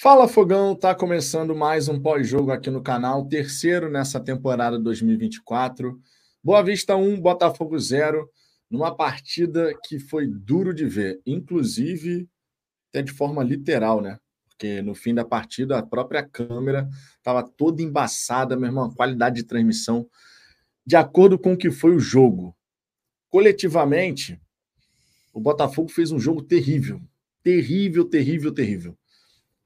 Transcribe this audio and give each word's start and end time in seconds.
Fala 0.00 0.28
Fogão, 0.28 0.76
tá 0.76 0.94
começando 0.94 1.56
mais 1.56 1.88
um 1.88 2.00
pós-jogo 2.00 2.52
aqui 2.52 2.70
no 2.70 2.80
canal, 2.80 3.26
terceiro 3.26 3.90
nessa 3.90 4.20
temporada 4.20 4.78
2024. 4.78 6.00
Boa 6.40 6.62
Vista 6.62 6.94
1, 6.94 7.20
Botafogo 7.20 7.76
0, 7.76 8.30
numa 8.70 8.94
partida 8.94 9.76
que 9.82 9.98
foi 9.98 10.28
duro 10.28 10.72
de 10.72 10.84
ver, 10.84 11.20
inclusive 11.26 12.28
até 12.90 13.02
de 13.02 13.10
forma 13.10 13.42
literal, 13.42 14.00
né? 14.00 14.20
Porque 14.48 14.80
no 14.82 14.94
fim 14.94 15.12
da 15.12 15.24
partida 15.24 15.76
a 15.76 15.82
própria 15.82 16.22
câmera 16.22 16.88
estava 17.16 17.42
toda 17.42 17.82
embaçada, 17.82 18.56
meu 18.56 18.68
irmão, 18.68 18.94
qualidade 18.94 19.34
de 19.34 19.48
transmissão 19.48 20.08
de 20.86 20.94
acordo 20.94 21.36
com 21.36 21.54
o 21.54 21.58
que 21.58 21.72
foi 21.72 21.96
o 21.96 21.98
jogo. 21.98 22.56
Coletivamente, 23.28 24.40
o 25.32 25.40
Botafogo 25.40 25.88
fez 25.88 26.12
um 26.12 26.20
jogo 26.20 26.40
terrível, 26.40 27.02
terrível, 27.42 28.04
terrível, 28.04 28.54
terrível 28.54 28.96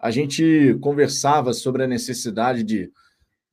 a 0.02 0.10
gente 0.10 0.76
conversava 0.80 1.52
sobre 1.52 1.84
a 1.84 1.86
necessidade 1.86 2.64
de 2.64 2.90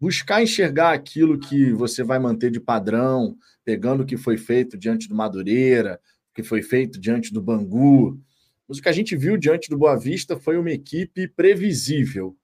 buscar 0.01 0.41
enxergar 0.41 0.93
aquilo 0.93 1.37
que 1.37 1.71
você 1.71 2.03
vai 2.03 2.17
manter 2.17 2.49
de 2.49 2.59
padrão, 2.59 3.37
pegando 3.63 4.01
o 4.01 4.05
que 4.05 4.17
foi 4.17 4.35
feito 4.35 4.75
diante 4.75 5.07
do 5.07 5.13
Madureira, 5.13 6.01
o 6.31 6.33
que 6.33 6.41
foi 6.41 6.63
feito 6.63 6.99
diante 6.99 7.31
do 7.31 7.39
Bangu. 7.39 8.19
Mas 8.67 8.79
o 8.79 8.81
que 8.81 8.89
a 8.89 8.93
gente 8.93 9.15
viu 9.15 9.37
diante 9.37 9.69
do 9.69 9.77
Boa 9.77 9.95
Vista 9.95 10.39
foi 10.39 10.57
uma 10.57 10.71
equipe 10.71 11.27
previsível. 11.27 12.35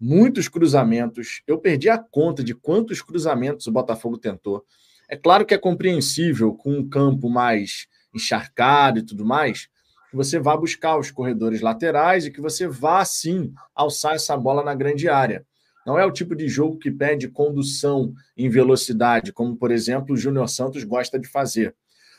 Muitos 0.00 0.48
cruzamentos. 0.48 1.42
Eu 1.46 1.58
perdi 1.58 1.90
a 1.90 1.98
conta 1.98 2.42
de 2.42 2.54
quantos 2.54 3.02
cruzamentos 3.02 3.66
o 3.66 3.72
Botafogo 3.72 4.16
tentou. 4.16 4.64
É 5.10 5.16
claro 5.16 5.44
que 5.44 5.52
é 5.52 5.58
compreensível 5.58 6.54
com 6.54 6.78
um 6.78 6.88
campo 6.88 7.28
mais 7.28 7.86
encharcado 8.14 9.00
e 9.00 9.02
tudo 9.02 9.26
mais, 9.26 9.68
que 10.14 10.16
você 10.16 10.38
vá 10.38 10.56
buscar 10.56 10.96
os 10.96 11.10
corredores 11.10 11.60
laterais 11.60 12.24
e 12.24 12.30
que 12.30 12.40
você 12.40 12.68
vá, 12.68 13.04
sim, 13.04 13.52
alçar 13.74 14.14
essa 14.14 14.36
bola 14.36 14.62
na 14.62 14.72
grande 14.72 15.08
área. 15.08 15.44
Não 15.84 15.98
é 15.98 16.06
o 16.06 16.12
tipo 16.12 16.36
de 16.36 16.46
jogo 16.46 16.78
que 16.78 16.88
pede 16.88 17.28
condução 17.28 18.14
em 18.36 18.48
velocidade, 18.48 19.32
como, 19.32 19.56
por 19.56 19.72
exemplo, 19.72 20.14
o 20.14 20.16
Júnior 20.16 20.48
Santos 20.48 20.84
gosta 20.84 21.18
de 21.18 21.26
fazer. 21.26 21.74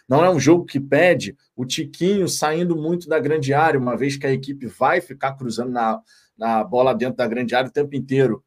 Não 0.10 0.26
é 0.26 0.30
um 0.30 0.38
jogo 0.38 0.66
que 0.66 0.78
pede 0.78 1.38
o 1.56 1.66
Tiquinho 1.66 2.28
saindo 2.28 2.76
muito 2.76 3.08
da 3.08 3.18
grande 3.18 3.54
área, 3.54 3.80
uma 3.80 3.96
vez 3.96 4.18
que 4.18 4.28
a 4.28 4.32
equipe 4.32 4.68
vai 4.68 5.00
ficar 5.00 5.32
cruzando 5.38 5.72
na, 5.72 6.02
na 6.38 6.66
bola 6.66 6.94
dentro 6.94 7.16
da 7.16 7.28
grande 7.28 7.56
área 7.56 7.70
o 7.70 7.74
tempo 7.74 7.96
inteiro. 7.96 8.44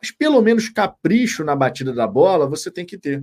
Mas 0.00 0.10
pelo 0.10 0.40
menos 0.40 0.70
capricho 0.70 1.44
na 1.44 1.54
batida 1.54 1.92
da 1.92 2.06
bola 2.06 2.48
você 2.48 2.70
tem 2.70 2.86
que 2.86 2.96
ter. 2.96 3.22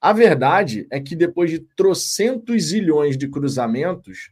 A 0.00 0.12
verdade 0.12 0.86
é 0.92 1.00
que 1.00 1.16
depois 1.16 1.50
de 1.50 1.58
trocentos 1.58 2.62
zilhões 2.62 3.18
de 3.18 3.26
cruzamentos, 3.28 4.30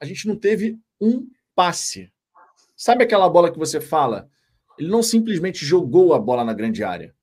a 0.00 0.04
gente 0.04 0.26
não 0.26 0.36
teve 0.36 0.78
um 1.00 1.28
passe. 1.54 2.12
Sabe 2.76 3.04
aquela 3.04 3.28
bola 3.28 3.50
que 3.50 3.58
você 3.58 3.80
fala? 3.80 4.28
Ele 4.78 4.88
não 4.88 5.02
simplesmente 5.02 5.64
jogou 5.64 6.12
a 6.12 6.18
bola 6.18 6.44
na 6.44 6.52
grande 6.52 6.84
área. 6.84 7.14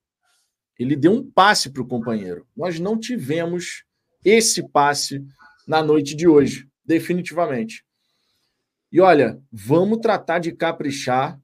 Ele 0.77 0.95
deu 0.95 1.11
um 1.11 1.31
passe 1.31 1.69
para 1.69 1.83
o 1.83 1.87
companheiro. 1.87 2.47
Nós 2.55 2.79
não 2.79 2.99
tivemos 2.99 3.83
esse 4.25 4.67
passe 4.69 5.23
na 5.67 5.83
noite 5.83 6.15
de 6.15 6.27
hoje, 6.27 6.67
definitivamente. 6.83 7.85
E 8.91 8.99
olha, 8.99 9.41
vamos 9.51 9.99
tratar 9.99 10.39
de 10.39 10.51
caprichar 10.51 11.39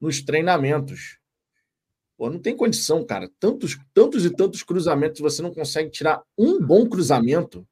nos 0.00 0.22
treinamentos. 0.22 1.18
Pô, 2.16 2.30
não 2.30 2.38
tem 2.38 2.56
condição, 2.56 3.04
cara. 3.04 3.30
Tantos, 3.38 3.78
tantos 3.92 4.24
e 4.24 4.30
tantos 4.30 4.62
cruzamentos, 4.62 5.20
você 5.20 5.42
não 5.42 5.52
consegue 5.52 5.90
tirar 5.90 6.22
um 6.36 6.60
bom 6.60 6.88
cruzamento 6.88 7.66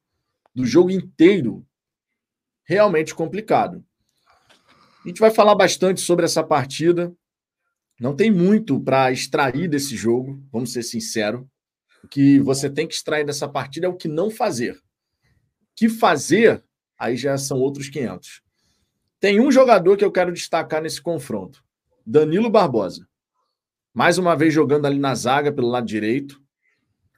do 0.55 0.67
jogo 0.67 0.91
inteiro 0.91 1.67
realmente 2.71 3.17
complicado. 3.17 3.85
A 5.05 5.09
gente 5.09 5.19
vai 5.19 5.33
falar 5.33 5.57
bastante 5.57 6.01
sobre 6.01 6.25
essa 6.25 6.45
partida. 6.45 7.13
Não 7.99 8.15
tem 8.15 8.31
muito 8.31 8.81
para 8.81 9.11
extrair 9.11 9.69
desse 9.69 9.97
jogo, 9.97 10.41
vamos 10.53 10.73
ser 10.73 10.85
sinceros. 10.85 11.45
O 12.05 12.07
que 12.07 12.39
você 12.39 12.71
tem 12.71 12.87
que 12.87 12.95
extrair 12.95 13.27
dessa 13.27 13.49
partida 13.49 13.87
é 13.87 13.91
o 13.91 13.97
que 13.97 14.07
não 14.07 14.31
fazer. 14.31 14.75
O 14.75 14.81
que 15.75 15.89
fazer, 15.89 16.63
aí 16.97 17.17
já 17.17 17.37
são 17.37 17.59
outros 17.59 17.89
500. 17.89 18.41
Tem 19.19 19.41
um 19.41 19.51
jogador 19.51 19.97
que 19.97 20.05
eu 20.05 20.13
quero 20.13 20.33
destacar 20.33 20.81
nesse 20.81 21.03
confronto: 21.03 21.65
Danilo 22.07 22.49
Barbosa. 22.49 23.05
Mais 23.93 24.17
uma 24.17 24.37
vez 24.37 24.55
jogando 24.55 24.87
ali 24.87 25.01
na 25.01 25.17
zaga 25.17 25.53
pelo 25.53 25.69
lado 25.69 25.87
direito. 25.89 26.41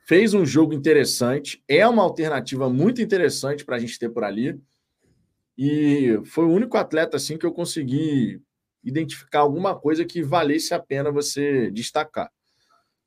Fez 0.07 0.33
um 0.33 0.47
jogo 0.47 0.73
interessante. 0.73 1.63
É 1.69 1.87
uma 1.87 2.03
alternativa 2.03 2.71
muito 2.71 3.03
interessante 3.03 3.67
para 3.67 3.77
a 3.77 3.79
gente 3.79 3.99
ter 3.99 4.09
por 4.09 4.25
ali. 4.25 4.59
E 5.65 6.21
foi 6.25 6.45
o 6.45 6.51
único 6.51 6.77
atleta 6.77 7.17
assim 7.17 7.39
que 7.39 7.47
eu 7.47 7.53
consegui 7.53 8.43
identificar 8.83 9.39
alguma 9.39 9.79
coisa 9.79 10.05
que 10.05 10.21
valesse 10.21 10.75
a 10.75 10.81
pena 10.81 11.09
você 11.13 11.71
destacar. 11.71 12.33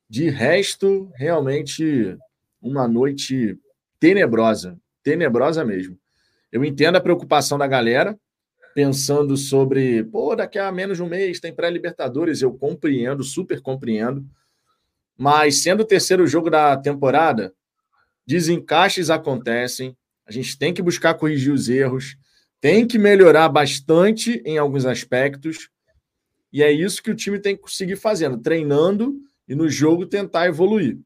De 0.09 0.29
resto, 0.29 1.11
realmente 1.15 2.17
uma 2.61 2.87
noite 2.87 3.59
tenebrosa, 3.99 4.79
tenebrosa 5.03 5.65
mesmo. 5.65 5.99
Eu 6.49 6.63
entendo 6.63 6.95
a 6.95 7.01
preocupação 7.01 7.57
da 7.57 7.67
galera, 7.67 8.17
pensando 8.73 9.35
sobre, 9.35 10.05
pô, 10.05 10.33
daqui 10.33 10.57
a 10.57 10.71
menos 10.71 10.95
de 10.95 11.03
um 11.03 11.09
mês 11.09 11.41
tem 11.41 11.53
pré-Libertadores, 11.53 12.41
eu 12.41 12.53
compreendo, 12.53 13.21
super 13.21 13.59
compreendo. 13.61 14.25
Mas 15.17 15.61
sendo 15.61 15.81
o 15.81 15.85
terceiro 15.85 16.25
jogo 16.25 16.49
da 16.49 16.77
temporada, 16.77 17.53
desencaixes 18.25 19.09
acontecem, 19.09 19.93
a 20.25 20.31
gente 20.31 20.57
tem 20.57 20.73
que 20.73 20.81
buscar 20.81 21.15
corrigir 21.15 21.51
os 21.51 21.67
erros, 21.67 22.15
tem 22.65 22.87
que 22.87 22.97
melhorar 22.97 23.47
bastante 23.47 24.41
em 24.43 24.57
alguns 24.57 24.87
aspectos. 24.87 25.69
E 26.51 26.63
é 26.63 26.71
isso 26.71 27.03
que 27.03 27.11
o 27.11 27.15
time 27.15 27.37
tem 27.37 27.55
que 27.55 27.61
conseguir 27.61 27.95
fazendo, 27.95 28.39
treinando 28.39 29.21
e 29.47 29.53
no 29.53 29.69
jogo 29.69 30.07
tentar 30.07 30.47
evoluir. 30.47 30.97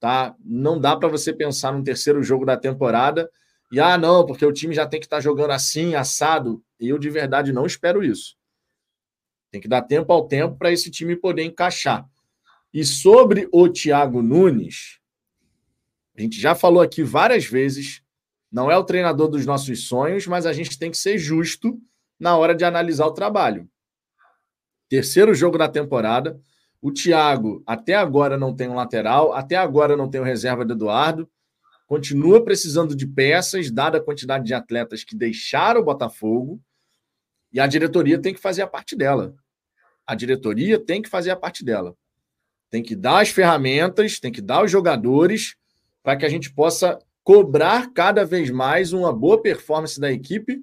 Tá? 0.00 0.34
Não 0.44 0.76
dá 0.76 0.96
para 0.96 1.08
você 1.08 1.32
pensar 1.32 1.72
num 1.72 1.84
terceiro 1.84 2.20
jogo 2.20 2.44
da 2.44 2.56
temporada 2.56 3.30
e 3.70 3.78
ah, 3.78 3.96
não, 3.96 4.26
porque 4.26 4.44
o 4.44 4.52
time 4.52 4.74
já 4.74 4.88
tem 4.88 4.98
que 4.98 5.06
estar 5.06 5.18
tá 5.18 5.20
jogando 5.20 5.52
assim, 5.52 5.94
assado. 5.94 6.60
Eu 6.80 6.98
de 6.98 7.08
verdade 7.10 7.52
não 7.52 7.64
espero 7.64 8.02
isso. 8.02 8.36
Tem 9.52 9.60
que 9.60 9.68
dar 9.68 9.82
tempo 9.82 10.12
ao 10.12 10.26
tempo 10.26 10.56
para 10.56 10.72
esse 10.72 10.90
time 10.90 11.14
poder 11.14 11.44
encaixar. 11.44 12.04
E 12.74 12.84
sobre 12.84 13.48
o 13.52 13.68
Thiago 13.68 14.20
Nunes, 14.20 14.98
a 16.16 16.20
gente 16.22 16.40
já 16.40 16.56
falou 16.56 16.82
aqui 16.82 17.04
várias 17.04 17.44
vezes 17.44 18.02
não 18.50 18.70
é 18.70 18.76
o 18.76 18.84
treinador 18.84 19.28
dos 19.28 19.44
nossos 19.44 19.86
sonhos, 19.86 20.26
mas 20.26 20.46
a 20.46 20.52
gente 20.52 20.78
tem 20.78 20.90
que 20.90 20.96
ser 20.96 21.18
justo 21.18 21.78
na 22.18 22.36
hora 22.36 22.54
de 22.54 22.64
analisar 22.64 23.06
o 23.06 23.12
trabalho. 23.12 23.68
Terceiro 24.88 25.34
jogo 25.34 25.58
da 25.58 25.68
temporada. 25.68 26.40
O 26.80 26.92
Thiago 26.92 27.62
até 27.66 27.94
agora 27.94 28.38
não 28.38 28.54
tem 28.54 28.68
um 28.68 28.74
lateral, 28.74 29.32
até 29.32 29.56
agora 29.56 29.96
não 29.96 30.08
tem 30.08 30.20
o 30.20 30.24
reserva 30.24 30.64
do 30.64 30.72
Eduardo. 30.72 31.28
Continua 31.86 32.44
precisando 32.44 32.94
de 32.94 33.06
peças, 33.06 33.70
dada 33.70 33.98
a 33.98 34.02
quantidade 34.02 34.44
de 34.44 34.54
atletas 34.54 35.04
que 35.04 35.16
deixaram 35.16 35.80
o 35.80 35.84
Botafogo. 35.84 36.60
E 37.52 37.58
a 37.60 37.66
diretoria 37.66 38.20
tem 38.20 38.32
que 38.32 38.40
fazer 38.40 38.62
a 38.62 38.66
parte 38.66 38.96
dela. 38.96 39.34
A 40.06 40.14
diretoria 40.14 40.78
tem 40.78 41.02
que 41.02 41.08
fazer 41.08 41.30
a 41.30 41.36
parte 41.36 41.64
dela. 41.64 41.94
Tem 42.70 42.82
que 42.82 42.94
dar 42.94 43.20
as 43.20 43.30
ferramentas, 43.30 44.20
tem 44.20 44.30
que 44.30 44.40
dar 44.40 44.64
os 44.64 44.70
jogadores 44.70 45.56
para 46.02 46.16
que 46.16 46.24
a 46.24 46.28
gente 46.28 46.52
possa 46.52 46.98
cobrar 47.28 47.92
cada 47.92 48.24
vez 48.24 48.48
mais 48.48 48.94
uma 48.94 49.12
boa 49.12 49.42
performance 49.42 50.00
da 50.00 50.10
equipe 50.10 50.62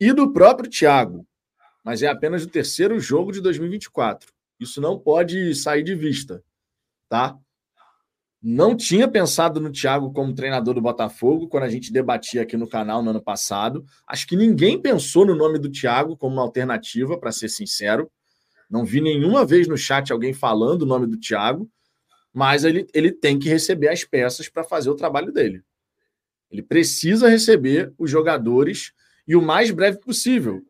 e 0.00 0.12
do 0.12 0.32
próprio 0.32 0.68
Thiago. 0.68 1.24
Mas 1.84 2.02
é 2.02 2.08
apenas 2.08 2.42
o 2.42 2.48
terceiro 2.48 2.98
jogo 2.98 3.30
de 3.30 3.40
2024. 3.40 4.28
Isso 4.58 4.80
não 4.80 4.98
pode 4.98 5.54
sair 5.54 5.84
de 5.84 5.94
vista, 5.94 6.42
tá? 7.08 7.38
Não 8.42 8.76
tinha 8.76 9.06
pensado 9.06 9.60
no 9.60 9.70
Thiago 9.70 10.12
como 10.12 10.34
treinador 10.34 10.74
do 10.74 10.80
Botafogo 10.80 11.46
quando 11.46 11.62
a 11.62 11.68
gente 11.68 11.92
debatia 11.92 12.42
aqui 12.42 12.56
no 12.56 12.68
canal 12.68 13.04
no 13.04 13.10
ano 13.10 13.22
passado. 13.22 13.84
Acho 14.04 14.26
que 14.26 14.34
ninguém 14.34 14.82
pensou 14.82 15.24
no 15.24 15.36
nome 15.36 15.60
do 15.60 15.70
Thiago 15.70 16.16
como 16.16 16.34
uma 16.34 16.42
alternativa, 16.42 17.20
para 17.20 17.30
ser 17.30 17.48
sincero. 17.48 18.10
Não 18.68 18.84
vi 18.84 19.00
nenhuma 19.00 19.46
vez 19.46 19.68
no 19.68 19.78
chat 19.78 20.12
alguém 20.12 20.34
falando 20.34 20.82
o 20.82 20.86
nome 20.86 21.06
do 21.06 21.16
Thiago, 21.16 21.70
mas 22.34 22.64
ele, 22.64 22.88
ele 22.92 23.12
tem 23.12 23.38
que 23.38 23.48
receber 23.48 23.90
as 23.90 24.02
peças 24.02 24.48
para 24.48 24.64
fazer 24.64 24.90
o 24.90 24.96
trabalho 24.96 25.30
dele. 25.30 25.62
Ele 26.50 26.62
precisa 26.62 27.28
receber 27.28 27.92
os 27.96 28.10
jogadores 28.10 28.92
e 29.26 29.36
o 29.36 29.42
mais 29.42 29.70
breve 29.70 29.98
possível, 29.98 30.64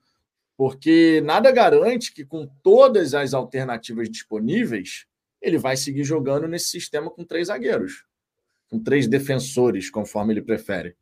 porque 0.57 1.23
nada 1.25 1.51
garante 1.51 2.13
que 2.13 2.25
com 2.25 2.47
todas 2.63 3.15
as 3.15 3.33
alternativas 3.33 4.11
disponíveis 4.11 5.07
ele 5.41 5.57
vai 5.57 5.77
seguir 5.77 6.05
jogando 6.05 6.47
nesse 6.47 6.69
sistema 6.69 7.11
com 7.11 7.25
três 7.25 7.47
zagueiros, 7.47 8.05
com 8.69 8.79
três 8.79 9.09
defensores, 9.09 9.89
conforme 9.89 10.35
ele 10.35 10.43
prefere. 10.43 10.95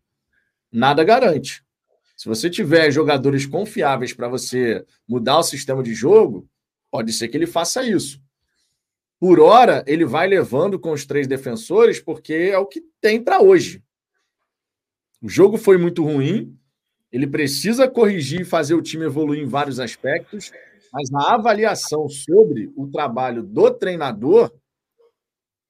Nada 0.70 1.02
garante. 1.02 1.64
Se 2.16 2.28
você 2.28 2.48
tiver 2.48 2.90
jogadores 2.90 3.46
confiáveis 3.46 4.12
para 4.12 4.28
você 4.28 4.84
mudar 5.08 5.38
o 5.38 5.42
sistema 5.42 5.82
de 5.82 5.94
jogo, 5.94 6.48
pode 6.90 7.12
ser 7.12 7.28
que 7.28 7.36
ele 7.36 7.46
faça 7.46 7.82
isso. 7.82 8.22
Por 9.18 9.40
hora, 9.40 9.82
ele 9.86 10.04
vai 10.04 10.28
levando 10.28 10.78
com 10.78 10.92
os 10.92 11.04
três 11.04 11.26
defensores, 11.26 11.98
porque 11.98 12.32
é 12.32 12.58
o 12.58 12.66
que 12.66 12.80
tem 13.00 13.20
para 13.20 13.40
hoje. 13.40 13.82
O 15.20 15.28
jogo 15.28 15.56
foi 15.56 15.76
muito 15.76 16.04
ruim. 16.04 16.56
Ele 17.10 17.26
precisa 17.26 17.88
corrigir 17.88 18.42
e 18.42 18.44
fazer 18.44 18.74
o 18.74 18.82
time 18.82 19.04
evoluir 19.04 19.42
em 19.42 19.46
vários 19.46 19.80
aspectos, 19.80 20.52
mas 20.92 21.12
a 21.12 21.34
avaliação 21.34 22.08
sobre 22.08 22.70
o 22.76 22.86
trabalho 22.86 23.42
do 23.42 23.70
treinador, 23.70 24.52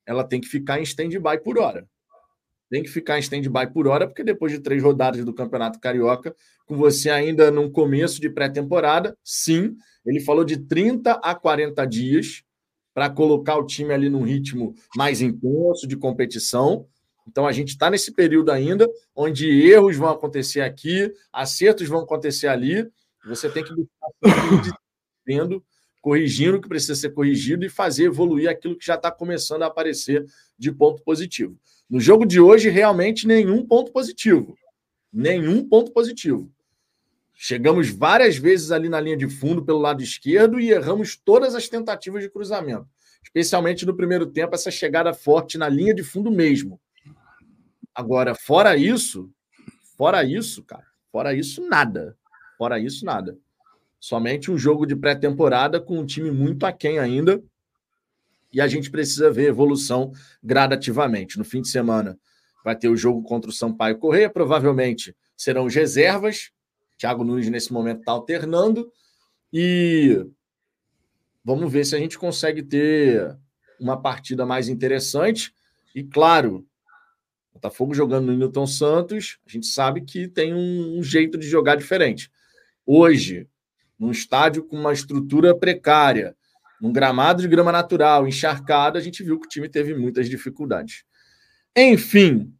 ela 0.04 0.24
tem 0.24 0.40
que 0.40 0.48
ficar 0.48 0.80
em 0.80 0.82
stand-by 0.82 1.38
por 1.42 1.58
hora. 1.58 1.88
Tem 2.70 2.82
que 2.82 2.88
ficar 2.88 3.16
em 3.16 3.20
stand-by 3.20 3.72
por 3.72 3.86
hora, 3.86 4.06
porque 4.06 4.22
depois 4.22 4.52
de 4.52 4.58
três 4.58 4.82
rodadas 4.82 5.24
do 5.24 5.32
Campeonato 5.32 5.80
Carioca, 5.80 6.34
com 6.66 6.76
você 6.76 7.08
ainda 7.08 7.50
num 7.50 7.70
começo 7.70 8.20
de 8.20 8.28
pré-temporada, 8.28 9.16
sim, 9.24 9.74
ele 10.04 10.20
falou 10.20 10.44
de 10.44 10.58
30 10.58 11.12
a 11.12 11.34
40 11.34 11.86
dias 11.86 12.42
para 12.92 13.08
colocar 13.08 13.56
o 13.56 13.64
time 13.64 13.94
ali 13.94 14.10
num 14.10 14.22
ritmo 14.22 14.74
mais 14.96 15.22
intenso 15.22 15.86
de 15.86 15.96
competição. 15.96 16.86
Então 17.28 17.46
a 17.46 17.52
gente 17.52 17.68
está 17.68 17.90
nesse 17.90 18.12
período 18.12 18.50
ainda, 18.50 18.88
onde 19.14 19.46
erros 19.46 19.96
vão 19.96 20.08
acontecer 20.08 20.62
aqui, 20.62 21.12
acertos 21.30 21.86
vão 21.86 22.00
acontecer 22.00 22.48
ali. 22.48 22.90
Você 23.26 23.50
tem 23.50 23.62
que 23.62 23.74
buscar 23.74 24.08
vendo, 25.26 25.62
corrigindo 26.00 26.56
o 26.56 26.60
que 26.60 26.68
precisa 26.68 26.94
ser 26.94 27.10
corrigido 27.10 27.66
e 27.66 27.68
fazer 27.68 28.04
evoluir 28.04 28.48
aquilo 28.48 28.76
que 28.76 28.86
já 28.86 28.94
está 28.94 29.10
começando 29.10 29.62
a 29.62 29.66
aparecer 29.66 30.24
de 30.58 30.72
ponto 30.72 31.02
positivo. 31.02 31.54
No 31.88 32.00
jogo 32.00 32.24
de 32.24 32.40
hoje, 32.40 32.70
realmente 32.70 33.26
nenhum 33.26 33.64
ponto 33.66 33.92
positivo. 33.92 34.56
Nenhum 35.12 35.62
ponto 35.68 35.92
positivo. 35.92 36.50
Chegamos 37.34 37.90
várias 37.90 38.36
vezes 38.36 38.70
ali 38.70 38.88
na 38.88 39.00
linha 39.00 39.16
de 39.16 39.28
fundo 39.28 39.64
pelo 39.64 39.78
lado 39.78 40.02
esquerdo 40.02 40.58
e 40.58 40.70
erramos 40.70 41.14
todas 41.14 41.54
as 41.54 41.68
tentativas 41.68 42.22
de 42.22 42.30
cruzamento. 42.30 42.88
Especialmente 43.22 43.84
no 43.84 43.94
primeiro 43.94 44.26
tempo, 44.26 44.54
essa 44.54 44.70
chegada 44.70 45.12
forte 45.12 45.58
na 45.58 45.68
linha 45.68 45.94
de 45.94 46.02
fundo 46.02 46.30
mesmo. 46.30 46.80
Agora, 47.98 48.32
fora 48.32 48.76
isso, 48.76 49.28
fora 49.96 50.22
isso, 50.22 50.62
cara, 50.62 50.86
fora 51.10 51.34
isso, 51.34 51.66
nada. 51.68 52.16
Fora 52.56 52.78
isso, 52.78 53.04
nada. 53.04 53.36
Somente 53.98 54.52
um 54.52 54.56
jogo 54.56 54.86
de 54.86 54.94
pré-temporada 54.94 55.80
com 55.80 55.98
um 55.98 56.06
time 56.06 56.30
muito 56.30 56.64
aquém 56.64 57.00
ainda. 57.00 57.42
E 58.52 58.60
a 58.60 58.68
gente 58.68 58.88
precisa 58.88 59.32
ver 59.32 59.48
evolução 59.48 60.12
gradativamente. 60.40 61.38
No 61.38 61.44
fim 61.44 61.60
de 61.60 61.70
semana 61.70 62.16
vai 62.64 62.76
ter 62.76 62.88
o 62.88 62.96
jogo 62.96 63.20
contra 63.24 63.50
o 63.50 63.52
Sampaio 63.52 63.98
Correia, 63.98 64.30
provavelmente 64.30 65.12
serão 65.36 65.66
os 65.66 65.74
reservas. 65.74 66.52
Thiago 66.96 67.24
Nunes, 67.24 67.50
nesse 67.50 67.72
momento, 67.72 67.98
está 67.98 68.12
alternando. 68.12 68.92
E 69.52 70.24
vamos 71.44 71.72
ver 71.72 71.84
se 71.84 71.96
a 71.96 71.98
gente 71.98 72.16
consegue 72.16 72.62
ter 72.62 73.36
uma 73.80 74.00
partida 74.00 74.46
mais 74.46 74.68
interessante. 74.68 75.52
E 75.96 76.04
claro, 76.04 76.64
Botafogo 77.58 77.92
jogando 77.92 78.26
no 78.26 78.38
Newton 78.38 78.66
Santos, 78.66 79.38
a 79.46 79.50
gente 79.50 79.66
sabe 79.66 80.02
que 80.02 80.28
tem 80.28 80.54
um, 80.54 80.98
um 80.98 81.02
jeito 81.02 81.36
de 81.36 81.48
jogar 81.48 81.74
diferente. 81.74 82.30
Hoje, 82.86 83.48
num 83.98 84.12
estádio 84.12 84.64
com 84.64 84.76
uma 84.76 84.92
estrutura 84.92 85.54
precária, 85.54 86.36
num 86.80 86.92
gramado 86.92 87.42
de 87.42 87.48
grama 87.48 87.72
natural, 87.72 88.28
encharcado, 88.28 88.96
a 88.96 89.00
gente 89.00 89.24
viu 89.24 89.38
que 89.40 89.46
o 89.46 89.48
time 89.48 89.68
teve 89.68 89.92
muitas 89.92 90.28
dificuldades. 90.28 91.04
Enfim, 91.76 92.54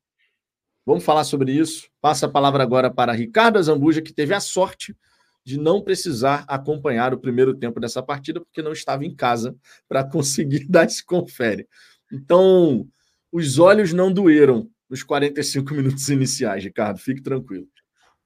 vamos 0.84 1.04
falar 1.04 1.22
sobre 1.22 1.52
isso. 1.52 1.88
Passa 2.00 2.26
a 2.26 2.28
palavra 2.28 2.62
agora 2.62 2.90
para 2.90 3.12
Ricardo 3.12 3.58
Azambuja, 3.58 4.02
que 4.02 4.12
teve 4.12 4.34
a 4.34 4.40
sorte 4.40 4.96
de 5.44 5.56
não 5.56 5.80
precisar 5.80 6.44
acompanhar 6.48 7.14
o 7.14 7.18
primeiro 7.18 7.54
tempo 7.54 7.78
dessa 7.78 8.02
partida, 8.02 8.40
porque 8.40 8.60
não 8.60 8.72
estava 8.72 9.04
em 9.04 9.14
casa 9.14 9.56
para 9.88 10.02
conseguir 10.10 10.66
dar 10.68 10.84
esse 10.84 11.04
confere. 11.04 11.68
Então, 12.12 12.86
os 13.30 13.58
olhos 13.58 13.92
não 13.92 14.12
doeram 14.12 14.68
nos 14.88 15.02
45 15.02 15.74
minutos 15.74 16.08
iniciais, 16.08 16.64
Ricardo. 16.64 16.98
Fique 16.98 17.20
tranquilo. 17.20 17.66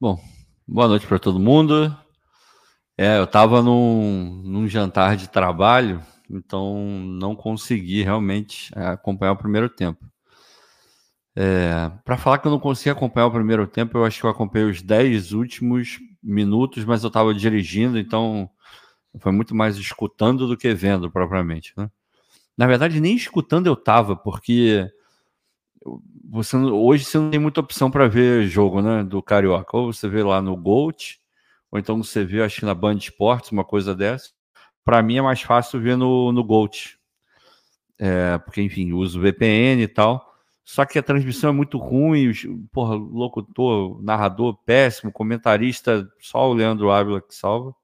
Bom, 0.00 0.18
boa 0.66 0.88
noite 0.88 1.06
para 1.06 1.18
todo 1.18 1.38
mundo. 1.38 1.96
É, 2.96 3.18
eu 3.18 3.24
estava 3.24 3.62
num, 3.62 4.42
num 4.44 4.68
jantar 4.68 5.16
de 5.16 5.28
trabalho, 5.28 6.02
então 6.30 6.76
não 7.04 7.34
consegui 7.34 8.02
realmente 8.02 8.70
é, 8.76 8.86
acompanhar 8.86 9.32
o 9.32 9.36
primeiro 9.36 9.68
tempo. 9.68 10.04
É, 11.34 11.90
para 12.04 12.18
falar 12.18 12.38
que 12.38 12.46
eu 12.46 12.50
não 12.50 12.60
consegui 12.60 12.90
acompanhar 12.90 13.26
o 13.26 13.32
primeiro 13.32 13.66
tempo, 13.66 13.96
eu 13.96 14.04
acho 14.04 14.20
que 14.20 14.26
eu 14.26 14.30
acompanhei 14.30 14.68
os 14.68 14.82
10 14.82 15.32
últimos 15.32 15.98
minutos, 16.22 16.84
mas 16.84 17.02
eu 17.02 17.08
estava 17.08 17.34
dirigindo, 17.34 17.98
então 17.98 18.50
foi 19.18 19.32
muito 19.32 19.54
mais 19.54 19.76
escutando 19.76 20.46
do 20.46 20.56
que 20.56 20.72
vendo 20.74 21.10
propriamente. 21.10 21.72
Né? 21.76 21.90
Na 22.56 22.66
verdade, 22.66 23.00
nem 23.00 23.16
escutando 23.16 23.66
eu 23.66 23.74
estava, 23.74 24.14
porque 24.14 24.86
você 26.30 26.56
hoje 26.56 27.04
você 27.04 27.18
não 27.18 27.30
tem 27.30 27.40
muita 27.40 27.60
opção 27.60 27.90
para 27.90 28.08
ver 28.08 28.46
jogo, 28.46 28.80
né, 28.80 29.04
do 29.04 29.22
Carioca. 29.22 29.76
Ou 29.76 29.92
você 29.92 30.08
vê 30.08 30.22
lá 30.22 30.40
no 30.40 30.56
Gold, 30.56 31.20
ou 31.70 31.78
então 31.78 32.02
você 32.02 32.24
vê, 32.24 32.42
acho 32.42 32.60
que 32.60 32.66
na 32.66 32.74
Band 32.74 32.96
Esportes, 32.96 33.52
uma 33.52 33.64
coisa 33.64 33.94
dessa. 33.94 34.30
Para 34.84 35.02
mim 35.02 35.16
é 35.16 35.22
mais 35.22 35.42
fácil 35.42 35.80
ver 35.80 35.96
no, 35.96 36.32
no 36.32 36.44
Gold. 36.44 36.98
É, 37.98 38.38
porque, 38.38 38.60
enfim, 38.62 38.92
uso 38.92 39.20
VPN 39.20 39.82
e 39.82 39.88
tal. 39.88 40.32
Só 40.64 40.84
que 40.84 40.98
a 40.98 41.02
transmissão 41.02 41.50
é 41.50 41.52
muito 41.52 41.76
ruim, 41.78 42.32
porra, 42.72 42.94
locutor, 42.94 44.02
narrador 44.02 44.56
péssimo, 44.64 45.12
comentarista, 45.12 46.08
só 46.20 46.48
o 46.48 46.54
Leandro 46.54 46.90
Ávila 46.90 47.20
que 47.20 47.34
salva. 47.34 47.74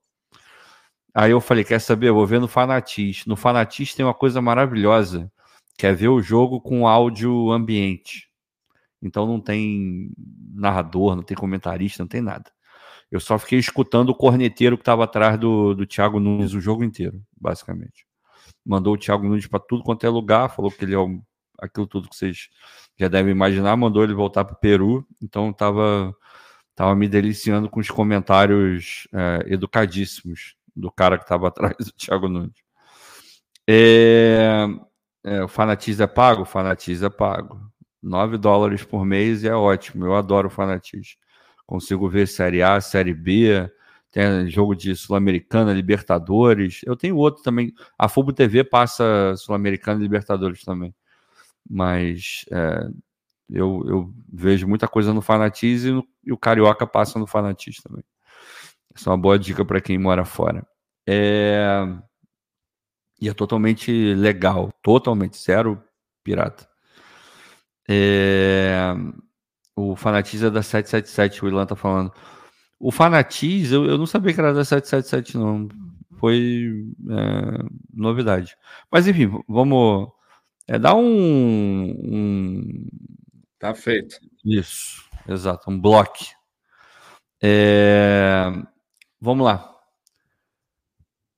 Aí 1.12 1.32
eu 1.32 1.40
falei, 1.40 1.64
quer 1.64 1.80
saber? 1.80 2.08
Eu 2.08 2.14
vou 2.14 2.26
ver 2.26 2.40
no 2.40 2.46
Fanatiz. 2.46 3.26
No 3.26 3.36
Fanatiz 3.36 3.94
tem 3.94 4.04
uma 4.04 4.14
coisa 4.14 4.40
maravilhosa, 4.40 5.30
que 5.78 5.86
é 5.86 5.94
ver 5.94 6.08
o 6.08 6.20
jogo 6.20 6.60
com 6.60 6.88
áudio 6.88 7.52
ambiente. 7.52 8.28
Então 9.00 9.26
não 9.26 9.40
tem 9.40 10.10
narrador, 10.52 11.14
não 11.14 11.22
tem 11.22 11.36
comentarista, 11.36 12.02
não 12.02 12.08
tem 12.08 12.20
nada. 12.20 12.50
Eu 13.10 13.20
só 13.20 13.38
fiquei 13.38 13.60
escutando 13.60 14.10
o 14.10 14.14
corneteiro 14.14 14.76
que 14.76 14.82
estava 14.82 15.04
atrás 15.04 15.38
do, 15.38 15.75
do 15.75 15.86
Thiago 15.86 16.19
Nunes 16.19 16.52
o 16.52 16.60
jogo 16.60 16.82
inteiro, 16.82 17.22
basicamente. 17.40 18.04
Mandou 18.66 18.94
o 18.94 18.98
Thiago 18.98 19.26
Nunes 19.26 19.46
para 19.46 19.60
tudo 19.60 19.84
quanto 19.84 20.04
é 20.04 20.08
lugar, 20.10 20.50
falou 20.50 20.70
que 20.70 20.84
ele 20.84 20.94
é 20.94 20.98
o, 20.98 21.22
aquilo 21.60 21.86
tudo 21.86 22.08
que 22.08 22.16
vocês 22.16 22.48
já 22.98 23.06
devem 23.06 23.30
imaginar, 23.30 23.76
mandou 23.76 24.02
ele 24.02 24.12
voltar 24.12 24.44
para 24.44 24.54
o 24.54 24.58
Peru, 24.58 25.06
então 25.22 25.50
estava 25.50 26.12
tava 26.75 26.94
me 26.94 27.08
deliciando 27.08 27.69
com 27.70 27.80
os 27.80 27.90
comentários 27.90 29.08
é, 29.12 29.52
educadíssimos 29.52 30.56
do 30.76 30.90
cara 30.90 31.16
que 31.16 31.25
estava 31.25 31.46
atrás 31.48 31.76
do 31.78 31.92
Thiago 31.92 32.28
Nunes. 32.28 32.58
É, 33.69 34.66
é, 35.24 35.42
o 35.42 35.48
é 36.02 36.06
pago? 36.06 36.42
O 36.42 36.46
Fanatiz 36.46 37.02
é 37.02 37.10
pago. 37.10 37.60
9 38.02 38.38
dólares 38.38 38.84
por 38.84 39.04
mês 39.04 39.44
é 39.44 39.54
ótimo. 39.54 40.06
Eu 40.06 40.14
adoro 40.14 40.48
o 40.48 40.50
Fanatiz. 40.50 41.16
Consigo 41.66 42.08
ver 42.08 42.26
Série 42.26 42.62
A, 42.62 42.80
Série 42.80 43.12
B, 43.12 43.70
tem 44.10 44.48
jogo 44.48 44.74
de 44.74 44.96
Sul-Americana, 44.96 45.72
Libertadores. 45.72 46.80
Eu 46.84 46.96
tenho 46.96 47.16
outro 47.16 47.42
também. 47.42 47.72
A 47.98 48.08
Fubo 48.08 48.32
TV 48.32 48.64
passa 48.64 49.34
Sul-Americana 49.37 50.00
e 50.00 50.02
Libertadores 50.02 50.62
também. 50.62 50.94
Mas 51.68 52.44
é, 52.50 52.88
eu, 53.50 53.84
eu, 53.87 54.14
vejo 54.32 54.66
muita 54.66 54.88
coisa 54.88 55.12
no 55.12 55.20
Fanatiz 55.20 55.84
e, 55.84 55.92
no, 55.92 56.06
e, 56.25 56.32
o 56.32 56.38
Carioca 56.38 56.87
passa 56.87 57.18
no 57.18 57.26
Fanatiz 57.26 57.76
também. 57.82 58.02
Essa 58.94 59.10
é 59.10 59.12
uma 59.12 59.18
boa 59.18 59.38
dica 59.38 59.64
para 59.64 59.80
quem 59.80 59.98
mora 59.98 60.25
fora. 60.25 60.66
É... 61.06 61.87
E 63.20 63.28
é 63.28 63.34
totalmente 63.34 64.14
legal, 64.14 64.72
totalmente 64.82 65.37
zero 65.37 65.82
pirata. 66.22 66.68
É... 67.88 68.94
O 69.75 69.94
Fanatiz 69.94 70.42
é 70.42 70.50
da 70.50 70.62
777, 70.62 71.44
o 71.44 71.48
Ilan 71.48 71.66
tá 71.66 71.76
falando. 71.76 72.12
O 72.80 72.90
Fanatiz, 72.90 73.72
eu, 73.72 73.84
eu 73.87 73.96
não 73.96 74.06
sabia 74.06 74.34
que 74.34 74.40
era 74.40 74.52
da 74.52 74.64
777, 74.64 75.37
não. 75.37 75.68
Foi 76.18 76.72
é, 77.10 77.64
novidade. 77.94 78.56
Mas 78.90 79.06
enfim, 79.06 79.30
vamos 79.48 80.08
é, 80.66 80.78
dar 80.78 80.94
um, 80.96 81.02
um. 81.04 82.87
Tá 83.58 83.72
feito. 83.72 84.16
Isso, 84.44 85.04
exato, 85.28 85.70
um 85.70 85.80
bloco. 85.80 86.25
É... 87.40 88.46
Vamos 89.20 89.44
lá. 89.44 89.75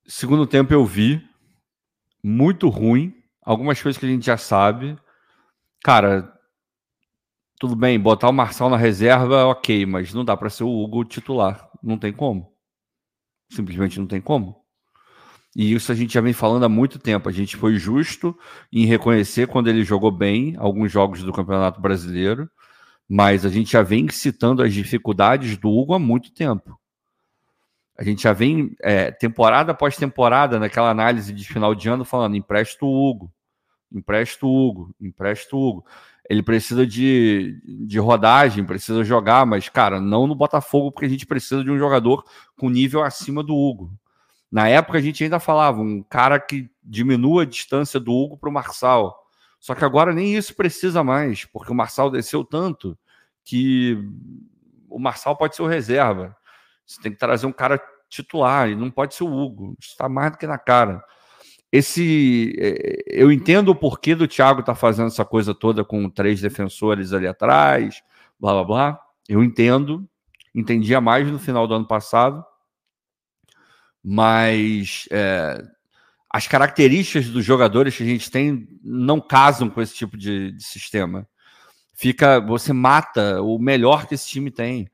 Segundo 0.07 0.47
tempo 0.47 0.73
eu 0.73 0.85
vi, 0.85 1.23
muito 2.23 2.69
ruim. 2.69 3.15
Algumas 3.43 3.81
coisas 3.81 3.99
que 3.99 4.07
a 4.07 4.09
gente 4.09 4.27
já 4.27 4.37
sabe. 4.37 4.97
Cara, 5.83 6.33
tudo 7.61 7.77
bem, 7.77 8.01
botar 8.01 8.31
o 8.31 8.33
Marçal 8.33 8.71
na 8.71 8.77
reserva, 8.79 9.45
ok, 9.45 9.85
mas 9.85 10.15
não 10.15 10.25
dá 10.25 10.35
para 10.35 10.49
ser 10.49 10.65
o 10.65 10.83
Hugo 10.83 11.05
titular. 11.05 11.69
Não 11.83 11.99
tem 11.99 12.13
como. 12.13 12.53
Simplesmente 13.53 13.99
não 14.01 14.07
tem 14.07 14.21
como. 14.21 14.57
E 15.55 15.75
isso 15.75 15.93
a 15.93 15.95
gente 15.95 16.15
já 16.15 16.23
vem 16.23 16.33
falando 16.33 16.65
há 16.65 16.69
muito 16.69 16.99
tempo. 16.99 17.29
A 17.29 17.33
gente 17.33 17.59
foi 17.59 17.77
justo 17.77 18.35
em 18.73 18.87
reconhecer 18.87 19.47
quando 19.47 19.69
ele 19.69 19.85
jogou 19.85 20.11
bem 20.11 20.55
alguns 20.57 20.91
jogos 20.91 21.23
do 21.23 21.33
Campeonato 21.33 21.81
Brasileiro, 21.83 22.49
mas 23.07 23.45
a 23.45 23.51
gente 23.51 23.73
já 23.73 23.83
vem 23.83 24.09
citando 24.09 24.63
as 24.63 24.73
dificuldades 24.73 25.59
do 25.59 25.69
Hugo 25.69 25.93
há 25.93 25.99
muito 25.99 26.33
tempo. 26.33 26.80
A 28.01 28.03
gente 28.03 28.23
já 28.23 28.33
vem 28.33 28.75
é, 28.81 29.11
temporada 29.11 29.73
após 29.73 29.95
temporada 29.95 30.59
naquela 30.59 30.89
análise 30.89 31.35
de 31.35 31.45
final 31.47 31.75
de 31.75 31.87
ano 31.87 32.03
falando 32.03 32.35
empresta 32.35 32.83
o 32.83 32.89
Hugo, 32.89 33.31
empresta 33.93 34.47
o 34.47 34.49
Hugo, 34.49 34.95
empresta 34.99 35.55
o 35.55 35.61
Hugo. 35.61 35.85
ele 36.27 36.43
precisa 36.43 36.87
de, 36.87 37.61
de 37.87 37.99
rodagem, 37.99 38.65
precisa 38.65 39.05
jogar, 39.05 39.45
mas, 39.45 39.69
cara, 39.69 40.01
não 40.01 40.27
no 40.27 40.35
Botafogo, 40.35 40.91
porque 40.91 41.05
a 41.05 41.11
gente 41.11 41.27
precisa 41.27 41.63
de 41.63 41.71
um 41.71 41.77
jogador 41.77 42.25
com 42.57 42.71
nível 42.71 43.05
acima 43.05 43.43
do 43.43 43.55
Hugo. 43.55 43.93
Na 44.51 44.67
época 44.67 44.97
a 44.97 45.03
gente 45.03 45.23
ainda 45.23 45.39
falava, 45.39 45.83
um 45.83 46.03
cara 46.03 46.41
que 46.41 46.71
diminua 46.83 47.43
a 47.43 47.47
distância 47.47 48.01
do 48.01 48.15
Hugo 48.15 48.39
para 48.39 48.49
o 48.49 48.53
Marçal. 48.53 49.15
Só 49.61 49.75
que 49.75 49.85
agora 49.85 50.15
nem 50.15 50.35
isso 50.35 50.57
precisa 50.57 51.05
mais, 51.05 51.45
porque 51.45 51.71
o 51.71 51.75
Marçal 51.75 52.11
desceu 52.11 52.45
tanto 52.47 52.99
que 53.45 54.03
o 54.89 54.99
Marçal 54.99 55.37
pode 55.37 55.55
ser 55.55 55.61
o 55.61 55.67
reserva. 55.67 56.35
Você 56.91 57.01
tem 57.01 57.13
que 57.13 57.19
trazer 57.19 57.47
um 57.47 57.53
cara 57.53 57.81
titular, 58.09 58.69
e 58.69 58.75
não 58.75 58.91
pode 58.91 59.15
ser 59.15 59.23
o 59.23 59.33
Hugo. 59.33 59.77
Está 59.79 60.09
mais 60.09 60.33
do 60.33 60.39
que 60.39 60.47
na 60.47 60.59
cara. 60.59 61.01
Esse, 61.71 62.53
é, 62.59 63.05
eu 63.07 63.31
entendo 63.31 63.69
o 63.69 63.77
porquê 63.77 64.13
do 64.17 64.27
Thiago 64.27 64.65
tá 64.65 64.75
fazendo 64.75 65.07
essa 65.07 65.25
coisa 65.25 65.55
toda 65.55 65.85
com 65.85 66.11
três 66.11 66.41
defensores 66.41 67.13
ali 67.13 67.29
atrás, 67.29 68.03
blá 68.41 68.53
blá 68.55 68.65
blá. 68.65 69.01
Eu 69.29 69.45
entendo, 69.45 70.05
entendia 70.53 71.01
mais 71.01 71.31
no 71.31 71.39
final 71.39 71.69
do 71.69 71.75
ano 71.75 71.87
passado, 71.87 72.45
mas 74.03 75.07
é, 75.13 75.63
as 76.29 76.49
características 76.49 77.29
dos 77.29 77.45
jogadores 77.45 77.97
que 77.97 78.03
a 78.03 78.07
gente 78.07 78.29
tem 78.33 78.67
não 78.83 79.21
casam 79.21 79.71
com 79.71 79.81
esse 79.81 79.95
tipo 79.95 80.17
de, 80.17 80.51
de 80.51 80.65
sistema. 80.65 81.25
Fica, 81.95 82.41
você 82.41 82.73
mata 82.73 83.41
o 83.43 83.61
melhor 83.61 84.07
que 84.09 84.15
esse 84.15 84.29
time 84.29 84.51
tem. 84.51 84.90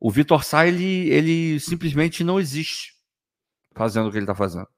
O 0.00 0.10
Vitor 0.10 0.44
Sá, 0.44 0.66
ele, 0.66 1.08
ele 1.10 1.60
simplesmente 1.60 2.22
não 2.22 2.38
existe 2.38 2.94
fazendo 3.74 4.08
o 4.08 4.10
que 4.10 4.18
ele 4.18 4.24
está 4.24 4.34
fazendo. 4.34 4.68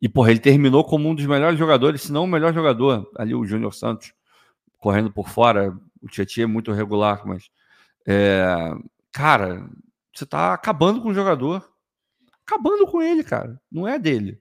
E, 0.00 0.08
porra, 0.08 0.30
ele 0.30 0.40
terminou 0.40 0.84
como 0.84 1.08
um 1.08 1.14
dos 1.14 1.26
melhores 1.26 1.58
jogadores, 1.58 2.02
se 2.02 2.12
não 2.12 2.24
o 2.24 2.28
melhor 2.28 2.54
jogador, 2.54 3.10
ali 3.16 3.34
o 3.34 3.44
Júnior 3.44 3.74
Santos, 3.74 4.12
correndo 4.78 5.12
por 5.12 5.28
fora. 5.28 5.76
O 6.02 6.08
Tietchan 6.08 6.42
é 6.42 6.46
muito 6.46 6.72
regular, 6.72 7.26
mas. 7.26 7.50
É, 8.06 8.72
cara, 9.12 9.68
você 10.14 10.24
está 10.24 10.54
acabando 10.54 11.02
com 11.02 11.10
o 11.10 11.14
jogador 11.14 11.70
acabando 12.50 12.86
com 12.86 13.00
ele, 13.00 13.22
cara. 13.22 13.60
Não 13.70 13.86
é 13.86 13.98
dele. 13.98 14.40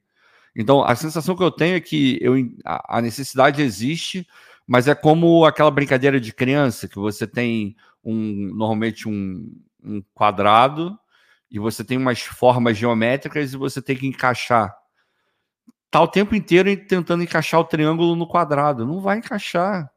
Então, 0.55 0.83
a 0.83 0.95
sensação 0.95 1.35
que 1.35 1.43
eu 1.43 1.51
tenho 1.51 1.75
é 1.75 1.79
que 1.79 2.17
eu, 2.21 2.33
a 2.65 3.01
necessidade 3.01 3.61
existe, 3.61 4.27
mas 4.65 4.87
é 4.87 4.95
como 4.95 5.45
aquela 5.45 5.69
brincadeira 5.69 6.19
de 6.19 6.33
criança, 6.33 6.87
que 6.87 6.97
você 6.97 7.27
tem 7.27 7.75
um 8.03 8.51
normalmente 8.55 9.07
um, 9.07 9.51
um 9.83 10.01
quadrado 10.13 10.97
e 11.51 11.59
você 11.59 11.83
tem 11.83 11.97
umas 11.97 12.21
formas 12.21 12.77
geométricas 12.77 13.53
e 13.53 13.57
você 13.57 13.81
tem 13.81 13.95
que 13.95 14.07
encaixar. 14.07 14.75
Tá 15.89 16.01
o 16.01 16.07
tempo 16.07 16.35
inteiro 16.35 16.75
tentando 16.85 17.23
encaixar 17.23 17.59
o 17.59 17.63
triângulo 17.63 18.15
no 18.15 18.27
quadrado. 18.27 18.85
Não 18.85 19.01
vai 19.01 19.17
encaixar. 19.17 19.89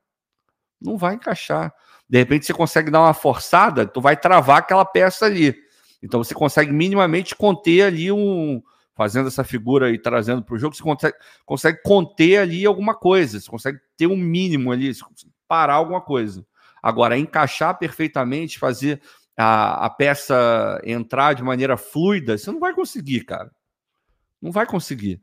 Não 0.81 0.97
vai 0.97 1.15
encaixar. 1.15 1.75
De 2.09 2.19
repente 2.19 2.47
você 2.47 2.53
consegue 2.53 2.91
dar 2.91 3.01
uma 3.01 3.15
forçada, 3.15 3.87
tu 3.87 4.01
vai 4.01 4.17
travar 4.17 4.59
aquela 4.59 4.85
peça 4.85 5.27
ali. 5.27 5.55
Então 6.03 6.23
você 6.23 6.35
consegue 6.35 6.73
minimamente 6.73 7.35
conter 7.35 7.83
ali 7.83 8.11
um. 8.11 8.63
Fazendo 8.95 9.29
essa 9.29 9.43
figura 9.43 9.91
e 9.91 9.99
trazendo 9.99 10.43
para 10.43 10.55
o 10.55 10.59
jogo, 10.59 10.77
você 10.77 10.83
consegue, 10.83 11.17
consegue 11.47 11.81
conter 11.83 12.37
ali 12.41 12.67
alguma 12.67 12.95
coisa, 12.95 13.41
você 13.41 13.51
consegue 13.51 13.79
ter 13.97 14.07
um 14.07 14.17
mínimo 14.17 14.71
ali, 14.71 14.93
parar 15.49 15.75
alguma 15.77 16.03
coisa. 16.03 16.45
Agora, 16.83 17.17
encaixar 17.17 17.79
perfeitamente, 17.79 18.59
fazer 18.59 19.01
a, 19.37 19.87
a 19.87 19.91
peça 19.91 20.81
entrar 20.85 21.35
de 21.35 21.43
maneira 21.43 21.77
fluida, 21.77 22.37
você 22.37 22.51
não 22.51 22.61
vai 22.61 22.75
conseguir, 22.75 23.25
cara. 23.25 23.51
Não 24.41 24.51
vai 24.51 24.67
conseguir. 24.67 25.21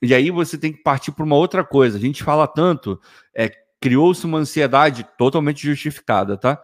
E 0.00 0.14
aí 0.14 0.30
você 0.30 0.58
tem 0.58 0.72
que 0.72 0.82
partir 0.82 1.12
para 1.12 1.24
uma 1.24 1.36
outra 1.36 1.62
coisa. 1.64 1.96
A 1.96 2.00
gente 2.00 2.24
fala 2.24 2.46
tanto, 2.46 3.00
é, 3.34 3.50
criou-se 3.80 4.24
uma 4.24 4.38
ansiedade 4.38 5.06
totalmente 5.16 5.62
justificada, 5.66 6.36
tá? 6.36 6.62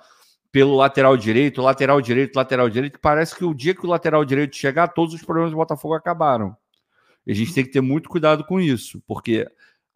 pelo 0.50 0.76
lateral 0.76 1.16
direito, 1.16 1.60
lateral 1.60 2.00
direito, 2.00 2.36
lateral 2.36 2.70
direito, 2.70 2.98
parece 3.00 3.36
que 3.36 3.44
o 3.44 3.54
dia 3.54 3.74
que 3.74 3.84
o 3.84 3.88
lateral 3.88 4.24
direito 4.24 4.56
chegar, 4.56 4.88
todos 4.88 5.14
os 5.14 5.22
problemas 5.22 5.50
do 5.50 5.56
Botafogo 5.56 5.94
acabaram. 5.94 6.56
E 7.26 7.32
a 7.32 7.34
gente 7.34 7.52
tem 7.52 7.64
que 7.64 7.70
ter 7.70 7.80
muito 7.80 8.08
cuidado 8.08 8.44
com 8.44 8.58
isso, 8.58 9.02
porque 9.06 9.46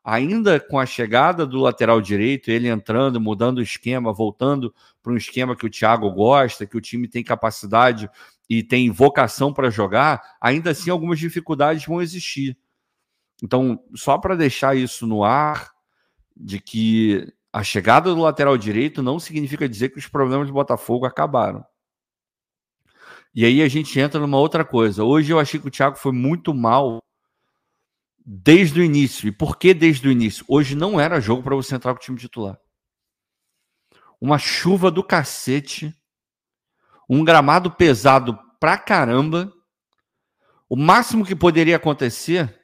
ainda 0.05 0.59
com 0.59 0.79
a 0.79 0.87
chegada 0.87 1.47
do 1.47 1.59
lateral 1.61 2.01
direito, 2.01 2.51
ele 2.51 2.69
entrando, 2.69 3.21
mudando 3.21 3.59
o 3.59 3.63
esquema, 3.63 4.13
voltando 4.13 4.75
para 5.03 5.13
um 5.13 5.17
esquema 5.17 5.57
que 5.57 5.67
o 5.67 5.71
Thiago 5.71 6.11
gosta, 6.11 6.67
que 6.67 6.77
o 6.77 6.81
time 6.81 7.07
tem 7.07 7.23
capacidade 7.23 8.11
e 8.49 8.63
tem 8.63 8.91
vocação 8.91 9.53
para 9.53 9.71
jogar, 9.71 10.21
ainda 10.41 10.71
assim 10.71 10.91
algumas 10.91 11.19
dificuldades 11.19 11.87
vão 11.87 12.03
existir. 12.03 12.57
Então, 13.43 13.83
só 13.95 14.19
para 14.19 14.37
deixar 14.37 14.77
isso 14.77 15.07
no 15.07 15.25
ar, 15.25 15.73
de 16.37 16.61
que 16.61 17.33
a 17.53 17.63
chegada 17.63 18.15
do 18.15 18.21
lateral 18.21 18.57
direito 18.57 19.03
não 19.03 19.19
significa 19.19 19.69
dizer 19.69 19.91
que 19.91 19.99
os 19.99 20.09
problemas 20.09 20.49
do 20.49 20.55
Botafogo 20.55 21.07
acabaram. 21.07 21.65
E 23.35 23.45
aí 23.45 23.63
a 23.63 23.69
gente 23.69 23.99
entra 23.99 24.21
numa 24.21 24.39
outra 24.39 24.65
coisa. 24.65 25.05
Hoje 25.05 25.33
eu 25.33 25.39
achei 25.39 25.59
que 25.59 25.69
o 25.69 25.71
Thiago 25.71 25.97
foi 25.97 26.13
muito 26.13 26.55
mal 26.55 27.03
desde 28.25 28.81
o 28.81 28.85
início. 28.85 29.29
E 29.29 29.33
por 29.33 29.59
que 29.59 29.75
desde 29.75 30.09
o 30.09 30.13
início? 30.13 30.45
Hoje 30.49 30.75
não 30.75 31.01
era 31.01 31.21
jogo 31.21 31.43
para 31.43 31.57
você 31.57 31.75
entrar 31.75 31.93
com 31.93 31.99
o 31.99 32.03
time 32.03 32.19
titular. 32.19 32.59
Uma 34.21 34.39
chuva 34.39 34.91
do 34.91 35.03
cacete, 35.03 35.95
um 37.09 37.25
gramado 37.25 37.71
pesado 37.71 38.39
pra 38.61 38.79
caramba. 38.79 39.53
O 40.69 40.77
máximo 40.77 41.25
que 41.25 41.35
poderia 41.35 41.77
acontecer 41.77 42.59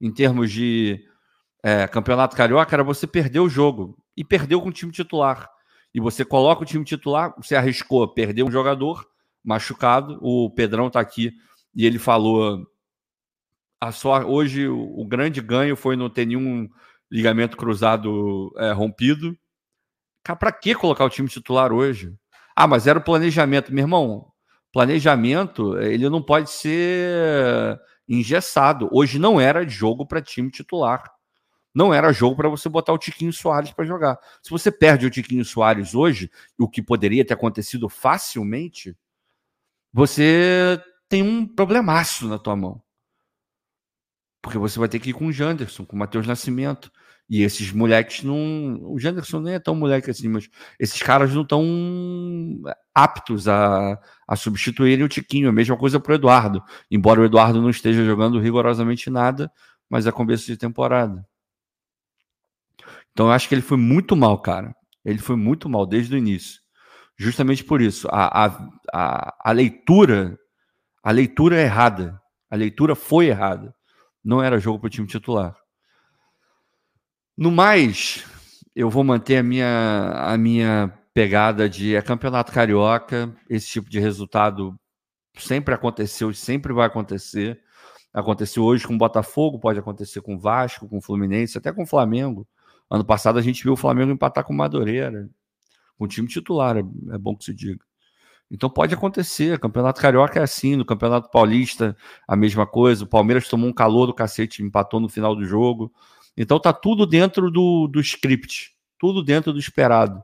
em 0.00 0.12
termos 0.12 0.50
de 0.50 1.02
é, 1.62 1.86
campeonato 1.86 2.36
carioca 2.36 2.74
era 2.74 2.84
você 2.84 3.06
perder 3.06 3.40
o 3.40 3.48
jogo 3.48 3.96
e 4.16 4.24
perdeu 4.24 4.60
com 4.60 4.68
o 4.68 4.72
time 4.72 4.92
titular. 4.92 5.48
E 5.94 6.00
você 6.00 6.24
coloca 6.24 6.62
o 6.62 6.66
time 6.66 6.84
titular, 6.84 7.32
você 7.36 7.54
arriscou 7.54 8.06
perder 8.12 8.42
um 8.42 8.50
jogador 8.50 9.08
machucado. 9.44 10.18
O 10.20 10.50
Pedrão 10.50 10.88
está 10.88 10.98
aqui 10.98 11.32
e 11.74 11.86
ele 11.86 11.98
falou: 11.98 12.66
a 13.88 13.92
só, 13.92 14.22
hoje 14.24 14.68
o, 14.68 15.00
o, 15.00 15.04
grande 15.06 15.40
ganho 15.40 15.76
foi 15.76 15.96
não 15.96 16.10
ter 16.10 16.26
nenhum 16.26 16.68
ligamento 17.10 17.56
cruzado 17.56 18.52
é, 18.56 18.72
rompido. 18.72 19.36
Para 20.22 20.52
que 20.52 20.74
colocar 20.74 21.04
o 21.04 21.10
time 21.10 21.28
titular 21.28 21.72
hoje? 21.72 22.14
Ah, 22.56 22.66
mas 22.66 22.86
era 22.86 22.98
o 22.98 23.04
planejamento. 23.04 23.72
Meu 23.72 23.84
irmão, 23.84 24.32
planejamento 24.72 25.78
ele 25.78 26.08
não 26.08 26.22
pode 26.22 26.50
ser 26.50 27.78
engessado. 28.08 28.88
Hoje 28.92 29.18
não 29.18 29.40
era 29.40 29.68
jogo 29.68 30.06
para 30.06 30.22
time 30.22 30.50
titular 30.50 31.14
não 31.74 31.92
era 31.92 32.12
jogo 32.12 32.36
para 32.36 32.48
você 32.48 32.68
botar 32.68 32.92
o 32.92 32.98
Tiquinho 32.98 33.32
Soares 33.32 33.72
para 33.72 33.84
jogar. 33.84 34.18
Se 34.40 34.48
você 34.48 34.70
perde 34.70 35.06
o 35.06 35.10
Tiquinho 35.10 35.44
Soares 35.44 35.94
hoje, 35.94 36.30
o 36.56 36.68
que 36.68 36.80
poderia 36.80 37.24
ter 37.24 37.34
acontecido 37.34 37.88
facilmente, 37.88 38.96
você 39.92 40.80
tem 41.08 41.22
um 41.22 41.46
problemaço 41.46 42.28
na 42.28 42.38
tua 42.38 42.54
mão. 42.54 42.80
Porque 44.44 44.58
você 44.58 44.78
vai 44.78 44.90
ter 44.90 44.98
que 45.00 45.08
ir 45.08 45.14
com 45.14 45.28
o 45.28 45.32
Janderson, 45.32 45.86
com 45.86 45.96
o 45.96 45.98
Matheus 45.98 46.26
Nascimento. 46.26 46.92
E 47.30 47.42
esses 47.42 47.72
moleques 47.72 48.22
não. 48.22 48.78
O 48.82 48.98
Janderson 48.98 49.40
nem 49.40 49.54
é 49.54 49.58
tão 49.58 49.74
moleque 49.74 50.10
assim, 50.10 50.28
mas 50.28 50.50
esses 50.78 51.00
caras 51.02 51.32
não 51.32 51.40
estão 51.40 51.64
aptos 52.94 53.48
a, 53.48 53.98
a 54.28 54.36
substituírem 54.36 55.02
o 55.02 55.08
Tiquinho. 55.08 55.48
A 55.48 55.52
mesma 55.52 55.78
coisa 55.78 55.98
para 55.98 56.12
o 56.12 56.14
Eduardo. 56.14 56.62
Embora 56.90 57.22
o 57.22 57.24
Eduardo 57.24 57.62
não 57.62 57.70
esteja 57.70 58.04
jogando 58.04 58.38
rigorosamente 58.38 59.08
nada, 59.08 59.50
mas 59.88 60.06
é 60.06 60.12
começo 60.12 60.44
de 60.44 60.58
temporada. 60.58 61.26
Então 63.12 63.26
eu 63.26 63.32
acho 63.32 63.48
que 63.48 63.54
ele 63.54 63.62
foi 63.62 63.78
muito 63.78 64.14
mal, 64.14 64.38
cara. 64.38 64.76
Ele 65.02 65.18
foi 65.18 65.36
muito 65.36 65.70
mal 65.70 65.86
desde 65.86 66.14
o 66.14 66.18
início. 66.18 66.60
Justamente 67.16 67.64
por 67.64 67.80
isso. 67.80 68.06
A, 68.10 68.44
a, 68.44 68.68
a, 68.92 69.50
a 69.50 69.52
leitura, 69.52 70.38
a 71.02 71.10
leitura 71.10 71.56
é 71.56 71.62
errada. 71.62 72.20
A 72.50 72.56
leitura 72.56 72.94
foi 72.94 73.28
errada. 73.28 73.74
Não 74.24 74.42
era 74.42 74.58
jogo 74.58 74.78
para 74.78 74.86
o 74.86 74.90
time 74.90 75.06
titular. 75.06 75.54
No 77.36 77.50
mais, 77.50 78.24
eu 78.74 78.88
vou 78.88 79.04
manter 79.04 79.38
a 79.38 79.42
minha, 79.42 80.10
a 80.16 80.38
minha 80.38 80.92
pegada 81.12 81.68
de 81.68 81.94
é 81.94 82.02
campeonato 82.02 82.52
carioca, 82.52 83.34
esse 83.48 83.68
tipo 83.68 83.88
de 83.90 84.00
resultado 84.00 84.78
sempre 85.36 85.74
aconteceu 85.74 86.30
e 86.30 86.34
sempre 86.34 86.72
vai 86.72 86.86
acontecer. 86.86 87.60
Aconteceu 88.12 88.62
hoje 88.62 88.86
com 88.86 88.94
o 88.94 88.98
Botafogo, 88.98 89.58
pode 89.58 89.78
acontecer 89.78 90.20
com 90.20 90.36
o 90.36 90.38
Vasco, 90.38 90.88
com 90.88 90.98
o 90.98 91.02
Fluminense, 91.02 91.58
até 91.58 91.72
com 91.72 91.82
o 91.82 91.86
Flamengo. 91.86 92.46
Ano 92.88 93.04
passado 93.04 93.38
a 93.38 93.42
gente 93.42 93.62
viu 93.62 93.72
o 93.72 93.76
Flamengo 93.76 94.12
empatar 94.12 94.44
com 94.44 94.52
o 94.52 94.56
Madureira, 94.56 95.28
com 95.98 96.04
o 96.04 96.08
time 96.08 96.28
titular, 96.28 96.76
é, 96.76 96.82
bom 97.18 97.36
que 97.36 97.44
se 97.44 97.54
diga. 97.54 97.84
Então 98.50 98.68
pode 98.70 98.94
acontecer. 98.94 99.58
Campeonato 99.58 100.00
Carioca 100.00 100.38
é 100.38 100.42
assim, 100.42 100.76
no 100.76 100.84
Campeonato 100.84 101.30
Paulista 101.30 101.96
a 102.26 102.36
mesma 102.36 102.66
coisa. 102.66 103.04
O 103.04 103.08
Palmeiras 103.08 103.48
tomou 103.48 103.68
um 103.68 103.72
calor 103.72 104.06
do 104.06 104.14
cacete, 104.14 104.62
empatou 104.62 105.00
no 105.00 105.08
final 105.08 105.34
do 105.34 105.44
jogo. 105.44 105.92
Então 106.36 106.58
tá 106.58 106.72
tudo 106.72 107.06
dentro 107.06 107.50
do, 107.50 107.86
do 107.86 108.00
script, 108.00 108.72
tudo 108.98 109.22
dentro 109.22 109.52
do 109.52 109.58
esperado. 109.58 110.22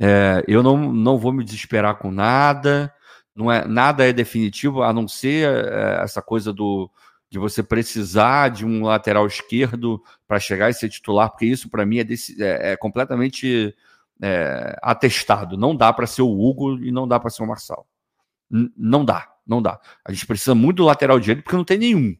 É, 0.00 0.44
eu 0.48 0.62
não, 0.62 0.92
não 0.92 1.18
vou 1.18 1.32
me 1.32 1.44
desesperar 1.44 1.96
com 1.96 2.10
nada, 2.10 2.92
não 3.34 3.50
é 3.50 3.66
nada 3.66 4.04
é 4.04 4.12
definitivo, 4.12 4.82
a 4.82 4.92
não 4.92 5.06
ser 5.06 5.48
é, 5.48 6.02
essa 6.02 6.20
coisa 6.20 6.52
do, 6.52 6.90
de 7.30 7.38
você 7.38 7.62
precisar 7.62 8.48
de 8.48 8.64
um 8.64 8.84
lateral 8.84 9.26
esquerdo 9.26 10.02
para 10.26 10.38
chegar 10.38 10.70
e 10.70 10.74
ser 10.74 10.88
titular, 10.88 11.30
porque 11.30 11.46
isso 11.46 11.68
para 11.68 11.84
mim 11.84 11.98
é, 11.98 12.04
desse, 12.04 12.40
é, 12.42 12.72
é, 12.72 12.76
completamente 12.76 13.74
é, 14.22 14.76
atestado. 14.82 15.56
Não 15.56 15.74
dá 15.74 15.92
para 15.92 16.06
ser 16.06 16.22
o 16.22 16.30
Hugo 16.30 16.78
e 16.78 16.90
não 16.90 17.06
dá 17.06 17.18
para 17.18 17.30
ser 17.30 17.42
o 17.42 17.46
Marçal. 17.46 17.86
N 18.50 18.70
não 18.76 19.04
dá, 19.04 19.28
não 19.46 19.60
dá. 19.60 19.80
A 20.04 20.12
gente 20.12 20.26
precisa 20.26 20.54
muito 20.54 20.78
do 20.78 20.84
lateral 20.84 21.18
direito 21.18 21.42
porque 21.42 21.56
não 21.56 21.64
tem 21.64 21.78
nenhum. 21.78 22.14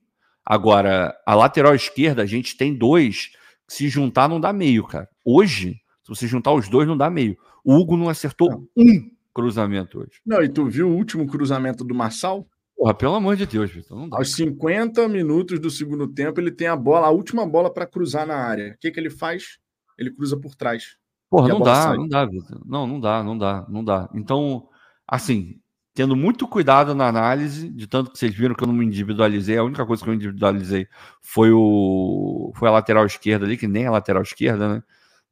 Agora, 0.45 1.17
a 1.25 1.35
lateral 1.35 1.75
esquerda, 1.75 2.23
a 2.23 2.27
gente 2.27 2.57
tem 2.57 2.75
dois. 2.75 3.31
Se 3.67 3.89
juntar, 3.89 4.29
não 4.29 4.41
dá 4.41 4.53
meio, 4.53 4.85
cara. 4.87 5.09
Hoje, 5.25 5.81
se 6.03 6.09
você 6.09 6.27
juntar 6.27 6.53
os 6.53 6.69
dois, 6.69 6.87
não 6.87 6.97
dá 6.97 7.09
meio. 7.09 7.37
O 7.65 7.75
Hugo 7.75 7.97
não 7.97 8.11
acertou 8.11 8.51
não. 8.51 8.69
um 8.77 9.11
cruzamento 9.33 10.01
hoje. 10.01 10.21
Não, 10.25 10.43
e 10.43 10.49
tu 10.49 10.67
viu 10.67 10.89
o 10.89 10.95
último 10.95 11.27
cruzamento 11.27 11.83
do 11.83 11.95
Marçal? 11.95 12.47
Porra, 12.77 12.93
pelo 12.93 13.15
amor 13.15 13.37
de 13.37 13.47
Deus, 13.47 13.71
Vitor. 13.71 13.99
Não 13.99 14.09
dá. 14.09 14.19
Aos 14.19 14.35
50 14.35 15.09
minutos 15.09 15.59
do 15.59 15.71
segundo 15.71 16.07
tempo, 16.07 16.41
ele 16.41 16.51
tem 16.51 16.67
a 16.67 16.77
bola, 16.77 17.07
a 17.07 17.11
última 17.11 17.47
bola 17.47 17.73
para 17.73 17.87
cruzar 17.87 18.27
na 18.27 18.37
área. 18.37 18.75
O 18.75 18.79
que, 18.79 18.91
que 18.91 19.01
ele 19.01 19.09
faz? 19.09 19.59
Ele 19.99 20.11
cruza 20.11 20.39
por 20.39 20.55
trás. 20.55 20.97
Porra, 21.35 21.49
não 21.49 21.61
dá, 21.61 21.75
sai. 21.75 21.97
não 21.97 22.07
dá, 22.09 22.25
Vitor. 22.25 22.62
Não, 22.64 22.87
não 22.87 23.00
dá, 23.00 23.23
não 23.25 23.37
dá, 23.37 23.67
não 23.69 23.85
dá. 23.85 24.09
Então, 24.14 24.69
assim, 25.05 25.59
tendo 25.93 26.14
muito 26.14 26.47
cuidado 26.47 26.95
na 26.95 27.09
análise, 27.09 27.69
de 27.71 27.88
tanto 27.88 28.12
que 28.12 28.19
vocês 28.19 28.33
viram 28.33 28.55
que 28.55 28.62
eu 28.62 28.69
não 28.69 28.75
me 28.75 28.87
individualizei, 28.87 29.59
a 29.59 29.64
única 29.64 29.85
coisa 29.85 30.05
que 30.05 30.09
eu 30.09 30.14
individualizei 30.14 30.87
foi 31.21 31.50
o 31.53 32.53
foi 32.55 32.69
a 32.69 32.73
lateral 32.73 33.05
esquerda 33.05 33.45
ali, 33.45 33.57
que 33.57 33.67
nem 33.67 33.85
a 33.85 33.91
lateral 33.91 34.23
esquerda, 34.23 34.76
né? 34.76 34.83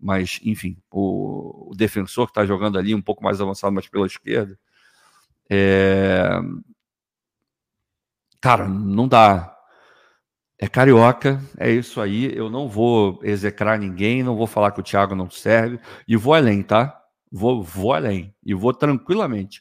Mas, 0.01 0.41
enfim, 0.45 0.77
o, 0.91 1.71
o 1.71 1.75
defensor 1.77 2.27
que 2.27 2.33
está 2.33 2.45
jogando 2.45 2.79
ali 2.79 2.97
um 2.97 3.03
pouco 3.03 3.23
mais 3.23 3.41
avançado, 3.41 3.73
mas 3.73 3.87
pela 3.87 4.07
esquerda. 4.07 4.59
É... 5.49 6.41
Cara, 8.41 8.67
não 8.69 9.07
dá. 9.07 9.52
É 10.63 10.69
carioca, 10.69 11.43
é 11.59 11.69
isso 11.73 12.01
aí. 12.01 12.33
Eu 12.37 12.49
não 12.49 12.69
vou 12.69 13.19
execrar 13.25 13.77
ninguém, 13.77 14.23
não 14.23 14.37
vou 14.37 14.47
falar 14.47 14.71
que 14.71 14.79
o 14.79 14.83
Thiago 14.85 15.13
não 15.13 15.29
serve. 15.29 15.81
E 16.07 16.17
vou 16.17 16.35
além, 16.35 16.63
tá? 16.63 17.03
Vou, 17.33 17.61
vou 17.65 17.93
além. 17.93 18.33
E 18.47 18.55
vou 18.55 18.73
tranquilamente. 18.73 19.61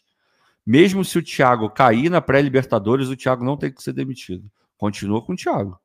Mesmo 0.64 1.04
se 1.04 1.18
o 1.18 1.24
Thiago 1.24 1.72
cair 1.72 2.08
na 2.08 2.22
pré-Libertadores, 2.22 3.08
o 3.08 3.16
Thiago 3.16 3.44
não 3.44 3.58
tem 3.58 3.74
que 3.74 3.82
ser 3.82 3.94
demitido. 3.94 4.48
Continua 4.78 5.24
com 5.24 5.34
o 5.34 5.36
Thiago. 5.36 5.80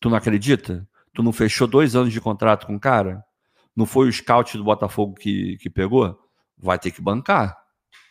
Tu 0.00 0.08
não 0.08 0.16
acredita? 0.16 0.88
Tu 1.12 1.20
não 1.20 1.32
fechou 1.32 1.66
dois 1.66 1.96
anos 1.96 2.12
de 2.12 2.20
contrato 2.20 2.64
com 2.64 2.76
o 2.76 2.80
cara? 2.80 3.24
Não 3.74 3.86
foi 3.86 4.06
o 4.06 4.12
scout 4.12 4.56
do 4.56 4.62
Botafogo 4.62 5.14
que, 5.14 5.56
que 5.56 5.68
pegou? 5.68 6.16
Vai 6.56 6.78
ter 6.78 6.92
que 6.92 7.02
bancar. 7.02 7.58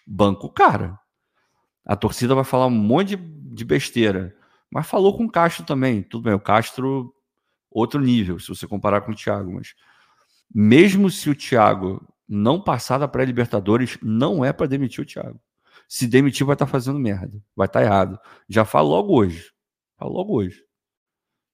Banca 0.05 0.45
o 0.45 0.51
cara. 0.51 0.99
A 1.85 1.95
torcida 1.95 2.35
vai 2.35 2.43
falar 2.43 2.65
um 2.65 2.69
monte 2.69 3.15
de, 3.15 3.55
de 3.55 3.63
besteira. 3.63 4.35
Mas 4.73 4.87
falou 4.87 5.15
com 5.15 5.25
o 5.25 5.31
Castro 5.31 5.63
também. 5.63 6.01
Tudo 6.01 6.23
bem, 6.23 6.33
o 6.33 6.39
Castro, 6.39 7.13
outro 7.69 8.01
nível, 8.01 8.39
se 8.39 8.47
você 8.47 8.65
comparar 8.65 9.01
com 9.01 9.11
o 9.11 9.15
Thiago. 9.15 9.53
Mas 9.53 9.75
mesmo 10.53 11.11
se 11.11 11.29
o 11.29 11.35
Thiago 11.35 12.03
não 12.27 12.59
passar 12.59 12.97
da 12.97 13.07
pré-Libertadores, 13.07 13.99
não 14.01 14.43
é 14.43 14.51
para 14.51 14.65
demitir 14.65 15.03
o 15.03 15.05
Thiago. 15.05 15.39
Se 15.87 16.07
demitir, 16.07 16.43
vai 16.43 16.55
estar 16.55 16.65
tá 16.65 16.71
fazendo 16.71 16.97
merda. 16.97 17.39
Vai 17.55 17.67
estar 17.67 17.81
tá 17.81 17.85
errado. 17.85 18.19
Já 18.49 18.65
falo 18.65 18.89
logo 18.89 19.15
hoje. 19.15 19.51
Falo 19.95 20.11
logo 20.11 20.35
hoje. 20.35 20.63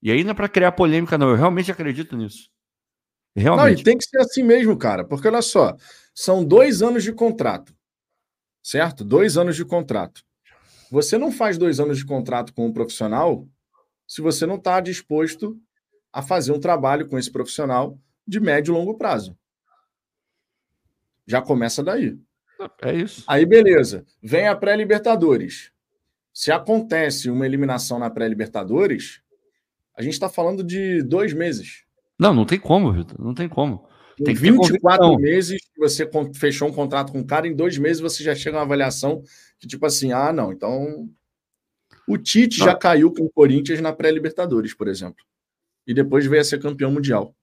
E 0.02 0.10
aí 0.12 0.24
não 0.24 0.32
é 0.32 0.34
para 0.34 0.48
criar 0.48 0.72
polêmica, 0.72 1.18
não. 1.18 1.30
Eu 1.30 1.36
realmente 1.36 1.70
acredito 1.70 2.16
nisso. 2.16 2.50
Realmente. 3.36 3.74
Não, 3.74 3.82
e 3.82 3.84
tem 3.84 3.98
que 3.98 4.06
ser 4.06 4.20
assim 4.20 4.44
mesmo, 4.44 4.78
cara. 4.78 5.04
Porque 5.04 5.28
olha 5.28 5.42
só, 5.42 5.76
são 6.16 6.46
dois 6.46 6.82
anos 6.82 7.04
de 7.04 7.12
contrato. 7.12 7.76
Certo? 8.64 9.04
Dois 9.04 9.38
anos 9.38 9.58
de 9.58 9.66
contrato. 9.66 10.24
Você 10.90 11.18
não 11.18 11.32
faz 11.32 11.58
dois 11.58 11.80
anos 11.80 11.98
de 11.98 12.06
contrato 12.06 12.54
com 12.54 12.66
um 12.66 12.74
profissional 12.74 13.48
se 14.08 14.22
você 14.22 14.46
não 14.46 14.56
está 14.56 14.80
disposto 14.80 15.60
a 16.12 16.22
fazer 16.22 16.52
um 16.52 16.60
trabalho 16.60 17.08
com 17.08 17.18
esse 17.18 17.32
profissional 17.32 17.98
de 18.28 18.40
médio 18.40 18.74
e 18.74 18.78
longo 18.78 18.98
prazo. 18.98 19.38
Já 21.28 21.42
começa 21.42 21.84
daí. 21.84 22.18
É 22.82 22.94
isso. 22.94 23.24
Aí, 23.28 23.46
beleza. 23.46 24.06
Vem 24.22 24.48
a 24.48 24.56
pré-Libertadores. 24.56 25.72
Se 26.34 26.52
acontece 26.52 27.30
uma 27.30 27.46
eliminação 27.46 28.00
na 28.00 28.10
pré-Libertadores, 28.10 29.22
a 29.96 30.02
gente 30.02 30.14
está 30.14 30.28
falando 30.28 30.64
de 30.64 31.04
dois 31.04 31.34
meses. 31.34 31.84
Não, 32.18 32.34
não 32.34 32.46
tem 32.46 32.60
como, 32.60 32.92
Vitor. 32.92 33.24
Não 33.24 33.34
tem 33.34 33.48
como. 33.48 33.88
Tem 34.24 34.34
24 34.34 35.18
meses 35.18 35.62
você 35.80 36.10
fechou 36.36 36.68
um 36.68 36.74
contrato 36.74 37.12
com 37.12 37.20
um 37.20 37.26
cara, 37.26 37.48
em 37.48 37.56
dois 37.56 37.78
meses 37.78 38.02
você 38.02 38.22
já 38.22 38.36
chega 38.36 38.58
a 38.58 38.60
uma 38.60 38.66
avaliação 38.66 39.24
que, 39.60 39.68
tipo 39.68 39.86
assim, 39.86 40.12
ah, 40.12 40.32
não, 40.32 40.52
então. 40.52 41.10
O 42.08 42.18
Tite 42.18 42.60
não. 42.60 42.66
já 42.66 42.76
caiu 42.76 43.14
com 43.14 43.26
o 43.26 43.30
Corinthians 43.30 43.82
na 43.82 43.94
pré-Libertadores, 43.94 44.74
por 44.74 44.88
exemplo. 44.88 45.24
E 45.86 45.94
depois 45.94 46.26
veio 46.26 46.42
a 46.42 46.46
ser 46.46 46.60
campeão 46.60 46.92
mundial. 46.92 47.36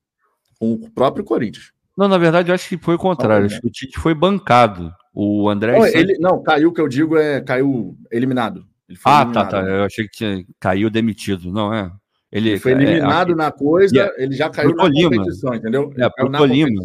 Com 0.58 0.72
o 0.72 0.90
próprio 0.90 1.24
Corinthians. 1.24 1.72
Não, 1.96 2.08
na 2.08 2.18
verdade, 2.18 2.50
eu 2.50 2.54
acho 2.54 2.68
que 2.68 2.78
foi 2.78 2.94
o 2.94 2.98
contrário. 2.98 3.46
acho 3.46 3.60
que 3.60 3.66
o 3.66 3.70
Tite 3.70 3.98
foi 3.98 4.14
bancado. 4.14 4.92
O 5.14 5.48
André. 5.48 5.78
Não, 5.78 5.86
ele, 5.86 6.18
não, 6.18 6.42
caiu 6.42 6.72
que 6.72 6.80
eu 6.80 6.88
digo 6.88 7.16
é 7.16 7.40
caiu 7.40 7.96
eliminado. 8.10 8.66
ah, 9.04 9.22
eliminado. 9.22 9.32
tá, 9.32 9.46
tá. 9.46 9.62
Eu 9.62 9.84
achei 9.84 10.06
que 10.06 10.16
tinha, 10.16 10.44
caiu 10.60 10.90
demitido. 10.90 11.50
Não, 11.50 11.72
é. 11.72 11.90
Ele, 12.30 12.50
ele 12.50 12.58
foi 12.58 12.72
é, 12.72 12.74
eliminado 12.74 13.32
é, 13.32 13.34
na 13.34 13.50
coisa, 13.50 13.98
é, 13.98 14.22
ele 14.22 14.34
já 14.34 14.50
caiu 14.50 14.74
na 14.74 14.82
Tolima. 14.82 15.10
competição, 15.10 15.54
entendeu? 15.54 15.92
É, 15.96 16.08
pro 16.10 16.30
Tolima. 16.30 16.82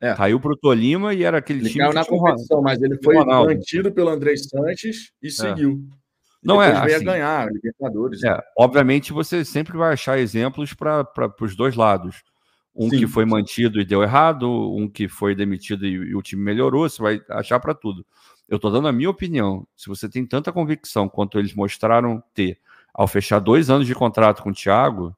É. 0.00 0.14
Caiu 0.14 0.40
pro 0.40 0.56
Tolima 0.56 1.12
e 1.12 1.22
era 1.22 1.38
aquele 1.38 1.60
ele 1.60 1.70
time. 1.70 1.84
Caiu 1.84 1.94
na 1.94 2.04
competição, 2.04 2.62
mas 2.62 2.80
ele 2.80 2.98
foi 3.02 3.22
mantido 3.22 3.92
pelo 3.92 4.08
André 4.08 4.34
Sanches 4.36 5.12
e 5.22 5.28
é. 5.28 5.30
seguiu. 5.30 5.86
Não 6.42 6.62
é 6.62 6.72
veio 6.72 6.96
assim, 6.96 7.06
a 7.06 7.12
ganhar, 7.12 7.52
Libertadores. 7.52 8.24
É, 8.24 8.42
obviamente 8.56 9.12
você 9.12 9.44
sempre 9.44 9.76
vai 9.76 9.92
achar 9.92 10.18
exemplos 10.18 10.72
para 10.72 11.06
os 11.40 11.54
dois 11.54 11.76
lados. 11.76 12.22
Um 12.74 12.88
sim, 12.88 13.00
que 13.00 13.06
foi 13.06 13.24
sim. 13.24 13.30
mantido 13.30 13.80
e 13.80 13.84
deu 13.84 14.02
errado, 14.02 14.48
um 14.74 14.88
que 14.88 15.06
foi 15.06 15.34
demitido 15.34 15.84
e, 15.84 15.90
e 15.90 16.14
o 16.14 16.22
time 16.22 16.42
melhorou, 16.42 16.88
você 16.88 17.02
vai 17.02 17.20
achar 17.28 17.60
para 17.60 17.74
tudo. 17.74 18.06
Eu 18.48 18.56
estou 18.56 18.70
dando 18.70 18.88
a 18.88 18.92
minha 18.92 19.10
opinião. 19.10 19.66
Se 19.76 19.88
você 19.88 20.08
tem 20.08 20.24
tanta 20.24 20.52
convicção 20.52 21.08
quanto 21.08 21.38
eles 21.38 21.54
mostraram 21.54 22.22
ter 22.32 22.58
ao 22.94 23.06
fechar 23.06 23.38
dois 23.38 23.68
anos 23.68 23.86
de 23.86 23.94
contrato 23.94 24.42
com 24.42 24.50
o 24.50 24.54
Thiago, 24.54 25.14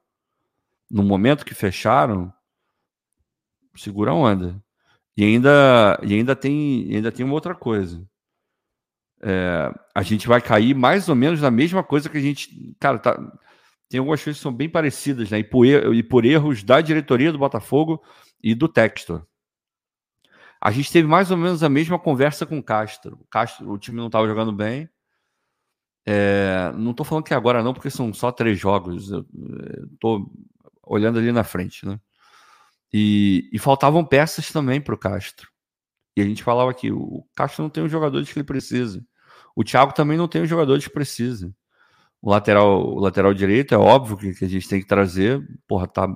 no 0.91 1.03
momento 1.03 1.45
que 1.45 1.55
fecharam, 1.55 2.31
segura 3.75 4.11
a 4.11 4.13
onda. 4.13 4.62
E 5.15 5.23
ainda, 5.23 5.99
e 6.03 6.13
ainda, 6.13 6.35
tem, 6.35 6.87
ainda 6.95 7.11
tem 7.11 7.25
uma 7.25 7.35
outra 7.35 7.53
coisa. 7.53 8.03
É, 9.21 9.71
a 9.95 10.01
gente 10.01 10.27
vai 10.27 10.41
cair 10.41 10.75
mais 10.75 11.07
ou 11.07 11.15
menos 11.15 11.39
na 11.41 11.51
mesma 11.51 11.83
coisa 11.83 12.09
que 12.09 12.17
a 12.17 12.21
gente. 12.21 12.75
Cara, 12.79 12.99
tá, 12.99 13.15
tem 13.89 13.99
algumas 13.99 14.23
coisas 14.23 14.39
que 14.39 14.43
são 14.43 14.51
bem 14.51 14.67
parecidas, 14.67 15.29
né? 15.29 15.39
E 15.39 15.43
por, 15.43 15.65
e 15.65 16.03
por 16.03 16.25
erros 16.25 16.63
da 16.63 16.81
diretoria 16.81 17.31
do 17.31 17.37
Botafogo 17.37 18.03
e 18.41 18.55
do 18.55 18.67
Textor. 18.67 19.25
A 20.59 20.71
gente 20.71 20.91
teve 20.91 21.07
mais 21.07 21.29
ou 21.29 21.37
menos 21.37 21.61
a 21.61 21.69
mesma 21.69 21.99
conversa 21.99 22.45
com 22.45 22.57
o 22.57 22.63
Castro. 22.63 23.17
O, 23.21 23.25
Castro, 23.25 23.69
o 23.69 23.77
time 23.77 23.97
não 23.97 24.07
estava 24.07 24.27
jogando 24.27 24.51
bem. 24.51 24.89
É, 26.05 26.71
não 26.75 26.91
estou 26.91 27.05
falando 27.05 27.25
que 27.25 27.33
agora 27.33 27.61
não, 27.61 27.73
porque 27.73 27.89
são 27.89 28.13
só 28.13 28.31
três 28.31 28.59
jogos. 28.59 29.11
Estou 29.93 30.31
olhando 30.81 31.19
ali 31.19 31.31
na 31.31 31.43
frente, 31.43 31.85
né? 31.85 31.99
E, 32.93 33.49
e 33.51 33.57
faltavam 33.57 34.05
peças 34.05 34.51
também 34.51 34.79
para 34.79 34.93
o 34.93 34.97
Castro. 34.97 35.49
E 36.15 36.21
a 36.21 36.25
gente 36.25 36.43
falava 36.43 36.69
aqui, 36.69 36.91
o 36.91 37.25
Castro 37.35 37.63
não 37.63 37.69
tem 37.69 37.83
os 37.83 37.91
jogadores 37.91 38.31
que 38.31 38.37
ele 38.37 38.45
precisa. 38.45 39.03
O 39.55 39.63
Thiago 39.63 39.93
também 39.93 40.17
não 40.17 40.27
tem 40.27 40.43
os 40.43 40.49
jogadores 40.49 40.85
que 40.85 40.93
precisa. 40.93 41.53
O 42.21 42.29
lateral, 42.29 42.81
o 42.81 42.99
lateral 42.99 43.33
direito 43.33 43.73
é 43.73 43.77
óbvio 43.77 44.17
que, 44.17 44.33
que 44.33 44.45
a 44.45 44.47
gente 44.47 44.67
tem 44.67 44.79
que 44.79 44.87
trazer, 44.87 45.45
porra, 45.67 45.87
tá 45.87 46.07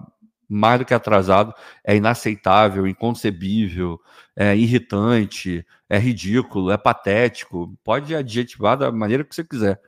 mais 0.47 0.79
do 0.79 0.85
que 0.85 0.93
atrasado, 0.93 1.53
é 1.83 1.95
inaceitável, 1.95 2.87
inconcebível, 2.87 3.99
é 4.35 4.55
irritante, 4.55 5.65
é 5.89 5.97
ridículo, 5.97 6.71
é 6.71 6.77
patético. 6.77 7.77
Pode 7.83 8.15
adjetivar 8.15 8.77
da 8.77 8.91
maneira 8.91 9.23
que 9.23 9.35
você 9.35 9.43
quiser. 9.43 9.81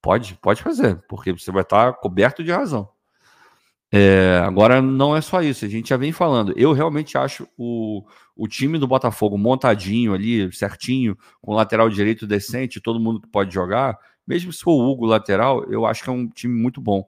Pode, 0.00 0.34
pode 0.36 0.62
fazer, 0.62 1.02
porque 1.08 1.32
você 1.32 1.50
vai 1.50 1.62
estar 1.62 1.94
coberto 1.94 2.44
de 2.44 2.52
razão. 2.52 2.88
É, 3.92 4.40
agora 4.44 4.80
não 4.80 5.16
é 5.16 5.20
só 5.20 5.42
isso, 5.42 5.64
a 5.64 5.68
gente 5.68 5.88
já 5.88 5.96
vem 5.96 6.12
falando. 6.12 6.52
Eu 6.56 6.72
realmente 6.72 7.18
acho 7.18 7.48
o, 7.58 8.04
o 8.36 8.46
time 8.46 8.78
do 8.78 8.86
Botafogo 8.86 9.36
montadinho 9.36 10.14
ali, 10.14 10.52
certinho, 10.52 11.16
com 11.42 11.54
lateral 11.54 11.88
direito 11.88 12.26
decente, 12.26 12.80
todo 12.80 13.00
mundo 13.00 13.20
que 13.20 13.28
pode 13.28 13.52
jogar, 13.52 13.98
mesmo 14.26 14.52
se 14.52 14.62
for 14.62 14.72
o 14.72 14.88
Hugo 14.88 15.06
lateral, 15.06 15.64
eu 15.64 15.84
acho 15.84 16.04
que 16.04 16.10
é 16.10 16.12
um 16.12 16.28
time 16.28 16.54
muito 16.54 16.80
bom. 16.80 17.04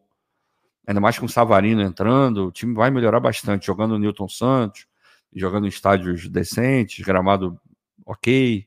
Ainda 0.86 1.00
mais 1.00 1.16
com 1.16 1.26
o 1.26 1.28
Savarino 1.28 1.80
entrando, 1.80 2.48
o 2.48 2.52
time 2.52 2.74
vai 2.74 2.90
melhorar 2.90 3.20
bastante, 3.20 3.66
jogando 3.66 3.92
o 3.92 3.98
Newton 3.98 4.28
Santos, 4.28 4.86
jogando 5.32 5.66
em 5.66 5.68
estádios 5.68 6.28
decentes, 6.28 7.04
gramado 7.04 7.58
ok. 8.04 8.66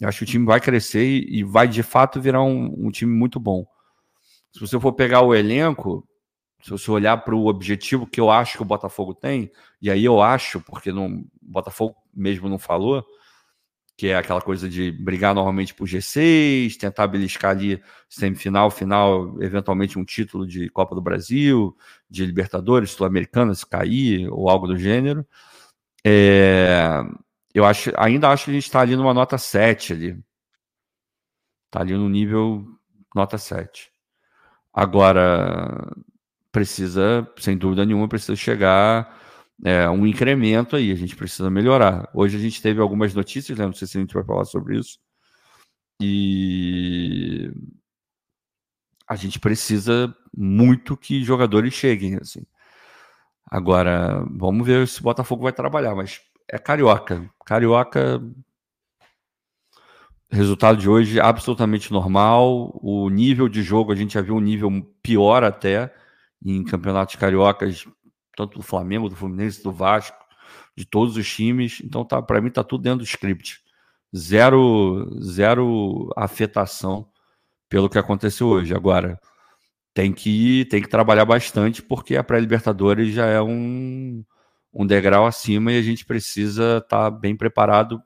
Eu 0.00 0.08
acho 0.08 0.18
que 0.18 0.24
o 0.24 0.26
time 0.26 0.46
vai 0.46 0.58
crescer 0.58 1.04
e, 1.04 1.44
vai 1.44 1.68
de 1.68 1.82
fato 1.82 2.20
virar 2.20 2.42
um, 2.42 2.86
um 2.86 2.90
time 2.90 3.12
muito 3.12 3.38
bom. 3.38 3.66
Se 4.50 4.58
você 4.58 4.80
for 4.80 4.94
pegar 4.94 5.20
o 5.20 5.34
elenco, 5.34 6.06
se 6.62 6.70
você 6.70 6.90
olhar 6.90 7.16
para 7.18 7.34
o 7.34 7.46
objetivo 7.46 8.06
que 8.06 8.20
eu 8.20 8.30
acho 8.30 8.56
que 8.56 8.62
o 8.62 8.66
Botafogo 8.66 9.12
tem, 9.12 9.50
e 9.80 9.90
aí 9.90 10.04
eu 10.04 10.22
acho, 10.22 10.60
porque 10.60 10.92
não, 10.92 11.06
o 11.06 11.26
Botafogo 11.42 11.96
mesmo 12.14 12.48
não 12.48 12.58
falou, 12.58 13.04
que 13.96 14.08
é 14.08 14.16
aquela 14.16 14.40
coisa 14.40 14.68
de 14.68 14.90
brigar 14.92 15.34
normalmente 15.34 15.74
por 15.74 15.86
G6, 15.86 16.76
tentar 16.76 17.06
beliscar 17.08 17.50
ali 17.50 17.82
semifinal, 18.08 18.70
final, 18.70 19.40
eventualmente 19.42 19.98
um 19.98 20.04
título 20.04 20.46
de 20.46 20.68
Copa 20.70 20.94
do 20.94 21.02
Brasil, 21.02 21.76
de 22.08 22.24
Libertadores, 22.24 22.90
Sul-Americana, 22.92 23.54
se 23.54 23.66
cair, 23.66 24.28
ou 24.30 24.48
algo 24.48 24.66
do 24.66 24.76
gênero. 24.76 25.26
É... 26.04 27.02
eu 27.54 27.64
acho, 27.64 27.92
ainda 27.96 28.28
acho 28.30 28.46
que 28.46 28.50
a 28.50 28.54
gente 28.54 28.64
está 28.64 28.80
ali 28.80 28.96
numa 28.96 29.14
nota 29.14 29.38
7 29.38 29.92
ali. 29.92 30.18
Está 31.66 31.80
ali 31.80 31.94
no 31.94 32.08
nível 32.08 32.66
nota 33.14 33.38
7. 33.38 33.90
Agora, 34.72 35.92
precisa, 36.52 37.26
sem 37.38 37.56
dúvida 37.56 37.84
nenhuma, 37.84 38.06
precisa 38.06 38.36
chegar 38.36 39.18
é, 39.64 39.88
um 39.88 40.06
incremento 40.06 40.76
aí, 40.76 40.92
a 40.92 40.94
gente 40.94 41.16
precisa 41.16 41.50
melhorar. 41.50 42.08
Hoje 42.14 42.36
a 42.36 42.40
gente 42.40 42.60
teve 42.60 42.80
algumas 42.80 43.14
notícias, 43.14 43.58
né? 43.58 43.64
não 43.66 43.72
sei 43.72 43.88
se 43.88 43.96
a 43.96 44.00
gente 44.00 44.14
vai 44.14 44.24
falar 44.24 44.44
sobre 44.44 44.78
isso, 44.78 44.98
e 46.00 47.50
a 49.08 49.16
gente 49.16 49.38
precisa 49.38 50.14
muito 50.36 50.96
que 50.96 51.24
jogadores 51.24 51.74
cheguem, 51.74 52.16
assim. 52.16 52.44
Agora, 53.50 54.24
vamos 54.30 54.66
ver 54.66 54.86
se 54.88 55.00
o 55.00 55.04
Botafogo 55.04 55.42
vai 55.42 55.52
trabalhar, 55.52 55.94
mas 55.94 56.20
é 56.48 56.58
carioca. 56.58 57.28
Carioca, 57.44 58.20
resultado 60.30 60.78
de 60.78 60.88
hoje 60.88 61.20
absolutamente 61.20 61.92
normal. 61.92 62.78
O 62.82 63.08
nível 63.10 63.48
de 63.48 63.62
jogo, 63.62 63.92
a 63.92 63.94
gente 63.94 64.14
já 64.14 64.22
viu 64.22 64.34
um 64.34 64.40
nível 64.40 64.70
pior 65.02 65.44
até 65.44 65.94
em 66.44 66.64
campeonatos 66.64 67.16
cariocas, 67.16 67.86
tanto 68.36 68.58
do 68.58 68.62
Flamengo, 68.62 69.08
do 69.08 69.16
Fluminense, 69.16 69.62
do 69.62 69.72
Vasco, 69.72 70.16
de 70.76 70.84
todos 70.84 71.16
os 71.16 71.28
times. 71.28 71.80
Então, 71.84 72.04
tá, 72.04 72.20
para 72.22 72.40
mim, 72.40 72.50
tá 72.50 72.64
tudo 72.64 72.82
dentro 72.82 73.00
do 73.00 73.04
script. 73.04 73.60
Zero, 74.14 75.08
zero 75.22 76.10
afetação 76.16 77.08
pelo 77.68 77.88
que 77.88 77.98
aconteceu 77.98 78.48
hoje. 78.48 78.74
Agora, 78.74 79.18
tem 79.94 80.12
que, 80.12 80.66
tem 80.66 80.82
que 80.82 80.88
trabalhar 80.88 81.24
bastante, 81.24 81.82
porque 81.82 82.16
a 82.16 82.24
pré-Libertadores 82.24 83.12
já 83.14 83.26
é 83.26 83.40
um, 83.40 84.24
um 84.72 84.86
degrau 84.86 85.26
acima 85.26 85.72
e 85.72 85.78
a 85.78 85.82
gente 85.82 86.04
precisa 86.04 86.78
estar 86.78 87.10
tá 87.10 87.10
bem 87.10 87.36
preparado, 87.36 88.02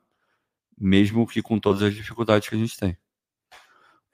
mesmo 0.77 1.25
que 1.25 1.41
com 1.41 1.59
todas 1.59 1.81
as 1.81 1.93
dificuldades 1.93 2.47
que 2.47 2.55
a 2.55 2.57
gente 2.57 2.77
tem. 2.77 2.97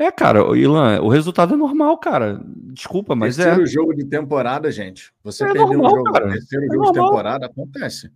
É, 0.04 0.12
cara, 0.12 0.40
Ilan, 0.58 1.02
o 1.02 1.08
resultado 1.08 1.54
é 1.54 1.58
normal, 1.58 1.98
cara. 1.98 2.42
Desculpa, 2.46 3.16
mas 3.16 3.36
terceiro 3.36 3.62
é. 3.62 3.64
Terceiro 3.64 3.82
jogo 3.82 3.96
de 3.96 4.06
temporada, 4.06 4.72
gente. 4.72 5.14
Você 5.24 5.44
é 5.44 5.48
perdeu 5.48 5.68
normal, 5.68 5.94
um 5.94 5.96
jogo, 5.98 6.12
cara. 6.12 6.32
terceiro 6.32 6.66
é 6.66 6.68
jogo 6.68 6.84
normal. 6.84 6.94
de 6.94 7.10
temporada, 7.10 7.46
acontece. 7.46 8.12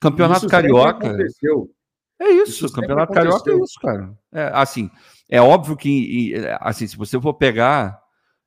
Campeonato 0.00 0.40
isso 0.40 0.48
Carioca. 0.48 1.08
Aconteceu. 1.08 1.70
É 2.18 2.30
isso, 2.30 2.64
isso 2.64 2.74
Campeonato 2.74 3.12
Carioca 3.12 3.50
é 3.50 3.54
isso, 3.54 3.80
cara. 3.80 4.14
É, 4.32 4.50
assim, 4.54 4.90
é 5.28 5.40
óbvio 5.40 5.76
que, 5.76 6.34
assim, 6.60 6.86
se 6.86 6.96
você 6.96 7.20
for 7.20 7.34
pegar 7.34 8.00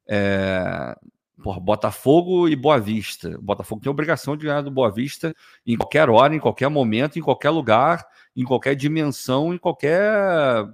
é, 0.08 0.96
porra, 1.44 1.60
Botafogo 1.60 2.48
e 2.50 2.56
Boa 2.56 2.80
Vista. 2.80 3.38
O 3.38 3.42
Botafogo 3.42 3.82
tem 3.82 3.90
a 3.90 3.92
obrigação 3.92 4.36
de 4.36 4.46
ganhar 4.46 4.62
do 4.62 4.72
Boa 4.72 4.92
Vista 4.92 5.34
em 5.66 5.78
qualquer 5.78 6.10
hora, 6.10 6.36
em 6.36 6.40
qualquer 6.40 6.70
momento, 6.70 7.20
em 7.20 7.22
qualquer 7.22 7.52
lugar, 7.52 8.06
em 8.36 8.44
qualquer 8.44 8.76
dimensão, 8.76 9.54
em 9.54 9.58
qualquer. 9.58 10.68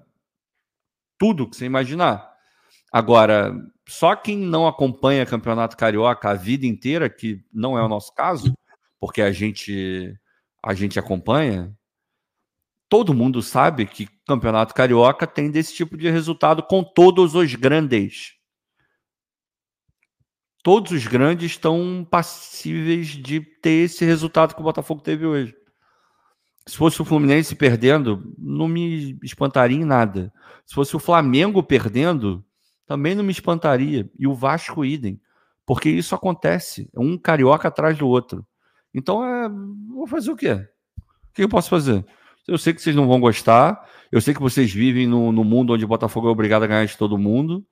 Tudo 1.17 1.49
que 1.49 1.56
você 1.56 1.65
imaginar. 1.65 2.34
Agora, 2.91 3.54
só 3.88 4.15
quem 4.15 4.38
não 4.38 4.67
acompanha 4.67 5.25
Campeonato 5.25 5.75
Carioca 5.78 6.30
a 6.30 6.34
vida 6.34 6.65
inteira, 6.65 7.10
que 7.10 7.43
não 7.54 7.78
é 7.78 7.84
o 7.84 7.89
nosso 7.89 8.13
caso, 8.13 8.54
porque 8.99 9.21
a 9.21 9.32
gente 9.32 10.13
a 10.63 10.73
gente 10.73 10.97
acompanha, 10.97 11.71
todo 12.89 13.13
mundo 13.13 13.41
sabe 13.41 13.86
que 13.86 14.08
Campeonato 14.28 14.73
Carioca 14.73 15.28
tem 15.28 15.51
desse 15.51 15.75
tipo 15.75 15.95
de 15.95 16.10
resultado 16.10 16.63
com 16.63 16.84
todos 16.84 17.36
os 17.36 17.54
grandes 17.54 18.36
todos 20.65 20.91
os 20.91 21.06
grandes 21.06 21.51
estão 21.51 22.04
passíveis 22.10 23.10
de 23.10 23.39
ter 23.39 23.86
esse 23.86 24.04
resultado 24.04 24.56
que 24.56 24.62
o 24.62 24.63
Botafogo 24.63 24.99
teve 24.99 25.23
hoje. 25.23 25.56
Se 26.67 26.78
fosse 26.78 27.01
o 27.01 27.06
Fluminense 27.06 27.56
perdendo, 27.56 28.34
não 28.38 28.67
me 28.67 29.17
espantaria 29.23 29.78
em 29.78 29.86
nada. 29.86 30.34
Se 30.65 30.73
fosse 30.73 30.95
o 30.95 30.99
Flamengo 30.99 31.62
perdendo, 31.62 32.43
também 32.88 33.13
não 33.13 33.23
me 33.23 33.32
espantaria. 33.32 34.10
E 34.17 34.25
o 34.25 34.34
Vasco 34.34 34.84
idem. 34.84 35.19
Porque 35.65 35.89
isso 35.89 36.15
acontece. 36.15 36.89
É 36.93 36.99
um 36.99 37.17
carioca 37.17 37.67
atrás 37.67 37.97
do 37.97 38.08
outro. 38.08 38.45
Então, 38.93 39.23
é... 39.23 39.49
vou 39.93 40.08
fazer 40.08 40.32
o 40.32 40.36
quê? 40.36 40.54
O 40.54 41.34
que 41.34 41.43
eu 41.43 41.49
posso 41.49 41.69
fazer? 41.69 42.04
Eu 42.47 42.58
sei 42.58 42.73
que 42.73 42.82
vocês 42.82 42.95
não 42.95 43.08
vão 43.08 43.19
gostar. 43.19 43.88
Eu 44.12 44.21
sei 44.21 44.34
que 44.34 44.41
vocês 44.41 44.71
vivem 44.71 45.08
no, 45.08 45.32
no 45.32 45.43
mundo 45.43 45.73
onde 45.73 45.86
o 45.86 45.88
Botafogo 45.88 46.28
é 46.28 46.32
obrigado 46.32 46.63
a 46.63 46.67
ganhar 46.67 46.86
de 46.86 46.97
todo 46.97 47.17
mundo. 47.17 47.65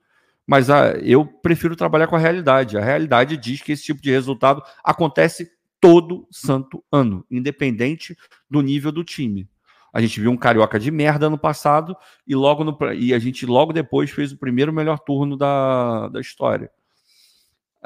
Mas 0.46 0.68
ah, 0.68 0.92
eu 1.02 1.24
prefiro 1.24 1.74
trabalhar 1.74 2.06
com 2.06 2.16
a 2.16 2.18
realidade. 2.18 2.76
A 2.76 2.84
realidade 2.84 3.36
diz 3.36 3.62
que 3.62 3.72
esse 3.72 3.84
tipo 3.84 4.02
de 4.02 4.10
resultado 4.10 4.62
acontece 4.84 5.50
todo 5.84 6.26
santo 6.30 6.82
ano, 6.90 7.26
independente 7.30 8.16
do 8.48 8.62
nível 8.62 8.90
do 8.90 9.04
time. 9.04 9.46
A 9.92 10.00
gente 10.00 10.18
viu 10.18 10.30
um 10.30 10.36
carioca 10.36 10.80
de 10.80 10.90
merda 10.90 11.28
no 11.28 11.36
passado 11.36 11.94
e 12.26 12.34
logo 12.34 12.64
no, 12.64 12.74
e 12.94 13.12
a 13.12 13.18
gente 13.18 13.44
logo 13.44 13.70
depois 13.70 14.10
fez 14.10 14.32
o 14.32 14.38
primeiro 14.38 14.72
melhor 14.72 14.98
turno 14.98 15.36
da, 15.36 16.08
da 16.08 16.22
história. 16.22 16.70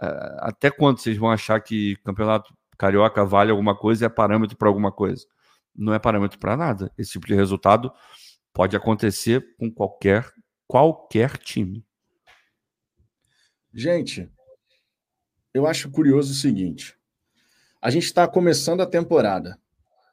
É, 0.01 0.37
até 0.43 0.71
quando 0.71 0.99
vocês 0.99 1.17
vão 1.17 1.29
achar 1.29 1.61
que 1.61 1.97
campeonato 2.05 2.55
carioca 2.79 3.25
vale 3.25 3.51
alguma 3.51 3.77
coisa 3.77 4.05
e 4.05 4.07
é 4.07 4.09
parâmetro 4.09 4.57
para 4.57 4.69
alguma 4.69 4.93
coisa? 4.93 5.27
Não 5.75 5.93
é 5.93 5.99
parâmetro 5.99 6.39
para 6.39 6.57
nada. 6.57 6.93
Esse 6.97 7.11
tipo 7.11 7.27
de 7.27 7.35
resultado 7.35 7.93
pode 8.53 8.77
acontecer 8.77 9.57
com 9.59 9.69
qualquer 9.69 10.33
qualquer 10.69 11.37
time. 11.37 11.85
Gente, 13.75 14.31
eu 15.53 15.67
acho 15.67 15.91
curioso 15.91 16.31
o 16.31 16.37
seguinte: 16.37 16.98
a 17.89 17.91
gente 17.91 18.05
está 18.05 18.29
começando 18.29 18.83
a 18.83 18.87
temporada 18.87 19.59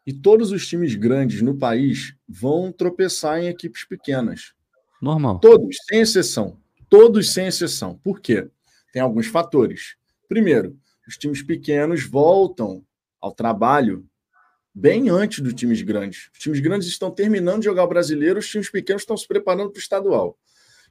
e 0.08 0.14
todos 0.14 0.54
os 0.54 0.66
times 0.66 0.96
grandes 0.96 1.42
no 1.42 1.58
país 1.58 2.16
vão 2.26 2.72
tropeçar 2.72 3.38
em 3.40 3.50
equipes 3.50 3.84
pequenas. 3.84 4.54
Normal. 5.02 5.40
Todos, 5.40 5.76
sem 5.86 6.00
exceção. 6.00 6.58
Todos, 6.90 7.34
sem 7.34 7.48
exceção. 7.48 8.00
Por 8.02 8.22
quê? 8.22 8.48
Tem 8.94 9.02
alguns 9.02 9.28
fatores. 9.28 9.98
Primeiro, 10.26 10.80
os 11.06 11.18
times 11.18 11.44
pequenos 11.44 12.08
voltam 12.08 12.82
ao 13.20 13.34
trabalho 13.34 14.08
bem 14.74 15.10
antes 15.10 15.42
dos 15.42 15.54
times 15.54 15.82
grandes. 15.82 16.30
Os 16.32 16.40
times 16.40 16.62
grandes 16.62 16.88
estão 16.88 17.12
terminando 17.12 17.60
de 17.60 17.66
jogar 17.66 17.84
o 17.84 17.90
brasileiro, 17.90 18.40
os 18.40 18.48
times 18.48 18.70
pequenos 18.70 19.02
estão 19.02 19.18
se 19.18 19.28
preparando 19.28 19.70
para 19.70 19.80
o 19.80 19.82
estadual. 19.82 20.38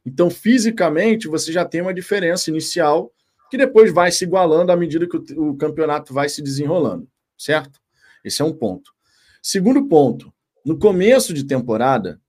Então, 0.04 0.28
fisicamente, 0.28 1.28
você 1.28 1.50
já 1.50 1.64
tem 1.64 1.80
uma 1.80 1.94
diferença 1.94 2.50
inicial 2.50 3.10
que 3.50 3.56
depois 3.56 3.92
vai 3.92 4.10
se 4.10 4.24
igualando 4.24 4.72
à 4.72 4.76
medida 4.76 5.08
que 5.08 5.16
o, 5.16 5.50
o 5.50 5.56
campeonato 5.56 6.12
vai 6.12 6.28
se 6.28 6.42
desenrolando, 6.42 7.08
certo? 7.36 7.80
Esse 8.24 8.42
é 8.42 8.44
um 8.44 8.52
ponto. 8.52 8.92
Segundo 9.42 9.86
ponto, 9.86 10.32
no 10.64 10.78
começo 10.78 11.34
de 11.34 11.44
temporada, 11.44 12.20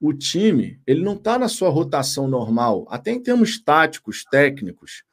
o 0.00 0.12
time 0.12 0.80
ele 0.86 1.04
não 1.04 1.14
está 1.14 1.38
na 1.38 1.48
sua 1.48 1.68
rotação 1.68 2.26
normal, 2.26 2.86
até 2.90 3.12
em 3.12 3.22
termos 3.22 3.62
táticos, 3.62 4.24
técnicos. 4.24 5.04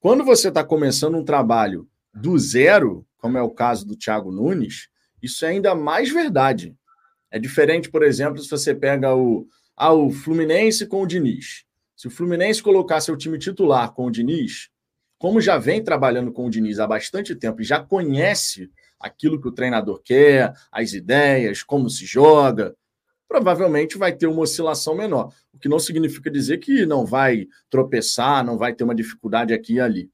Quando 0.00 0.24
você 0.24 0.48
está 0.48 0.64
começando 0.64 1.16
um 1.16 1.24
trabalho 1.24 1.88
do 2.12 2.38
zero, 2.38 3.06
como 3.18 3.38
é 3.38 3.42
o 3.42 3.50
caso 3.50 3.86
do 3.86 3.96
Thiago 3.96 4.32
Nunes, 4.32 4.88
isso 5.22 5.44
é 5.44 5.48
ainda 5.48 5.74
mais 5.74 6.10
verdade. 6.10 6.76
É 7.30 7.38
diferente, 7.38 7.90
por 7.90 8.02
exemplo, 8.02 8.42
se 8.42 8.50
você 8.50 8.74
pega 8.74 9.14
o, 9.14 9.46
ao 9.76 10.10
Fluminense 10.10 10.86
com 10.86 11.02
o 11.02 11.06
Diniz. 11.06 11.64
Se 11.96 12.08
o 12.08 12.10
Fluminense 12.10 12.62
colocar 12.62 13.00
seu 13.00 13.16
time 13.16 13.38
titular 13.38 13.92
com 13.92 14.06
o 14.06 14.10
Diniz, 14.10 14.68
como 15.24 15.40
já 15.40 15.56
vem 15.56 15.82
trabalhando 15.82 16.30
com 16.30 16.44
o 16.44 16.50
Diniz 16.50 16.78
há 16.78 16.86
bastante 16.86 17.34
tempo 17.34 17.62
e 17.62 17.64
já 17.64 17.82
conhece 17.82 18.70
aquilo 19.00 19.40
que 19.40 19.48
o 19.48 19.52
treinador 19.52 20.02
quer, 20.04 20.52
as 20.70 20.92
ideias, 20.92 21.62
como 21.62 21.88
se 21.88 22.04
joga, 22.04 22.76
provavelmente 23.26 23.96
vai 23.96 24.14
ter 24.14 24.26
uma 24.26 24.42
oscilação 24.42 24.94
menor. 24.94 25.32
O 25.50 25.58
que 25.58 25.66
não 25.66 25.78
significa 25.78 26.30
dizer 26.30 26.58
que 26.58 26.84
não 26.84 27.06
vai 27.06 27.46
tropeçar, 27.70 28.44
não 28.44 28.58
vai 28.58 28.74
ter 28.74 28.84
uma 28.84 28.94
dificuldade 28.94 29.54
aqui 29.54 29.76
e 29.76 29.80
ali. 29.80 30.10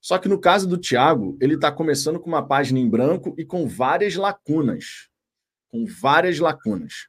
Só 0.00 0.18
que 0.18 0.28
no 0.28 0.40
caso 0.40 0.66
do 0.68 0.76
Thiago, 0.76 1.38
ele 1.40 1.54
está 1.54 1.70
começando 1.70 2.18
com 2.18 2.26
uma 2.26 2.44
página 2.44 2.80
em 2.80 2.90
branco 2.90 3.36
e 3.38 3.44
com 3.44 3.68
várias 3.68 4.16
lacunas. 4.16 5.08
Com 5.70 5.86
várias 5.86 6.40
lacunas. 6.40 7.06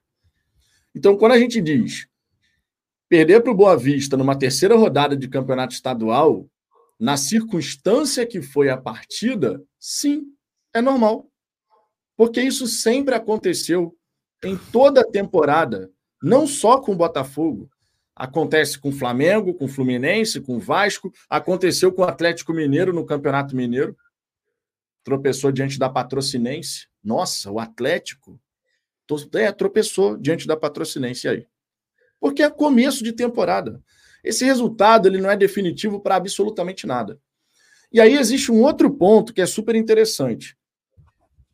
Então, 0.93 1.17
quando 1.17 1.31
a 1.31 1.39
gente 1.39 1.59
diz 1.59 2.05
perder 3.09 3.41
para 3.41 3.51
o 3.51 3.55
Boa 3.55 3.75
Vista 3.75 4.15
numa 4.15 4.37
terceira 4.37 4.75
rodada 4.75 5.17
de 5.17 5.27
campeonato 5.27 5.73
estadual, 5.73 6.47
na 6.99 7.17
circunstância 7.17 8.25
que 8.25 8.41
foi 8.41 8.69
a 8.69 8.77
partida, 8.77 9.61
sim, 9.79 10.25
é 10.73 10.81
normal. 10.81 11.29
Porque 12.15 12.41
isso 12.41 12.67
sempre 12.67 13.15
aconteceu 13.15 13.95
em 14.43 14.57
toda 14.57 15.01
a 15.01 15.09
temporada, 15.09 15.91
não 16.21 16.45
só 16.45 16.79
com 16.79 16.91
o 16.91 16.95
Botafogo. 16.95 17.69
Acontece 18.15 18.79
com 18.79 18.89
o 18.89 18.93
Flamengo, 18.93 19.53
com 19.53 19.65
o 19.65 19.67
Fluminense, 19.69 20.39
com 20.39 20.57
o 20.57 20.59
Vasco, 20.59 21.11
aconteceu 21.29 21.91
com 21.91 22.03
o 22.03 22.05
Atlético 22.05 22.53
Mineiro 22.53 22.93
no 22.93 23.05
Campeonato 23.05 23.55
Mineiro. 23.55 23.97
Tropeçou 25.03 25.51
diante 25.51 25.79
da 25.79 25.89
Patrocinense. 25.89 26.87
Nossa, 27.03 27.51
o 27.51 27.59
Atlético 27.59 28.39
é, 29.33 29.51
tropeçou 29.51 30.17
diante 30.17 30.47
da 30.47 30.55
patrocinense 30.55 31.27
aí. 31.27 31.45
Porque 32.19 32.41
é 32.41 32.49
começo 32.49 33.03
de 33.03 33.11
temporada. 33.11 33.81
Esse 34.23 34.45
resultado 34.45 35.07
ele 35.07 35.19
não 35.19 35.29
é 35.29 35.35
definitivo 35.35 35.99
para 35.99 36.15
absolutamente 36.15 36.87
nada. 36.87 37.19
E 37.91 37.99
aí 37.99 38.15
existe 38.15 38.51
um 38.51 38.61
outro 38.61 38.91
ponto 38.91 39.33
que 39.33 39.41
é 39.41 39.45
super 39.45 39.75
interessante. 39.75 40.57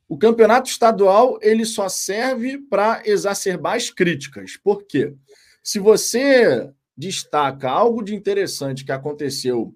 O 0.08 0.18
campeonato 0.18 0.70
estadual 0.70 1.38
ele 1.42 1.66
só 1.66 1.90
serve 1.90 2.58
para 2.58 3.02
exacerbar 3.06 3.76
as 3.76 3.90
críticas. 3.90 4.58
Por 4.58 4.84
quê? 4.84 5.14
Se 5.62 5.80
você 5.80 6.72
destaca 6.96 7.70
algo 7.70 8.04
de 8.04 8.14
interessante 8.14 8.84
que 8.84 8.92
aconteceu 8.92 9.74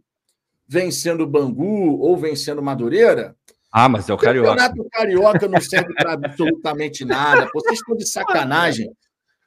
vencendo 0.67 1.21
o 1.21 1.27
Bangu 1.27 1.99
ou 1.99 2.17
vencendo 2.17 2.61
Madureira. 2.61 3.35
Ah, 3.71 3.87
mas 3.87 4.09
é 4.09 4.13
o 4.13 4.17
Carioca. 4.17 4.51
O 4.51 4.55
campeonato 4.55 4.89
Carioca 4.91 5.47
não 5.47 5.61
serve 5.61 5.93
para 5.93 6.13
absolutamente 6.13 7.05
nada. 7.05 7.49
Vocês 7.53 7.79
estão 7.79 7.95
de 7.95 8.05
sacanagem. 8.05 8.91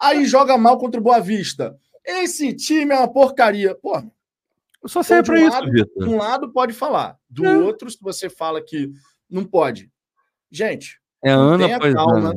Aí 0.00 0.24
joga 0.24 0.56
mal 0.56 0.78
contra 0.78 1.00
o 1.00 1.02
Boa 1.02 1.20
Vista. 1.20 1.76
Esse 2.06 2.54
time 2.54 2.94
é 2.94 2.98
uma 2.98 3.12
porcaria. 3.12 3.74
Pô, 3.74 4.00
só 4.86 5.02
serve 5.02 5.26
para 5.26 5.40
um 5.40 5.48
isso, 5.48 5.70
Vitor. 5.72 6.04
De 6.04 6.08
um 6.08 6.16
lado 6.16 6.52
pode 6.52 6.72
falar, 6.72 7.18
do 7.28 7.44
é. 7.44 7.58
outro, 7.58 7.90
se 7.90 7.98
você 8.00 8.30
fala 8.30 8.62
que 8.62 8.90
não 9.28 9.44
pode. 9.44 9.90
Gente, 10.50 11.00
é 11.24 11.30
Ana, 11.30 11.66
tenha 11.66 11.92
calma, 11.94 12.34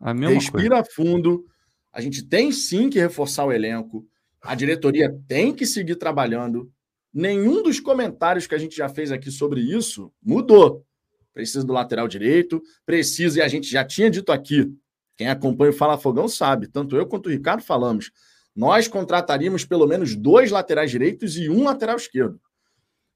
A 0.00 0.12
respira 0.12 0.76
coisa. 0.76 0.90
fundo. 0.94 1.44
A 1.92 2.00
gente 2.00 2.22
tem 2.24 2.52
sim 2.52 2.88
que 2.88 3.00
reforçar 3.00 3.44
o 3.44 3.52
elenco. 3.52 4.06
A 4.40 4.54
diretoria 4.54 5.12
tem 5.26 5.52
que 5.52 5.66
seguir 5.66 5.96
trabalhando. 5.96 6.70
Nenhum 7.12 7.62
dos 7.62 7.80
comentários 7.80 8.46
que 8.46 8.54
a 8.54 8.58
gente 8.58 8.76
já 8.76 8.88
fez 8.88 9.10
aqui 9.10 9.30
sobre 9.30 9.60
isso 9.60 10.12
mudou. 10.22 10.86
Precisa 11.34 11.64
do 11.64 11.72
lateral 11.72 12.06
direito, 12.06 12.62
precisa, 12.86 13.40
e 13.40 13.42
a 13.42 13.48
gente 13.48 13.68
já 13.68 13.84
tinha 13.84 14.08
dito 14.08 14.30
aqui. 14.30 14.72
Quem 15.16 15.28
acompanha 15.28 15.70
o 15.70 15.74
Fala 15.74 15.98
Fogão 15.98 16.28
sabe, 16.28 16.68
tanto 16.68 16.96
eu 16.96 17.06
quanto 17.06 17.26
o 17.26 17.30
Ricardo 17.30 17.62
falamos. 17.62 18.12
Nós 18.54 18.88
contrataríamos 18.88 19.64
pelo 19.64 19.86
menos 19.86 20.14
dois 20.14 20.50
laterais 20.50 20.90
direitos 20.90 21.36
e 21.36 21.48
um 21.48 21.64
lateral 21.64 21.96
esquerdo. 21.96 22.40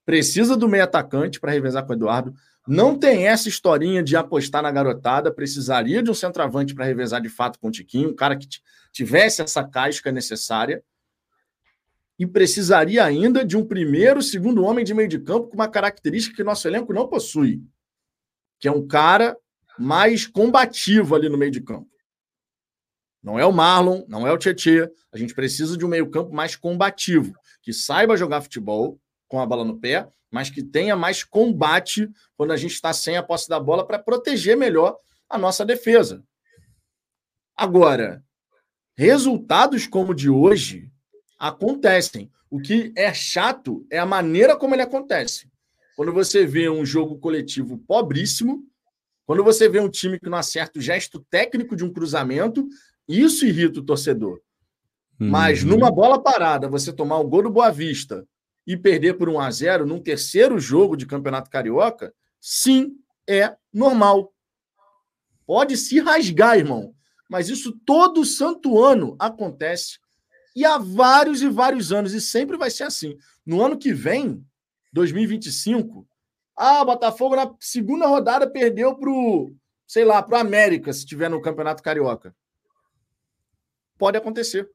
Precisa 0.04 0.56
do 0.56 0.68
meio 0.68 0.84
atacante 0.84 1.40
para 1.40 1.52
revezar 1.52 1.84
com 1.84 1.92
o 1.92 1.96
Eduardo. 1.96 2.34
Não 2.66 2.96
tem 2.98 3.26
essa 3.26 3.48
historinha 3.48 4.02
de 4.02 4.16
apostar 4.16 4.62
na 4.62 4.70
garotada. 4.70 5.32
Precisaria 5.32 6.02
de 6.02 6.10
um 6.10 6.14
centroavante 6.14 6.74
para 6.74 6.84
revezar 6.84 7.20
de 7.20 7.28
fato 7.28 7.58
com 7.58 7.68
o 7.68 7.70
Tiquinho, 7.70 8.10
um 8.10 8.14
cara 8.14 8.36
que 8.36 8.46
tivesse 8.92 9.42
essa 9.42 9.64
casca 9.64 10.12
necessária 10.12 10.82
e 12.18 12.26
precisaria 12.26 13.04
ainda 13.04 13.44
de 13.44 13.56
um 13.56 13.66
primeiro, 13.66 14.22
segundo 14.22 14.62
homem 14.62 14.84
de 14.84 14.94
meio 14.94 15.08
de 15.08 15.18
campo 15.18 15.48
com 15.48 15.54
uma 15.54 15.68
característica 15.68 16.36
que 16.36 16.44
nosso 16.44 16.66
elenco 16.68 16.92
não 16.92 17.08
possui, 17.08 17.62
que 18.60 18.68
é 18.68 18.72
um 18.72 18.86
cara 18.86 19.36
mais 19.78 20.26
combativo 20.26 21.14
ali 21.14 21.28
no 21.28 21.36
meio 21.36 21.50
de 21.50 21.60
campo. 21.60 21.88
Não 23.24 23.38
é 23.38 23.46
o 23.46 23.52
Marlon, 23.52 24.04
não 24.06 24.26
é 24.26 24.32
o 24.32 24.36
Tietê. 24.36 24.92
A 25.10 25.16
gente 25.16 25.34
precisa 25.34 25.78
de 25.78 25.84
um 25.84 25.88
meio-campo 25.88 26.34
mais 26.34 26.54
combativo, 26.56 27.34
que 27.62 27.72
saiba 27.72 28.18
jogar 28.18 28.42
futebol 28.42 29.00
com 29.26 29.40
a 29.40 29.46
bola 29.46 29.64
no 29.64 29.80
pé, 29.80 30.06
mas 30.30 30.50
que 30.50 30.62
tenha 30.62 30.94
mais 30.94 31.24
combate 31.24 32.10
quando 32.36 32.52
a 32.52 32.56
gente 32.58 32.74
está 32.74 32.92
sem 32.92 33.16
a 33.16 33.22
posse 33.22 33.48
da 33.48 33.58
bola 33.58 33.86
para 33.86 33.98
proteger 33.98 34.58
melhor 34.58 34.94
a 35.30 35.38
nossa 35.38 35.64
defesa. 35.64 36.22
Agora, 37.56 38.22
resultados 38.94 39.86
como 39.86 40.12
o 40.12 40.14
de 40.14 40.28
hoje 40.28 40.90
acontecem. 41.38 42.30
O 42.50 42.60
que 42.60 42.92
é 42.94 43.12
chato 43.14 43.86
é 43.90 43.98
a 43.98 44.06
maneira 44.06 44.54
como 44.54 44.74
ele 44.74 44.82
acontece. 44.82 45.50
Quando 45.96 46.12
você 46.12 46.44
vê 46.44 46.68
um 46.68 46.84
jogo 46.84 47.18
coletivo 47.18 47.78
pobríssimo, 47.78 48.62
quando 49.24 49.42
você 49.42 49.68
vê 49.68 49.80
um 49.80 49.88
time 49.88 50.20
que 50.20 50.28
não 50.28 50.36
acerta 50.36 50.78
o 50.78 50.82
gesto 50.82 51.24
técnico 51.30 51.74
de 51.74 51.84
um 51.84 51.92
cruzamento, 51.92 52.68
isso 53.08 53.46
irrita 53.46 53.80
o 53.80 53.84
torcedor. 53.84 54.40
Uhum. 55.20 55.30
Mas 55.30 55.62
numa 55.62 55.90
bola 55.90 56.22
parada, 56.22 56.68
você 56.68 56.92
tomar 56.92 57.18
o 57.18 57.28
gol 57.28 57.42
do 57.42 57.50
Boa 57.50 57.70
Vista 57.70 58.26
e 58.66 58.76
perder 58.76 59.14
por 59.14 59.28
1 59.28 59.40
a 59.40 59.50
0 59.50 59.86
num 59.86 60.00
terceiro 60.00 60.58
jogo 60.58 60.96
de 60.96 61.06
Campeonato 61.06 61.50
Carioca, 61.50 62.12
sim, 62.40 62.96
é 63.28 63.54
normal. 63.72 64.32
Pode 65.46 65.76
se 65.76 66.00
rasgar, 66.00 66.58
irmão. 66.58 66.94
Mas 67.28 67.48
isso 67.48 67.72
todo 67.84 68.24
santo 68.24 68.82
ano 68.82 69.16
acontece 69.18 69.98
e 70.54 70.64
há 70.64 70.78
vários 70.78 71.42
e 71.42 71.48
vários 71.48 71.92
anos, 71.92 72.14
e 72.14 72.20
sempre 72.20 72.56
vai 72.56 72.70
ser 72.70 72.84
assim. 72.84 73.16
No 73.44 73.64
ano 73.64 73.76
que 73.76 73.92
vem, 73.92 74.44
2025, 74.92 76.06
ah, 76.56 76.84
Botafogo 76.84 77.34
na 77.34 77.52
segunda 77.58 78.06
rodada 78.06 78.48
perdeu 78.48 78.94
para 78.94 79.10
o, 79.10 79.52
sei 79.86 80.04
lá, 80.04 80.22
para 80.22 80.38
o 80.38 80.40
América, 80.40 80.92
se 80.92 81.04
tiver 81.04 81.28
no 81.28 81.42
Campeonato 81.42 81.82
Carioca. 81.82 82.34
Pode 83.98 84.16
acontecer. 84.16 84.68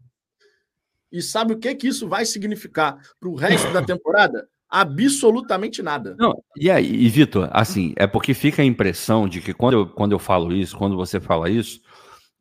E 1.12 1.22
sabe 1.22 1.54
o 1.54 1.58
que 1.58 1.74
que 1.76 1.88
isso 1.88 2.08
vai 2.08 2.26
significar 2.26 2.98
para 3.20 3.30
o 3.30 3.36
resto 3.36 3.72
da 3.74 3.82
temporada? 3.86 4.48
Absolutamente 4.70 5.82
nada. 5.82 6.16
Não, 6.20 6.44
e 6.56 6.70
aí, 6.70 6.86
e 6.86 7.10
Vitor, 7.10 7.50
assim, 7.52 7.94
é 7.96 8.06
porque 8.06 8.36
fica 8.36 8.62
a 8.62 8.66
impressão 8.66 9.28
de 9.28 9.42
que 9.42 9.52
quando 9.52 9.74
eu, 9.74 9.88
quando 9.88 10.12
eu 10.12 10.20
falo 10.20 10.54
isso, 10.54 10.78
quando 10.78 10.96
você 10.96 11.20
fala 11.20 11.50
isso, 11.50 11.82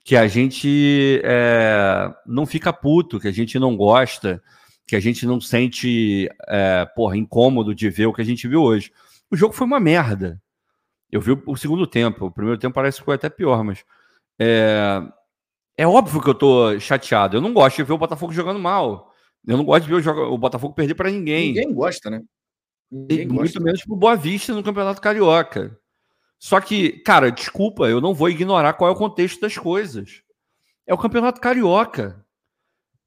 que 0.04 0.14
a 0.14 0.26
gente 0.26 1.22
é, 1.24 2.12
não 2.26 2.44
fica 2.44 2.72
puto, 2.72 3.18
que 3.18 3.28
a 3.28 3.32
gente 3.32 3.58
não 3.58 3.74
gosta, 3.74 4.42
que 4.86 4.96
a 4.96 5.00
gente 5.00 5.26
não 5.26 5.40
sente, 5.40 6.28
é, 6.46 6.86
porra, 6.94 7.16
incômodo 7.16 7.74
de 7.74 7.88
ver 7.88 8.06
o 8.06 8.12
que 8.12 8.22
a 8.22 8.24
gente 8.24 8.46
viu 8.46 8.62
hoje. 8.62 8.92
O 9.30 9.36
jogo 9.36 9.54
foi 9.54 9.66
uma 9.66 9.80
merda. 9.80 10.40
Eu 11.10 11.20
vi 11.20 11.38
o 11.46 11.56
segundo 11.56 11.86
tempo. 11.86 12.26
O 12.26 12.30
primeiro 12.30 12.58
tempo 12.58 12.74
parece 12.74 12.98
que 12.98 13.04
foi 13.04 13.14
até 13.14 13.28
pior, 13.28 13.62
mas. 13.62 13.84
É, 14.38 15.02
é 15.78 15.86
óbvio 15.86 16.20
que 16.20 16.28
eu 16.28 16.34
tô 16.34 16.78
chateado. 16.80 17.36
Eu 17.36 17.40
não 17.40 17.54
gosto 17.54 17.76
de 17.76 17.84
ver 17.84 17.92
o 17.92 17.98
Botafogo 17.98 18.32
jogando 18.32 18.58
mal. 18.58 19.14
Eu 19.46 19.56
não 19.56 19.64
gosto 19.64 19.86
de 19.86 19.94
ver 19.94 20.08
o, 20.08 20.34
o 20.34 20.36
Botafogo 20.36 20.74
perder 20.74 20.94
para 20.94 21.08
ninguém. 21.08 21.54
Ninguém 21.54 21.72
gosta, 21.72 22.10
né? 22.10 22.20
Ninguém 22.90 23.28
gosta. 23.28 23.42
Muito 23.42 23.62
menos 23.62 23.84
pro 23.84 23.94
Boa 23.94 24.16
Vista 24.16 24.52
no 24.52 24.62
Campeonato 24.62 25.00
Carioca. 25.00 25.78
Só 26.36 26.60
que, 26.60 26.98
cara, 27.00 27.30
desculpa, 27.30 27.88
eu 27.88 28.00
não 28.00 28.12
vou 28.12 28.28
ignorar 28.28 28.72
qual 28.72 28.90
é 28.90 28.92
o 28.92 28.96
contexto 28.96 29.40
das 29.40 29.56
coisas. 29.56 30.22
É 30.84 30.92
o 30.92 30.98
campeonato 30.98 31.40
carioca. 31.40 32.24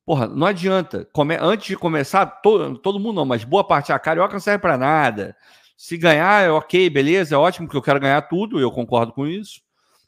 Porra, 0.06 0.28
não 0.28 0.48
adianta. 0.48 1.08
Come... 1.14 1.36
Antes 1.40 1.68
de 1.68 1.78
começar, 1.78 2.26
todo, 2.26 2.78
todo 2.78 3.00
mundo 3.00 3.18
não, 3.18 3.26
mas 3.26 3.44
boa 3.44 3.64
parte, 3.64 3.92
a 3.92 4.00
carioca 4.00 4.34
não 4.34 4.40
serve 4.40 4.62
para 4.62 4.78
nada. 4.78 5.36
Se 5.78 5.98
ganhar, 5.98 6.44
é 6.44 6.50
ok, 6.50 6.90
beleza, 6.90 7.36
é 7.36 7.38
ótimo, 7.38 7.68
porque 7.68 7.78
eu 7.78 7.82
quero 7.82 8.00
ganhar 8.00 8.22
tudo, 8.24 8.60
eu 8.60 8.72
concordo 8.72 9.14
com 9.14 9.26
isso. 9.26 9.62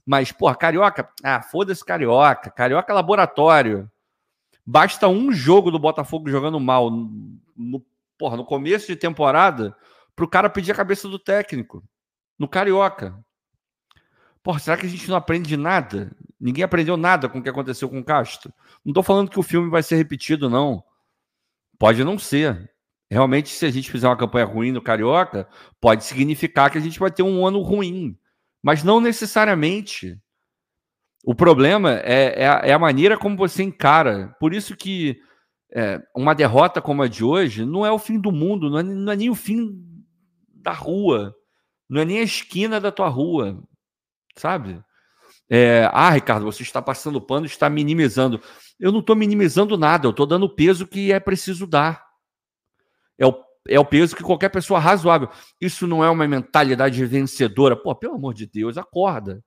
Mas, 0.05 0.31
porra, 0.31 0.55
carioca, 0.55 1.09
ah, 1.23 1.41
foda-se 1.41 1.83
carioca. 1.83 2.51
Carioca 2.51 2.91
é 2.91 2.95
laboratório. 2.95 3.89
Basta 4.65 5.07
um 5.07 5.31
jogo 5.31 5.71
do 5.71 5.79
Botafogo 5.79 6.29
jogando 6.29 6.59
mal 6.59 6.89
no, 6.89 7.85
porra, 8.17 8.37
no 8.37 8.45
começo 8.45 8.87
de 8.87 8.95
temporada 8.95 9.75
para 10.15 10.25
o 10.25 10.27
cara 10.27 10.49
pedir 10.49 10.71
a 10.71 10.75
cabeça 10.75 11.07
do 11.07 11.19
técnico 11.19 11.83
no 12.37 12.47
Carioca. 12.47 13.17
Porra, 14.41 14.59
será 14.59 14.77
que 14.77 14.85
a 14.85 14.89
gente 14.89 15.09
não 15.09 15.15
aprende 15.15 15.55
nada? 15.55 16.15
Ninguém 16.39 16.63
aprendeu 16.63 16.97
nada 16.97 17.29
com 17.29 17.39
o 17.39 17.43
que 17.43 17.49
aconteceu 17.49 17.89
com 17.89 17.99
o 17.99 18.03
Castro. 18.03 18.53
Não 18.83 18.91
estou 18.91 19.03
falando 19.03 19.29
que 19.29 19.39
o 19.39 19.43
filme 19.43 19.69
vai 19.69 19.81
ser 19.81 19.95
repetido, 19.95 20.49
não. 20.49 20.83
Pode 21.79 22.03
não 22.03 22.19
ser. 22.19 22.69
Realmente, 23.09 23.49
se 23.49 23.65
a 23.65 23.71
gente 23.71 23.89
fizer 23.89 24.07
uma 24.07 24.17
campanha 24.17 24.45
ruim 24.45 24.71
no 24.71 24.81
Carioca, 24.81 25.47
pode 25.79 26.03
significar 26.03 26.69
que 26.69 26.77
a 26.77 26.81
gente 26.81 26.99
vai 26.99 27.11
ter 27.11 27.23
um 27.23 27.45
ano 27.45 27.61
ruim. 27.61 28.17
Mas 28.63 28.83
não 28.83 29.01
necessariamente. 29.01 30.17
O 31.25 31.35
problema 31.35 31.99
é, 31.99 32.43
é, 32.43 32.47
a, 32.47 32.61
é 32.63 32.73
a 32.73 32.79
maneira 32.79 33.17
como 33.17 33.35
você 33.35 33.61
encara. 33.61 34.35
Por 34.39 34.53
isso 34.53 34.75
que 34.75 35.19
é, 35.75 36.01
uma 36.15 36.33
derrota 36.33 36.81
como 36.81 37.03
a 37.03 37.07
de 37.07 37.23
hoje 37.23 37.65
não 37.65 37.85
é 37.85 37.91
o 37.91 37.99
fim 37.99 38.19
do 38.19 38.31
mundo, 38.31 38.69
não 38.69 38.79
é, 38.79 38.83
não 38.83 39.11
é 39.11 39.15
nem 39.15 39.29
o 39.29 39.35
fim 39.35 39.83
da 40.47 40.71
rua. 40.71 41.35
Não 41.89 42.01
é 42.01 42.05
nem 42.05 42.19
a 42.19 42.23
esquina 42.23 42.79
da 42.79 42.91
tua 42.91 43.09
rua, 43.09 43.61
sabe? 44.37 44.81
É, 45.49 45.89
ah, 45.91 46.09
Ricardo, 46.09 46.45
você 46.45 46.63
está 46.63 46.81
passando 46.81 47.21
pano, 47.21 47.45
está 47.45 47.69
minimizando. 47.69 48.41
Eu 48.79 48.91
não 48.91 48.99
estou 48.99 49.15
minimizando 49.15 49.77
nada, 49.77 50.07
eu 50.07 50.11
estou 50.11 50.25
dando 50.25 50.45
o 50.45 50.55
peso 50.55 50.87
que 50.87 51.11
é 51.11 51.19
preciso 51.19 51.67
dar. 51.67 52.03
É 53.19 53.27
o, 53.27 53.43
é 53.67 53.79
o 53.79 53.85
peso 53.85 54.15
que 54.15 54.23
qualquer 54.23 54.49
pessoa 54.49 54.79
razoável. 54.79 55.29
Isso 55.59 55.87
não 55.87 56.03
é 56.03 56.09
uma 56.09 56.27
mentalidade 56.27 57.03
vencedora. 57.05 57.75
Pô, 57.75 57.95
pelo 57.95 58.15
amor 58.15 58.33
de 58.33 58.45
Deus, 58.45 58.77
acorda. 58.77 59.43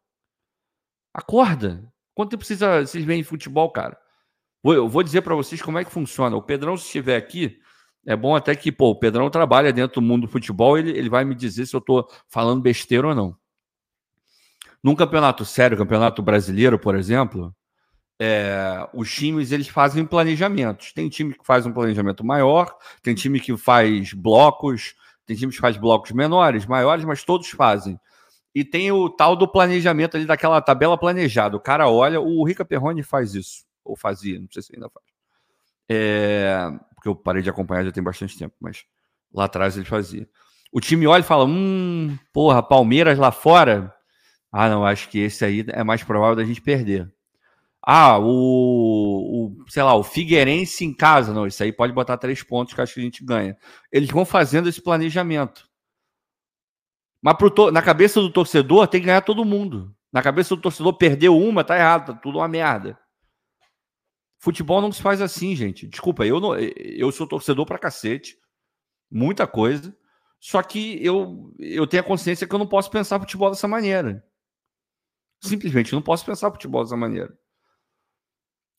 Acorda. 1.12 1.86
Quanto 2.14 2.30
tempo 2.30 2.40
precisa 2.40 2.80
vocês 2.80 3.04
veem 3.04 3.22
futebol, 3.22 3.70
cara? 3.70 3.98
Eu 4.64 4.88
vou 4.88 5.02
dizer 5.02 5.22
para 5.22 5.34
vocês 5.34 5.60
como 5.62 5.78
é 5.78 5.84
que 5.84 5.92
funciona. 5.92 6.34
O 6.36 6.42
Pedrão, 6.42 6.76
se 6.76 6.84
estiver 6.84 7.16
aqui, 7.16 7.58
é 8.06 8.16
bom 8.16 8.34
até 8.34 8.54
que, 8.56 8.72
pô, 8.72 8.90
o 8.90 8.98
Pedrão 8.98 9.28
trabalha 9.30 9.72
dentro 9.72 10.00
do 10.00 10.06
mundo 10.06 10.22
do 10.22 10.32
futebol, 10.32 10.78
ele, 10.78 10.90
ele 10.90 11.10
vai 11.10 11.24
me 11.24 11.34
dizer 11.34 11.66
se 11.66 11.76
eu 11.76 11.78
estou 11.78 12.08
falando 12.28 12.62
besteira 12.62 13.08
ou 13.08 13.14
não. 13.14 13.36
Num 14.82 14.94
campeonato 14.94 15.44
sério, 15.44 15.76
campeonato 15.76 16.22
brasileiro, 16.22 16.78
por 16.78 16.96
exemplo, 16.96 17.54
é, 18.18 18.88
os 18.94 19.12
times 19.12 19.52
eles 19.52 19.68
fazem 19.68 20.04
planejamentos. 20.06 20.92
Tem 20.92 21.08
time 21.08 21.34
que 21.34 21.44
faz 21.44 21.66
um 21.66 21.72
planejamento 21.72 22.24
maior, 22.24 22.76
tem 23.02 23.14
time 23.14 23.40
que 23.40 23.56
faz 23.56 24.12
blocos, 24.12 24.94
tem 25.26 25.36
time 25.36 25.52
que 25.52 25.58
faz 25.58 25.76
blocos 25.76 26.12
menores, 26.12 26.66
maiores, 26.66 27.04
mas 27.04 27.22
todos 27.22 27.48
fazem. 27.50 27.98
E 28.54 28.64
tem 28.64 28.90
o 28.90 29.10
tal 29.10 29.36
do 29.36 29.46
planejamento 29.46 30.16
ali 30.16 30.24
daquela 30.24 30.62
tabela 30.62 30.96
planejada. 30.96 31.56
O 31.56 31.60
cara 31.60 31.88
olha, 31.88 32.20
o 32.20 32.42
Rica 32.44 32.64
Perrone 32.64 33.02
faz 33.02 33.34
isso, 33.34 33.64
ou 33.84 33.96
fazia, 33.96 34.40
não 34.40 34.48
sei 34.50 34.62
se 34.62 34.74
ainda 34.74 34.88
faz. 34.88 35.04
É, 35.88 36.70
porque 36.94 37.08
eu 37.08 37.14
parei 37.14 37.42
de 37.42 37.50
acompanhar 37.50 37.84
já 37.84 37.92
tem 37.92 38.02
bastante 38.02 38.38
tempo, 38.38 38.54
mas 38.60 38.84
lá 39.32 39.44
atrás 39.44 39.76
ele 39.76 39.84
fazia. 39.84 40.28
O 40.72 40.80
time 40.80 41.06
olha 41.06 41.20
e 41.20 41.24
fala: 41.24 41.44
hum, 41.44 42.18
porra, 42.32 42.62
Palmeiras 42.62 43.18
lá 43.18 43.30
fora. 43.30 43.92
Ah, 44.50 44.68
não, 44.68 44.86
acho 44.86 45.08
que 45.10 45.18
esse 45.18 45.44
aí 45.44 45.64
é 45.68 45.84
mais 45.84 46.02
provável 46.02 46.36
da 46.36 46.44
gente 46.44 46.62
perder. 46.62 47.12
Ah, 47.88 48.18
o, 48.18 49.54
o, 49.62 49.70
sei 49.70 49.80
lá, 49.84 49.94
o 49.94 50.02
Figueirense 50.02 50.84
em 50.84 50.92
casa, 50.92 51.32
não, 51.32 51.46
isso 51.46 51.62
aí 51.62 51.72
pode 51.72 51.92
botar 51.92 52.18
três 52.18 52.42
pontos 52.42 52.74
que 52.74 52.80
acho 52.80 52.94
que 52.94 53.00
a 53.00 53.02
gente 53.04 53.24
ganha. 53.24 53.56
Eles 53.92 54.10
vão 54.10 54.24
fazendo 54.24 54.68
esse 54.68 54.82
planejamento. 54.82 55.70
Mas 57.22 57.36
pro, 57.36 57.70
na 57.70 57.80
cabeça 57.80 58.20
do 58.20 58.28
torcedor 58.28 58.88
tem 58.88 59.00
que 59.00 59.06
ganhar 59.06 59.20
todo 59.20 59.44
mundo. 59.44 59.94
Na 60.12 60.20
cabeça 60.20 60.56
do 60.56 60.60
torcedor, 60.60 60.98
perdeu 60.98 61.38
uma, 61.38 61.62
tá 61.62 61.76
errado, 61.76 62.12
tá 62.12 62.20
tudo 62.20 62.38
uma 62.38 62.48
merda. 62.48 62.98
Futebol 64.38 64.80
não 64.80 64.90
se 64.90 65.00
faz 65.00 65.20
assim, 65.20 65.54
gente. 65.54 65.86
Desculpa, 65.86 66.26
eu, 66.26 66.40
não, 66.40 66.58
eu 66.58 67.12
sou 67.12 67.26
torcedor 67.26 67.66
pra 67.66 67.78
cacete. 67.78 68.36
Muita 69.08 69.46
coisa. 69.46 69.96
Só 70.40 70.60
que 70.60 71.04
eu, 71.04 71.52
eu 71.58 71.86
tenho 71.86 72.02
a 72.02 72.06
consciência 72.06 72.48
que 72.48 72.54
eu 72.54 72.58
não 72.58 72.66
posso 72.66 72.90
pensar 72.90 73.20
futebol 73.20 73.50
dessa 73.50 73.68
maneira. 73.68 74.24
Simplesmente 75.40 75.92
não 75.92 76.02
posso 76.02 76.24
pensar 76.26 76.50
futebol 76.50 76.82
dessa 76.82 76.96
maneira. 76.96 77.36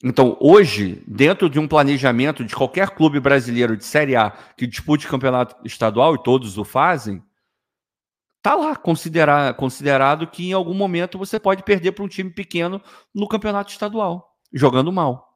Então, 0.03 0.37
hoje, 0.39 1.03
dentro 1.07 1.49
de 1.49 1.59
um 1.59 1.67
planejamento 1.67 2.45
de 2.45 2.55
qualquer 2.55 2.91
clube 2.91 3.19
brasileiro 3.19 3.75
de 3.75 3.83
Série 3.83 4.15
A 4.15 4.31
que 4.55 4.67
dispute 4.67 5.07
campeonato 5.07 5.55
estadual, 5.65 6.13
e 6.15 6.23
todos 6.23 6.57
o 6.57 6.63
fazem, 6.63 7.23
tá 8.41 8.53
lá 8.53 8.75
considerar, 8.75 9.55
considerado 9.55 10.27
que 10.27 10.49
em 10.49 10.53
algum 10.53 10.75
momento 10.75 11.17
você 11.17 11.39
pode 11.39 11.63
perder 11.63 11.93
para 11.93 12.03
um 12.03 12.07
time 12.07 12.29
pequeno 12.29 12.81
no 13.13 13.27
campeonato 13.27 13.71
estadual, 13.71 14.37
jogando 14.53 14.91
mal. 14.91 15.27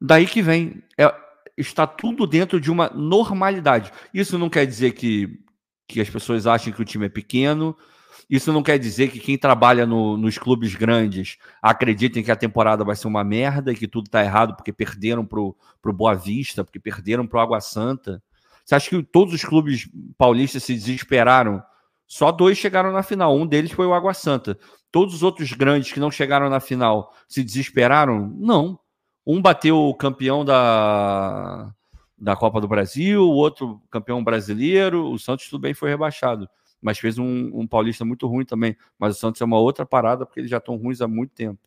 Daí 0.00 0.26
que 0.26 0.40
vem, 0.40 0.82
é, 0.98 1.14
está 1.56 1.86
tudo 1.86 2.26
dentro 2.26 2.58
de 2.58 2.70
uma 2.70 2.88
normalidade. 2.90 3.92
Isso 4.12 4.38
não 4.38 4.48
quer 4.48 4.66
dizer 4.66 4.92
que, 4.92 5.38
que 5.86 6.00
as 6.00 6.08
pessoas 6.08 6.46
achem 6.46 6.72
que 6.72 6.80
o 6.80 6.84
time 6.84 7.06
é 7.06 7.10
pequeno, 7.10 7.76
isso 8.28 8.52
não 8.52 8.62
quer 8.62 8.78
dizer 8.78 9.08
que 9.08 9.20
quem 9.20 9.36
trabalha 9.36 9.86
no, 9.86 10.16
nos 10.16 10.38
clubes 10.38 10.74
grandes 10.74 11.36
acreditem 11.60 12.22
que 12.22 12.30
a 12.30 12.36
temporada 12.36 12.84
vai 12.84 12.96
ser 12.96 13.06
uma 13.06 13.22
merda 13.22 13.72
e 13.72 13.76
que 13.76 13.88
tudo 13.88 14.06
está 14.06 14.22
errado 14.22 14.54
porque 14.54 14.72
perderam 14.72 15.24
pro, 15.24 15.56
pro 15.82 15.92
Boa 15.92 16.14
Vista, 16.14 16.64
porque 16.64 16.80
perderam 16.80 17.26
pro 17.26 17.40
Água 17.40 17.60
Santa. 17.60 18.22
Você 18.64 18.74
acha 18.74 18.88
que 18.88 19.02
todos 19.02 19.34
os 19.34 19.44
clubes 19.44 19.88
paulistas 20.16 20.62
se 20.64 20.74
desesperaram? 20.74 21.62
Só 22.06 22.32
dois 22.32 22.56
chegaram 22.56 22.92
na 22.92 23.02
final. 23.02 23.36
Um 23.36 23.46
deles 23.46 23.72
foi 23.72 23.86
o 23.86 23.94
Água 23.94 24.14
Santa. 24.14 24.58
Todos 24.90 25.14
os 25.14 25.22
outros 25.22 25.52
grandes 25.52 25.92
que 25.92 26.00
não 26.00 26.10
chegaram 26.10 26.48
na 26.48 26.60
final 26.60 27.12
se 27.28 27.42
desesperaram? 27.42 28.32
Não. 28.38 28.78
Um 29.26 29.40
bateu 29.40 29.76
o 29.76 29.94
campeão 29.94 30.44
da, 30.44 31.72
da 32.16 32.36
Copa 32.36 32.60
do 32.60 32.68
Brasil, 32.68 33.22
o 33.22 33.34
outro 33.34 33.82
campeão 33.90 34.22
brasileiro. 34.22 35.10
O 35.10 35.18
Santos, 35.18 35.48
tudo 35.48 35.60
bem, 35.60 35.74
foi 35.74 35.90
rebaixado 35.90 36.48
mas 36.84 36.98
fez 36.98 37.16
um, 37.16 37.50
um 37.54 37.66
paulista 37.66 38.04
muito 38.04 38.26
ruim 38.26 38.44
também. 38.44 38.76
Mas 38.98 39.16
o 39.16 39.18
Santos 39.18 39.40
é 39.40 39.44
uma 39.44 39.58
outra 39.58 39.86
parada, 39.86 40.26
porque 40.26 40.38
eles 40.38 40.50
já 40.50 40.58
estão 40.58 40.76
ruins 40.76 41.00
há 41.00 41.08
muito 41.08 41.32
tempo. 41.32 41.58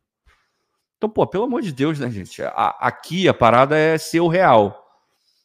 Então, 0.95 1.09
pô, 1.09 1.25
pelo 1.25 1.45
amor 1.45 1.63
de 1.63 1.71
Deus, 1.71 1.99
né, 1.99 2.07
gente? 2.11 2.43
A, 2.43 2.77
aqui 2.79 3.27
a 3.27 3.33
parada 3.33 3.75
é 3.75 3.97
ser 3.97 4.19
o 4.19 4.27
real. 4.27 4.87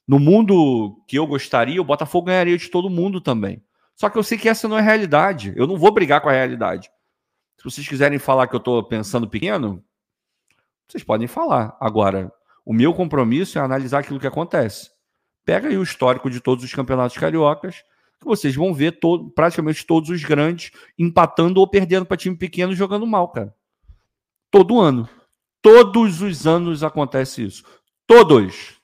No 0.06 0.18
mundo 0.18 1.02
que 1.08 1.18
eu 1.18 1.26
gostaria, 1.26 1.80
o 1.80 1.84
Botafogo 1.84 2.26
ganharia 2.26 2.58
de 2.58 2.68
todo 2.68 2.90
mundo 2.90 3.18
também. 3.18 3.64
Só 3.96 4.10
que 4.10 4.18
eu 4.18 4.22
sei 4.22 4.36
que 4.36 4.46
essa 4.46 4.68
não 4.68 4.76
é 4.76 4.82
realidade. 4.82 5.54
Eu 5.56 5.66
não 5.66 5.78
vou 5.78 5.90
brigar 5.90 6.20
com 6.20 6.28
a 6.28 6.32
realidade. 6.32 6.90
Se 7.56 7.64
vocês 7.64 7.88
quiserem 7.88 8.18
falar 8.18 8.48
que 8.48 8.54
eu 8.54 8.58
estou 8.58 8.82
pensando 8.84 9.26
pequeno, 9.26 9.82
vocês 10.86 11.02
podem 11.02 11.26
falar. 11.26 11.74
Agora, 11.80 12.30
o 12.62 12.74
meu 12.74 12.92
compromisso 12.92 13.58
é 13.58 13.62
analisar 13.62 14.00
aquilo 14.00 14.20
que 14.20 14.26
acontece. 14.26 14.90
Pega 15.46 15.68
aí 15.68 15.78
o 15.78 15.82
histórico 15.82 16.28
de 16.28 16.40
todos 16.40 16.62
os 16.62 16.74
campeonatos 16.74 17.16
cariocas 17.16 17.82
que 18.22 18.28
vocês 18.28 18.54
vão 18.54 18.72
ver 18.72 18.92
todo, 18.92 19.30
praticamente 19.30 19.86
todos 19.86 20.08
os 20.08 20.22
grandes 20.24 20.70
empatando 20.98 21.60
ou 21.60 21.68
perdendo 21.68 22.06
para 22.06 22.16
time 22.16 22.36
pequeno 22.36 22.74
jogando 22.74 23.06
mal, 23.06 23.28
cara. 23.28 23.54
Todo 24.50 24.80
ano. 24.80 25.08
Todos 25.60 26.22
os 26.22 26.46
anos 26.46 26.82
acontece 26.82 27.44
isso. 27.44 27.64
Todos. 28.06 28.80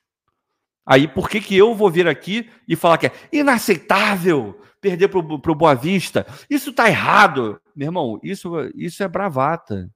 Aí 0.87 1.07
por 1.07 1.29
que, 1.29 1.41
que 1.41 1.57
eu 1.57 1.75
vou 1.75 1.91
vir 1.91 2.09
aqui 2.09 2.51
e 2.67 2.75
falar 2.75 2.99
que 2.99 3.07
é 3.07 3.13
inaceitável 3.33 4.59
perder 4.81 5.09
para 5.09 5.19
o 5.19 5.55
Boa 5.55 5.75
Vista? 5.75 6.27
Isso 6.49 6.73
tá 6.73 6.89
errado. 6.89 7.61
Meu 7.75 7.87
irmão, 7.87 8.19
isso, 8.23 8.53
isso 8.75 9.03
é 9.03 9.09
bravata. 9.09 9.91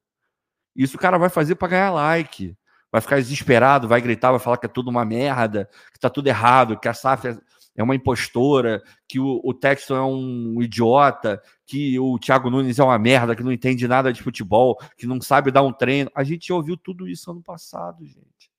Isso 0.77 0.97
o 0.97 1.01
cara 1.01 1.19
vai 1.19 1.29
fazer 1.29 1.55
para 1.55 1.69
ganhar 1.69 1.91
like. 1.91 2.57
Vai 2.91 3.01
ficar 3.01 3.17
desesperado, 3.17 3.89
vai 3.89 4.03
gritar, 4.03 4.33
vai 4.33 4.41
falar 4.41 4.59
que 4.59 4.67
é 4.67 4.69
tudo 4.69 4.91
uma 4.91 5.05
merda, 5.05 5.67
que 5.95 5.99
tá 5.99 6.11
tudo 6.11 6.27
errado, 6.27 6.79
que 6.79 6.89
a 6.89 6.93
SAF 6.93 7.39
é 7.75 7.83
uma 7.83 7.95
impostora, 7.95 8.83
que 9.09 9.19
o, 9.19 9.41
o 9.43 9.55
Texton 9.55 9.97
é 9.97 10.05
um 10.05 10.63
idiota, 10.63 11.43
que 11.67 11.99
o 11.99 12.19
Thiago 12.19 12.51
Nunes 12.51 12.79
é 12.79 12.85
uma 12.85 12.99
merda, 12.99 13.35
que 13.35 13.43
não 13.43 13.53
entende 13.53 13.89
nada 13.89 14.13
de 14.13 14.23
futebol, 14.23 14.79
que 14.97 15.07
não 15.07 15.21
sabe 15.21 15.51
dar 15.51 15.63
um 15.63 15.73
treino. 15.73 16.11
A 16.15 16.23
gente 16.23 16.53
ouviu 16.53 16.77
tudo 16.77 17.09
isso 17.09 17.31
ano 17.31 17.43
passado, 17.43 18.05
gente. 18.05 18.53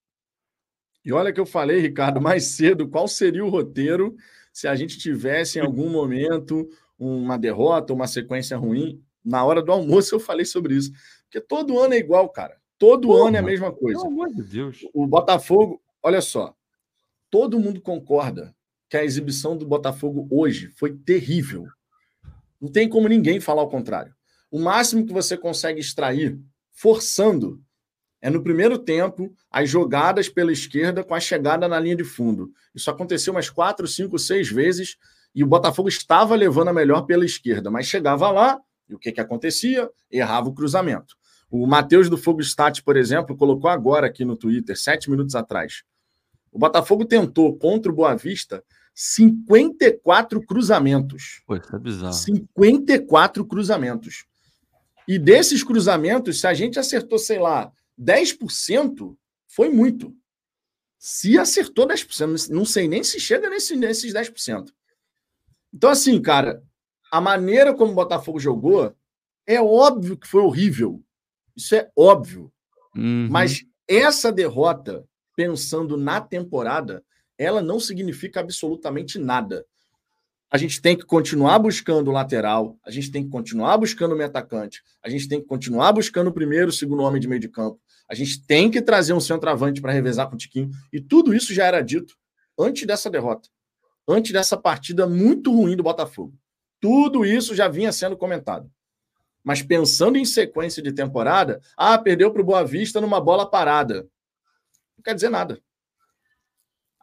E 1.06 1.12
olha 1.12 1.34
que 1.34 1.39
eu 1.39 1.45
falei, 1.45 1.80
Ricardo, 1.80 2.21
mais 2.21 2.56
cedo, 2.56 2.88
qual 2.88 3.08
seria 3.08 3.45
o 3.45 3.49
roteiro 3.49 4.15
se 4.52 4.67
a 4.67 4.76
gente 4.76 4.97
tivesse 4.97 5.60
em 5.60 5.62
algum 5.62 5.89
momento 5.89 6.67
uma 6.97 7.38
derrota, 7.38 7.93
uma 7.93 8.08
sequência 8.08 8.58
ruim? 8.58 9.04
Na 9.23 9.43
hora 9.43 9.62
do 9.62 9.71
almoço 9.71 10.15
eu 10.15 10.19
falei 10.19 10.45
sobre 10.45 10.76
isso. 10.76 10.91
Porque 11.26 11.41
todo 11.41 11.78
ano 11.80 11.93
é 11.93 11.97
igual, 11.97 12.30
cara. 12.30 12.58
Todo 12.80 13.13
ano 13.13 13.36
é 13.36 13.39
a 13.39 13.43
mesma 13.43 13.71
coisa. 13.71 13.99
Pelo 13.99 14.12
amor 14.12 14.30
de 14.30 14.43
Deus. 14.43 14.86
O 14.93 15.06
Botafogo, 15.06 15.82
olha 16.02 16.21
só, 16.21 16.56
todo 17.30 17.60
mundo 17.60 17.82
concorda 17.82 18.56
que 18.93 18.97
a 18.97 19.03
exibição 19.03 19.58
do 19.58 19.65
Botafogo 19.65 20.27
hoje 20.29 20.67
foi 20.67 20.95
terrível. 20.95 21.65
Não 22.62 22.71
tem 22.71 22.88
como 22.88 23.08
ninguém 23.08 23.39
falar 23.39 23.63
o 23.63 23.67
contrário. 23.67 24.13
O 24.51 24.60
máximo 24.60 25.03
que 25.03 25.12
você 25.12 25.36
consegue 25.36 25.79
extrair, 25.79 26.39
forçando, 26.71 27.60
é 28.21 28.29
no 28.29 28.43
primeiro 28.43 28.77
tempo 28.77 29.36
as 29.49 29.67
jogadas 29.67 30.29
pela 30.29 30.51
esquerda 30.51 31.03
com 31.03 31.15
a 31.15 31.19
chegada 31.19 31.67
na 31.67 31.79
linha 31.79 31.95
de 31.95 32.03
fundo. 32.03 32.51
Isso 32.75 32.91
aconteceu 32.91 33.34
umas 33.34 33.49
quatro, 33.49 33.88
cinco, 33.88 34.19
seis 34.19 34.47
vezes 34.47 34.95
e 35.34 35.43
o 35.43 35.47
Botafogo 35.47 35.89
estava 35.89 36.36
levando 36.36 36.67
a 36.67 36.73
melhor 36.73 37.08
pela 37.08 37.25
esquerda, 37.25 37.71
mas 37.71 37.88
chegava 37.88 38.29
lá 38.29 38.62
e 38.88 38.93
o 38.93 38.99
que, 38.99 39.12
que 39.12 39.19
acontecia? 39.19 39.89
Errava 40.12 40.49
o 40.49 40.53
cruzamento. 40.53 41.15
O 41.49 41.65
Matheus 41.65 42.12
do 42.12 42.17
Fogo 42.17 42.41
Stat, 42.41 42.84
por 42.84 42.95
exemplo, 42.95 43.36
colocou 43.36 43.71
agora 43.71 44.06
aqui 44.06 44.23
no 44.23 44.38
Twitter, 44.38 44.77
sete 44.77 45.10
minutos 45.10 45.34
atrás. 45.34 45.82
O 46.51 46.60
Botafogo 46.60 47.03
tentou 47.03 47.58
contra 47.58 47.91
o 47.91 47.95
Boa 47.95 48.13
Vista 48.13 48.63
54 48.93 50.41
cruzamentos. 50.45 51.41
Pô, 51.45 51.56
isso 51.56 51.75
é 51.75 51.79
bizarro. 51.79 52.13
54 52.13 53.45
cruzamentos. 53.45 54.25
E 55.08 55.17
desses 55.17 55.63
cruzamentos, 55.63 56.39
se 56.39 56.47
a 56.47 56.53
gente 56.53 56.79
acertou, 56.79 57.17
sei 57.17 57.39
lá, 57.39 57.71
10%, 57.99 59.15
foi 59.47 59.69
muito. 59.69 60.15
Se 60.97 61.38
acertou 61.38 61.88
10%, 61.88 62.49
não 62.49 62.65
sei 62.65 62.88
nem 62.88 63.03
se 63.03 63.19
chega 63.19 63.49
nesse, 63.49 63.75
nesses 63.75 64.13
10%. 64.13 64.69
Então, 65.73 65.89
assim, 65.89 66.21
cara, 66.21 66.63
a 67.12 67.19
maneira 67.19 67.73
como 67.73 67.91
o 67.91 67.95
Botafogo 67.95 68.39
jogou 68.39 68.95
é 69.45 69.62
óbvio 69.62 70.17
que 70.17 70.27
foi 70.27 70.41
horrível. 70.41 71.03
Isso 71.56 71.75
é 71.75 71.91
óbvio. 71.95 72.51
Uhum. 72.95 73.27
Mas 73.29 73.65
essa 73.88 74.32
derrota, 74.32 75.06
pensando 75.36 75.97
na 75.97 76.21
temporada, 76.21 77.03
ela 77.38 77.62
não 77.62 77.80
significa 77.80 78.39
absolutamente 78.39 79.17
nada. 79.17 79.65
A 80.50 80.58
gente 80.58 80.82
tem 80.82 80.96
que 80.96 81.04
continuar 81.04 81.58
buscando 81.58 82.10
o 82.10 82.13
lateral, 82.13 82.78
a 82.86 82.91
gente 82.91 83.12
tem 83.12 83.24
que 83.24 83.30
continuar 83.30 83.76
buscando 83.78 84.12
o 84.12 84.15
meio 84.15 84.30
atacante, 84.30 84.84
a 85.02 85.10
gente 85.10 85.28
tem 85.28 85.41
que 85.41 85.48
continuar 85.48 85.91
buscando 85.93 86.28
o 86.28 86.34
primeiro, 86.34 86.69
o 86.69 86.72
segundo 86.72 87.02
homem 87.02 87.19
de 87.19 87.28
meio 87.28 87.41
de 87.41 87.50
campo, 87.50 87.80
a 88.08 88.13
gente 88.13 88.46
tem 88.46 88.69
que 88.69 88.82
trazer 88.82 89.13
um 89.13 89.19
centroavante 89.19 89.82
para 89.82 89.91
revezar 89.91 90.30
com 90.30 90.36
o 90.36 90.38
Tiquinho. 90.38 90.69
E 90.91 91.02
tudo 91.02 91.34
isso 91.34 91.54
já 91.54 91.65
era 91.65 91.82
dito 91.82 92.15
antes 92.60 92.86
dessa 92.86 93.10
derrota, 93.10 93.50
antes 94.08 94.32
dessa 94.32 94.56
partida 94.56 95.08
muito 95.08 95.52
ruim 95.52 95.76
do 95.76 95.82
Botafogo. 95.82 96.36
Tudo 96.80 97.26
isso 97.26 97.56
já 97.56 97.67
vinha 97.67 97.91
sendo 97.91 98.15
comentado. 98.15 98.69
Mas 99.43 99.62
pensando 99.62 100.17
em 100.17 100.26
sequência 100.26 100.84
de 100.84 100.91
temporada, 100.93 101.62
ah, 101.76 101.98
perdeu 101.98 102.32
para 102.32 102.41
o 102.41 102.46
Boa 102.46 102.63
Vista 102.63 103.02
numa 103.02 103.19
bola 103.19 103.50
parada. 103.50 104.08
Não 104.96 105.04
quer 105.04 105.15
dizer 105.15 105.29
nada. 105.29 105.60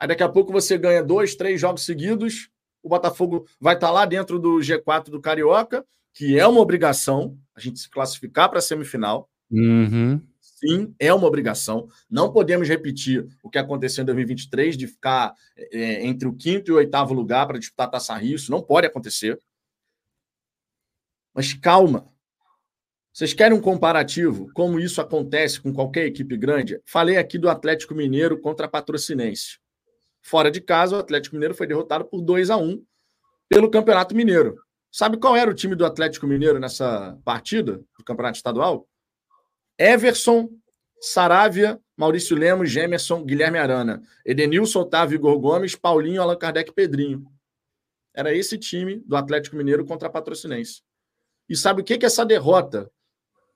Aí 0.01 0.09
daqui 0.09 0.22
a 0.22 0.28
pouco 0.28 0.51
você 0.51 0.78
ganha 0.78 1.05
dois, 1.05 1.34
três 1.34 1.61
jogos 1.61 1.84
seguidos. 1.84 2.48
O 2.82 2.88
Botafogo 2.88 3.46
vai 3.61 3.74
estar 3.74 3.88
tá 3.88 3.92
lá 3.92 4.07
dentro 4.07 4.38
do 4.38 4.57
G4 4.57 5.11
do 5.11 5.20
Carioca, 5.20 5.84
que 6.14 6.38
é 6.38 6.46
uma 6.46 6.61
obrigação 6.61 7.38
a 7.55 7.61
gente 7.61 7.78
se 7.78 7.90
classificar 7.90 8.48
para 8.48 8.59
a 8.59 8.62
semifinal. 8.62 9.28
Uhum. 9.51 10.18
Sim, 10.40 10.94
é 10.98 11.12
uma 11.12 11.26
obrigação. 11.26 11.88
Não 12.09 12.32
podemos 12.32 12.66
repetir 12.66 13.26
o 13.42 13.51
que 13.51 13.59
aconteceu 13.59 14.03
em 14.03 14.07
2023 14.07 14.76
de 14.76 14.86
ficar 14.86 15.34
é, 15.57 16.07
entre 16.07 16.26
o 16.26 16.34
quinto 16.34 16.70
e 16.70 16.72
o 16.72 16.76
oitavo 16.76 17.12
lugar 17.12 17.46
para 17.46 17.59
disputar 17.59 17.86
a 17.86 17.90
Taça 17.90 18.14
Rio. 18.14 18.36
Isso 18.36 18.51
não 18.51 18.62
pode 18.62 18.86
acontecer. 18.86 19.38
Mas 21.34 21.53
calma. 21.53 22.09
Vocês 23.12 23.34
querem 23.34 23.57
um 23.57 23.61
comparativo? 23.61 24.51
Como 24.55 24.80
isso 24.80 25.01
acontece 25.01 25.61
com 25.61 25.72
qualquer 25.72 26.07
equipe 26.07 26.36
grande? 26.36 26.80
Falei 26.86 27.16
aqui 27.18 27.38
do 27.38 27.51
Atlético 27.51 27.94
Mineiro 27.94 28.40
contra 28.40 28.66
a 28.66 28.68
Patrocinense. 28.68 29.59
Fora 30.23 30.51
de 30.51 30.61
casa, 30.61 30.97
o 30.97 30.99
Atlético 30.99 31.37
Mineiro 31.37 31.55
foi 31.55 31.66
derrotado 31.66 32.05
por 32.05 32.21
2 32.21 32.51
a 32.51 32.57
1 32.57 32.85
pelo 33.49 33.71
Campeonato 33.71 34.14
Mineiro. 34.14 34.57
Sabe 34.93 35.16
qual 35.16 35.37
era 35.37 35.51
o 35.51 35.55
time 35.55 35.75
do 35.75 35.87
Atlético 35.87 36.27
Mineiro 36.27 36.59
nessa 36.59 37.18
partida 37.25 37.81
do 37.99 38.05
Campeonato 38.05 38.37
Estadual? 38.37 38.89
Everson, 39.79 40.51
Saravia, 41.01 41.81
Maurício 41.97 42.37
Lemos, 42.37 42.71
Gemerson, 42.71 43.25
Guilherme 43.25 43.59
Arana, 43.59 44.03
Edenilson, 44.25 44.81
Otávio, 44.81 45.16
Igor 45.16 45.39
Gomes, 45.39 45.75
Paulinho, 45.75 46.21
Allan 46.21 46.37
Kardec 46.37 46.73
Pedrinho. 46.73 47.25
Era 48.14 48.35
esse 48.35 48.59
time 48.59 49.03
do 49.07 49.16
Atlético 49.16 49.57
Mineiro 49.57 49.85
contra 49.85 50.09
a 50.09 50.11
Patrocinense. 50.11 50.83
E 51.49 51.57
sabe 51.57 51.81
o 51.81 51.85
que, 51.85 51.97
que 51.97 52.07
essa 52.07 52.25
derrota 52.25 52.91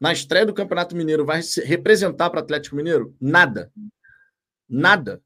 na 0.01 0.12
estreia 0.12 0.47
do 0.47 0.55
Campeonato 0.55 0.97
Mineiro 0.97 1.25
vai 1.25 1.41
representar 1.65 2.31
para 2.31 2.41
o 2.41 2.43
Atlético 2.43 2.77
Mineiro? 2.77 3.17
Nada. 3.21 3.73
Nada. 4.69 5.23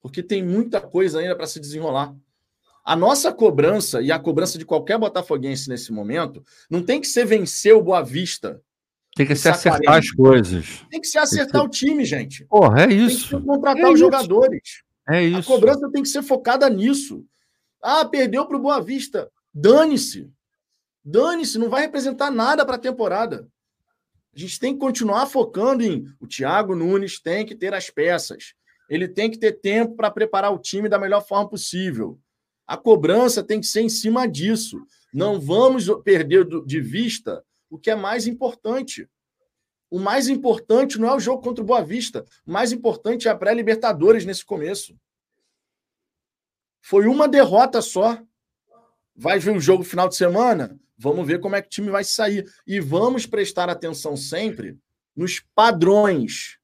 Porque 0.00 0.22
tem 0.22 0.42
muita 0.42 0.80
coisa 0.80 1.20
ainda 1.20 1.36
para 1.36 1.46
se 1.46 1.60
desenrolar. 1.60 2.14
A 2.84 2.96
nossa 2.96 3.32
cobrança 3.32 4.00
e 4.00 4.10
a 4.10 4.18
cobrança 4.18 4.58
de 4.58 4.64
qualquer 4.64 4.98
botafoguense 4.98 5.68
nesse 5.68 5.92
momento 5.92 6.42
não 6.68 6.82
tem 6.82 7.00
que 7.00 7.06
ser 7.06 7.26
vencer 7.26 7.74
o 7.74 7.82
Boa 7.82 8.02
Vista. 8.02 8.60
Tem 9.14 9.26
que 9.26 9.36
ser 9.36 9.50
acertar 9.50 9.98
as 9.98 10.10
coisas. 10.10 10.84
Tem 10.90 11.00
que 11.00 11.06
ser 11.06 11.18
acertar 11.18 11.62
o 11.62 11.68
time, 11.68 12.04
gente. 12.04 12.44
Porra, 12.46 12.84
é 12.84 12.92
isso. 12.92 13.30
Tem 13.30 13.40
que 13.40 13.46
contratar 13.46 13.82
é 13.82 13.86
os 13.86 13.94
isso. 13.94 13.98
jogadores. 13.98 14.82
É 15.08 15.22
isso. 15.22 15.38
A 15.38 15.42
cobrança 15.42 15.90
tem 15.90 16.02
que 16.02 16.08
ser 16.08 16.22
focada 16.22 16.68
nisso. 16.70 17.24
Ah, 17.82 18.04
perdeu 18.04 18.46
para 18.46 18.56
o 18.56 18.60
Boa 18.60 18.80
Vista. 18.80 19.30
Dane-se. 19.52 20.30
Dane-se, 21.04 21.58
não 21.58 21.68
vai 21.68 21.82
representar 21.82 22.30
nada 22.30 22.64
para 22.64 22.76
a 22.76 22.78
temporada. 22.78 23.48
A 24.34 24.38
gente 24.38 24.60
tem 24.60 24.72
que 24.72 24.80
continuar 24.80 25.26
focando 25.26 25.82
em 25.82 26.06
o 26.20 26.26
Thiago 26.26 26.76
Nunes 26.76 27.20
tem 27.20 27.44
que 27.44 27.54
ter 27.54 27.74
as 27.74 27.90
peças. 27.90 28.54
Ele 28.90 29.06
tem 29.06 29.30
que 29.30 29.38
ter 29.38 29.52
tempo 29.52 29.94
para 29.94 30.10
preparar 30.10 30.52
o 30.52 30.58
time 30.58 30.88
da 30.88 30.98
melhor 30.98 31.24
forma 31.24 31.48
possível. 31.48 32.18
A 32.66 32.76
cobrança 32.76 33.42
tem 33.42 33.60
que 33.60 33.66
ser 33.66 33.82
em 33.82 33.88
cima 33.88 34.26
disso. 34.26 34.84
Não 35.14 35.40
vamos 35.40 35.88
perder 36.02 36.44
de 36.66 36.80
vista 36.80 37.44
o 37.70 37.78
que 37.78 37.88
é 37.88 37.94
mais 37.94 38.26
importante. 38.26 39.08
O 39.88 39.98
mais 39.98 40.28
importante 40.28 40.98
não 40.98 41.08
é 41.08 41.14
o 41.14 41.20
jogo 41.20 41.42
contra 41.42 41.62
o 41.62 41.66
Boa 41.66 41.82
Vista. 41.82 42.24
O 42.44 42.50
mais 42.52 42.72
importante 42.72 43.28
é 43.28 43.30
a 43.30 43.36
pré-Libertadores 43.36 44.24
nesse 44.24 44.44
começo. 44.44 44.96
Foi 46.80 47.06
uma 47.06 47.28
derrota 47.28 47.80
só. 47.80 48.20
Vai 49.14 49.38
ver 49.38 49.56
o 49.56 49.60
jogo 49.60 49.84
final 49.84 50.08
de 50.08 50.16
semana? 50.16 50.78
Vamos 50.96 51.26
ver 51.26 51.40
como 51.40 51.54
é 51.56 51.62
que 51.62 51.68
o 51.68 51.70
time 51.70 51.90
vai 51.90 52.02
sair. 52.04 52.44
E 52.66 52.80
vamos 52.80 53.24
prestar 53.24 53.68
atenção 53.68 54.16
sempre 54.16 54.76
nos 55.14 55.40
padrões. 55.54 56.59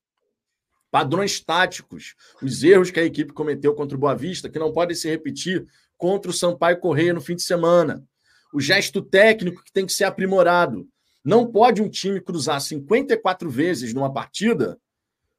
Padrões 0.91 1.41
táticos. 1.41 2.15
Os 2.43 2.63
erros 2.63 2.91
que 2.91 3.01
a 3.01 3.05
equipe 3.05 3.33
cometeu 3.33 3.75
contra 3.75 3.97
o 3.97 4.01
Boa 4.01 4.15
Vista, 4.15 4.49
que 4.49 4.59
não 4.59 4.73
podem 4.73 4.97
se 4.97 5.09
repetir 5.09 5.67
contra 5.97 6.31
o 6.31 6.35
Sampaio 6.35 6.81
Correia 6.81 7.13
no 7.13 7.21
fim 7.21 7.35
de 7.35 7.43
semana. 7.43 8.05
O 8.53 8.61
gesto 8.61 9.03
técnico 9.03 9.63
que 9.65 9.73
tem 9.73 9.87
que 9.87 9.93
ser 9.93 10.05
aprimorado. 10.05 10.89
Não 11.25 11.47
pode 11.47 11.83
um 11.83 11.89
time 11.89 12.21
cruzar 12.21 12.61
54 12.61 13.51
vezes 13.51 13.93
numa 13.93 14.13
partida 14.13 14.79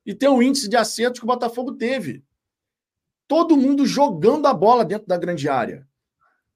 e 0.05 0.13
ter 0.13 0.27
o 0.27 0.41
índice 0.41 0.67
de 0.67 0.75
acertos 0.75 1.19
que 1.19 1.25
o 1.25 1.27
Botafogo 1.27 1.73
teve. 1.73 2.23
Todo 3.27 3.57
mundo 3.57 3.85
jogando 3.85 4.45
a 4.47 4.53
bola 4.53 4.85
dentro 4.85 5.07
da 5.07 5.17
grande 5.17 5.49
área. 5.49 5.87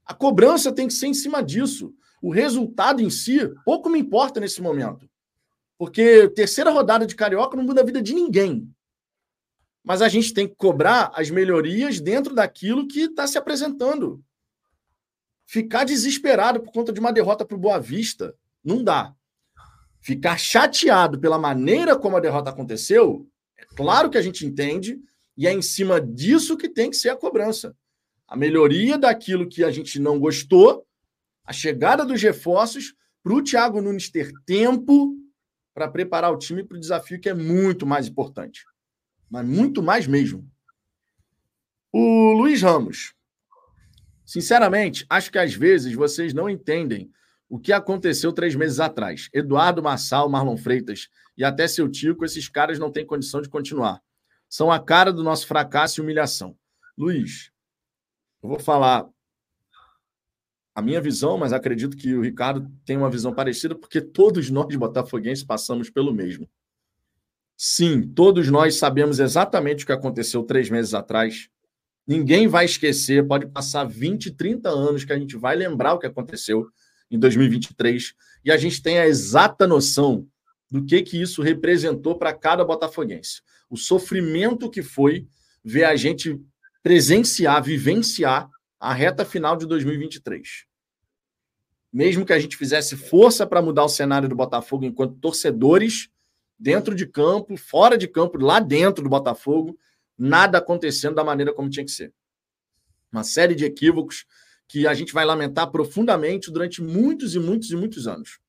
A 0.06 0.14
cobrança 0.14 0.72
tem 0.72 0.88
que 0.88 0.94
ser 0.94 1.08
em 1.08 1.14
cima 1.14 1.42
disso. 1.42 1.94
O 2.22 2.32
resultado 2.32 3.02
em 3.02 3.10
si 3.10 3.40
pouco 3.66 3.90
me 3.90 4.00
importa 4.00 4.40
nesse 4.40 4.62
momento. 4.62 5.10
Porque 5.78 6.30
terceira 6.30 6.70
rodada 6.70 7.06
de 7.06 7.16
Carioca 7.16 7.58
não 7.58 7.64
muda 7.64 7.82
a 7.82 7.86
vida 7.86 8.02
de 8.02 8.14
ninguém. 8.14 8.70
Mas 9.84 10.02
a 10.02 10.08
gente 10.08 10.34
tem 10.34 10.48
que 10.48 10.56
cobrar 10.56 11.12
as 11.16 11.30
melhorias 11.30 12.00
dentro 12.00 12.36
daquilo 12.36 12.88
que 12.88 13.02
está 13.02 13.26
se 13.26 13.38
apresentando. 13.38 14.24
Ficar 15.46 15.84
desesperado 15.84 16.62
por 16.62 16.72
conta 16.72 16.94
de 16.94 17.00
uma 17.00 17.12
derrota 17.12 17.46
para 17.46 17.56
o 17.56 17.60
Boa 17.60 17.80
Vista 17.80 18.36
não 18.64 18.84
dá 18.84 19.16
ficar 20.02 20.38
chateado 20.38 21.20
pela 21.20 21.38
maneira 21.38 21.96
como 21.96 22.18
a 22.18 22.20
derrota 22.20 22.50
aconteceu, 22.50 23.28
é 23.58 23.64
claro 23.76 24.10
que 24.10 24.18
a 24.18 24.22
gente 24.22 24.46
entende, 24.46 25.00
e 25.38 25.48
é 25.48 25.54
em 25.54 25.62
cima 25.62 26.02
disso 26.02 26.58
que 26.58 26.68
tem 26.68 26.90
que 26.90 26.98
ser 26.98 27.10
a 27.10 27.16
cobrança. 27.16 27.76
A 28.28 28.36
melhoria 28.36 28.98
daquilo 28.98 29.48
que 29.48 29.64
a 29.64 29.72
gente 29.72 30.00
não 30.00 30.20
gostou, 30.20 30.86
a 31.46 31.54
chegada 31.54 32.04
dos 32.04 32.22
reforços, 32.22 32.94
para 33.24 33.34
o 33.34 33.44
Thiago 33.44 33.82
Nunes 33.82 34.10
ter 34.10 34.32
tempo 34.46 35.16
para 35.74 35.88
preparar 35.88 36.34
o 36.34 36.38
time 36.38 36.64
para 36.64 36.76
o 36.76 36.80
desafio 36.80 37.20
que 37.20 37.30
é 37.30 37.34
muito 37.34 37.86
mais 37.86 38.08
importante. 38.08 38.66
Mas 39.32 39.48
muito 39.48 39.82
mais 39.82 40.06
mesmo. 40.06 40.46
O 41.90 42.34
Luiz 42.34 42.62
Ramos. 42.62 43.14
Sinceramente, 44.26 45.06
acho 45.10 45.32
que 45.32 45.40
às 45.40 45.54
vezes 45.54 45.94
vocês 45.94 46.34
não 46.34 46.50
entendem 46.50 47.10
o 47.50 47.58
que 47.58 47.72
aconteceu 47.72 48.34
três 48.34 48.56
meses 48.56 48.82
atrás. 48.82 49.30
Eduardo 49.34 49.82
Massal, 49.82 50.30
Marlon 50.30 50.58
Freitas 50.58 51.08
e 51.38 51.46
até 51.46 51.66
seu 51.66 51.90
Tico, 51.90 52.26
esses 52.26 52.50
caras 52.50 52.78
não 52.78 52.92
têm 52.92 53.06
condição 53.06 53.42
de 53.42 53.48
continuar. 53.48 54.02
São 54.50 54.70
a 54.70 54.80
cara 54.80 55.14
do 55.14 55.24
nosso 55.24 55.48
fracasso 55.48 56.00
e 56.00 56.04
humilhação. 56.04 56.58
Luiz, 56.98 57.52
eu 58.44 58.50
vou 58.50 58.60
falar 58.60 59.08
a 60.76 60.82
minha 60.82 61.02
visão, 61.02 61.38
mas 61.38 61.54
acredito 61.54 61.96
que 61.96 62.14
o 62.14 62.22
Ricardo 62.22 62.70
tem 62.86 62.98
uma 62.98 63.10
visão 63.10 63.34
parecida, 63.34 63.76
porque 63.76 64.02
todos 64.02 64.50
nós 64.50 64.76
botafoguenses 64.76 65.44
passamos 65.44 65.90
pelo 65.90 66.14
mesmo. 66.14 66.50
Sim, 67.64 68.02
todos 68.02 68.48
nós 68.48 68.78
sabemos 68.78 69.20
exatamente 69.20 69.84
o 69.84 69.86
que 69.86 69.92
aconteceu 69.92 70.42
três 70.42 70.68
meses 70.68 70.96
atrás. 70.96 71.48
Ninguém 72.08 72.48
vai 72.48 72.66
esquecer, 72.66 73.28
pode 73.28 73.46
passar 73.46 73.84
20, 73.84 74.32
30 74.32 74.68
anos 74.68 75.06
que 75.06 75.14
a 75.14 75.20
gente 75.20 75.38
vai 75.38 75.56
lembrar 75.56 75.94
o 75.94 76.00
que 76.00 76.08
aconteceu 76.08 76.66
em 77.12 77.20
2023 77.20 78.16
e 78.44 78.52
a 78.52 78.58
gente 78.58 78.82
tem 78.82 78.98
a 78.98 79.06
exata 79.06 79.68
noção 79.68 80.28
do 80.72 80.84
que 80.84 81.04
que 81.04 81.22
isso 81.22 81.44
representou 81.44 82.18
para 82.18 82.34
cada 82.34 82.66
botafoguense. 82.66 83.44
O 83.70 83.78
sofrimento 83.78 84.68
que 84.68 84.82
foi 84.82 85.28
ver 85.64 85.84
a 85.84 85.96
gente 85.96 86.42
presenciar, 86.82 87.62
vivenciar 87.62 88.50
a 88.80 88.92
reta 88.92 89.24
final 89.24 89.56
de 89.56 89.68
2023. 89.68 90.66
Mesmo 91.94 92.26
que 92.26 92.34
a 92.34 92.40
gente 92.40 92.58
fizesse 92.58 92.98
força 92.98 93.46
para 93.46 93.62
mudar 93.62 93.84
o 93.84 93.90
cenário 93.90 94.28
do 94.28 94.36
Botafogo 94.36 94.84
enquanto 94.84 95.20
torcedores, 95.20 96.10
dentro 96.62 96.94
de 96.94 97.08
campo, 97.08 97.58
fora 97.58 97.98
de 97.98 98.08
campo, 98.08 98.38
lá 98.38 98.60
dentro 98.60 99.04
do 99.04 99.10
Botafogo, 99.10 99.80
nada 100.16 100.60
acontecendo 100.60 101.16
da 101.16 101.24
maneira 101.24 101.52
como 101.52 101.72
tinha 101.72 101.84
que 101.84 101.92
ser. 101.92 102.14
Uma 103.12 103.24
série 103.24 103.56
de 103.56 103.66
equívocos 103.66 104.26
que 104.68 104.86
a 104.86 104.94
gente 104.94 105.12
vai 105.12 105.26
lamentar 105.26 105.72
profundamente 105.72 106.52
durante 106.52 106.80
muitos 106.80 107.34
e 107.34 107.40
muitos 107.40 107.72
e 107.72 107.76
muitos 107.76 108.08
anos. 108.08 108.40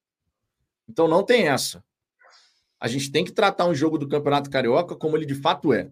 Então 0.86 1.08
não 1.08 1.24
tem 1.24 1.48
essa. 1.48 1.82
A 2.78 2.86
gente 2.86 3.10
tem 3.10 3.24
que 3.24 3.32
tratar 3.32 3.66
um 3.66 3.74
jogo 3.74 3.96
do 3.96 4.06
Campeonato 4.06 4.50
Carioca 4.50 4.94
como 4.94 5.16
ele 5.16 5.24
de 5.24 5.34
fato 5.34 5.72
é. 5.72 5.90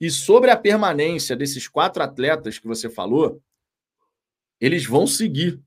E 0.00 0.10
sobre 0.10 0.50
a 0.50 0.56
permanência 0.56 1.36
desses 1.36 1.68
quatro 1.68 2.02
atletas 2.02 2.58
que 2.58 2.66
você 2.66 2.88
falou, 2.88 3.42
eles 4.58 4.86
vão 4.86 5.06
seguir. 5.06 5.60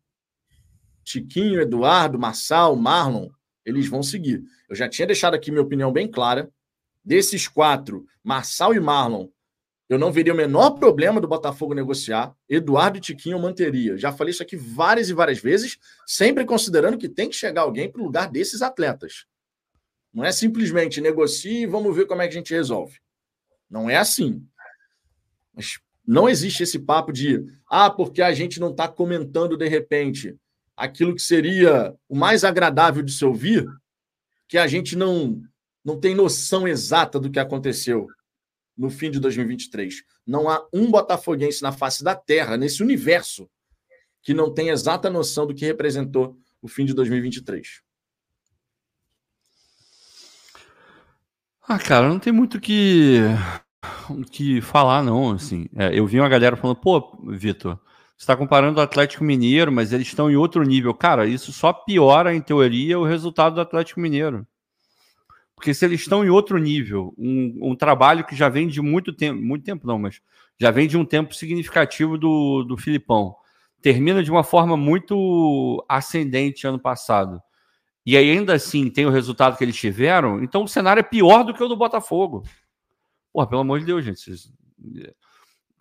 Tiquinho, 1.04 1.62
Eduardo, 1.62 2.18
Marçal, 2.18 2.76
Marlon, 2.76 3.30
eles 3.66 3.88
vão 3.88 4.02
seguir. 4.04 4.44
Eu 4.70 4.76
já 4.76 4.88
tinha 4.88 5.06
deixado 5.06 5.34
aqui 5.34 5.52
minha 5.52 5.64
opinião 5.64 5.92
bem 5.92 6.10
clara. 6.10 6.52
Desses 7.04 7.48
quatro, 7.48 8.06
Marçal 8.24 8.74
e 8.74 8.80
Marlon 8.80 9.28
eu 9.92 10.00
não 10.00 10.10
veria 10.10 10.32
o 10.32 10.38
menor 10.38 10.70
problema 10.80 11.20
do 11.20 11.28
Botafogo 11.28 11.74
negociar. 11.74 12.34
Eduardo 12.48 12.98
e 12.98 13.02
Tiquinho 13.02 13.36
eu 13.36 13.42
manteria. 13.42 13.98
Já 13.98 14.14
falei 14.14 14.32
isso 14.32 14.42
aqui 14.42 14.56
várias 14.56 15.10
e 15.10 15.14
várias 15.14 15.40
vezes, 15.40 15.78
sempre 16.08 16.46
considerando 16.46 16.98
que 16.98 17.10
tem 17.10 17.28
que 17.28 17.36
chegar 17.36 17.64
alguém 17.64 17.92
para 17.92 18.02
o 18.02 18.06
lugar 18.06 18.32
desses 18.32 18.62
atletas. 18.62 19.26
Não 20.14 20.24
é 20.24 20.32
simplesmente 20.32 21.02
negocie 21.02 21.64
e 21.64 21.66
vamos 21.66 21.94
ver 21.94 22.08
como 22.08 22.22
é 22.22 22.28
que 22.30 22.34
a 22.34 22.38
gente 22.38 22.54
resolve. 22.54 23.00
Não 23.70 23.90
é 23.90 23.98
assim. 23.98 24.42
Mas 25.54 25.82
não 26.08 26.30
existe 26.30 26.64
esse 26.64 26.80
papo 26.80 27.12
de 27.12 27.46
ah, 27.70 27.90
porque 27.90 28.22
a 28.22 28.32
gente 28.32 28.62
não 28.62 28.72
está 28.72 28.88
comentando 28.88 29.58
de 29.58 29.68
repente 29.68 30.38
aquilo 30.82 31.14
que 31.14 31.22
seria 31.22 31.96
o 32.10 32.16
mais 32.16 32.44
agradável 32.44 33.04
de 33.04 33.12
se 33.12 33.24
ouvir, 33.24 33.68
que 34.48 34.58
a 34.58 34.66
gente 34.66 34.96
não, 34.96 35.40
não 35.86 36.00
tem 36.00 36.16
noção 36.16 36.68
exata 36.68 37.20
do 37.20 37.30
que 37.30 37.40
aconteceu 37.40 38.08
no 38.76 38.90
fim 38.90 39.12
de 39.12 39.20
2023. 39.20 40.04
Não 40.26 40.50
há 40.50 40.68
um 40.74 40.90
botafoguense 40.90 41.62
na 41.62 41.72
face 41.72 42.04
da 42.04 42.16
Terra, 42.16 42.58
nesse 42.58 42.82
universo, 42.82 43.48
que 44.24 44.34
não 44.34 44.52
tenha 44.52 44.74
exata 44.74 45.08
noção 45.08 45.46
do 45.46 45.54
que 45.54 45.66
representou 45.66 46.36
o 46.60 46.68
fim 46.68 46.84
de 46.84 46.96
2023. 46.96 47.82
Ah, 51.68 51.78
cara, 51.78 52.10
não 52.10 52.18
tem 52.18 52.34
muito 52.34 52.60
que 52.60 53.20
que 54.32 54.62
falar, 54.62 55.04
não. 55.04 55.32
Assim, 55.32 55.68
é, 55.76 55.98
eu 55.98 56.08
vi 56.08 56.20
uma 56.20 56.28
galera 56.28 56.58
falando, 56.58 56.78
pô, 56.78 57.20
Vitor, 57.28 57.80
está 58.22 58.38
comparando 58.38 58.80
o 58.80 58.84
Atlético 58.84 59.24
Mineiro, 59.24 59.72
mas 59.72 59.92
eles 59.92 60.08
estão 60.08 60.30
em 60.30 60.36
outro 60.36 60.64
nível. 60.64 60.94
Cara, 60.94 61.26
isso 61.26 61.52
só 61.52 61.74
piora, 61.74 62.34
em 62.36 62.40
teoria, 62.40 63.00
o 63.00 63.04
resultado 63.04 63.56
do 63.56 63.62
Atlético 63.62 64.00
Mineiro. 64.00 64.46
Porque 65.56 65.74
se 65.74 65.84
eles 65.86 66.02
estão 66.02 66.24
em 66.24 66.30
outro 66.30 66.58
nível, 66.60 67.14
um, 67.18 67.72
um 67.72 67.76
trabalho 67.76 68.24
que 68.24 68.36
já 68.36 68.48
vem 68.48 68.68
de 68.68 68.80
muito 68.80 69.12
tempo, 69.12 69.42
muito 69.42 69.64
tempo 69.64 69.88
não, 69.88 69.98
mas 69.98 70.22
já 70.60 70.70
vem 70.70 70.88
de 70.88 70.98
um 70.98 71.06
tempo 71.06 71.34
significativo 71.34 72.18
do, 72.18 72.64
do 72.64 72.78
Filipão. 72.78 73.36
termina 73.82 74.24
de 74.24 74.30
uma 74.30 74.44
forma 74.44 74.78
muito 74.78 75.84
ascendente 75.90 76.68
ano 76.68 76.80
passado, 76.80 77.42
e 78.06 78.16
aí 78.16 78.30
ainda 78.32 78.54
assim 78.54 78.90
tem 78.90 79.06
o 79.06 79.12
resultado 79.12 79.58
que 79.58 79.64
eles 79.64 79.76
tiveram, 79.76 80.44
então 80.44 80.64
o 80.64 80.68
cenário 80.68 81.00
é 81.00 81.04
pior 81.04 81.44
do 81.44 81.54
que 81.54 81.64
o 81.64 81.68
do 81.68 81.76
Botafogo. 81.76 82.44
Porra, 83.34 83.48
pelo 83.48 83.62
amor 83.62 83.80
de 83.80 83.86
Deus, 83.86 84.04
gente. 84.06 84.20
Vocês... 84.20 84.52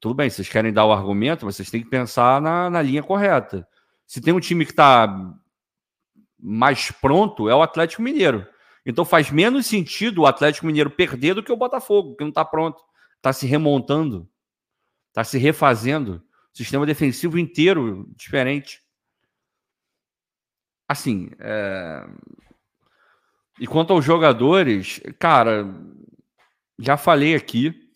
Tudo 0.01 0.15
bem, 0.15 0.31
vocês 0.31 0.49
querem 0.49 0.73
dar 0.73 0.87
o 0.87 0.93
argumento, 0.93 1.45
mas 1.45 1.57
vocês 1.57 1.71
têm 1.71 1.83
que 1.83 1.91
pensar 1.91 2.41
na, 2.41 2.71
na 2.71 2.81
linha 2.81 3.03
correta. 3.03 3.69
Se 4.07 4.21
tem 4.21 4.33
um 4.33 4.41
time 4.41 4.65
que 4.65 4.73
está 4.73 5.07
mais 6.39 6.91
pronto, 6.91 7.51
é 7.51 7.55
o 7.55 7.63
Atlético 7.63 8.03
Mineiro. 8.03 8.47
Então 8.85 9.05
faz 9.05 9.31
menos 9.31 9.67
sentido 9.67 10.23
o 10.23 10.27
Atlético 10.27 10.67
Mineiro 10.67 10.91
perder 10.91 11.35
do 11.35 11.43
que 11.43 11.53
o 11.53 11.57
Botafogo, 11.57 12.17
que 12.17 12.25
não 12.25 12.31
está 12.31 12.45
pronto. 12.45 12.83
Está 13.19 13.33
se 13.33 13.47
remontando, 13.47 14.27
está 15.09 15.23
se 15.23 15.37
refazendo. 15.37 16.23
Sistema 16.53 16.87
defensivo 16.87 17.39
inteiro 17.39 18.11
diferente. 18.17 18.81
Assim, 20.89 21.31
é... 21.39 22.09
e 23.61 23.67
quanto 23.67 23.93
aos 23.93 24.05
jogadores, 24.05 25.01
cara, 25.19 25.67
já 26.79 26.97
falei 26.97 27.35
aqui. 27.35 27.89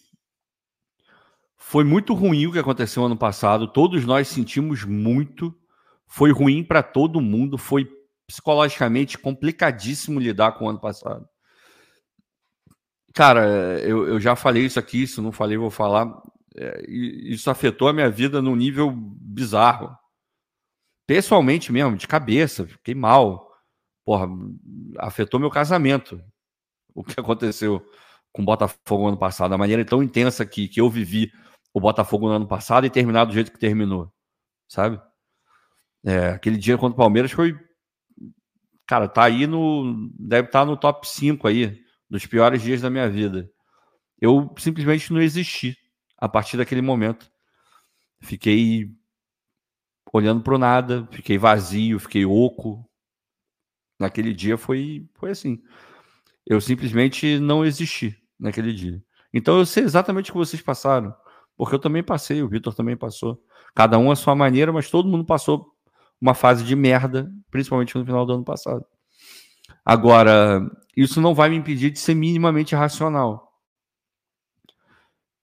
Foi 1.67 1.83
muito 1.83 2.13
ruim 2.13 2.47
o 2.47 2.53
que 2.53 2.59
aconteceu 2.59 3.05
ano 3.05 3.17
passado. 3.17 3.67
Todos 3.67 4.05
nós 4.05 4.29
sentimos 4.29 4.85
muito. 4.85 5.53
Foi 6.07 6.31
ruim 6.31 6.63
para 6.63 6.83
todo 6.83 7.23
mundo. 7.23 7.57
Foi 7.57 7.89
psicologicamente 8.27 9.17
complicadíssimo 9.17 10.21
lidar 10.21 10.53
com 10.53 10.67
o 10.67 10.69
ano 10.69 10.79
passado. 10.79 11.27
Cara, 13.15 13.81
eu, 13.81 14.07
eu 14.07 14.21
já 14.21 14.37
falei 14.37 14.67
isso 14.67 14.79
aqui, 14.79 15.07
se 15.07 15.21
não 15.23 15.33
falei, 15.33 15.57
vou 15.57 15.71
falar. 15.71 16.23
É, 16.55 16.85
isso 16.87 17.51
afetou 17.51 17.89
a 17.89 17.95
minha 17.95 18.11
vida 18.11 18.43
num 18.43 18.55
nível 18.55 18.93
bizarro. 18.95 19.97
Pessoalmente 21.07 21.73
mesmo, 21.73 21.97
de 21.97 22.07
cabeça, 22.07 22.67
fiquei 22.67 22.95
mal. 22.95 23.51
Porra, 24.05 24.29
afetou 24.99 25.41
meu 25.41 25.51
casamento. 25.51 26.23
O 26.95 27.03
que 27.03 27.19
aconteceu 27.19 27.85
com 28.31 28.43
o 28.43 28.45
Botafogo 28.45 29.05
no 29.05 29.09
ano 29.09 29.19
passado, 29.19 29.51
da 29.51 29.59
maneira 29.59 29.85
tão 29.85 30.03
intensa 30.03 30.45
que, 30.45 30.69
que 30.69 30.81
eu 30.81 30.91
vivi 30.91 31.33
o 31.75 31.81
Botafogo 31.81 32.29
no 32.29 32.35
ano 32.35 32.49
passado 32.49 32.87
e 32.87 32.91
terminar 32.91 33.27
do 33.27 33.35
jeito 33.35 33.53
que 33.53 33.59
terminou, 33.59 34.11
sabe? 34.69 34.99
É, 36.05 36.29
aquele 36.29 36.57
dia 36.57 36.79
contra 36.79 36.95
o 36.95 36.97
Palmeiras 36.97 37.33
foi 37.33 37.59
cara, 38.87 39.09
tá 39.09 39.25
aí 39.25 39.47
no. 39.47 40.11
Deve 40.19 40.49
estar 40.49 40.61
tá 40.61 40.67
no 40.67 40.77
top 40.77 41.09
5 41.09 41.47
aí, 41.49 41.83
dos 42.09 42.27
piores 42.27 42.63
dias 42.63 42.81
da 42.81 42.91
minha 42.91 43.09
vida. 43.09 43.51
Eu 44.21 44.55
simplesmente 44.59 45.13
não 45.13 45.21
existi 45.21 45.77
a 46.17 46.29
partir 46.29 46.57
daquele 46.57 46.83
momento. 46.83 47.31
Fiquei 48.21 48.91
olhando 50.13 50.43
para 50.43 50.55
o 50.55 50.59
nada, 50.59 51.09
fiquei 51.11 51.37
vazio, 51.37 51.99
fiquei 51.99 52.25
oco. 52.25 52.89
Naquele 53.99 54.33
dia 54.33 54.57
foi, 54.57 55.09
foi 55.15 55.31
assim. 55.31 55.63
Eu 56.47 56.61
simplesmente 56.61 57.39
não 57.39 57.65
existi 57.65 58.17
naquele 58.39 58.73
dia. 58.73 59.03
Então 59.33 59.59
eu 59.59 59.67
sei 59.67 59.83
exatamente 59.85 60.31
o 60.31 60.35
que 60.35 60.39
vocês 60.39 60.63
passaram, 60.63 61.15
porque 61.57 61.75
eu 61.75 61.79
também 61.79 62.03
passei, 62.03 62.43
o 62.43 62.49
Vitor 62.49 62.75
também 62.75 62.97
passou. 62.97 63.43
Cada 63.75 63.99
um 63.99 64.11
a 64.11 64.17
sua 64.17 64.35
maneira, 64.35 64.73
mas 64.73 64.91
todo 64.91 65.09
mundo 65.09 65.25
passou 65.25 65.73
uma 66.21 66.35
fase 66.35 66.65
de 66.65 66.75
merda, 66.75 67.31
principalmente 67.51 67.97
no 67.97 68.05
final 68.05 68.25
do 68.25 68.35
ano 68.35 68.45
passado. 68.45 68.85
Agora, 69.85 70.61
isso 70.97 71.21
não 71.21 71.35
vai 71.35 71.51
me 71.51 71.57
impedir 71.57 71.91
de 71.91 71.99
ser 71.99 72.15
minimamente 72.15 72.75
racional. 72.75 73.53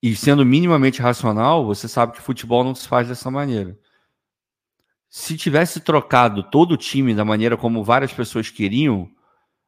E 0.01 0.15
sendo 0.15 0.45
minimamente 0.45 1.01
racional, 1.01 1.65
você 1.65 1.87
sabe 1.87 2.13
que 2.13 2.21
futebol 2.21 2.63
não 2.63 2.73
se 2.73 2.87
faz 2.87 3.07
dessa 3.07 3.29
maneira. 3.29 3.77
Se 5.09 5.37
tivesse 5.37 5.81
trocado 5.81 6.41
todo 6.49 6.71
o 6.71 6.77
time 6.77 7.13
da 7.13 7.23
maneira 7.23 7.55
como 7.55 7.83
várias 7.83 8.11
pessoas 8.11 8.49
queriam, 8.49 9.09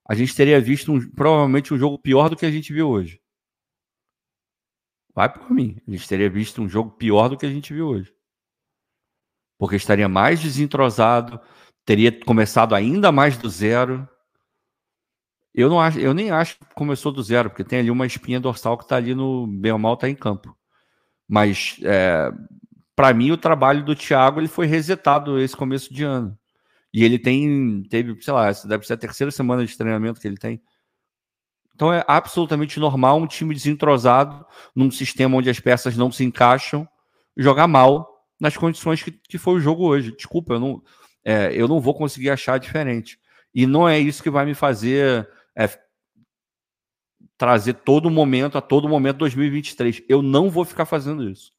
a 0.10 0.16
gente 0.16 0.36
teria 0.36 0.60
visto 0.60 0.91
um, 0.91 1.10
provavelmente 1.12 1.74
um 1.74 1.78
jogo 1.78 2.00
pior 2.00 2.30
do 2.30 2.36
que 2.36 2.46
a 2.46 2.52
gente 2.52 2.74
viu 2.74 2.89
hoje. 2.89 3.22
Vai 5.16 5.32
por 5.32 5.49
mim. 5.51 5.78
A 5.88 5.91
gente 5.91 6.07
teria 6.07 6.30
visto 6.30 6.61
um 6.61 6.70
jogo 6.70 6.91
pior 6.91 7.30
do 7.30 7.38
que 7.38 7.45
a 7.45 7.51
gente 7.51 7.74
viu 7.74 7.88
hoje 7.88 8.14
porque 9.64 9.78
estaria 9.78 10.09
mais 10.09 10.41
desentrosado, 10.41 11.39
teria 11.86 12.11
começado 12.26 12.76
ainda 12.76 13.14
mais 13.14 13.38
do 13.38 13.49
zero. 13.49 14.05
Eu 15.53 15.70
não 15.70 15.80
acho, 15.80 15.99
eu 15.99 16.14
nem 16.14 16.32
acho 16.32 16.59
que 16.59 16.66
começou 16.76 17.14
do 17.14 17.24
zero, 17.24 17.49
porque 17.49 17.64
tem 17.64 17.80
ali 17.80 17.89
uma 17.89 18.05
espinha 18.05 18.41
dorsal 18.41 18.78
que 18.78 18.84
está 18.84 18.97
ali 18.97 19.16
no 19.16 19.47
bem 19.47 19.72
ou 19.72 19.80
mal 19.80 19.93
está 19.93 20.09
em 20.09 20.16
campo. 20.16 20.53
Mas 21.26 21.78
é, 21.84 22.30
para 22.93 23.14
mim 23.14 23.32
o 23.32 23.38
trabalho 23.38 23.86
do 23.86 23.95
Thiago 23.95 24.41
ele 24.41 24.49
foi 24.49 24.66
resetado 24.66 25.39
esse 25.39 25.55
começo 25.55 25.93
de 25.93 26.03
ano. 26.03 26.38
E 26.93 27.03
ele 27.03 27.18
tem, 27.18 27.84
teve, 27.89 28.22
sei 28.22 28.34
lá, 28.34 28.51
deve 28.51 28.86
ser 28.86 28.93
a 28.93 28.97
terceira 28.97 29.32
semana 29.32 29.66
de 29.66 29.78
treinamento 29.78 30.20
que 30.20 30.28
ele 30.28 30.38
tem. 30.38 30.61
Então 31.76 31.91
é 31.91 32.03
absolutamente 32.07 32.80
normal 32.80 33.17
um 33.17 33.28
time 33.28 33.53
desentrosado, 33.53 34.45
num 34.76 34.91
sistema 34.91 35.38
onde 35.38 35.49
as 35.49 35.59
peças 35.59 35.97
não 35.97 36.11
se 36.11 36.24
encaixam, 36.24 36.88
jogar 37.36 37.67
mal 37.67 38.26
nas 38.39 38.55
condições 38.55 39.01
que, 39.01 39.11
que 39.11 39.38
foi 39.38 39.55
o 39.55 39.59
jogo 39.59 39.86
hoje. 39.86 40.15
Desculpa, 40.15 40.53
eu 40.53 40.59
não, 40.59 40.84
é, 41.26 41.51
eu 41.53 41.67
não 41.67 41.80
vou 41.80 41.93
conseguir 41.93 42.30
achar 42.30 42.59
diferente. 42.59 43.17
E 43.53 43.65
não 43.65 43.88
é 43.88 43.99
isso 43.99 44.21
que 44.21 44.30
vai 44.30 44.45
me 44.45 44.53
fazer 44.53 45.28
é, 45.55 45.67
trazer 47.38 47.74
todo 47.74 48.09
momento, 48.09 48.57
a 48.57 48.61
todo 48.61 48.88
momento 48.88 49.17
2023. 49.17 50.03
Eu 50.07 50.21
não 50.21 50.49
vou 50.49 50.65
ficar 50.65 50.86
fazendo 50.86 51.30
isso. 51.30 51.51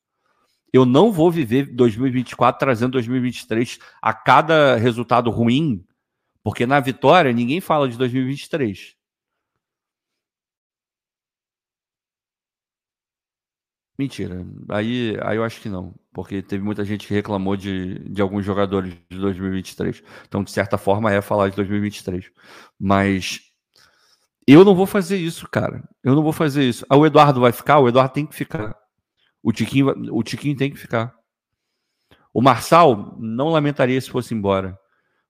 Eu 0.72 0.84
não 0.84 1.12
vou 1.12 1.30
viver 1.30 1.66
2024 1.66 2.58
trazendo 2.58 2.92
2023 2.92 3.78
a 4.02 4.12
cada 4.12 4.76
resultado 4.76 5.30
ruim, 5.30 5.84
porque 6.42 6.66
na 6.66 6.80
vitória 6.80 7.32
ninguém 7.32 7.60
fala 7.60 7.88
de 7.88 7.96
2023. 7.96 8.96
Mentira. 13.98 14.44
Aí, 14.68 15.16
aí 15.22 15.36
eu 15.36 15.44
acho 15.44 15.60
que 15.60 15.68
não. 15.68 15.94
Porque 16.12 16.42
teve 16.42 16.64
muita 16.64 16.84
gente 16.84 17.06
que 17.06 17.14
reclamou 17.14 17.56
de, 17.56 17.98
de 18.08 18.20
alguns 18.20 18.44
jogadores 18.44 18.92
de 19.08 19.18
2023. 19.18 20.02
Então, 20.26 20.42
de 20.42 20.50
certa 20.50 20.76
forma, 20.76 21.12
é 21.12 21.20
falar 21.20 21.48
de 21.48 21.56
2023. 21.56 22.30
Mas 22.78 23.40
eu 24.46 24.64
não 24.64 24.74
vou 24.74 24.86
fazer 24.86 25.16
isso, 25.16 25.48
cara. 25.48 25.82
Eu 26.02 26.14
não 26.14 26.22
vou 26.22 26.32
fazer 26.32 26.64
isso. 26.68 26.84
Ah, 26.88 26.96
o 26.96 27.06
Eduardo 27.06 27.40
vai 27.40 27.52
ficar? 27.52 27.78
O 27.78 27.88
Eduardo 27.88 28.12
tem 28.14 28.26
que 28.26 28.34
ficar. 28.34 28.76
O 29.42 29.52
Tiquinho, 29.52 29.94
o 30.12 30.22
Tiquinho 30.22 30.56
tem 30.56 30.70
que 30.70 30.78
ficar. 30.78 31.14
O 32.32 32.42
Marçal, 32.42 33.16
não 33.20 33.48
lamentaria 33.48 34.00
se 34.00 34.10
fosse 34.10 34.34
embora. 34.34 34.76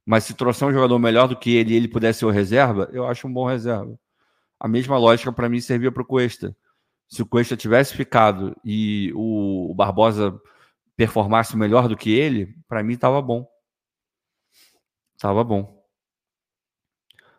Mas 0.06 0.24
se 0.24 0.34
trouxer 0.34 0.66
um 0.68 0.72
jogador 0.72 0.98
melhor 0.98 1.28
do 1.28 1.36
que 1.36 1.54
ele 1.54 1.74
ele 1.74 1.88
pudesse 1.88 2.20
ser 2.20 2.26
o 2.26 2.30
reserva, 2.30 2.88
eu 2.92 3.06
acho 3.06 3.26
um 3.26 3.32
bom 3.32 3.46
reserva. 3.46 3.98
A 4.58 4.68
mesma 4.68 4.96
lógica 4.98 5.32
para 5.32 5.48
mim 5.48 5.60
servia 5.60 5.92
para 5.92 6.02
o 6.02 6.06
Cuesta 6.06 6.56
se 7.08 7.22
o 7.22 7.26
Cuesta 7.26 7.56
tivesse 7.56 7.94
ficado 7.94 8.56
e 8.64 9.12
o, 9.14 9.72
Barbosa 9.74 10.38
performasse 10.96 11.56
melhor 11.56 11.88
do 11.88 11.96
que 11.96 12.10
ele, 12.10 12.54
para 12.68 12.82
mim 12.82 12.94
estava 12.94 13.20
bom. 13.20 13.46
Tava 15.18 15.42
bom. 15.42 15.82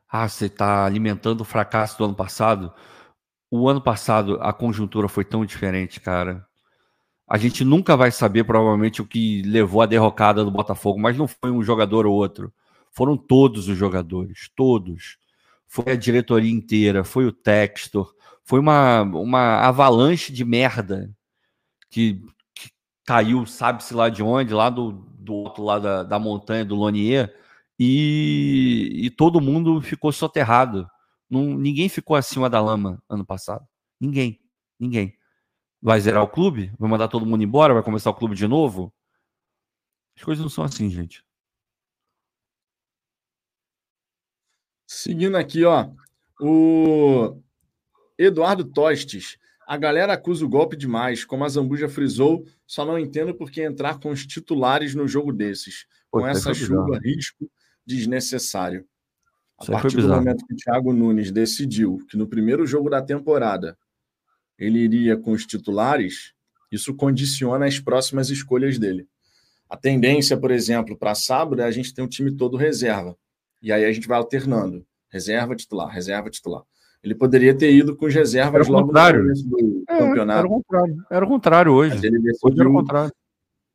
Ah, 0.09 0.28
você 0.28 0.45
está 0.45 0.86
alimentando 0.86 1.41
o 1.41 1.45
fracasso 1.45 1.97
do 1.97 2.05
ano 2.05 2.16
passado. 2.16 2.74
O 3.51 3.68
ano 3.70 3.82
passado 3.82 4.39
a 4.41 4.53
conjuntura 4.53 5.07
foi 5.07 5.24
tão 5.24 5.45
diferente, 5.45 5.99
cara. 5.99 6.45
A 7.28 7.38
gente 7.38 7.63
nunca 7.63 7.97
vai 7.97 8.11
saber 8.11 8.43
provavelmente 8.43 9.01
o 9.01 9.05
que 9.05 9.41
levou 9.43 9.82
a 9.82 9.86
derrocada 9.86 10.43
do 10.43 10.51
Botafogo, 10.51 10.99
mas 10.99 11.18
não 11.18 11.28
foi 11.28 11.51
um 11.51 11.63
jogador 11.63 12.05
ou 12.05 12.13
outro. 12.13 12.53
Foram 12.91 13.18
todos 13.18 13.68
os 13.68 13.78
jogadores, 13.78 14.49
todos. 14.55 15.18
Foi 15.68 15.91
a 15.91 15.95
diretoria 15.95 16.51
inteira, 16.51 17.03
foi 17.03 17.26
o 17.26 17.32
Textor, 17.32 18.14
foi 18.45 18.59
uma, 18.59 19.01
uma 19.01 19.59
avalanche 19.61 20.31
de 20.31 20.45
merda 20.45 21.11
que, 21.89 22.21
que 22.53 22.69
caiu, 23.05 23.45
sabe-se 23.45 23.93
lá 23.93 24.07
de 24.09 24.21
onde, 24.23 24.53
lá 24.53 24.69
do, 24.69 24.91
do 24.91 25.33
outro 25.33 25.63
lado 25.63 25.83
da, 25.83 26.03
da 26.03 26.19
montanha 26.19 26.63
do 26.63 26.75
Lonier, 26.75 27.35
e, 27.79 28.91
e 29.05 29.09
todo 29.09 29.41
mundo 29.41 29.81
ficou 29.81 30.11
soterrado. 30.11 30.89
Não, 31.29 31.57
ninguém 31.57 31.89
ficou 31.89 32.15
acima 32.15 32.49
da 32.49 32.61
lama 32.61 33.03
ano 33.09 33.25
passado. 33.25 33.67
Ninguém. 33.99 34.39
Ninguém. 34.79 35.17
Vai 35.81 35.99
zerar 35.99 36.23
o 36.23 36.29
clube? 36.29 36.71
Vai 36.79 36.89
mandar 36.89 37.07
todo 37.07 37.25
mundo 37.25 37.43
embora? 37.43 37.73
Vai 37.73 37.83
começar 37.83 38.09
o 38.11 38.15
clube 38.15 38.35
de 38.35 38.47
novo? 38.47 38.93
As 40.17 40.23
coisas 40.23 40.43
não 40.43 40.49
são 40.49 40.63
assim, 40.63 40.89
gente. 40.89 41.25
Seguindo 44.87 45.35
aqui, 45.35 45.65
ó. 45.65 45.89
O 46.39 47.41
Eduardo 48.18 48.63
Tostes. 48.63 49.38
A 49.68 49.78
galera 49.78 50.13
acusa 50.13 50.45
o 50.45 50.49
golpe 50.49 50.76
demais. 50.76 51.26
Como 51.26 51.43
a 51.43 51.49
Zambuja 51.49 51.89
frisou, 51.89 52.45
só 52.68 52.86
não 52.86 52.99
entendo 52.99 53.34
por 53.34 53.49
que 53.49 53.61
entrar 53.61 53.99
com 53.99 54.09
os 54.11 54.26
titulares 54.26 54.93
no 54.93 55.07
jogo 55.07 55.34
desses. 55.34 55.86
Com 56.11 56.20
Pô, 56.20 56.28
essa 56.28 56.53
chuva, 56.53 56.99
risco 56.99 57.49
desnecessário. 57.86 58.86
A 59.57 59.63
Isso 59.63 59.72
partir 59.72 59.97
do 59.97 60.09
momento 60.09 60.45
que 60.45 60.53
o 60.53 60.57
Thiago 60.57 60.91
Nunes 60.91 61.32
decidiu 61.32 61.97
que 62.09 62.18
no 62.18 62.28
primeiro 62.28 62.66
jogo 62.66 62.89
da 62.89 63.01
temporada 63.01 63.78
ele 64.57 64.80
iria 64.80 65.18
com 65.18 65.32
os 65.32 65.45
titulares, 65.45 66.34
isso 66.72 66.93
condiciona 66.93 67.66
as 67.66 67.80
próximas 67.80 68.30
escolhas 68.30 68.78
dele. 68.78 69.07
A 69.70 69.78
tendência, 69.78 70.38
por 70.38 70.51
exemplo, 70.51 70.97
para 70.97 71.16
sábado 71.16 71.61
é 71.61 71.66
a 71.66 71.72
gente 71.72 71.93
ter 71.93 72.01
um 72.01 72.07
time 72.07 72.36
todo 72.36 72.57
reserva. 72.57 73.18
E 73.61 73.72
aí 73.72 73.84
a 73.84 73.91
gente 73.91 74.07
vai 74.07 74.18
alternando. 74.18 74.86
Reserva 75.09 75.55
titular, 75.55 75.89
reserva 75.89 76.30
titular. 76.30 76.63
Ele 77.05 77.13
poderia 77.13 77.55
ter 77.55 77.71
ido 77.71 77.95
com 77.95 78.07
as 78.07 78.15
reservas 78.15 78.67
logo 78.67 78.87
contrário. 78.87 79.19
no 79.19 79.25
começo 79.25 79.47
do 79.47 79.83
é, 79.87 79.97
campeonato. 79.99 80.39
Era 80.39 80.47
o 80.47 80.49
contrário. 80.49 81.05
Era 81.11 81.25
o 81.25 81.27
contrário 81.27 81.71
hoje. 81.71 81.93
Mas 81.93 82.03
ele 82.03 82.17
decidiu... 82.17 82.49
Hoje 82.49 82.59
era 82.59 82.69
o 82.69 82.73
contrário. 82.73 83.13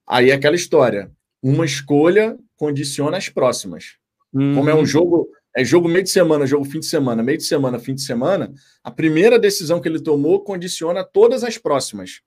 Aí 0.04 0.30
é 0.30 0.34
aquela 0.34 0.56
história. 0.56 1.12
Uma 1.40 1.64
escolha 1.64 2.36
condiciona 2.56 3.16
as 3.16 3.28
próximas. 3.28 3.96
Hum. 4.34 4.56
Como 4.56 4.68
é 4.68 4.74
um 4.74 4.84
jogo, 4.84 5.28
é 5.56 5.64
jogo 5.64 5.88
meio 5.88 6.02
de 6.02 6.10
semana, 6.10 6.44
jogo 6.44 6.64
fim 6.64 6.80
de 6.80 6.86
semana, 6.86 7.22
meio 7.22 7.38
de 7.38 7.44
semana, 7.44 7.78
fim 7.78 7.94
de 7.94 8.02
semana, 8.02 8.52
a 8.82 8.90
primeira 8.90 9.38
decisão 9.38 9.80
que 9.80 9.88
ele 9.88 10.02
tomou 10.02 10.42
condiciona 10.42 11.04
todas 11.04 11.44
as 11.44 11.56
próximas. 11.56 12.22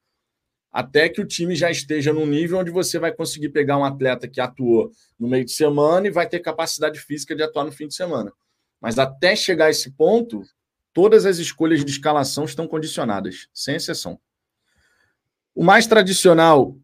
Até 0.71 1.09
que 1.09 1.19
o 1.19 1.27
time 1.27 1.53
já 1.53 1.69
esteja 1.69 2.13
num 2.13 2.25
nível 2.25 2.59
onde 2.59 2.71
você 2.71 2.97
vai 2.97 3.11
conseguir 3.13 3.49
pegar 3.49 3.77
um 3.77 3.83
atleta 3.83 4.25
que 4.25 4.39
atuou 4.39 4.89
no 5.19 5.27
meio 5.27 5.43
de 5.43 5.51
semana 5.51 6.07
e 6.07 6.11
vai 6.11 6.29
ter 6.29 6.39
capacidade 6.39 6.97
física 6.97 7.35
de 7.35 7.43
atuar 7.43 7.65
no 7.65 7.73
fim 7.73 7.89
de 7.89 7.93
semana. 7.93 8.31
Mas 8.81 8.97
até 8.97 9.35
chegar 9.35 9.65
a 9.65 9.69
esse 9.69 9.91
ponto, 9.91 10.43
todas 10.93 11.25
as 11.25 11.39
escolhas 11.39 11.83
de 11.83 11.91
escalação 11.91 12.45
estão 12.45 12.67
condicionadas, 12.67 13.47
sem 13.53 13.75
exceção. 13.75 14.19
O 15.55 15.63
mais 15.63 15.87
tradicional, 15.87 16.77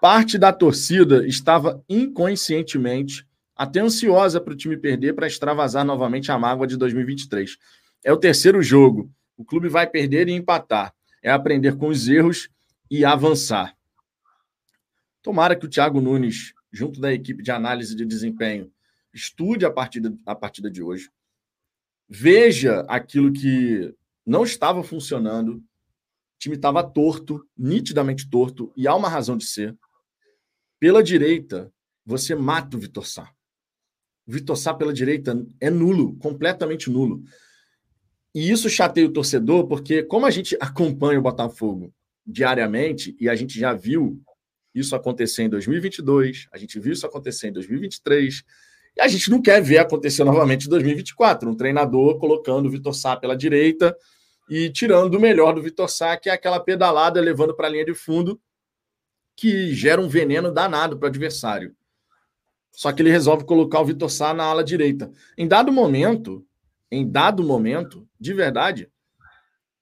parte 0.00 0.38
da 0.38 0.52
torcida 0.52 1.26
estava 1.26 1.82
inconscientemente 1.88 3.26
até 3.56 3.80
ansiosa 3.80 4.40
para 4.40 4.52
o 4.52 4.56
time 4.56 4.76
perder 4.76 5.14
para 5.14 5.26
extravasar 5.26 5.84
novamente 5.84 6.30
a 6.30 6.38
mágoa 6.38 6.66
de 6.66 6.76
2023. 6.76 7.56
É 8.04 8.12
o 8.12 8.16
terceiro 8.16 8.62
jogo. 8.62 9.10
O 9.36 9.44
clube 9.44 9.68
vai 9.68 9.86
perder 9.86 10.28
e 10.28 10.32
empatar. 10.32 10.94
É 11.22 11.30
aprender 11.30 11.76
com 11.76 11.88
os 11.88 12.06
erros 12.06 12.48
e 12.90 13.04
avançar. 13.04 13.74
Tomara 15.22 15.56
que 15.56 15.66
o 15.66 15.68
Thiago 15.68 16.00
Nunes, 16.00 16.52
junto 16.70 17.00
da 17.00 17.12
equipe 17.12 17.42
de 17.42 17.50
análise 17.50 17.96
de 17.96 18.04
desempenho, 18.04 18.70
estude 19.12 19.64
a 19.64 19.70
partida, 19.70 20.14
a 20.24 20.34
partida 20.34 20.70
de 20.70 20.82
hoje, 20.82 21.10
veja 22.08 22.80
aquilo 22.88 23.32
que 23.32 23.94
não 24.24 24.44
estava 24.44 24.82
funcionando, 24.82 25.56
o 25.56 25.62
time 26.38 26.56
estava 26.56 26.82
torto, 26.82 27.46
nitidamente 27.56 28.28
torto, 28.28 28.72
e 28.76 28.86
há 28.86 28.94
uma 28.94 29.08
razão 29.08 29.36
de 29.36 29.46
ser. 29.46 29.76
Pela 30.78 31.02
direita, 31.02 31.72
você 32.04 32.34
mata 32.34 32.76
o 32.76 32.80
Vitor 32.80 33.06
Sá. 33.06 33.30
O 34.26 34.32
Vitor 34.32 34.56
Sá 34.56 34.74
pela 34.74 34.92
direita 34.92 35.46
é 35.60 35.70
nulo, 35.70 36.16
completamente 36.16 36.90
nulo. 36.90 37.22
E 38.34 38.50
isso 38.50 38.68
chateia 38.68 39.06
o 39.06 39.12
torcedor, 39.12 39.66
porque 39.66 40.02
como 40.02 40.26
a 40.26 40.30
gente 40.30 40.56
acompanha 40.60 41.18
o 41.18 41.22
Botafogo 41.22 41.92
diariamente, 42.26 43.16
e 43.18 43.28
a 43.28 43.34
gente 43.34 43.58
já 43.58 43.72
viu 43.72 44.20
isso 44.74 44.94
acontecer 44.94 45.44
em 45.44 45.48
2022, 45.48 46.46
a 46.52 46.58
gente 46.58 46.78
viu 46.78 46.92
isso 46.92 47.06
acontecer 47.06 47.48
em 47.48 47.52
2023, 47.52 48.44
e 48.96 49.00
a 49.00 49.08
gente 49.08 49.30
não 49.30 49.42
quer 49.42 49.60
ver 49.60 49.78
acontecer 49.78 50.24
novamente 50.24 50.66
em 50.66 50.70
2024, 50.70 51.50
um 51.50 51.54
treinador 51.54 52.18
colocando 52.18 52.66
o 52.66 52.70
Vitor 52.70 52.94
Sá 52.94 53.14
pela 53.14 53.36
direita 53.36 53.94
e 54.48 54.70
tirando 54.70 55.14
o 55.14 55.20
melhor 55.20 55.54
do 55.54 55.62
Vitor 55.62 55.88
Sá, 55.88 56.16
que 56.16 56.30
é 56.30 56.32
aquela 56.32 56.58
pedalada 56.58 57.20
levando 57.20 57.54
para 57.54 57.66
a 57.66 57.70
linha 57.70 57.84
de 57.84 57.94
fundo, 57.94 58.40
que 59.36 59.74
gera 59.74 60.00
um 60.00 60.08
veneno 60.08 60.50
danado 60.50 60.96
para 60.96 61.06
o 61.06 61.08
adversário. 61.08 61.76
Só 62.72 62.90
que 62.90 63.02
ele 63.02 63.10
resolve 63.10 63.44
colocar 63.44 63.80
o 63.80 63.84
Vitor 63.84 64.10
Sá 64.10 64.32
na 64.32 64.44
ala 64.44 64.64
direita. 64.64 65.10
Em 65.36 65.46
dado 65.46 65.70
momento, 65.70 66.46
em 66.90 67.06
dado 67.06 67.42
momento, 67.42 68.08
de 68.18 68.32
verdade, 68.32 68.90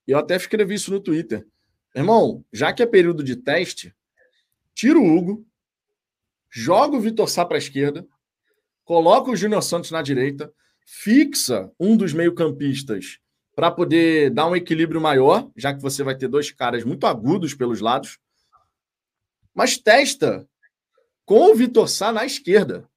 eu 0.09 0.19
até 0.19 0.35
escrevi 0.35 0.75
isso 0.75 0.91
no 0.91 0.99
Twitter. 0.99 1.47
Irmão, 1.95 2.45
já 2.53 2.73
que 2.73 2.83
é 2.83 2.87
período 2.87 3.23
de 3.23 3.37
teste, 3.37 3.95
tira 4.75 4.99
o 4.99 5.17
Hugo, 5.17 5.47
joga 6.51 6.97
o 6.97 7.01
Vitor 7.01 7.29
Sá 7.29 7.45
para 7.45 7.57
a 7.57 7.59
esquerda, 7.59 8.05
coloca 8.85 9.31
o 9.31 9.37
Júnior 9.37 9.63
Santos 9.63 9.91
na 9.91 10.03
direita, 10.03 10.53
fixa 10.85 11.71
um 11.79 11.97
dos 11.97 12.13
meio-campistas 12.13 13.19
para 13.55 13.71
poder 13.71 14.31
dar 14.31 14.47
um 14.47 14.57
equilíbrio 14.57 15.01
maior, 15.01 15.49
já 15.57 15.73
que 15.73 15.81
você 15.81 16.03
vai 16.03 16.17
ter 16.17 16.29
dois 16.29 16.51
caras 16.51 16.85
muito 16.85 17.07
agudos 17.07 17.55
pelos 17.55 17.81
lados. 17.81 18.19
Mas 19.55 19.79
testa 19.79 20.47
com 21.25 21.53
o 21.53 21.55
Vitor 21.55 21.89
Sá 21.89 22.13
na 22.13 22.27
esquerda. 22.27 22.89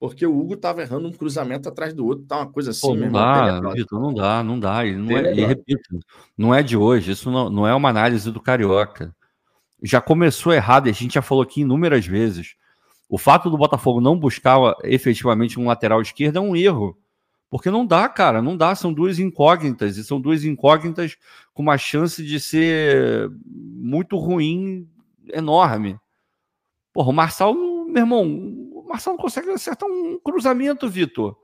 Porque 0.00 0.26
o 0.26 0.36
Hugo 0.36 0.54
estava 0.54 0.82
errando 0.82 1.06
um 1.06 1.12
cruzamento 1.12 1.68
atrás 1.68 1.94
do 1.94 2.04
outro, 2.04 2.24
tá 2.24 2.38
uma 2.38 2.50
coisa 2.50 2.72
assim. 2.72 2.80
Pô, 2.80 2.94
não 2.96 3.12
dá, 3.12 3.60
Vitor, 3.70 4.00
não 4.00 4.12
dá, 4.12 4.42
não 4.42 4.58
dá. 4.58 4.84
Ele 4.84 4.96
não 4.96 5.16
é, 5.16 5.32
e 5.32 5.44
repito, 5.44 6.00
não 6.36 6.52
é 6.52 6.60
de 6.60 6.76
hoje, 6.76 7.12
isso 7.12 7.30
não, 7.30 7.48
não 7.48 7.68
é 7.68 7.72
uma 7.72 7.90
análise 7.90 8.28
do 8.32 8.40
Carioca. 8.40 9.14
Já 9.80 10.00
começou 10.00 10.52
errado, 10.52 10.88
a 10.88 10.92
gente 10.92 11.14
já 11.14 11.22
falou 11.22 11.44
aqui 11.44 11.60
inúmeras 11.60 12.04
vezes. 12.04 12.56
O 13.12 13.18
fato 13.18 13.50
do 13.50 13.58
Botafogo 13.58 14.00
não 14.00 14.18
buscar 14.18 14.56
efetivamente 14.84 15.60
um 15.60 15.66
lateral 15.66 16.00
esquerdo 16.00 16.38
é 16.38 16.40
um 16.40 16.56
erro. 16.56 16.96
Porque 17.50 17.70
não 17.70 17.84
dá, 17.84 18.08
cara, 18.08 18.40
não 18.40 18.56
dá. 18.56 18.74
São 18.74 18.90
duas 18.90 19.18
incógnitas, 19.18 19.98
e 19.98 20.02
são 20.02 20.18
duas 20.18 20.44
incógnitas 20.44 21.18
com 21.52 21.60
uma 21.60 21.76
chance 21.76 22.24
de 22.24 22.40
ser 22.40 23.30
muito 23.44 24.16
ruim, 24.16 24.88
enorme. 25.30 26.00
Porra, 26.90 27.10
o 27.10 27.12
Marçal, 27.12 27.52
meu 27.52 27.98
irmão, 27.98 28.24
o 28.24 28.86
Marçal 28.88 29.12
não 29.12 29.20
consegue 29.20 29.50
acertar 29.50 29.86
um 29.86 30.18
cruzamento, 30.18 30.88
Vitor. 30.88 31.36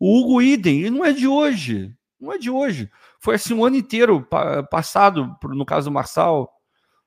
O 0.00 0.18
Hugo 0.18 0.42
Idem, 0.42 0.86
e 0.86 0.90
não 0.90 1.04
é 1.04 1.12
de 1.12 1.28
hoje. 1.28 1.94
Não 2.20 2.32
é 2.32 2.38
de 2.38 2.50
hoje. 2.50 2.90
Foi 3.20 3.36
assim 3.36 3.54
um 3.54 3.64
ano 3.64 3.76
inteiro 3.76 4.26
passado, 4.68 5.36
no 5.44 5.64
caso 5.64 5.88
do 5.88 5.94
Marçal, 5.94 6.51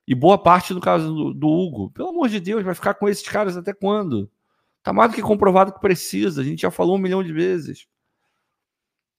e 0.08 0.14
boa 0.14 0.38
parte 0.38 0.74
no 0.74 0.80
caso 0.80 1.14
do, 1.14 1.34
do, 1.34 1.48
Hugo. 1.48 1.90
Pelo 1.92 2.10
amor 2.10 2.30
de 2.30 2.40
Deus, 2.40 2.64
vai 2.64 2.76
ficar 2.76 2.94
com 2.94 3.10
esses 3.10 3.28
caras 3.28 3.58
até 3.58 3.74
quando? 3.74 4.30
Tá 4.84 4.94
mais 4.94 5.12
do 5.12 5.16
que 5.16 5.22
comprovado 5.22 5.74
que 5.74 5.80
precisa. 5.80 6.42
A 6.42 6.44
gente 6.44 6.62
já 6.62 6.70
falou 6.70 6.96
um 6.96 7.00
milhão 7.00 7.24
de 7.24 7.34
vezes. 7.34 7.88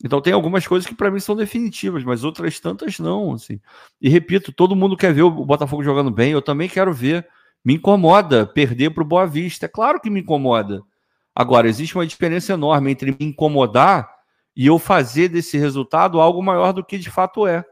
Então 0.05 0.21
tem 0.21 0.33
algumas 0.33 0.67
coisas 0.67 0.89
que 0.89 0.95
para 0.95 1.11
mim 1.11 1.19
são 1.19 1.35
definitivas, 1.35 2.05
mas 2.05 2.23
outras 2.23 2.61
tantas 2.61 2.99
não, 2.99 3.33
assim. 3.33 3.61
E 4.01 4.09
repito, 4.09 4.53
todo 4.53 4.77
mundo 4.77 4.97
quer 4.97 5.13
ver 5.13 5.23
o 5.23 5.31
Botafogo 5.31 5.83
jogando 5.83 6.11
bem, 6.11 6.33
eu 6.33 6.43
também 6.43 6.69
quero 6.69 6.93
ver. 6.93 7.27
Me 7.65 7.75
incomoda 7.75 8.47
perder 8.47 8.91
para 8.91 9.03
o 9.03 9.07
Boa 9.07 9.27
Vista. 9.27 9.67
É 9.67 9.69
claro 9.69 10.01
que 10.01 10.09
me 10.09 10.21
incomoda. 10.21 10.83
Agora, 11.35 11.69
existe 11.69 11.97
uma 11.97 12.07
diferença 12.07 12.53
enorme 12.53 12.93
entre 12.93 13.11
me 13.11 13.27
incomodar 13.27 14.09
e 14.55 14.67
eu 14.67 14.79
fazer 14.79 15.29
desse 15.29 15.59
resultado 15.59 16.21
algo 16.21 16.43
maior 16.43 16.73
do 16.73 16.85
que 16.85 16.97
de 16.97 17.11
fato 17.11 17.47
é. 17.47 17.65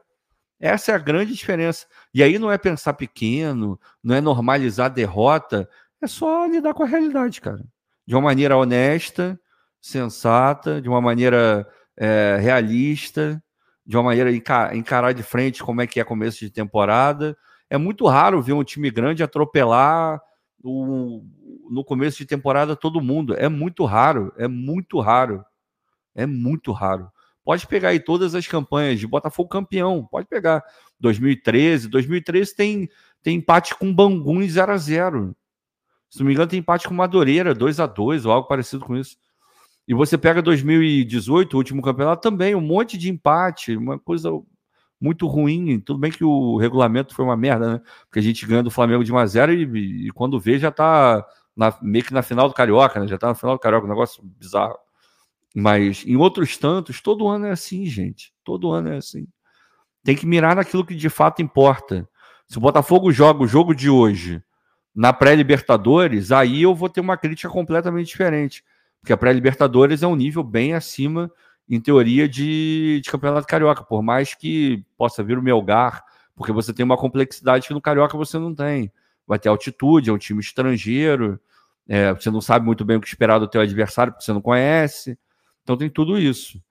Essa 0.65 0.93
é 0.93 0.95
a 0.95 0.99
grande 0.99 1.35
diferença. 1.35 1.87
E 2.15 2.23
aí 2.23 2.39
não 2.39 2.51
é 2.51 2.57
pensar 2.57 2.95
pequeno, 2.95 3.79
não 4.03 4.15
é 4.15 4.21
normalizar 4.23 4.87
a 4.87 4.89
derrota, 4.89 5.69
é 6.01 6.07
só 6.07 6.47
lidar 6.47 6.73
com 6.73 6.83
a 6.83 6.87
realidade, 6.87 7.39
cara. 7.39 7.63
De 8.07 8.15
uma 8.15 8.23
maneira 8.23 8.57
honesta, 8.57 9.39
sensata, 9.79 10.81
de 10.81 10.89
uma 10.89 11.03
maneira 11.03 11.69
é, 11.99 12.39
realista, 12.41 13.43
de 13.85 13.95
uma 13.95 14.05
maneira 14.05 14.33
encarar 14.75 15.13
de 15.13 15.23
frente 15.23 15.63
como 15.63 15.83
é 15.83 15.87
que 15.87 16.01
é 16.01 16.05
começo 16.05 16.39
de 16.39 16.51
temporada, 16.51 17.37
é 17.69 17.77
muito 17.77 18.07
raro 18.07 18.41
ver 18.41 18.55
um 18.55 18.65
time 18.65 18.91
grande 18.91 19.23
atropelar 19.23 20.19
o, 20.63 21.23
no 21.71 21.85
começo 21.85 22.17
de 22.17 22.25
temporada 22.25 22.75
todo 22.75 23.03
mundo. 23.03 23.35
É 23.35 23.51
muito 23.51 23.85
raro, 23.85 24.33
é 24.39 24.49
muito 24.49 24.99
raro. 24.99 25.45
É 26.15 26.25
muito 26.25 26.73
raro. 26.73 27.11
Pode 27.45 27.67
pegar 27.67 27.91
aí 27.91 28.01
todas 28.01 28.35
as 28.35 28.47
campanhas 28.47 28.99
de 28.99 29.07
Botafogo 29.07 29.49
campeão, 29.49 30.07
pode 30.11 30.27
pegar 30.27 30.65
2013, 30.99 31.89
2013 31.89 32.57
tem 32.57 32.89
tem 33.23 33.37
empate 33.37 33.75
com 33.75 33.93
Bangu 33.93 34.43
em 34.43 34.49
0 34.49 34.73
a 34.73 34.77
0. 34.77 35.37
Se 36.11 36.21
não 36.21 36.27
me 36.27 36.33
engano 36.33 36.49
tem 36.49 36.59
empate 36.61 36.87
com 36.87 36.95
Madureira 36.95 37.55
2 37.55 37.81
a 37.81 37.87
2 37.87 38.27
ou 38.27 38.33
algo 38.33 38.49
parecido 38.49 38.85
com 38.85 38.97
isso. 38.97 39.17
E 39.87 39.95
você 39.95 40.17
pega 40.17 40.41
2018, 40.41 41.55
o 41.55 41.57
último 41.59 41.83
campeonato 41.83 42.23
também, 42.23 42.55
um 42.55 42.61
monte 42.61 42.97
de 42.97 43.11
empate, 43.11 43.77
uma 43.77 43.99
coisa 43.99 44.31
muito 45.01 45.27
ruim. 45.27 45.79
Tudo 45.81 45.99
bem 45.99 46.11
que 46.11 46.25
o 46.25 46.57
regulamento 46.57 47.15
foi 47.15 47.25
uma 47.25 47.37
merda, 47.37 47.75
né? 47.75 47.81
Porque 48.07 48.19
a 48.19 48.23
gente 48.23 48.47
ganha 48.47 48.63
do 48.63 48.71
Flamengo 48.71 49.05
de 49.05 49.13
1 49.13 49.19
a 49.19 49.27
0 49.27 49.53
e, 49.53 50.07
e 50.07 50.11
quando 50.13 50.41
vê 50.41 50.59
já 50.59 50.71
tá 50.71 51.27
na, 51.55 51.77
meio 51.83 52.05
que 52.05 52.15
na 52.15 52.23
final 52.23 52.49
do 52.49 52.55
Carioca, 52.55 53.01
né? 53.01 53.07
Já 53.07 53.19
tá 53.19 53.29
na 53.29 53.35
final 53.35 53.57
do 53.57 53.61
Carioca, 53.61 53.87
um 53.87 53.91
negócio 53.91 54.23
bizarro. 54.23 54.79
Mas 55.55 56.05
em 56.05 56.17
outros 56.17 56.57
tantos, 56.57 57.01
todo 57.01 57.29
ano 57.29 57.47
é 57.47 57.53
assim, 57.53 57.87
gente. 57.87 58.33
Todo 58.43 58.73
ano 58.73 58.89
é 58.89 58.97
assim. 58.97 59.27
Tem 60.03 60.17
que 60.17 60.27
mirar 60.27 60.57
naquilo 60.57 60.85
que 60.85 60.95
de 60.95 61.09
fato 61.09 61.41
importa. 61.41 62.09
Se 62.47 62.59
o 62.59 62.61
Botafogo 62.61 63.13
joga 63.13 63.45
o 63.45 63.47
jogo 63.47 63.75
de 63.75 63.89
hoje 63.89 64.43
na 64.95 65.13
pré-Libertadores, 65.13 66.33
aí 66.33 66.63
eu 66.63 66.75
vou 66.75 66.89
ter 66.89 67.01
uma 67.01 67.17
crítica 67.17 67.49
completamente 67.49 68.09
diferente. 68.09 68.65
Porque 69.01 69.13
a 69.13 69.17
pré-Libertadores 69.17 70.03
é 70.03 70.07
um 70.07 70.17
nível 70.17 70.43
bem 70.43 70.75
acima 70.75 71.31
em 71.69 71.81
teoria, 71.81 72.29
de, 72.29 73.01
de 73.03 73.11
campeonato 73.11 73.47
carioca, 73.47 73.83
por 73.83 74.03
mais 74.03 74.35
que 74.35 74.85
possa 74.97 75.23
vir 75.23 75.39
o 75.39 75.43
Melgar, 75.43 76.05
porque 76.35 76.53
você 76.53 76.73
tem 76.73 76.85
uma 76.85 76.97
complexidade 76.97 77.67
que 77.67 77.75
no 77.75 77.81
carioca 77.81 78.17
você 78.19 78.39
não 78.39 78.55
tem. 78.55 78.93
Vai 79.27 79.39
ter 79.39 79.49
altitude, 79.49 80.11
é 80.11 80.13
um 80.13 80.19
time 80.19 80.41
estrangeiro, 80.41 81.41
é, 81.89 82.13
você 82.13 82.31
não 82.31 82.41
sabe 82.41 82.67
muito 82.67 82.85
bem 82.85 82.97
o 82.97 83.01
que 83.01 83.09
esperar 83.09 83.39
do 83.39 83.49
teu 83.49 83.61
adversário, 83.61 84.13
porque 84.13 84.25
você 84.25 84.33
não 84.33 84.43
conhece. 84.43 85.19
Então 85.65 85.77
tem 85.77 85.91
tudo 85.91 86.19
isso. 86.19 86.63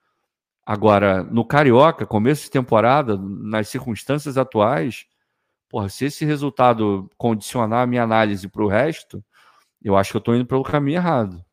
Agora, 0.66 1.24
no 1.24 1.44
Carioca, 1.44 2.06
começo 2.06 2.44
de 2.44 2.52
temporada, 2.52 3.18
nas 3.18 3.68
circunstâncias 3.68 4.38
atuais, 4.38 5.06
porra, 5.68 5.90
se 5.90 6.06
esse 6.06 6.24
resultado 6.24 7.10
condicionar 7.18 7.82
a 7.82 7.88
minha 7.88 8.04
análise 8.04 8.48
para 8.48 8.64
o 8.64 8.70
resto, 8.70 9.22
eu 9.84 9.98
acho 9.98 10.12
que 10.12 10.18
eu 10.18 10.20
estou 10.20 10.36
indo 10.36 10.46
pelo 10.46 10.64
caminho 10.64 10.98
errado. 10.98 11.44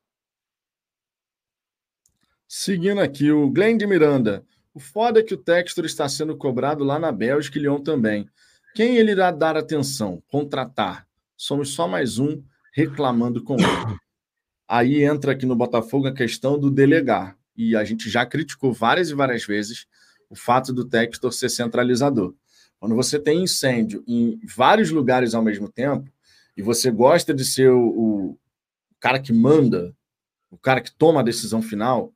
Seguindo 2.47 3.01
aqui, 3.01 3.33
o 3.33 3.51
Glenn 3.51 3.77
de 3.77 3.87
Miranda. 3.87 4.45
O 4.73 4.79
foda 4.79 5.19
é 5.19 5.23
que 5.23 5.35
o 5.35 5.39
Textor 5.39 5.85
está 5.85 6.09
sendo 6.09 6.37
cobrado 6.37 6.85
lá 6.85 6.99
na 6.99 7.11
Bélgica 7.11 7.59
e 7.59 7.63
Lyon 7.63 7.81
também. 7.81 8.29
Quem 8.75 8.97
ele 8.97 9.11
irá 9.11 9.33
dar 9.33 9.57
atenção? 9.57 10.23
Contratar. 10.29 11.09
Somos 11.37 11.71
só 11.71 11.89
mais 11.89 12.19
um 12.19 12.43
reclamando 12.73 13.43
com 13.43 13.55
ele. 13.55 13.99
Aí 14.73 15.03
entra 15.03 15.33
aqui 15.33 15.45
no 15.45 15.57
Botafogo 15.57 16.07
a 16.07 16.15
questão 16.15 16.57
do 16.57 16.71
delegar. 16.71 17.37
E 17.57 17.75
a 17.75 17.83
gente 17.83 18.09
já 18.09 18.25
criticou 18.25 18.73
várias 18.73 19.11
e 19.11 19.15
várias 19.15 19.45
vezes 19.45 19.85
o 20.29 20.37
fato 20.37 20.73
do 20.73 20.85
Textor 20.85 21.33
ser 21.33 21.49
centralizador. 21.49 22.37
Quando 22.79 22.95
você 22.95 23.19
tem 23.19 23.43
incêndio 23.43 24.05
em 24.07 24.39
vários 24.47 24.93
lugares 24.93 25.35
ao 25.35 25.43
mesmo 25.43 25.69
tempo, 25.69 26.09
e 26.57 26.63
você 26.63 26.89
gosta 26.89 27.35
de 27.35 27.45
ser 27.45 27.69
o, 27.69 27.89
o 27.89 28.39
cara 29.01 29.19
que 29.19 29.33
manda, 29.33 29.93
o 30.49 30.57
cara 30.57 30.81
que 30.81 30.95
toma 30.95 31.19
a 31.19 31.25
decisão 31.25 31.61
final, 31.61 32.15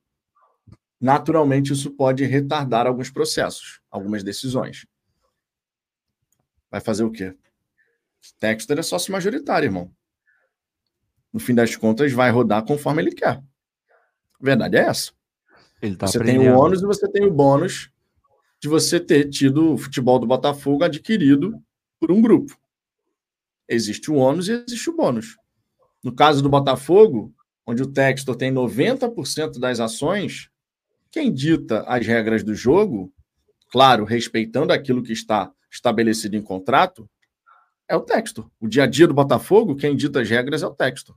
naturalmente 0.99 1.73
isso 1.73 1.91
pode 1.91 2.23
retardar 2.23 2.87
alguns 2.87 3.09
processos, 3.09 3.81
algumas 3.91 4.23
decisões. 4.23 4.87
Vai 6.71 6.79
fazer 6.79 7.03
o 7.03 7.11
quê? 7.11 7.35
Texter 8.39 8.79
é 8.79 8.81
sócio 8.81 9.11
majoritário, 9.11 9.67
irmão. 9.67 9.91
No 11.35 11.41
fim 11.41 11.53
das 11.53 11.75
contas, 11.75 12.13
vai 12.13 12.31
rodar 12.31 12.63
conforme 12.63 13.01
ele 13.01 13.11
quer. 13.11 13.31
A 13.39 13.43
verdade 14.39 14.77
é 14.77 14.83
essa. 14.85 15.11
Tá 15.97 16.07
você 16.07 16.17
aprendendo. 16.17 16.43
tem 16.43 16.49
o 16.49 16.57
ônus 16.57 16.81
e 16.81 16.85
você 16.85 17.11
tem 17.11 17.25
o 17.25 17.33
bônus 17.33 17.91
de 18.57 18.69
você 18.69 19.01
ter 19.01 19.29
tido 19.29 19.73
o 19.73 19.77
futebol 19.77 20.17
do 20.17 20.25
Botafogo 20.25 20.85
adquirido 20.85 21.61
por 21.99 22.09
um 22.09 22.21
grupo. 22.21 22.57
Existe 23.67 24.09
o 24.09 24.15
ônus 24.15 24.47
e 24.47 24.53
existe 24.53 24.89
o 24.89 24.95
bônus. 24.95 25.35
No 26.01 26.15
caso 26.15 26.41
do 26.41 26.47
Botafogo, 26.47 27.35
onde 27.67 27.83
o 27.83 27.91
Textor 27.91 28.37
tem 28.37 28.53
90% 28.53 29.59
das 29.59 29.81
ações, 29.81 30.49
quem 31.11 31.33
dita 31.33 31.81
as 31.81 32.07
regras 32.07 32.45
do 32.45 32.55
jogo, 32.55 33.11
claro, 33.69 34.05
respeitando 34.05 34.71
aquilo 34.71 35.03
que 35.03 35.11
está 35.11 35.51
estabelecido 35.69 36.37
em 36.37 36.41
contrato, 36.41 37.09
é 37.89 37.95
o 37.97 38.01
Textor. 38.01 38.49
O 38.57 38.69
dia 38.69 38.83
a 38.83 38.87
dia 38.87 39.05
do 39.05 39.13
Botafogo, 39.13 39.75
quem 39.75 39.97
dita 39.97 40.21
as 40.21 40.29
regras 40.29 40.63
é 40.63 40.67
o 40.67 40.73
Textor. 40.73 41.13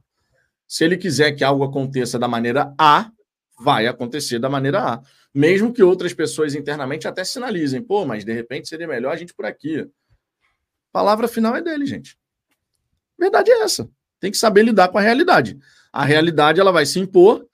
Se 0.68 0.84
ele 0.84 0.98
quiser 0.98 1.32
que 1.32 1.42
algo 1.42 1.64
aconteça 1.64 2.18
da 2.18 2.28
maneira 2.28 2.74
A, 2.78 3.10
vai 3.58 3.86
acontecer 3.86 4.38
da 4.38 4.50
maneira 4.50 4.94
A. 4.94 5.02
Mesmo 5.34 5.72
que 5.72 5.82
outras 5.82 6.12
pessoas 6.12 6.54
internamente 6.54 7.08
até 7.08 7.24
sinalizem, 7.24 7.82
pô, 7.82 8.04
mas 8.04 8.24
de 8.24 8.32
repente 8.32 8.68
seria 8.68 8.86
melhor 8.86 9.12
a 9.12 9.16
gente 9.16 9.34
por 9.34 9.46
aqui. 9.46 9.88
palavra 10.92 11.26
final 11.26 11.56
é 11.56 11.62
dele, 11.62 11.86
gente. 11.86 12.18
Verdade 13.18 13.50
é 13.50 13.62
essa. 13.62 13.90
Tem 14.20 14.30
que 14.30 14.36
saber 14.36 14.62
lidar 14.62 14.88
com 14.88 14.98
a 14.98 15.00
realidade. 15.00 15.58
A 15.92 16.04
realidade 16.04 16.60
ela 16.60 16.70
vai 16.70 16.84
se 16.84 17.00
impor 17.00 17.48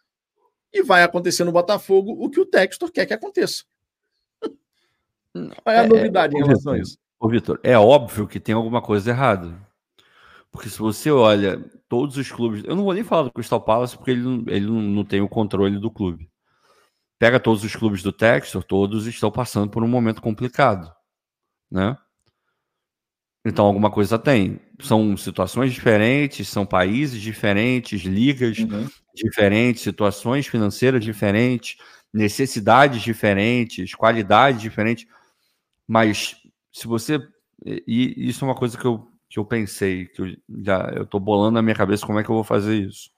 e 0.72 0.82
vai 0.82 1.04
acontecer 1.04 1.44
no 1.44 1.52
Botafogo 1.52 2.16
o 2.18 2.28
que 2.28 2.40
o 2.40 2.46
Textor 2.46 2.90
quer 2.90 3.06
que 3.06 3.14
aconteça. 3.14 3.64
Qual 5.62 5.74
é 5.74 5.78
a 5.78 5.84
é, 5.84 5.88
novidade 5.88 6.36
é, 6.36 6.40
em 6.40 6.42
relação 6.42 6.72
a 6.72 6.78
isso? 6.78 6.98
Ô, 7.20 7.28
Vitor, 7.28 7.60
é 7.62 7.78
óbvio 7.78 8.26
que 8.26 8.40
tem 8.40 8.54
alguma 8.54 8.82
coisa 8.82 9.10
errada. 9.10 9.56
Porque 10.54 10.70
se 10.70 10.78
você 10.78 11.10
olha 11.10 11.58
todos 11.88 12.16
os 12.16 12.30
clubes. 12.30 12.62
Eu 12.64 12.76
não 12.76 12.84
vou 12.84 12.94
nem 12.94 13.02
falar 13.02 13.24
do 13.24 13.32
Crystal 13.32 13.60
Palace 13.60 13.96
porque 13.96 14.12
ele 14.12 14.22
não, 14.22 14.44
ele 14.46 14.66
não, 14.66 15.04
tem 15.04 15.20
o 15.20 15.28
controle 15.28 15.80
do 15.80 15.90
clube. 15.90 16.30
Pega 17.18 17.40
todos 17.40 17.64
os 17.64 17.74
clubes 17.74 18.04
do 18.04 18.12
Textor, 18.12 18.62
todos 18.62 19.08
estão 19.08 19.32
passando 19.32 19.68
por 19.68 19.82
um 19.82 19.88
momento 19.88 20.22
complicado. 20.22 20.92
Né? 21.68 21.98
Então, 23.44 23.66
alguma 23.66 23.90
coisa 23.90 24.16
tem. 24.16 24.60
São 24.80 25.16
situações 25.16 25.72
diferentes, 25.72 26.48
são 26.48 26.64
países 26.64 27.20
diferentes, 27.20 28.02
ligas 28.02 28.56
uhum. 28.58 28.88
diferentes, 29.12 29.82
situações 29.82 30.46
financeiras 30.46 31.04
diferentes, 31.04 31.78
necessidades 32.12 33.02
diferentes, 33.02 33.92
qualidades 33.92 34.62
diferentes. 34.62 35.04
Mas 35.84 36.36
se 36.72 36.86
você. 36.86 37.20
E 37.66 38.28
isso 38.28 38.44
é 38.44 38.48
uma 38.48 38.54
coisa 38.54 38.78
que 38.78 38.84
eu, 38.84 39.08
que 39.34 39.40
eu 39.40 39.44
pensei, 39.44 40.06
que 40.06 40.22
eu 40.22 40.36
já 40.64 40.92
eu 40.94 41.02
estou 41.02 41.18
bolando 41.18 41.54
na 41.54 41.62
minha 41.62 41.74
cabeça 41.74 42.06
como 42.06 42.20
é 42.20 42.22
que 42.22 42.30
eu 42.30 42.36
vou 42.36 42.44
fazer 42.44 42.76
isso. 42.76 43.10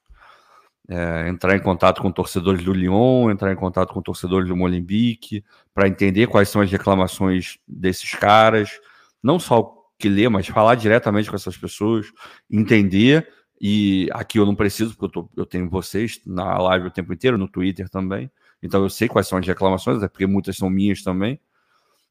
É, 0.88 1.28
entrar 1.28 1.54
em 1.54 1.60
contato 1.60 2.00
com 2.00 2.10
torcedores 2.10 2.64
do 2.64 2.72
Lyon, 2.72 3.30
entrar 3.30 3.52
em 3.52 3.56
contato 3.56 3.92
com 3.92 4.00
torcedores 4.00 4.48
do 4.48 4.56
Molenbeek, 4.56 5.44
para 5.74 5.86
entender 5.86 6.26
quais 6.26 6.48
são 6.48 6.62
as 6.62 6.70
reclamações 6.72 7.58
desses 7.68 8.14
caras, 8.14 8.80
não 9.22 9.38
só 9.38 9.74
que 9.98 10.08
ler, 10.08 10.30
mas 10.30 10.46
falar 10.46 10.76
diretamente 10.76 11.28
com 11.28 11.36
essas 11.36 11.56
pessoas, 11.58 12.06
entender. 12.50 13.28
E 13.60 14.08
aqui 14.12 14.38
eu 14.38 14.46
não 14.46 14.54
preciso, 14.54 14.92
porque 14.92 15.04
eu, 15.04 15.10
tô, 15.10 15.30
eu 15.36 15.44
tenho 15.44 15.68
vocês 15.68 16.18
na 16.24 16.56
live 16.56 16.86
o 16.86 16.90
tempo 16.90 17.12
inteiro, 17.12 17.36
no 17.36 17.46
Twitter 17.48 17.90
também. 17.90 18.30
Então 18.62 18.82
eu 18.82 18.88
sei 18.88 19.06
quais 19.06 19.28
são 19.28 19.38
as 19.38 19.46
reclamações, 19.46 19.98
porque 20.08 20.26
muitas 20.26 20.56
são 20.56 20.70
minhas 20.70 21.02
também. 21.02 21.38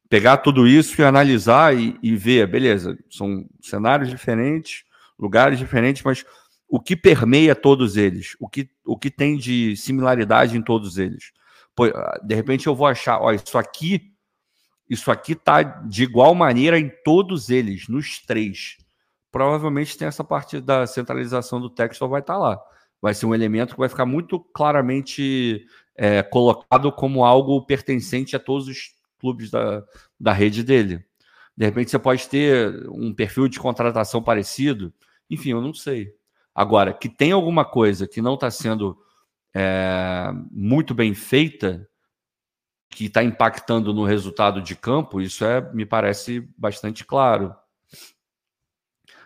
Pegar 0.10 0.38
tudo 0.38 0.68
isso 0.68 1.01
e 1.01 1.03
analisar 1.03 1.76
e, 1.76 1.97
e 2.01 2.16
ver, 2.16 2.47
beleza, 2.47 2.97
são 3.10 3.45
cenários 3.62 4.10
diferentes, 4.10 4.84
lugares 5.18 5.58
diferentes, 5.58 6.03
mas 6.03 6.26
o 6.68 6.80
que 6.80 6.95
permeia 6.95 7.56
todos 7.56 7.97
eles, 7.97 8.36
o 8.39 8.47
que, 8.47 8.70
o 8.86 8.97
que 8.97 9.10
tem 9.10 9.38
de 9.38 9.76
similaridade 9.76 10.58
em 10.58 10.62
todos 10.62 10.97
eles. 10.97 11.32
Pô, 11.76 11.86
de 12.24 12.36
repente 12.36 12.68
eu 12.68 12.76
vou 12.76 12.88
achar, 12.88 13.20
ó, 13.20 13.32
isso 13.32 13.58
aqui 13.58 14.16
isso 14.89 15.10
aqui 15.10 15.34
está 15.34 15.64
de 15.64 16.03
igual 16.03 16.36
maneira 16.36 16.78
em 16.80 16.91
todos 17.03 17.49
eles, 17.49 17.88
nos 17.88 18.20
três. 18.20 18.78
Provavelmente 19.32 19.97
tem 19.97 20.08
essa 20.08 20.24
parte 20.24 20.62
da 20.62 20.86
centralização 20.86 21.60
do 21.60 21.70
texto 21.70 22.08
vai 22.08 22.22
estar 22.22 22.36
tá 22.36 22.39
lá. 22.39 22.62
Vai 23.01 23.14
ser 23.14 23.26
um 23.26 23.34
elemento 23.34 23.74
que 23.74 23.80
vai 23.80 23.89
ficar 23.89 24.06
muito 24.06 24.39
claramente 24.39 25.66
é, 25.95 26.22
colocado 26.22 26.91
como 26.91 27.26
algo 27.26 27.66
pertencente 27.66 28.36
a 28.36 28.39
todos 28.39 28.68
os 28.68 28.94
clubes 29.26 29.49
da, 29.49 29.84
da 30.19 30.32
rede 30.32 30.63
dele. 30.63 31.03
De 31.57 31.65
repente 31.65 31.89
você 31.89 31.97
pode 31.97 32.30
ter 32.30 32.88
um 32.89 33.11
perfil 33.11 33.47
de 33.47 33.59
contratação 33.59 34.21
parecido. 34.21 34.93
Enfim, 35.30 35.51
eu 35.51 35.61
não 35.61 35.73
sei. 35.73 36.13
Agora, 36.53 36.93
que 36.93 37.09
tem 37.09 37.32
alguma 37.32 37.65
coisa 37.65 38.07
que 38.07 38.21
não 38.21 38.36
está 38.36 38.51
sendo 38.51 38.95
é, 39.53 40.32
muito 40.51 40.93
bem 40.93 41.15
feita, 41.15 41.89
que 42.89 43.05
está 43.05 43.23
impactando 43.23 43.93
no 43.93 44.05
resultado 44.05 44.61
de 44.61 44.76
campo, 44.76 45.19
isso 45.19 45.43
é, 45.43 45.73
me 45.73 45.86
parece 45.86 46.47
bastante 46.55 47.03
claro. 47.03 47.55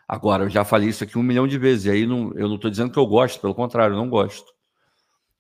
Agora, 0.08 0.46
eu 0.46 0.50
já 0.50 0.64
falei 0.64 0.90
isso 0.90 1.04
aqui 1.04 1.18
um 1.18 1.24
milhão 1.24 1.48
de 1.48 1.58
vezes, 1.58 1.86
e 1.86 1.92
aí 1.92 2.08
não, 2.08 2.32
eu 2.36 2.48
não 2.48 2.56
estou 2.56 2.72
dizendo 2.72 2.92
que 2.92 2.98
eu 2.98 3.06
gosto, 3.06 3.42
pelo 3.42 3.54
contrário, 3.54 3.94
eu 3.94 3.98
não 3.98 4.10
gosto. 4.10 4.52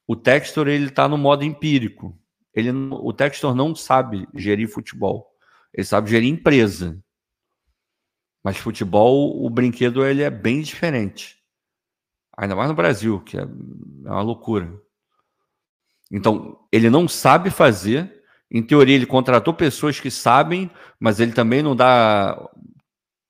O 0.05 0.15
Textor 0.15 0.67
ele 0.67 0.87
está 0.87 1.07
no 1.07 1.17
modo 1.17 1.43
empírico. 1.43 2.15
Ele, 2.59 2.71
o 2.71 3.13
Textor 3.13 3.55
não 3.55 3.73
sabe 3.75 4.27
gerir 4.35 4.67
futebol. 4.67 5.29
Ele 5.73 5.85
sabe 5.85 6.09
gerir 6.09 6.29
empresa. 6.29 7.01
Mas 8.43 8.57
futebol, 8.57 9.43
o 9.43 9.49
brinquedo 9.49 10.05
ele 10.05 10.23
é 10.23 10.29
bem 10.29 10.61
diferente. 10.61 11.37
Ainda 12.37 12.55
mais 12.55 12.69
no 12.69 12.75
Brasil, 12.75 13.19
que 13.21 13.37
é, 13.37 13.41
é 13.41 13.45
uma 14.09 14.21
loucura. 14.21 14.71
Então, 16.11 16.65
ele 16.71 16.89
não 16.89 17.07
sabe 17.07 17.49
fazer 17.49 18.19
em 18.51 18.63
teoria, 18.63 18.95
ele 18.95 19.05
contratou 19.05 19.53
pessoas 19.53 19.99
que 19.99 20.09
sabem, 20.09 20.71
mas 20.99 21.19
ele 21.19 21.33
também 21.33 21.61
não 21.61 21.75
dá 21.75 22.49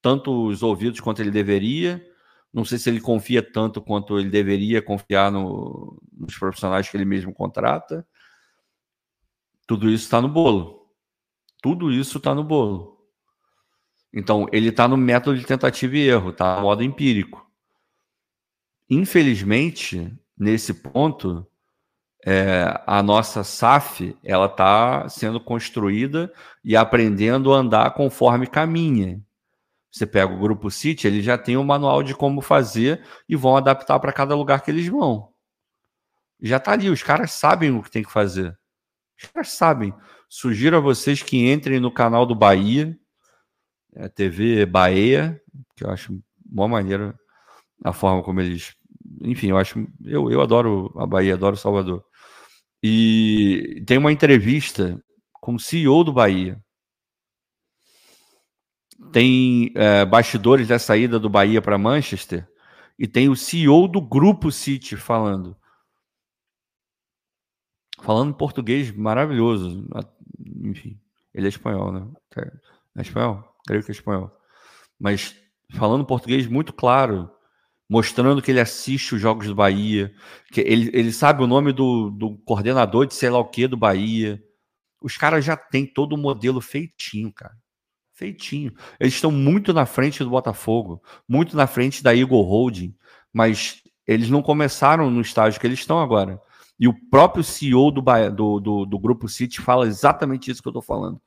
tantos 0.01 0.63
ouvidos 0.63 1.01
quanto 1.01 1.21
ele 1.21 1.31
deveria. 1.31 2.05
Não 2.53 2.63
sei 2.63 2.77
se 2.77 2.89
ele 2.89 3.01
confia 3.01 3.43
tanto 3.43 3.81
quanto 3.81 4.17
ele 4.17 4.29
deveria 4.29 4.81
confiar 4.81 5.31
no, 5.31 6.01
nos 6.17 6.37
profissionais 6.37 6.87
que 6.87 6.95
ele 6.95 7.05
mesmo 7.05 7.33
contrata. 7.33 8.07
Tudo 9.69 9.87
isso 9.87 10.05
está 10.05 10.19
no 10.19 10.27
bolo. 10.27 10.89
Tudo 11.61 11.91
isso 11.91 12.17
está 12.17 12.33
no 12.33 12.43
bolo. 12.43 12.97
Então, 14.11 14.47
ele 14.51 14.69
está 14.69 14.87
no 14.87 14.97
método 14.97 15.37
de 15.37 15.45
tentativa 15.45 15.95
e 15.95 16.07
erro, 16.07 16.31
está 16.31 16.55
no 16.55 16.63
modo 16.63 16.83
empírico. 16.83 17.47
Infelizmente, 18.89 20.11
nesse 20.35 20.73
ponto, 20.73 21.45
é, 22.25 22.81
a 22.87 23.03
nossa 23.03 23.43
SAF 23.43 24.17
ela 24.23 24.47
está 24.47 25.07
sendo 25.07 25.39
construída 25.39 26.33
e 26.63 26.75
aprendendo 26.75 27.53
a 27.53 27.57
andar 27.57 27.93
conforme 27.93 28.47
caminha. 28.47 29.23
Você 29.91 30.07
pega 30.07 30.33
o 30.33 30.39
grupo 30.39 30.71
City, 30.71 31.05
ele 31.05 31.21
já 31.21 31.37
tem 31.37 31.57
um 31.57 31.63
manual 31.63 32.01
de 32.01 32.15
como 32.15 32.41
fazer 32.41 33.05
e 33.29 33.35
vão 33.35 33.55
adaptar 33.55 33.99
para 33.99 34.11
cada 34.11 34.35
lugar 34.35 34.63
que 34.63 34.71
eles 34.71 34.87
vão. 34.87 35.31
Já 36.41 36.57
está 36.57 36.71
ali, 36.71 36.89
os 36.89 37.03
caras 37.03 37.33
sabem 37.33 37.69
o 37.69 37.83
que 37.83 37.91
tem 37.91 38.01
que 38.01 38.11
fazer. 38.11 38.58
Os 39.35 39.49
sabem. 39.49 39.93
Sugiro 40.27 40.77
a 40.77 40.79
vocês 40.79 41.21
que 41.23 41.51
entrem 41.51 41.79
no 41.79 41.91
canal 41.91 42.25
do 42.25 42.35
Bahia, 42.35 42.97
é, 43.95 44.07
TV 44.07 44.65
Bahia, 44.65 45.41
que 45.75 45.83
eu 45.83 45.89
acho 45.89 46.19
uma 46.49 46.67
maneira 46.67 47.17
a 47.83 47.91
forma 47.91 48.23
como 48.23 48.39
eles. 48.41 48.75
Enfim, 49.21 49.47
eu 49.49 49.57
acho. 49.57 49.87
Eu, 50.03 50.31
eu 50.31 50.41
adoro 50.41 50.93
a 50.97 51.05
Bahia, 51.05 51.33
adoro 51.33 51.57
Salvador. 51.57 52.03
E 52.81 53.83
tem 53.85 53.97
uma 53.97 54.11
entrevista 54.11 55.01
com 55.33 55.55
o 55.55 55.59
CEO 55.59 56.03
do 56.03 56.13
Bahia. 56.13 56.61
Tem 59.11 59.71
é, 59.75 60.05
bastidores 60.05 60.67
da 60.67 60.77
saída 60.77 61.19
do 61.19 61.29
Bahia 61.29 61.61
para 61.61 61.77
Manchester. 61.77 62.47
e 62.97 63.07
tem 63.07 63.29
o 63.29 63.35
CEO 63.35 63.87
do 63.87 64.01
grupo 64.01 64.51
City 64.51 64.95
falando. 64.97 65.55
Falando 68.01 68.33
português 68.33 68.91
maravilhoso. 68.91 69.87
Enfim, 70.63 70.99
ele 71.33 71.45
é 71.45 71.49
espanhol, 71.49 71.91
né? 71.91 72.07
É 72.97 73.01
espanhol? 73.01 73.43
Creio 73.65 73.83
que 73.83 73.91
é 73.91 73.93
espanhol. 73.93 74.31
Mas 74.99 75.35
falando 75.71 76.05
português 76.05 76.47
muito 76.47 76.73
claro, 76.73 77.29
mostrando 77.89 78.41
que 78.41 78.51
ele 78.51 78.59
assiste 78.59 79.15
os 79.15 79.21
jogos 79.21 79.47
do 79.47 79.55
Bahia, 79.55 80.13
que 80.51 80.61
ele, 80.61 80.91
ele 80.93 81.11
sabe 81.11 81.43
o 81.43 81.47
nome 81.47 81.71
do, 81.71 82.09
do 82.11 82.37
coordenador 82.39 83.07
de 83.07 83.15
sei 83.15 83.29
lá 83.29 83.39
o 83.39 83.49
que 83.49 83.67
do 83.67 83.77
Bahia. 83.77 84.41
Os 85.01 85.17
caras 85.17 85.43
já 85.43 85.55
têm 85.55 85.85
todo 85.85 86.13
o 86.13 86.17
modelo 86.17 86.61
feitinho, 86.61 87.31
cara. 87.33 87.55
Feitinho. 88.13 88.73
Eles 88.99 89.13
estão 89.13 89.31
muito 89.31 89.73
na 89.73 89.85
frente 89.85 90.23
do 90.23 90.29
Botafogo, 90.29 91.01
muito 91.27 91.55
na 91.55 91.65
frente 91.67 92.03
da 92.03 92.15
Eagle 92.15 92.41
Holding, 92.41 92.93
mas 93.31 93.81
eles 94.05 94.29
não 94.29 94.41
começaram 94.41 95.09
no 95.09 95.21
estágio 95.21 95.59
que 95.59 95.65
eles 95.65 95.79
estão 95.79 95.99
agora. 95.99 96.41
E 96.79 96.87
o 96.87 96.93
próprio 97.09 97.43
CEO 97.43 97.91
do, 97.91 98.01
do, 98.31 98.59
do, 98.59 98.85
do 98.85 98.99
Grupo 98.99 99.27
City 99.27 99.59
fala 99.59 99.85
exatamente 99.85 100.49
isso 100.49 100.61
que 100.61 100.67
eu 100.67 100.71
estou 100.71 100.81
falando. 100.81 101.21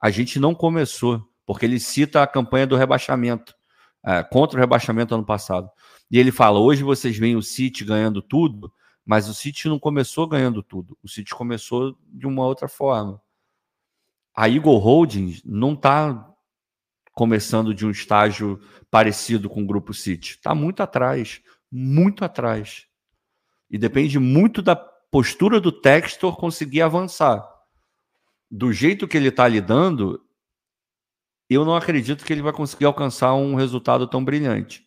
A 0.00 0.10
gente 0.10 0.40
não 0.40 0.54
começou, 0.54 1.22
porque 1.44 1.66
ele 1.66 1.78
cita 1.78 2.22
a 2.22 2.26
campanha 2.26 2.66
do 2.66 2.76
rebaixamento, 2.76 3.54
é, 4.04 4.22
contra 4.22 4.56
o 4.56 4.60
rebaixamento 4.60 5.14
ano 5.14 5.24
passado. 5.24 5.68
E 6.10 6.18
ele 6.18 6.32
fala: 6.32 6.58
hoje 6.58 6.82
vocês 6.82 7.18
veem 7.18 7.36
o 7.36 7.42
City 7.42 7.84
ganhando 7.84 8.22
tudo, 8.22 8.72
mas 9.04 9.28
o 9.28 9.34
City 9.34 9.68
não 9.68 9.78
começou 9.78 10.26
ganhando 10.26 10.62
tudo. 10.62 10.96
O 11.02 11.08
City 11.08 11.34
começou 11.34 11.96
de 12.08 12.26
uma 12.26 12.44
outra 12.46 12.68
forma. 12.68 13.20
A 14.34 14.48
Eagle 14.48 14.78
Holdings 14.78 15.42
não 15.44 15.74
está 15.74 16.30
começando 17.12 17.74
de 17.74 17.86
um 17.86 17.90
estágio 17.90 18.60
parecido 18.90 19.48
com 19.48 19.62
o 19.62 19.66
Grupo 19.66 19.94
City. 19.94 20.32
Está 20.32 20.54
muito 20.54 20.82
atrás, 20.82 21.40
muito 21.70 22.24
atrás. 22.24 22.86
E 23.70 23.78
depende 23.78 24.18
muito 24.18 24.62
da 24.62 24.76
postura 24.76 25.60
do 25.60 25.72
Textor 25.72 26.36
conseguir 26.36 26.82
avançar. 26.82 27.46
Do 28.50 28.72
jeito 28.72 29.08
que 29.08 29.16
ele 29.16 29.28
está 29.28 29.48
lidando, 29.48 30.20
eu 31.48 31.64
não 31.64 31.74
acredito 31.74 32.24
que 32.24 32.32
ele 32.32 32.42
vai 32.42 32.52
conseguir 32.52 32.84
alcançar 32.84 33.34
um 33.34 33.54
resultado 33.54 34.06
tão 34.06 34.24
brilhante 34.24 34.86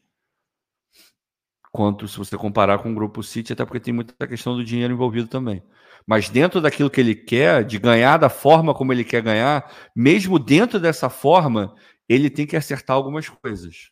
quanto 1.72 2.08
se 2.08 2.18
você 2.18 2.38
comparar 2.38 2.80
com 2.80 2.92
o 2.92 2.96
grupo 2.96 3.24
City, 3.24 3.54
até 3.54 3.64
porque 3.66 3.80
tem 3.80 3.94
muita 3.94 4.28
questão 4.28 4.56
do 4.56 4.64
dinheiro 4.64 4.94
envolvido 4.94 5.28
também. 5.28 5.64
Mas 6.06 6.30
dentro 6.30 6.62
daquilo 6.62 6.90
que 6.90 7.00
ele 7.00 7.16
quer, 7.16 7.64
de 7.64 7.78
ganhar 7.78 8.18
da 8.18 8.30
forma 8.30 8.74
como 8.74 8.92
ele 8.92 9.04
quer 9.04 9.22
ganhar, 9.22 9.72
mesmo 9.96 10.40
dentro 10.40 10.80
dessa 10.80 11.10
forma, 11.10 11.76
ele 12.08 12.30
tem 12.30 12.48
que 12.48 12.56
acertar 12.56 12.96
algumas 12.96 13.30
coisas. 13.30 13.92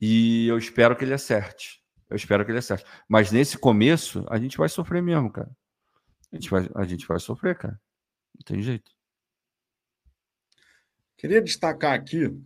E 0.00 0.46
eu 0.48 0.56
espero 0.56 0.96
que 0.96 1.04
ele 1.04 1.12
acerte. 1.12 1.79
Eu 2.10 2.16
espero 2.16 2.44
que 2.44 2.50
ele 2.50 2.58
acerte. 2.58 2.84
Mas 3.08 3.30
nesse 3.30 3.56
começo, 3.56 4.26
a 4.28 4.36
gente 4.36 4.58
vai 4.58 4.68
sofrer 4.68 5.00
mesmo, 5.00 5.30
cara. 5.30 5.50
A 6.32 6.36
gente 6.36 6.50
vai, 6.50 6.68
a 6.74 6.84
gente 6.84 7.06
vai 7.06 7.20
sofrer, 7.20 7.56
cara. 7.56 7.80
Não 8.34 8.44
tem 8.44 8.60
jeito. 8.60 8.90
Queria 11.16 11.40
destacar 11.40 11.92
aqui 11.92 12.36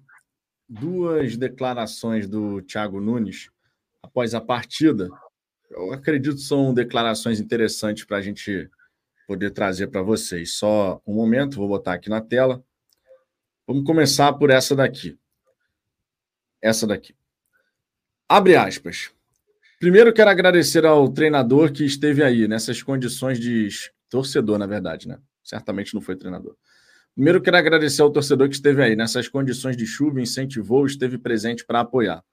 duas 0.68 1.36
declarações 1.36 2.28
do 2.28 2.60
Thiago 2.62 3.00
Nunes 3.00 3.50
após 4.02 4.34
a 4.34 4.40
partida. 4.40 5.08
Eu 5.70 5.92
acredito 5.92 6.36
que 6.36 6.42
são 6.42 6.74
declarações 6.74 7.40
interessantes 7.40 8.04
para 8.04 8.18
a 8.18 8.22
gente 8.22 8.70
poder 9.26 9.50
trazer 9.50 9.86
para 9.86 10.02
vocês. 10.02 10.54
Só 10.54 11.00
um 11.06 11.14
momento, 11.14 11.56
vou 11.56 11.68
botar 11.68 11.94
aqui 11.94 12.10
na 12.10 12.20
tela. 12.20 12.62
Vamos 13.66 13.84
começar 13.84 14.32
por 14.34 14.50
essa 14.50 14.76
daqui. 14.76 15.18
Essa 16.60 16.86
daqui. 16.86 17.16
Abre 18.28 18.56
aspas. 18.56 19.13
Primeiro, 19.84 20.14
quero 20.14 20.30
agradecer 20.30 20.86
ao 20.86 21.06
treinador 21.10 21.70
que 21.70 21.84
esteve 21.84 22.22
aí, 22.22 22.48
nessas 22.48 22.82
condições 22.82 23.38
de. 23.38 23.68
Torcedor, 24.08 24.56
na 24.58 24.66
verdade, 24.66 25.06
né? 25.06 25.18
Certamente 25.42 25.92
não 25.92 26.00
foi 26.00 26.16
treinador. 26.16 26.56
Primeiro, 27.14 27.38
quero 27.42 27.58
agradecer 27.58 28.00
ao 28.00 28.10
torcedor 28.10 28.48
que 28.48 28.54
esteve 28.54 28.82
aí, 28.82 28.96
nessas 28.96 29.28
condições 29.28 29.76
de 29.76 29.84
chuva, 29.84 30.22
incentivou, 30.22 30.86
esteve 30.86 31.18
presente 31.18 31.66
para 31.66 31.80
apoiar. 31.80 32.24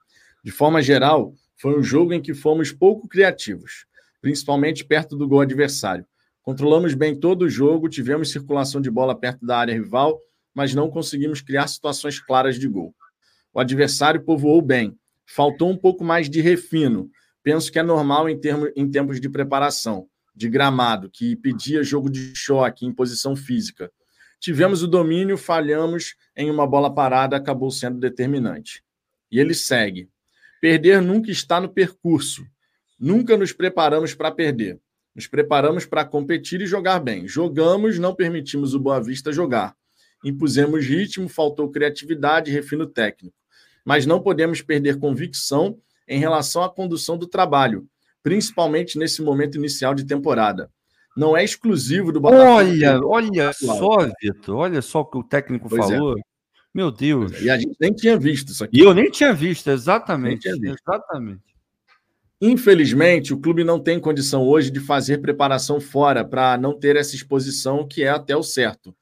De 0.42 0.50
forma 0.50 0.82
geral, 0.82 1.34
foi 1.58 1.78
um 1.78 1.84
jogo 1.84 2.14
em 2.14 2.22
que 2.22 2.34
fomos 2.34 2.72
pouco 2.72 3.06
criativos, 3.06 3.86
principalmente 4.22 4.86
perto 4.86 5.18
do 5.18 5.28
gol 5.28 5.42
adversário. 5.42 6.06
Controlamos 6.42 6.94
bem 6.94 7.20
todo 7.20 7.42
o 7.42 7.50
jogo, 7.50 7.90
tivemos 7.90 8.32
circulação 8.32 8.80
de 8.80 8.90
bola 8.90 9.14
perto 9.14 9.46
da 9.46 9.58
área 9.58 9.74
rival, 9.74 10.22
mas 10.54 10.74
não 10.74 10.90
conseguimos 10.90 11.42
criar 11.42 11.68
situações 11.68 12.18
claras 12.18 12.58
de 12.58 12.70
gol. 12.70 12.96
O 13.54 13.60
adversário 13.60 14.24
povoou 14.24 14.62
bem, 14.62 14.98
faltou 15.26 15.70
um 15.70 15.76
pouco 15.76 16.02
mais 16.02 16.30
de 16.30 16.40
refino, 16.40 17.12
penso 17.44 17.72
que 17.72 17.80
é 17.80 17.84
normal 17.84 18.30
em, 18.30 18.40
termos, 18.40 18.72
em 18.76 18.90
tempos 18.90 19.20
de 19.20 19.30
preparação, 19.30 20.08
de 20.36 20.50
gramado, 20.50 21.10
que 21.10 21.36
pedia 21.36 21.84
jogo 21.84 22.10
de 22.10 22.36
choque, 22.36 22.86
em 22.86 22.94
posição 22.94 23.36
física. 23.36 23.92
Tivemos 24.40 24.82
o 24.82 24.88
domínio, 24.88 25.38
falhamos 25.38 26.16
em 26.36 26.50
uma 26.50 26.66
bola 26.66 26.94
parada, 26.94 27.36
acabou 27.36 27.70
sendo 27.70 28.00
determinante. 28.00 28.84
E 29.32 29.40
ele 29.40 29.54
segue. 29.54 30.10
Perder 30.60 31.02
nunca 31.02 31.32
está 31.32 31.62
no 31.62 31.70
percurso. 31.70 32.46
Nunca 33.00 33.38
nos 33.38 33.54
preparamos 33.54 34.14
para 34.14 34.32
perder. 34.32 34.80
Nos 35.16 35.28
preparamos 35.28 35.86
para 35.86 36.06
competir 36.06 36.62
e 36.62 36.66
jogar 36.66 37.00
bem. 37.00 37.28
Jogamos, 37.28 38.00
não 38.00 38.16
permitimos 38.16 38.74
o 38.74 38.80
Boa 38.80 39.02
Vista 39.02 39.32
jogar. 39.32 39.76
Impusemos 40.24 40.86
ritmo, 40.86 41.28
faltou 41.28 41.70
criatividade 41.70 42.52
refino 42.52 42.86
técnico. 42.86 43.36
Mas 43.84 44.06
não 44.06 44.22
podemos 44.22 44.62
perder 44.62 45.00
convicção 45.00 45.78
em 46.08 46.20
relação 46.20 46.64
à 46.64 46.70
condução 46.70 47.18
do 47.18 47.28
trabalho, 47.28 47.88
principalmente 48.24 48.98
nesse 48.98 49.22
momento 49.22 49.58
inicial 49.58 49.94
de 49.94 50.06
temporada. 50.06 50.70
Não 51.16 51.36
é 51.36 51.44
exclusivo 51.44 52.12
do 52.12 52.22
Botafogo. 52.22 52.50
Olha, 52.50 53.00
olha 53.04 53.54
só, 53.54 54.10
Vitor, 54.22 54.56
olha 54.56 54.82
só 54.82 55.02
o 55.02 55.06
que 55.06 55.18
o 55.18 55.24
técnico 55.24 55.68
pois 55.68 55.90
é. 55.90 55.96
falou. 55.96 56.18
É. 56.18 56.22
Meu 56.74 56.90
Deus. 56.90 57.42
E 57.42 57.50
a 57.50 57.58
gente 57.58 57.76
nem 57.80 57.94
tinha 57.94 58.18
visto 58.18 58.50
isso 58.52 58.64
aqui. 58.64 58.78
E 58.78 58.82
eu 58.82 58.94
nem 58.94 59.10
tinha 59.10 59.34
visto, 59.34 59.70
exatamente. 59.70 60.44
Tinha 60.44 60.56
visto. 60.56 60.82
Exatamente. 60.88 61.42
Infelizmente, 62.42 63.34
o 63.34 63.40
clube 63.40 63.64
não 63.64 63.80
tem 63.80 64.00
condição 64.00 64.44
hoje 64.48 64.72
de 64.72 64.80
fazer 64.80 65.20
preparação 65.20 65.80
fora 65.80 66.26
para 66.26 66.58
não 66.58 66.80
ter 66.80 66.96
essa 66.96 67.16
exposição, 67.16 67.88
que 67.88 68.04
é 68.04 68.10
até 68.10 68.36
o 68.36 68.42
certo. 68.42 68.96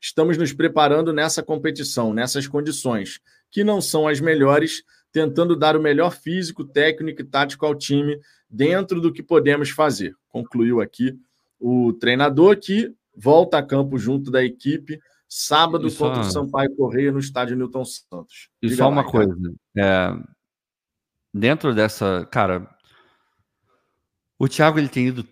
Estamos 0.00 0.38
nos 0.38 0.52
preparando 0.52 1.12
nessa 1.12 1.42
competição, 1.42 2.14
nessas 2.14 2.46
condições, 2.46 3.20
que 3.50 3.64
não 3.64 3.80
são 3.80 4.06
as 4.06 4.20
melhores, 4.20 4.82
tentando 5.16 5.56
dar 5.56 5.74
o 5.74 5.80
melhor 5.80 6.12
físico, 6.12 6.62
técnico 6.62 7.22
e 7.22 7.24
tático 7.24 7.64
ao 7.64 7.74
time 7.74 8.20
dentro 8.50 9.00
do 9.00 9.10
que 9.10 9.22
podemos 9.22 9.70
fazer. 9.70 10.14
Concluiu 10.28 10.78
aqui 10.78 11.18
o 11.58 11.94
treinador 11.94 12.58
que 12.58 12.94
volta 13.16 13.56
a 13.56 13.62
campo 13.62 13.96
junto 13.96 14.30
da 14.30 14.44
equipe 14.44 15.00
sábado 15.26 15.86
Isso 15.86 15.96
contra 15.96 16.20
o 16.20 16.24
Sampaio 16.24 16.76
Correia 16.76 17.10
no 17.10 17.18
estádio 17.18 17.56
Newton 17.56 17.86
Santos. 17.86 18.50
E 18.60 18.68
só 18.68 18.90
uma 18.90 19.10
coisa, 19.10 19.34
é, 19.74 20.12
dentro 21.32 21.74
dessa, 21.74 22.28
cara, 22.30 22.68
o 24.38 24.46
Thiago 24.46 24.78
ele 24.78 24.90
tem 24.90 25.06
ido, 25.06 25.26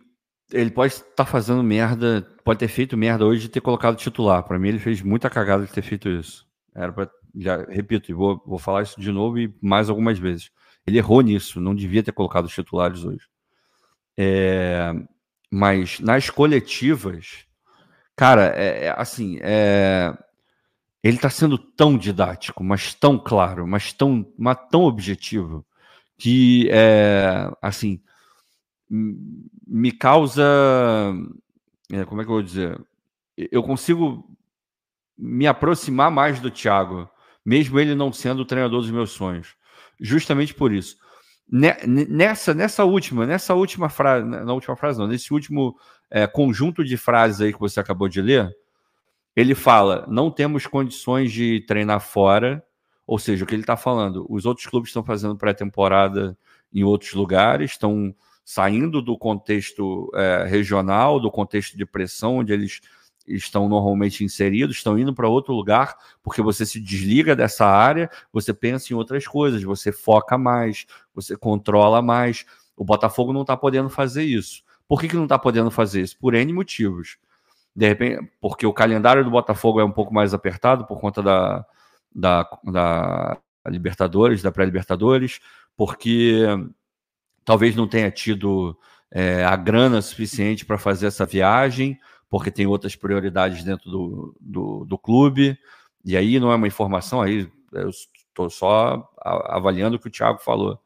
ele 0.51 0.71
pode 0.71 0.95
estar 0.95 1.13
tá 1.15 1.27
fazendo 1.27 1.63
merda, 1.63 2.27
pode 2.43 2.59
ter 2.59 2.69
feito 2.69 2.97
merda 2.97 3.27
hoje 3.27 3.43
de 3.43 3.49
ter 3.51 3.61
colocado 3.61 3.99
titular. 3.99 4.43
Para 4.45 4.59
mim 4.59 4.69
ele 4.69 4.79
fez 4.79 5.03
muita 5.03 5.29
cagada 5.29 5.67
de 5.67 5.73
ter 5.73 5.83
feito 5.83 6.09
isso. 6.09 6.47
Era 6.75 6.91
para 6.91 7.11
já 7.37 7.65
repito, 7.65 8.11
e 8.11 8.15
vou, 8.15 8.43
vou 8.47 8.59
falar 8.59 8.83
isso 8.83 9.01
de 9.01 9.11
novo 9.11 9.39
e 9.39 9.53
mais 9.61 9.91
algumas 9.91 10.19
vezes. 10.19 10.51
Ele 10.87 10.99
errou 10.99 11.21
nisso, 11.21 11.61
não 11.61 11.75
devia 11.75 12.03
ter 12.03 12.13
colocado 12.13 12.45
os 12.45 12.55
titulares 12.55 13.05
hoje. 13.05 13.27
É, 14.17 14.93
mas 15.51 15.99
nas 16.01 16.31
coletivas, 16.31 17.47
cara, 18.17 18.53
é, 18.57 18.87
é 18.87 18.95
assim, 18.97 19.39
é, 19.43 20.17
ele 21.03 21.17
está 21.17 21.31
sendo 21.31 21.59
tão 21.59 21.99
didático, 21.99 22.63
mas 22.63 22.95
tão 22.95 23.19
claro, 23.19 23.67
mas 23.67 23.93
tão, 23.93 24.27
mas 24.39 24.59
tão 24.71 24.83
objetivo, 24.83 25.67
que, 26.17 26.69
é, 26.71 27.51
assim, 27.61 28.01
me 28.89 29.93
causa. 29.93 30.43
É, 31.93 32.05
como 32.05 32.21
é 32.21 32.25
que 32.25 32.31
eu 32.31 32.35
vou 32.35 32.43
dizer? 32.43 32.81
Eu 33.37 33.63
consigo 33.63 34.25
me 35.19 35.47
aproximar 35.47 36.11
mais 36.11 36.41
do 36.41 36.51
Thiago 36.51 37.09
mesmo 37.45 37.79
ele 37.79 37.95
não 37.95 38.13
sendo 38.13 38.41
o 38.41 38.45
treinador 38.45 38.81
dos 38.81 38.91
meus 38.91 39.11
sonhos. 39.11 39.55
Justamente 40.01 40.55
por 40.55 40.73
isso. 40.73 40.97
Nessa, 41.47 42.55
nessa 42.55 42.85
última, 42.85 43.27
nessa 43.27 43.55
última 43.55 43.89
frase, 43.89 44.27
na 44.27 44.53
última 44.53 44.77
frase 44.77 44.99
não, 44.99 45.07
nesse 45.07 45.33
último 45.33 45.77
é, 46.11 46.27
conjunto 46.27 46.83
de 46.83 46.97
frases 46.97 47.41
aí 47.41 47.53
que 47.53 47.61
você 47.61 47.79
acabou 47.79 48.09
de 48.09 48.23
ler, 48.23 48.51
ele 49.37 49.55
fala: 49.55 50.07
não 50.09 50.31
temos 50.31 50.67
condições 50.67 51.31
de 51.31 51.61
treinar 51.67 52.01
fora, 52.01 52.65
ou 53.07 53.19
seja, 53.19 53.45
o 53.45 53.47
que 53.47 53.55
ele 53.55 53.63
está 53.63 53.77
falando, 53.77 54.27
os 54.29 54.47
outros 54.47 54.67
clubes 54.67 54.89
estão 54.89 55.05
fazendo 55.05 55.37
pré-temporada 55.37 56.37
em 56.73 56.83
outros 56.83 57.13
lugares, 57.13 57.73
estão 57.73 58.15
saindo 58.45 59.01
do 59.01 59.17
contexto 59.17 60.11
é, 60.15 60.45
regional, 60.45 61.21
do 61.21 61.31
contexto 61.31 61.77
de 61.77 61.87
pressão, 61.87 62.39
onde 62.39 62.53
eles 62.53 62.81
estão 63.27 63.69
normalmente 63.69 64.25
inseridos, 64.25 64.77
estão 64.77 64.99
indo 64.99 65.15
para 65.15 65.29
outro 65.29 65.55
lugar, 65.55 65.97
porque 66.23 66.43
você 66.43 66.67
se 66.67 66.81
desliga 66.81 67.35
dessa 67.35 67.67
área, 67.67 68.11
você 68.33 68.53
pensa 68.53 68.93
em 68.93 68.97
outras 68.97 69.27
coisas, 69.27 69.63
você 69.63 69.91
foca 69.91 70.37
mais, 70.37 70.87
você 71.15 71.37
controla 71.37 72.03
mais. 72.03 72.45
O 72.77 72.85
Botafogo 72.85 73.33
não 73.33 73.43
está 73.43 73.57
podendo 73.57 73.89
fazer 73.89 74.25
isso. 74.25 74.63
Por 74.87 75.01
que, 75.01 75.09
que 75.09 75.17
não 75.17 75.25
está 75.25 75.39
podendo 75.39 75.71
fazer 75.71 76.03
isso? 76.03 76.19
Por 76.19 76.35
N 76.35 76.53
motivos. 76.53 77.17
De 77.75 77.89
repente, 77.89 78.31
porque 78.41 78.67
o 78.67 78.73
calendário 78.73 79.25
do 79.25 79.31
Botafogo 79.31 79.81
é 79.81 79.85
um 79.85 79.91
pouco 79.91 80.13
mais 80.13 80.33
apertado 80.33 80.87
por 80.87 81.01
conta 81.01 81.23
da, 81.23 81.67
da, 82.15 82.59
da 82.65 83.39
Libertadores, 83.67 84.43
da 84.43 84.53
pré-Libertadores, 84.53 85.41
porque 85.77 86.43
talvez 87.45 87.75
não 87.75 87.89
tenha 87.89 88.11
tido 88.11 88.79
é, 89.11 89.45
a 89.45 89.57
grana 89.57 90.01
suficiente 90.03 90.65
para 90.65 90.79
fazer 90.79 91.07
essa 91.07 91.27
viagem, 91.27 91.99
porque 92.35 92.51
tem 92.51 92.67
outras 92.67 92.97
prioridades 92.97 93.63
dentro 93.63 93.89
do, 93.89 94.37
do, 94.41 94.85
do 94.87 94.99
clube. 94.99 95.57
E 96.05 96.17
aí 96.17 96.41
não 96.41 96.51
é 96.51 96.57
uma 96.57 96.67
informação, 96.67 97.23
aí 97.23 97.49
eu 97.73 97.91
estou 97.91 98.51
só 98.51 99.09
avaliando 99.23 99.95
o 99.95 100.01
que 100.01 100.09
o 100.09 100.11
Thiago 100.11 100.41
falou. 100.41 100.77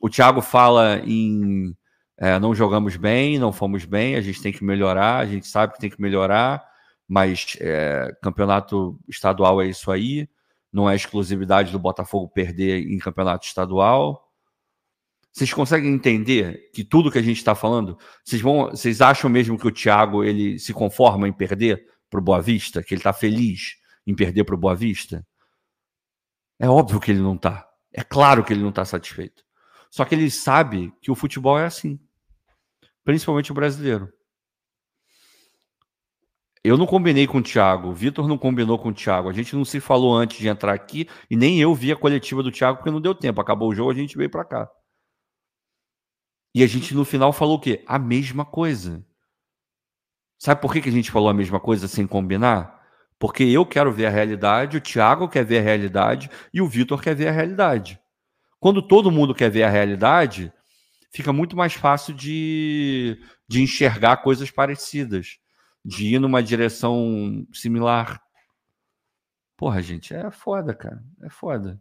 O 0.00 0.08
Thiago 0.08 0.40
fala 0.40 1.00
em 1.04 1.76
é, 2.16 2.38
não 2.38 2.54
jogamos 2.54 2.96
bem, 2.96 3.38
não 3.38 3.52
fomos 3.52 3.84
bem, 3.84 4.16
a 4.16 4.22
gente 4.22 4.40
tem 4.40 4.54
que 4.54 4.64
melhorar, 4.64 5.18
a 5.18 5.26
gente 5.26 5.46
sabe 5.46 5.74
que 5.74 5.80
tem 5.80 5.90
que 5.90 6.00
melhorar, 6.00 6.66
mas 7.06 7.58
é, 7.60 8.16
campeonato 8.22 8.98
estadual 9.06 9.60
é 9.60 9.66
isso 9.66 9.90
aí, 9.90 10.26
não 10.72 10.88
é 10.88 10.94
exclusividade 10.94 11.72
do 11.72 11.78
Botafogo 11.78 12.26
perder 12.26 12.90
em 12.90 12.96
campeonato 12.96 13.46
estadual. 13.46 14.23
Vocês 15.34 15.52
conseguem 15.52 15.92
entender 15.92 16.70
que 16.72 16.84
tudo 16.84 17.10
que 17.10 17.18
a 17.18 17.22
gente 17.22 17.38
está 17.38 17.56
falando, 17.56 17.98
vocês 18.24 18.40
vão, 18.40 18.70
vocês 18.70 19.00
acham 19.00 19.28
mesmo 19.28 19.58
que 19.58 19.66
o 19.66 19.72
Thiago 19.72 20.22
ele 20.22 20.60
se 20.60 20.72
conforma 20.72 21.26
em 21.26 21.32
perder 21.32 21.84
para 22.08 22.20
o 22.20 22.22
Boa 22.22 22.40
Vista, 22.40 22.84
que 22.84 22.94
ele 22.94 23.00
está 23.00 23.12
feliz 23.12 23.74
em 24.06 24.14
perder 24.14 24.44
para 24.44 24.54
o 24.54 24.58
Boa 24.58 24.76
Vista? 24.76 25.26
É 26.56 26.68
óbvio 26.68 27.00
que 27.00 27.10
ele 27.10 27.18
não 27.18 27.34
está. 27.34 27.68
É 27.92 28.04
claro 28.04 28.44
que 28.44 28.52
ele 28.52 28.62
não 28.62 28.68
está 28.68 28.84
satisfeito. 28.84 29.42
Só 29.90 30.04
que 30.04 30.14
ele 30.14 30.30
sabe 30.30 30.92
que 31.02 31.10
o 31.10 31.16
futebol 31.16 31.58
é 31.58 31.64
assim, 31.64 31.98
principalmente 33.02 33.50
o 33.50 33.54
brasileiro. 33.56 34.08
Eu 36.62 36.78
não 36.78 36.86
combinei 36.86 37.26
com 37.26 37.38
o 37.38 37.42
Thiago, 37.42 37.88
o 37.88 37.92
Vitor 37.92 38.28
não 38.28 38.38
combinou 38.38 38.78
com 38.78 38.90
o 38.90 38.94
Thiago, 38.94 39.28
a 39.28 39.32
gente 39.32 39.56
não 39.56 39.64
se 39.64 39.80
falou 39.80 40.14
antes 40.14 40.38
de 40.38 40.46
entrar 40.46 40.72
aqui 40.72 41.08
e 41.28 41.34
nem 41.34 41.60
eu 41.60 41.74
vi 41.74 41.90
a 41.90 41.96
coletiva 41.96 42.40
do 42.40 42.52
Thiago 42.52 42.78
porque 42.78 42.90
não 42.92 43.00
deu 43.00 43.16
tempo. 43.16 43.40
Acabou 43.40 43.68
o 43.68 43.74
jogo, 43.74 43.90
a 43.90 43.94
gente 43.94 44.16
veio 44.16 44.30
para 44.30 44.44
cá. 44.44 44.70
E 46.54 46.62
a 46.62 46.66
gente 46.66 46.94
no 46.94 47.04
final 47.04 47.32
falou 47.32 47.56
o 47.56 47.60
quê? 47.60 47.82
A 47.86 47.98
mesma 47.98 48.44
coisa. 48.44 49.04
Sabe 50.38 50.60
por 50.60 50.72
que, 50.72 50.80
que 50.80 50.88
a 50.88 50.92
gente 50.92 51.10
falou 51.10 51.28
a 51.28 51.34
mesma 51.34 51.58
coisa 51.58 51.88
sem 51.88 52.06
combinar? 52.06 52.80
Porque 53.18 53.42
eu 53.44 53.66
quero 53.66 53.92
ver 53.92 54.06
a 54.06 54.10
realidade, 54.10 54.76
o 54.76 54.80
Thiago 54.80 55.28
quer 55.28 55.44
ver 55.44 55.58
a 55.58 55.62
realidade 55.62 56.30
e 56.52 56.60
o 56.60 56.68
Vitor 56.68 57.02
quer 57.02 57.14
ver 57.14 57.28
a 57.28 57.32
realidade. 57.32 57.98
Quando 58.60 58.86
todo 58.86 59.10
mundo 59.10 59.34
quer 59.34 59.50
ver 59.50 59.62
a 59.64 59.70
realidade, 59.70 60.52
fica 61.12 61.32
muito 61.32 61.56
mais 61.56 61.74
fácil 61.74 62.14
de, 62.14 63.18
de 63.48 63.62
enxergar 63.62 64.18
coisas 64.18 64.50
parecidas, 64.50 65.38
de 65.84 66.14
ir 66.14 66.18
numa 66.18 66.42
direção 66.42 67.46
similar. 67.52 68.20
Porra, 69.56 69.82
gente, 69.82 70.14
é 70.14 70.30
foda, 70.30 70.74
cara. 70.74 71.02
É 71.22 71.30
foda. 71.30 71.80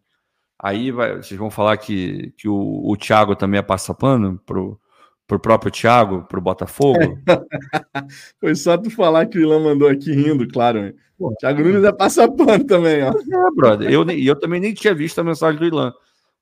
Aí 0.63 0.91
vai, 0.91 1.17
vocês 1.17 1.37
vão 1.37 1.51
falar 1.51 1.75
que, 1.75 2.33
que 2.37 2.47
o, 2.47 2.81
o 2.85 2.95
Thiago 2.95 3.35
também 3.35 3.59
é 3.59 3.61
passapano 3.61 4.39
pro, 4.45 4.79
pro 5.27 5.37
próprio 5.37 5.69
Thiago, 5.69 6.23
pro 6.23 6.39
Botafogo. 6.39 7.19
Foi 8.39 8.55
só 8.55 8.77
tu 8.77 8.89
falar 8.89 9.25
que 9.25 9.37
o 9.37 9.41
Ilan 9.41 9.59
mandou 9.59 9.89
aqui 9.89 10.13
rindo, 10.13 10.47
claro. 10.47 10.95
O 11.19 11.35
Thiago 11.35 11.61
Nunes 11.61 11.83
é 11.83 11.91
passapano 11.91 12.63
também, 12.63 13.03
ó. 13.03 13.09
É, 13.09 13.51
brother. 13.53 13.91
Eu, 13.91 14.09
eu 14.09 14.39
também 14.39 14.61
nem 14.61 14.73
tinha 14.73 14.95
visto 14.95 15.19
a 15.19 15.23
mensagem 15.25 15.59
do 15.59 15.65
Ilan. 15.65 15.93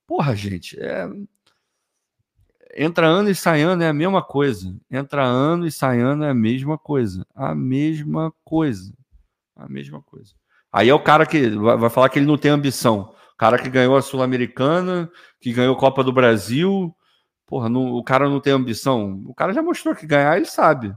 Porra, 0.05 0.35
gente, 0.35 0.79
é... 0.79 1.09
Entra 2.77 3.07
ano 3.07 3.27
e 3.27 3.33
sai 3.33 3.63
ano 3.63 3.81
é 3.81 3.87
a 3.87 3.93
mesma 3.93 4.21
coisa. 4.21 4.71
Entra 4.91 5.25
ano 5.25 5.65
e 5.65 5.71
sai 5.71 5.99
ano 5.99 6.25
é 6.25 6.29
a 6.29 6.35
mesma 6.35 6.77
coisa. 6.77 7.25
A 7.33 7.55
mesma 7.55 8.31
coisa. 8.43 8.93
A 9.55 9.67
mesma 9.67 9.99
coisa. 9.99 10.35
Aí 10.71 10.89
é 10.89 10.93
o 10.93 10.99
cara 10.99 11.25
que 11.25 11.49
vai 11.49 11.89
falar 11.89 12.07
que 12.07 12.19
ele 12.19 12.27
não 12.27 12.37
tem 12.37 12.51
ambição 12.51 13.15
cara 13.41 13.57
que 13.57 13.71
ganhou 13.71 13.97
a 13.97 14.03
Sul-Americana, 14.03 15.11
que 15.39 15.51
ganhou 15.51 15.75
a 15.75 15.79
Copa 15.79 16.03
do 16.03 16.13
Brasil. 16.13 16.95
Porra, 17.47 17.69
não, 17.69 17.93
o 17.93 18.03
cara 18.03 18.29
não 18.29 18.39
tem 18.39 18.53
ambição. 18.53 19.23
O 19.25 19.33
cara 19.33 19.51
já 19.51 19.63
mostrou 19.63 19.95
que 19.95 20.05
ganhar, 20.05 20.37
ele 20.37 20.45
sabe. 20.45 20.95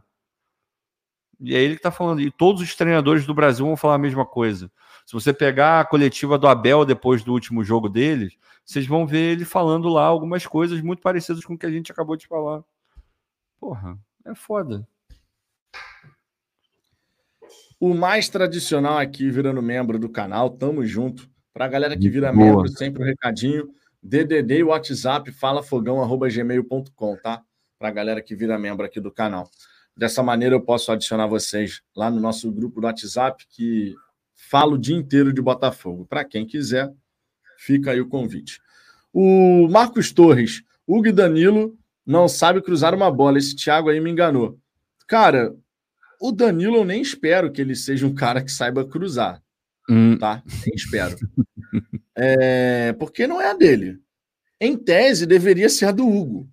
E 1.41 1.57
é 1.57 1.63
ele 1.63 1.77
que 1.77 1.81
tá 1.81 1.91
falando. 1.91 2.21
E 2.21 2.31
todos 2.31 2.61
os 2.61 2.77
treinadores 2.77 3.25
do 3.25 3.33
Brasil 3.33 3.65
vão 3.65 3.79
falar 3.79 3.95
a 3.95 3.99
mesma 3.99 4.27
coisa. 4.27 4.71
Se 5.07 5.15
você 5.15 5.33
pegar 5.33 5.81
a 5.81 5.87
coletiva 5.87 6.37
do 6.37 6.47
Abel 6.47 6.85
depois 6.85 7.25
do 7.25 7.33
último 7.33 7.65
jogo 7.65 7.89
deles, 7.89 8.37
vocês 8.63 8.87
vão 8.87 9.07
ver 9.07 9.33
ele 9.33 9.47
falando 9.47 9.89
lá 9.89 10.05
algumas 10.05 10.47
coisas 10.47 10.83
muito 10.83 11.01
parecidas 11.01 11.47
com 11.47 11.55
o 11.55 11.59
que 11.59 11.65
a 11.65 11.71
gente 11.71 11.91
acabou 11.91 12.15
de 12.15 12.27
falar. 12.27 12.63
Porra, 13.59 13.99
é 14.23 14.35
foda. 14.35 14.87
O 17.81 17.95
mais 17.95 18.29
tradicional 18.29 18.99
aqui, 18.99 19.31
virando 19.31 19.63
membro 19.63 19.99
do 19.99 20.11
canal, 20.11 20.51
tamo 20.51 20.85
junto. 20.85 21.33
Para 21.55 21.67
a 21.67 21.69
galera 21.69 21.97
que 21.97 22.11
vira 22.11 22.33
Boa. 22.33 22.45
membro, 22.45 22.69
sempre 22.69 23.01
um 23.01 23.07
recadinho. 23.07 23.71
DDD 24.03 24.59
e 24.59 24.65
WhatsApp, 24.65 25.31
falafogão.gmail.com, 25.31 27.17
tá? 27.23 27.43
Para 27.79 27.89
a 27.89 27.93
galera 27.93 28.21
que 28.21 28.35
vira 28.35 28.59
membro 28.59 28.85
aqui 28.85 29.01
do 29.01 29.13
canal. 29.13 29.49
Dessa 29.97 30.21
maneira 30.21 30.57
eu 30.57 30.61
posso 30.61 30.91
adicionar 30.91 31.29
vocês 31.29 31.81
lá 31.97 32.11
no 32.11 32.19
nosso 32.19 32.51
grupo 32.51 32.81
do 32.81 32.89
WhatsApp, 32.89 33.47
que 33.49 33.95
falo 34.35 34.75
o 34.75 34.79
dia 34.79 34.97
inteiro 34.97 35.33
de 35.33 35.41
Botafogo. 35.41 36.05
Para 36.05 36.25
quem 36.25 36.45
quiser, 36.45 36.93
fica 37.57 37.93
aí 37.93 38.01
o 38.01 38.09
convite. 38.09 38.61
O 39.13 39.69
Marcos 39.69 40.11
Torres, 40.13 40.65
Hugo 40.85 41.07
e 41.07 41.13
Danilo 41.13 41.79
não 42.05 42.27
sabe 42.27 42.61
cruzar 42.61 42.93
uma 42.95 43.13
bola. 43.13 43.39
Esse 43.39 43.55
Thiago 43.55 43.89
aí 43.89 44.01
me 44.01 44.11
enganou. 44.11 44.59
Cara, 45.07 45.55
o 46.21 46.33
Danilo 46.33 46.79
eu 46.79 46.85
nem 46.85 47.01
espero 47.01 47.53
que 47.53 47.61
ele 47.61 47.77
seja 47.77 48.05
um 48.07 48.15
cara 48.15 48.43
que 48.43 48.51
saiba 48.51 48.85
cruzar. 48.85 49.41
Hum. 49.89 50.17
Tá? 50.17 50.43
Nem 50.47 50.75
espero. 50.75 51.17
é, 52.17 52.93
porque 52.95 53.27
não 53.27 53.41
é 53.41 53.51
a 53.51 53.55
dele. 53.55 54.01
Em 54.61 54.77
tese, 54.77 55.27
deveria 55.27 55.69
ser 55.69 55.87
a 55.87 55.93
do 55.93 56.09
Hugo. 56.09 56.49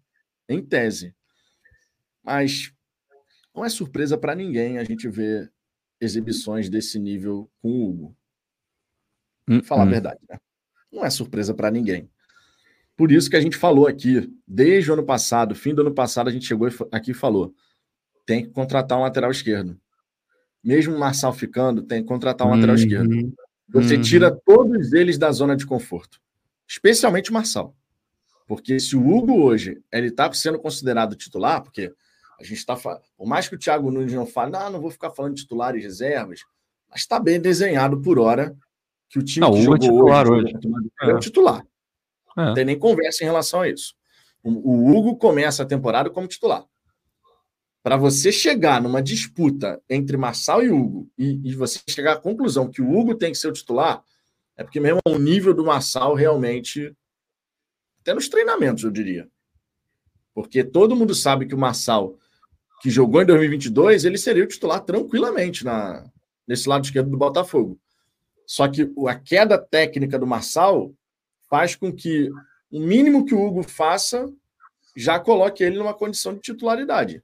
Em 0.49 0.61
tese. 0.61 1.15
Mas 2.23 2.73
não 3.55 3.63
é 3.63 3.69
surpresa 3.69 4.17
para 4.17 4.35
ninguém 4.35 4.77
a 4.77 4.83
gente 4.83 5.07
ver 5.07 5.51
exibições 5.99 6.69
desse 6.69 6.99
nível 6.99 7.49
com 7.61 7.69
o 7.69 7.89
Hugo. 7.89 8.17
Hum, 9.47 9.63
falar 9.63 9.83
hum. 9.83 9.87
a 9.87 9.91
verdade, 9.91 10.19
né? 10.29 10.37
Não 10.91 11.05
é 11.05 11.09
surpresa 11.09 11.53
para 11.53 11.71
ninguém. 11.71 12.09
Por 12.97 13.11
isso 13.11 13.29
que 13.29 13.37
a 13.37 13.41
gente 13.41 13.55
falou 13.55 13.87
aqui, 13.87 14.31
desde 14.45 14.91
o 14.91 14.93
ano 14.93 15.05
passado, 15.05 15.55
fim 15.55 15.73
do 15.73 15.81
ano 15.81 15.93
passado, 15.93 16.27
a 16.27 16.31
gente 16.31 16.45
chegou 16.45 16.67
aqui 16.91 17.11
e 17.11 17.15
falou: 17.15 17.55
tem 18.25 18.43
que 18.43 18.51
contratar 18.51 18.97
um 18.97 19.01
lateral 19.01 19.31
esquerdo 19.31 19.79
mesmo 20.63 20.95
o 20.95 20.99
Marçal 20.99 21.33
ficando, 21.33 21.81
tem 21.81 22.01
que 22.01 22.07
contratar 22.07 22.47
um 22.47 22.51
lateral 22.51 22.75
uhum. 22.75 22.81
esquerdo. 22.81 23.33
Você 23.69 23.95
uhum. 23.95 24.01
tira 24.01 24.31
todos 24.31 24.93
eles 24.93 25.17
da 25.17 25.31
zona 25.31 25.55
de 25.55 25.65
conforto, 25.65 26.19
especialmente 26.67 27.31
o 27.31 27.33
Marçal. 27.33 27.75
Porque 28.47 28.79
se 28.79 28.95
o 28.95 29.07
Hugo 29.07 29.41
hoje 29.41 29.81
ele 29.91 30.07
está 30.07 30.31
sendo 30.33 30.59
considerado 30.59 31.15
titular, 31.15 31.61
porque 31.61 31.91
a 32.39 32.43
gente 32.43 32.57
está 32.57 32.75
falando, 32.75 33.01
por 33.17 33.25
mais 33.25 33.47
que 33.47 33.55
o 33.55 33.57
Thiago 33.57 33.91
Nunes 33.91 34.13
não 34.13 34.25
fale, 34.25 34.51
não, 34.51 34.69
não 34.69 34.81
vou 34.81 34.91
ficar 34.91 35.09
falando 35.11 35.35
de 35.35 35.43
titulares 35.43 35.81
reservas, 35.81 36.41
mas 36.89 37.01
está 37.01 37.19
bem 37.19 37.39
desenhado 37.39 38.01
por 38.01 38.19
hora 38.19 38.55
que 39.09 39.19
o 39.19 39.23
time 39.23 39.45
não, 39.45 39.53
que 39.53 39.59
é 39.59 39.63
jogou 39.63 40.09
é 40.09 40.21
hoje, 40.21 40.31
hoje. 40.31 40.53
é 41.01 41.13
o 41.13 41.19
titular. 41.19 41.65
É. 42.37 42.45
Não 42.45 42.53
tem 42.53 42.65
nem 42.65 42.77
conversa 42.77 43.23
em 43.23 43.27
relação 43.27 43.61
a 43.61 43.69
isso. 43.69 43.95
O 44.43 44.89
Hugo 44.89 45.17
começa 45.17 45.63
a 45.63 45.65
temporada 45.65 46.09
como 46.09 46.27
titular 46.27 46.65
para 47.83 47.97
você 47.97 48.31
chegar 48.31 48.81
numa 48.81 49.01
disputa 49.01 49.81
entre 49.89 50.15
Marçal 50.17 50.63
e 50.63 50.69
Hugo 50.69 51.09
e, 51.17 51.49
e, 51.49 51.55
você 51.55 51.79
chegar 51.89 52.13
à 52.13 52.19
conclusão 52.19 52.69
que 52.69 52.81
o 52.81 52.91
Hugo 52.91 53.15
tem 53.15 53.31
que 53.31 53.37
ser 53.37 53.47
o 53.47 53.53
titular, 53.53 54.03
é 54.55 54.63
porque 54.63 54.79
mesmo 54.79 54.99
o 55.05 55.17
nível 55.17 55.53
do 55.53 55.65
Marçal 55.65 56.13
realmente 56.13 56.95
até 58.01 58.13
nos 58.13 58.29
treinamentos, 58.29 58.83
eu 58.83 58.91
diria. 58.91 59.27
Porque 60.33 60.63
todo 60.63 60.95
mundo 60.95 61.13
sabe 61.13 61.45
que 61.45 61.55
o 61.55 61.57
Marçal 61.57 62.17
que 62.81 62.89
jogou 62.89 63.21
em 63.21 63.25
2022, 63.25 64.05
ele 64.05 64.17
seria 64.17 64.43
o 64.43 64.47
titular 64.47 64.81
tranquilamente 64.81 65.63
na 65.63 66.03
nesse 66.47 66.67
lado 66.67 66.83
esquerdo 66.83 67.09
do 67.09 67.17
Botafogo. 67.17 67.79
Só 68.45 68.67
que 68.67 68.91
a 69.07 69.15
queda 69.15 69.57
técnica 69.57 70.17
do 70.19 70.27
Marçal 70.27 70.91
faz 71.49 71.75
com 71.75 71.93
que 71.93 72.29
o 72.71 72.79
mínimo 72.79 73.25
que 73.25 73.35
o 73.35 73.41
Hugo 73.41 73.63
faça 73.63 74.29
já 74.97 75.19
coloque 75.19 75.63
ele 75.63 75.77
numa 75.77 75.93
condição 75.93 76.33
de 76.33 76.41
titularidade. 76.41 77.23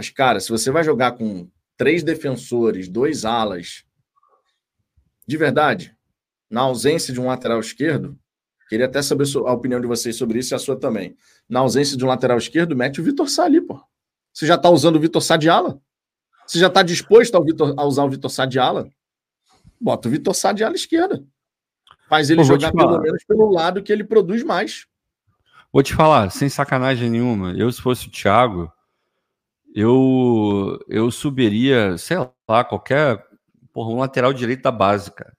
Mas, 0.00 0.08
cara, 0.08 0.40
se 0.40 0.48
você 0.48 0.70
vai 0.70 0.82
jogar 0.82 1.12
com 1.12 1.46
três 1.76 2.02
defensores, 2.02 2.88
dois 2.88 3.26
alas, 3.26 3.84
de 5.26 5.36
verdade, 5.36 5.94
na 6.48 6.62
ausência 6.62 7.12
de 7.12 7.20
um 7.20 7.26
lateral 7.26 7.60
esquerdo, 7.60 8.18
queria 8.66 8.86
até 8.86 9.02
saber 9.02 9.26
a 9.46 9.52
opinião 9.52 9.78
de 9.78 9.86
vocês 9.86 10.16
sobre 10.16 10.38
isso 10.38 10.54
e 10.54 10.56
a 10.56 10.58
sua 10.58 10.74
também. 10.74 11.14
Na 11.46 11.60
ausência 11.60 11.98
de 11.98 12.04
um 12.06 12.08
lateral 12.08 12.38
esquerdo, 12.38 12.74
mete 12.74 12.98
o 12.98 13.04
Vitor 13.04 13.28
Sá 13.28 13.44
ali, 13.44 13.60
pô. 13.60 13.78
Você 14.32 14.46
já 14.46 14.56
tá 14.56 14.70
usando 14.70 14.96
o 14.96 15.00
Vitor 15.00 15.20
Sá 15.20 15.36
de 15.36 15.50
ala? 15.50 15.78
Você 16.46 16.58
já 16.58 16.68
está 16.68 16.82
disposto 16.82 17.34
ao 17.34 17.44
Vitor, 17.44 17.74
a 17.76 17.84
usar 17.84 18.04
o 18.04 18.08
Vitor 18.08 18.30
Sadiala? 18.30 18.88
Bota 19.78 20.08
o 20.08 20.10
Vitor 20.10 20.34
Sadiala 20.34 20.72
à 20.72 20.76
esquerda. 20.76 21.22
Faz 22.08 22.30
ele 22.30 22.40
Pô, 22.40 22.44
jogar 22.44 22.72
pelo 22.72 22.98
menos 23.02 23.22
pelo 23.22 23.50
lado 23.50 23.82
que 23.82 23.92
ele 23.92 24.02
produz 24.02 24.42
mais. 24.42 24.86
Vou 25.70 25.82
te 25.82 25.94
falar, 25.94 26.30
sem 26.30 26.48
sacanagem 26.48 27.10
nenhuma, 27.10 27.52
eu 27.52 27.70
se 27.70 27.82
fosse 27.82 28.08
o 28.08 28.10
Thiago, 28.10 28.72
eu, 29.74 30.78
eu 30.88 31.10
subiria, 31.10 31.96
sei 31.98 32.18
lá, 32.48 32.64
qualquer. 32.64 33.24
Porra, 33.72 33.90
um 33.90 33.98
lateral 33.98 34.32
direito 34.32 34.62
da 34.62 34.72
base, 34.72 35.10
cara. 35.12 35.32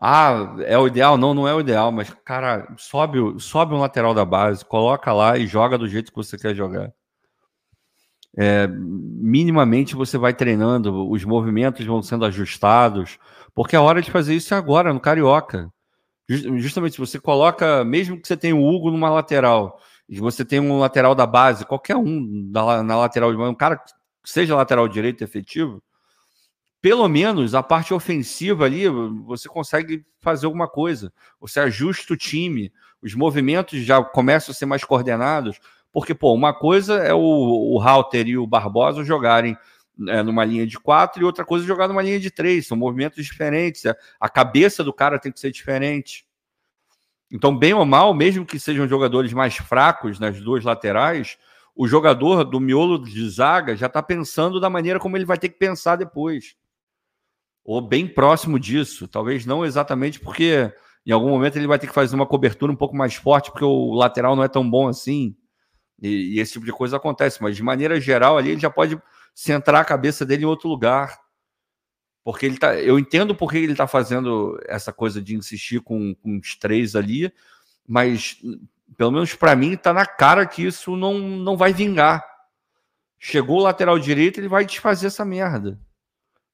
Ah, 0.00 0.56
é 0.60 0.78
o 0.78 0.86
ideal? 0.86 1.18
Não, 1.18 1.34
não 1.34 1.48
é 1.48 1.54
o 1.54 1.60
ideal, 1.60 1.90
mas, 1.90 2.10
cara, 2.24 2.72
sobe, 2.78 3.18
sobe 3.40 3.74
um 3.74 3.80
lateral 3.80 4.14
da 4.14 4.24
base, 4.24 4.64
coloca 4.64 5.12
lá 5.12 5.36
e 5.36 5.46
joga 5.46 5.76
do 5.76 5.88
jeito 5.88 6.12
que 6.12 6.16
você 6.16 6.38
quer 6.38 6.54
jogar 6.54 6.92
é, 8.36 8.68
minimamente 8.68 9.96
você 9.96 10.16
vai 10.16 10.32
treinando, 10.32 11.10
os 11.10 11.24
movimentos 11.24 11.84
vão 11.84 12.00
sendo 12.00 12.24
ajustados, 12.24 13.18
porque 13.52 13.74
a 13.74 13.82
hora 13.82 14.00
de 14.00 14.12
fazer 14.12 14.34
isso 14.34 14.54
é 14.54 14.56
agora, 14.56 14.92
no 14.92 15.00
Carioca. 15.00 15.68
Justamente, 16.28 16.98
você 16.98 17.18
coloca, 17.18 17.84
mesmo 17.84 18.20
que 18.20 18.28
você 18.28 18.36
tenha 18.36 18.54
o 18.54 18.64
Hugo 18.64 18.90
numa 18.90 19.10
lateral, 19.10 19.80
e 20.08 20.18
você 20.18 20.44
tem 20.44 20.58
um 20.58 20.78
lateral 20.78 21.14
da 21.14 21.26
base, 21.26 21.66
qualquer 21.66 21.96
um 21.96 22.48
na, 22.50 22.82
na 22.82 22.96
lateral, 22.96 23.30
um 23.30 23.54
cara 23.54 23.76
que 23.76 23.92
seja 24.24 24.56
lateral 24.56 24.88
direito 24.88 25.22
efetivo, 25.22 25.82
pelo 26.80 27.08
menos 27.08 27.54
a 27.54 27.62
parte 27.62 27.92
ofensiva 27.92 28.64
ali, 28.64 28.88
você 28.88 29.48
consegue 29.48 30.04
fazer 30.20 30.46
alguma 30.46 30.68
coisa. 30.68 31.12
Você 31.40 31.60
ajusta 31.60 32.14
o 32.14 32.16
time, 32.16 32.72
os 33.02 33.14
movimentos 33.14 33.80
já 33.80 34.02
começam 34.02 34.52
a 34.52 34.54
ser 34.54 34.66
mais 34.66 34.84
coordenados, 34.84 35.58
porque, 35.92 36.14
pô, 36.14 36.32
uma 36.32 36.54
coisa 36.54 36.94
é 36.98 37.12
o, 37.12 37.74
o 37.74 37.80
Halter 37.80 38.28
e 38.28 38.38
o 38.38 38.46
Barbosa 38.46 39.02
jogarem 39.02 39.56
é, 40.06 40.22
numa 40.22 40.44
linha 40.44 40.66
de 40.66 40.78
quatro 40.78 41.20
e 41.20 41.24
outra 41.24 41.44
coisa 41.44 41.64
é 41.64 41.68
jogar 41.68 41.88
numa 41.88 42.02
linha 42.02 42.20
de 42.20 42.30
três. 42.30 42.68
São 42.68 42.76
movimentos 42.76 43.24
diferentes. 43.24 43.82
A 44.20 44.28
cabeça 44.28 44.84
do 44.84 44.92
cara 44.92 45.18
tem 45.18 45.32
que 45.32 45.40
ser 45.40 45.50
diferente. 45.50 46.27
Então, 47.30 47.56
bem 47.56 47.74
ou 47.74 47.84
mal, 47.84 48.14
mesmo 48.14 48.46
que 48.46 48.58
sejam 48.58 48.88
jogadores 48.88 49.32
mais 49.32 49.56
fracos 49.56 50.18
nas 50.18 50.40
duas 50.40 50.64
laterais, 50.64 51.36
o 51.76 51.86
jogador 51.86 52.44
do 52.44 52.58
miolo 52.58 52.98
de 52.98 53.28
zaga 53.28 53.76
já 53.76 53.86
está 53.86 54.02
pensando 54.02 54.58
da 54.58 54.70
maneira 54.70 54.98
como 54.98 55.16
ele 55.16 55.24
vai 55.24 55.38
ter 55.38 55.48
que 55.48 55.58
pensar 55.58 55.96
depois. 55.96 56.56
Ou 57.64 57.80
bem 57.80 58.08
próximo 58.08 58.58
disso. 58.58 59.06
Talvez 59.06 59.44
não 59.44 59.64
exatamente 59.64 60.18
porque 60.18 60.72
em 61.06 61.12
algum 61.12 61.28
momento 61.28 61.56
ele 61.56 61.66
vai 61.66 61.78
ter 61.78 61.86
que 61.86 61.92
fazer 61.92 62.16
uma 62.16 62.26
cobertura 62.26 62.72
um 62.72 62.76
pouco 62.76 62.96
mais 62.96 63.14
forte, 63.14 63.50
porque 63.50 63.64
o 63.64 63.92
lateral 63.92 64.34
não 64.34 64.42
é 64.42 64.48
tão 64.48 64.68
bom 64.68 64.88
assim. 64.88 65.36
E, 66.00 66.36
e, 66.36 66.40
esse 66.40 66.54
tipo 66.54 66.66
de 66.66 66.72
coisa 66.72 66.96
acontece, 66.96 67.42
mas 67.42 67.56
de 67.56 67.62
maneira 67.62 68.00
geral 68.00 68.38
ali 68.38 68.50
ele 68.50 68.60
já 68.60 68.70
pode 68.70 69.00
centrar 69.34 69.80
a 69.80 69.84
cabeça 69.84 70.26
dele 70.26 70.42
em 70.42 70.46
outro 70.46 70.68
lugar. 70.68 71.16
Porque 72.28 72.44
ele 72.44 72.58
tá. 72.58 72.74
Eu 72.74 72.98
entendo 72.98 73.34
por 73.34 73.50
que 73.50 73.56
ele 73.56 73.72
está 73.72 73.86
fazendo 73.86 74.60
essa 74.66 74.92
coisa 74.92 75.18
de 75.18 75.34
insistir 75.34 75.80
com, 75.80 76.14
com 76.16 76.36
os 76.36 76.56
três 76.56 76.94
ali, 76.94 77.32
mas 77.88 78.36
pelo 78.98 79.12
menos 79.12 79.34
para 79.34 79.56
mim 79.56 79.72
está 79.72 79.94
na 79.94 80.04
cara 80.04 80.44
que 80.44 80.62
isso 80.62 80.94
não, 80.94 81.18
não 81.18 81.56
vai 81.56 81.72
vingar. 81.72 82.22
Chegou 83.18 83.60
o 83.60 83.62
lateral 83.62 83.98
direito, 83.98 84.38
ele 84.38 84.46
vai 84.46 84.66
desfazer 84.66 85.06
essa 85.06 85.24
merda. 85.24 85.80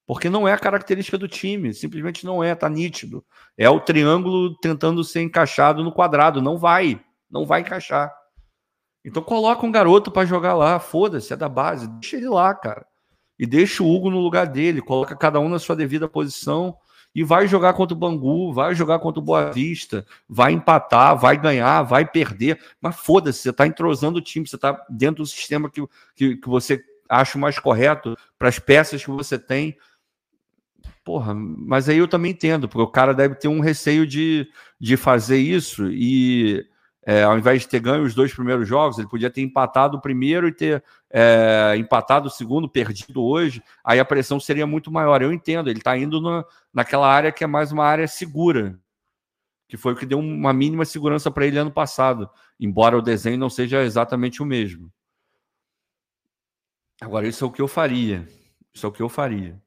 Porque 0.06 0.30
não 0.30 0.46
é 0.46 0.52
a 0.52 0.58
característica 0.60 1.18
do 1.18 1.26
time, 1.26 1.74
simplesmente 1.74 2.24
não 2.24 2.40
é, 2.40 2.54
tá 2.54 2.68
nítido. 2.68 3.24
É 3.58 3.68
o 3.68 3.80
triângulo 3.80 4.56
tentando 4.58 5.02
ser 5.02 5.22
encaixado 5.22 5.82
no 5.82 5.90
quadrado, 5.90 6.40
não 6.40 6.56
vai, 6.56 7.04
não 7.28 7.44
vai 7.44 7.62
encaixar. 7.62 8.14
Então 9.04 9.24
coloca 9.24 9.66
um 9.66 9.72
garoto 9.72 10.12
para 10.12 10.24
jogar 10.24 10.54
lá, 10.54 10.78
foda-se, 10.78 11.32
é 11.32 11.36
da 11.36 11.48
base, 11.48 11.88
deixa 11.88 12.16
ele 12.16 12.28
lá, 12.28 12.54
cara. 12.54 12.86
E 13.38 13.46
deixa 13.46 13.82
o 13.82 13.92
Hugo 13.92 14.10
no 14.10 14.20
lugar 14.20 14.46
dele, 14.46 14.80
coloca 14.80 15.16
cada 15.16 15.40
um 15.40 15.48
na 15.48 15.58
sua 15.58 15.74
devida 15.74 16.08
posição 16.08 16.76
e 17.14 17.22
vai 17.22 17.46
jogar 17.46 17.74
contra 17.74 17.94
o 17.94 17.98
Bangu, 17.98 18.52
vai 18.52 18.74
jogar 18.74 18.98
contra 18.98 19.20
o 19.20 19.24
Boa 19.24 19.52
Vista, 19.52 20.04
vai 20.28 20.52
empatar, 20.52 21.16
vai 21.16 21.36
ganhar, 21.36 21.82
vai 21.82 22.04
perder, 22.04 22.58
mas 22.80 22.96
foda-se, 22.96 23.38
você 23.38 23.50
está 23.50 23.66
entrosando 23.66 24.18
o 24.18 24.22
time, 24.22 24.46
você 24.46 24.56
está 24.56 24.84
dentro 24.90 25.22
do 25.22 25.26
sistema 25.26 25.70
que, 25.70 25.86
que, 26.16 26.36
que 26.36 26.48
você 26.48 26.82
acha 27.08 27.38
mais 27.38 27.58
correto 27.58 28.16
para 28.36 28.48
as 28.48 28.58
peças 28.58 29.04
que 29.04 29.10
você 29.10 29.38
tem. 29.38 29.76
Porra, 31.04 31.34
mas 31.34 31.88
aí 31.88 31.98
eu 31.98 32.08
também 32.08 32.32
entendo, 32.32 32.68
porque 32.68 32.82
o 32.82 32.90
cara 32.90 33.14
deve 33.14 33.36
ter 33.36 33.46
um 33.46 33.60
receio 33.60 34.06
de, 34.06 34.48
de 34.80 34.96
fazer 34.96 35.38
isso 35.38 35.88
e 35.90 36.66
é, 37.06 37.22
ao 37.22 37.36
invés 37.36 37.62
de 37.62 37.68
ter 37.68 37.80
ganho 37.80 38.02
os 38.02 38.14
dois 38.14 38.32
primeiros 38.32 38.66
jogos, 38.66 38.98
ele 38.98 39.08
podia 39.08 39.30
ter 39.30 39.42
empatado 39.42 39.98
o 39.98 40.00
primeiro 40.00 40.48
e 40.48 40.52
ter 40.52 40.82
é, 41.10 41.74
empatado 41.76 42.28
o 42.28 42.30
segundo, 42.30 42.68
perdido 42.68 43.22
hoje, 43.22 43.62
aí 43.84 44.00
a 44.00 44.04
pressão 44.04 44.40
seria 44.40 44.66
muito 44.66 44.90
maior. 44.90 45.20
Eu 45.20 45.32
entendo, 45.32 45.68
ele 45.68 45.78
está 45.78 45.96
indo 45.96 46.20
na, 46.20 46.44
naquela 46.72 47.06
área 47.06 47.30
que 47.30 47.44
é 47.44 47.46
mais 47.46 47.72
uma 47.72 47.84
área 47.84 48.08
segura, 48.08 48.78
que 49.68 49.76
foi 49.76 49.92
o 49.92 49.96
que 49.96 50.06
deu 50.06 50.18
uma 50.18 50.52
mínima 50.52 50.84
segurança 50.84 51.30
para 51.30 51.46
ele 51.46 51.58
ano 51.58 51.70
passado, 51.70 52.30
embora 52.58 52.96
o 52.96 53.02
desenho 53.02 53.38
não 53.38 53.50
seja 53.50 53.82
exatamente 53.82 54.42
o 54.42 54.46
mesmo. 54.46 54.90
Agora, 57.00 57.26
isso 57.26 57.44
é 57.44 57.48
o 57.48 57.50
que 57.50 57.60
eu 57.60 57.68
faria. 57.68 58.26
Isso 58.72 58.86
é 58.86 58.88
o 58.88 58.92
que 58.92 59.02
eu 59.02 59.08
faria. 59.08 59.60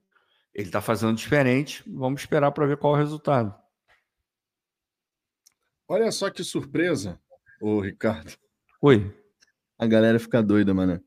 Ele 0.54 0.68
está 0.68 0.82
fazendo 0.82 1.16
diferente, 1.16 1.84
vamos 1.86 2.22
esperar 2.22 2.52
para 2.52 2.66
ver 2.66 2.78
qual 2.78 2.96
é 2.96 2.98
o 2.98 3.00
resultado. 3.00 3.54
Olha 5.88 6.12
só 6.12 6.30
que 6.30 6.44
surpresa. 6.44 7.20
Ô, 7.60 7.80
Ricardo. 7.80 8.34
Oi. 8.82 9.14
A 9.78 9.86
galera 9.86 10.20
fica 10.20 10.42
doida, 10.42 10.74
mano. 10.74 11.02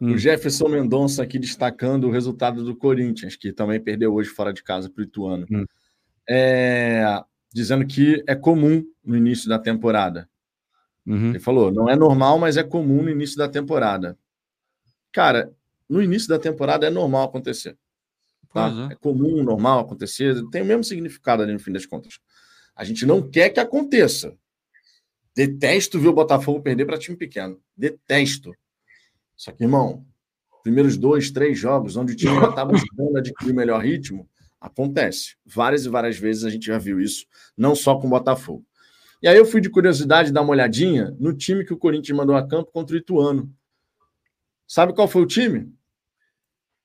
Hum. 0.00 0.12
O 0.12 0.18
Jefferson 0.18 0.68
Mendonça 0.68 1.22
aqui 1.22 1.38
destacando 1.38 2.06
o 2.06 2.10
resultado 2.10 2.64
do 2.64 2.76
Corinthians, 2.76 3.36
que 3.36 3.52
também 3.52 3.80
perdeu 3.80 4.14
hoje 4.14 4.30
fora 4.30 4.52
de 4.52 4.62
casa 4.62 4.88
para 4.88 5.00
o 5.00 5.04
Ituano. 5.04 5.46
Hum. 5.50 5.64
É... 6.28 7.04
Dizendo 7.52 7.86
que 7.86 8.22
é 8.26 8.34
comum 8.34 8.84
no 9.04 9.16
início 9.16 9.48
da 9.48 9.58
temporada. 9.58 10.28
Uhum. 11.06 11.30
Ele 11.30 11.40
falou, 11.40 11.72
não 11.72 11.88
é 11.88 11.96
normal, 11.96 12.38
mas 12.38 12.58
é 12.58 12.62
comum 12.62 13.02
no 13.02 13.10
início 13.10 13.38
da 13.38 13.48
temporada. 13.48 14.16
Cara, 15.10 15.50
no 15.88 16.02
início 16.02 16.28
da 16.28 16.38
temporada 16.38 16.86
é 16.86 16.90
normal 16.90 17.24
acontecer. 17.24 17.76
Tá? 18.52 18.88
É. 18.90 18.92
é 18.92 18.96
comum, 18.96 19.42
normal 19.42 19.80
acontecer, 19.80 20.34
tem 20.50 20.62
o 20.62 20.66
mesmo 20.66 20.84
significado 20.84 21.42
ali 21.42 21.52
no 21.52 21.58
fim 21.58 21.72
das 21.72 21.86
contas. 21.86 22.18
A 22.76 22.84
gente 22.84 23.06
não 23.06 23.22
quer 23.22 23.48
que 23.48 23.58
aconteça. 23.58 24.36
Detesto 25.38 26.00
ver 26.00 26.08
o 26.08 26.12
Botafogo 26.12 26.60
perder 26.60 26.84
para 26.84 26.98
time 26.98 27.16
pequeno. 27.16 27.60
Detesto. 27.76 28.52
Só 29.36 29.52
que, 29.52 29.62
irmão, 29.62 30.04
primeiros 30.64 30.96
dois, 30.96 31.30
três 31.30 31.56
jogos, 31.56 31.94
onde 31.94 32.12
o 32.12 32.16
time 32.16 32.34
já 32.40 32.48
está 32.48 32.64
buscando 32.66 33.16
adquirir 33.16 33.52
o 33.52 33.54
melhor 33.54 33.80
ritmo, 33.80 34.28
acontece. 34.60 35.36
Várias 35.46 35.84
e 35.84 35.88
várias 35.88 36.18
vezes 36.18 36.42
a 36.42 36.50
gente 36.50 36.66
já 36.66 36.76
viu 36.76 37.00
isso, 37.00 37.24
não 37.56 37.76
só 37.76 37.94
com 38.00 38.08
o 38.08 38.10
Botafogo. 38.10 38.66
E 39.22 39.28
aí 39.28 39.36
eu 39.36 39.46
fui 39.46 39.60
de 39.60 39.70
curiosidade 39.70 40.32
dar 40.32 40.42
uma 40.42 40.50
olhadinha 40.50 41.16
no 41.20 41.32
time 41.32 41.64
que 41.64 41.72
o 41.72 41.78
Corinthians 41.78 42.18
mandou 42.18 42.34
a 42.34 42.44
campo 42.44 42.72
contra 42.72 42.96
o 42.96 42.98
Ituano. 42.98 43.48
Sabe 44.66 44.92
qual 44.92 45.06
foi 45.06 45.22
o 45.22 45.26
time? 45.26 45.72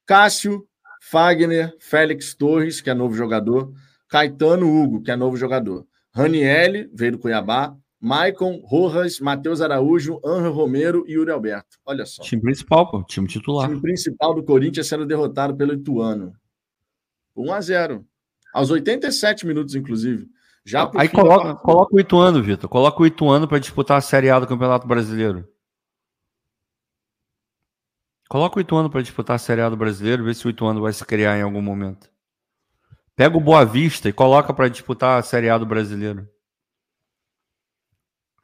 Cássio, 0.05 0.67
Fagner, 1.01 1.75
Félix 1.79 2.35
Torres, 2.35 2.81
que 2.81 2.91
é 2.91 2.93
novo 2.93 3.15
jogador, 3.15 3.73
Caetano 4.07 4.71
Hugo, 4.71 5.01
que 5.01 5.09
é 5.09 5.15
novo 5.15 5.35
jogador, 5.37 5.87
Ranielli, 6.11 6.87
veio 6.93 7.13
do 7.13 7.17
Cuiabá, 7.17 7.75
Maicon, 8.03 8.61
Rojas, 8.65 9.21
Matheus 9.21 9.61
Araújo, 9.61 10.19
Anjo 10.25 10.51
Romero 10.51 11.05
e 11.07 11.13
Yuri 11.13 11.31
Alberto. 11.31 11.77
Olha 11.85 12.05
só. 12.05 12.21
Time 12.21 12.41
principal, 12.41 12.91
pô, 12.91 13.01
time 13.01 13.25
titular. 13.25 13.69
Time 13.69 13.81
principal 13.81 14.33
do 14.33 14.43
Corinthians 14.43 14.87
sendo 14.87 15.05
derrotado 15.05 15.55
pelo 15.55 15.73
Ituano. 15.73 16.33
1 17.33 17.53
a 17.53 17.61
0 17.61 18.05
Aos 18.53 18.69
87 18.69 19.47
minutos, 19.47 19.73
inclusive. 19.73 20.27
Já 20.65 20.91
Aí 20.95 21.07
coloca, 21.07 21.55
coloca 21.55 21.95
o 21.95 21.99
Ituano, 21.99 22.43
Vitor. 22.43 22.69
Coloca 22.69 23.01
o 23.01 23.05
Ituano 23.05 23.47
para 23.47 23.59
disputar 23.59 23.99
a 23.99 24.01
Série 24.01 24.29
A 24.29 24.37
do 24.37 24.47
Campeonato 24.47 24.85
Brasileiro. 24.85 25.47
Coloca 28.27 28.57
o 28.57 28.61
Ituano 28.61 28.89
para 28.89 29.01
disputar 29.01 29.37
a 29.37 29.39
Série 29.39 29.61
A 29.61 29.69
do 29.69 29.77
Brasileiro, 29.77 30.25
vê 30.25 30.33
se 30.33 30.45
o 30.45 30.49
Ituano 30.49 30.81
vai 30.81 30.91
se 30.91 31.05
criar 31.05 31.37
em 31.37 31.41
algum 31.41 31.61
momento. 31.61 32.11
Pega 33.15 33.37
o 33.37 33.41
Boa 33.41 33.63
Vista 33.63 34.09
e 34.09 34.13
coloca 34.13 34.53
para 34.53 34.67
disputar 34.67 35.17
a 35.17 35.23
Série 35.23 35.49
A 35.49 35.57
do 35.57 35.65
Brasileiro. 35.65 36.27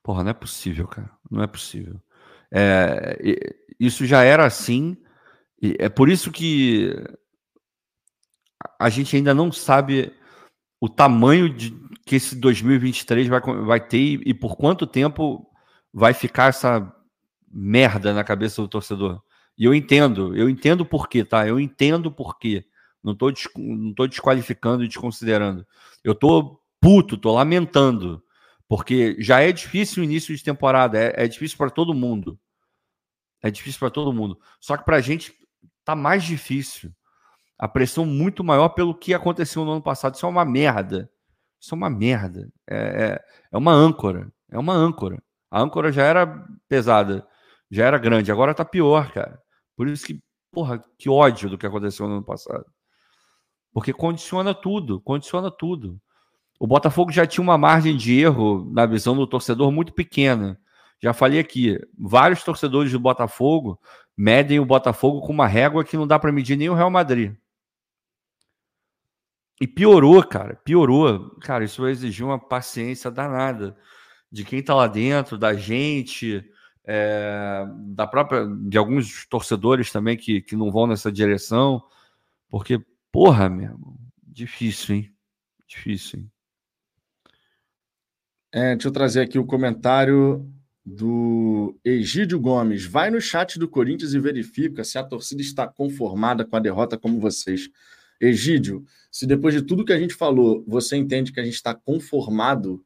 Porra, 0.04 0.24
não 0.24 0.32
é 0.32 0.34
possível, 0.34 0.88
cara. 0.88 1.12
Não 1.30 1.44
é 1.44 1.48
possível. 1.48 2.02
É, 2.52 3.18
isso 3.80 4.06
já 4.06 4.24
era 4.24 4.46
assim. 4.46 4.98
é 5.62 5.90
por 5.90 6.10
isso 6.10 6.32
que 6.32 6.94
a 8.80 8.90
gente 8.90 9.16
ainda 9.16 9.34
não 9.34 9.52
sabe 9.52 10.14
o 10.82 10.90
tamanho 10.90 11.50
de, 11.50 11.72
que 12.06 12.16
esse 12.16 12.36
2023 12.36 13.28
vai, 13.28 13.42
vai 13.42 13.86
ter 13.86 13.98
e, 13.98 14.22
e 14.28 14.34
por 14.34 14.56
quanto 14.56 14.88
tempo 14.88 15.46
vai 15.94 16.14
ficar 16.14 16.48
essa 16.48 16.94
merda 17.52 18.14
na 18.14 18.24
cabeça 18.24 18.62
do 18.62 18.68
torcedor. 18.68 19.22
E 19.58 19.66
eu 19.66 19.74
entendo, 19.74 20.36
eu 20.36 20.50
entendo 20.50 20.86
por 20.86 21.10
quê, 21.10 21.24
tá? 21.24 21.48
Eu 21.48 21.60
entendo 21.60 22.12
por 22.12 22.38
quê. 22.40 22.66
Não 23.04 23.16
tô, 23.16 23.32
não 23.58 23.94
tô 23.94 24.08
desqualificando 24.08 24.84
e 24.84 24.88
desconsiderando. 24.88 25.66
Eu 26.04 26.16
tô 26.16 26.62
puto, 26.80 27.18
tô 27.18 27.34
lamentando. 27.34 28.24
Porque 28.70 29.18
já 29.20 29.42
é 29.42 29.52
difícil 29.52 30.02
o 30.02 30.06
início 30.06 30.34
de 30.36 30.44
temporada, 30.44 30.98
é, 30.98 31.26
é 31.26 31.28
difícil 31.28 31.58
para 31.58 31.72
todo 31.72 31.92
mundo. 31.92 32.40
É 33.42 33.50
difícil 33.50 33.80
para 33.80 33.90
todo 33.90 34.14
mundo. 34.14 34.40
Só 34.62 34.78
que 34.78 34.86
para 34.86 34.98
a 34.98 35.02
gente 35.02 35.34
tá 35.84 35.96
mais 35.96 36.24
difícil. 36.24 36.94
A 37.58 37.68
pressão 37.68 38.06
muito 38.06 38.44
maior 38.44 38.70
pelo 38.70 38.94
que 38.94 39.12
aconteceu 39.12 39.66
no 39.66 39.72
ano 39.72 39.82
passado. 39.82 40.14
Isso 40.14 40.26
é 40.26 40.30
uma 40.30 40.46
merda. 40.46 41.10
Isso 41.60 41.74
é 41.74 41.78
uma 41.78 41.90
merda. 41.90 42.48
É, 42.70 42.78
é, 42.78 43.26
é 43.52 43.58
uma 43.58 43.74
âncora. 43.74 44.32
É 44.52 44.60
uma 44.60 44.74
âncora. 44.74 45.22
A 45.50 45.60
âncora 45.60 45.92
já 45.92 46.04
era 46.04 46.46
pesada, 46.68 47.28
já 47.72 47.86
era 47.86 47.98
grande. 47.98 48.32
Agora 48.32 48.54
tá 48.54 48.64
pior, 48.64 49.12
cara. 49.12 49.42
Por 49.76 49.88
isso 49.88 50.06
que, 50.06 50.22
porra, 50.52 50.84
que 50.96 51.10
ódio 51.10 51.50
do 51.50 51.58
que 51.58 51.66
aconteceu 51.66 52.08
no 52.08 52.18
ano 52.18 52.24
passado. 52.24 52.66
Porque 53.74 53.94
condiciona 53.94 54.54
tudo, 54.54 55.02
condiciona 55.02 55.50
tudo. 55.50 56.00
O 56.60 56.68
Botafogo 56.68 57.12
já 57.12 57.26
tinha 57.26 57.42
uma 57.42 57.58
margem 57.58 57.96
de 57.96 58.20
erro 58.20 58.70
na 58.74 58.86
visão 58.86 59.16
do 59.16 59.26
torcedor 59.26 59.72
muito 59.72 59.94
pequena. 59.94 60.60
Já 61.02 61.14
falei 61.14 61.40
aqui, 61.40 61.80
vários 61.98 62.44
torcedores 62.44 62.92
do 62.92 63.00
Botafogo 63.00 63.80
medem 64.16 64.60
o 64.60 64.66
Botafogo 64.66 65.22
com 65.22 65.32
uma 65.32 65.48
régua 65.48 65.86
que 65.86 65.96
não 65.96 66.06
dá 66.06 66.20
para 66.20 66.34
medir 66.34 66.58
nem 66.58 66.70
o 66.70 66.74
Real 66.74 66.92
Madrid. 66.92 67.34
E 69.62 69.66
piorou, 69.66 70.22
cara, 70.22 70.58
piorou. 70.58 71.38
Cara, 71.40 71.64
isso 71.64 71.82
vai 71.82 71.92
exigir 71.92 72.26
uma 72.26 72.38
paciência 72.38 73.10
danada 73.10 73.78
de 74.30 74.44
quem 74.44 74.60
está 74.60 74.76
lá 74.76 74.88
dentro, 74.88 75.38
da 75.38 75.54
gente, 75.54 76.46
é, 76.86 77.66
da 77.88 78.06
própria, 78.06 78.46
de 78.46 78.78
alguns 78.78 79.26
torcedores 79.28 79.92
também 79.92 80.18
que, 80.18 80.42
que 80.42 80.56
não 80.56 80.72
vão 80.72 80.88
nessa 80.88 81.12
direção, 81.12 81.82
porque, 82.50 82.84
porra, 83.12 83.50
mesmo, 83.50 83.98
difícil, 84.22 84.96
hein? 84.96 85.16
Difícil, 85.68 86.20
hein? 86.20 86.32
É, 88.52 88.74
deixa 88.74 88.88
eu 88.88 88.92
trazer 88.92 89.22
aqui 89.22 89.38
o 89.38 89.46
comentário 89.46 90.44
do 90.84 91.78
Egídio 91.86 92.40
Gomes. 92.40 92.84
Vai 92.84 93.12
no 93.12 93.22
chat 93.22 93.60
do 93.60 93.70
Corinthians 93.70 94.16
e 94.16 94.20
verifica 94.20 94.84
se 94.84 94.98
a 94.98 95.04
torcida 95.04 95.40
está 95.40 95.68
conformada 95.68 96.44
com 96.44 96.56
a 96.56 96.60
derrota 96.60 96.98
como 96.98 97.20
vocês. 97.20 97.70
Egídio, 98.20 98.84
se 99.12 99.28
depois 99.28 99.54
de 99.54 99.62
tudo 99.62 99.86
que 99.86 99.94
a 99.94 100.00
gente 100.00 100.16
falou, 100.16 100.64
você 100.68 100.98
entende 100.98 101.32
que 101.32 101.40
a 101.40 101.44
gente 101.44 101.54
está 101.54 101.76
conformado, 101.76 102.84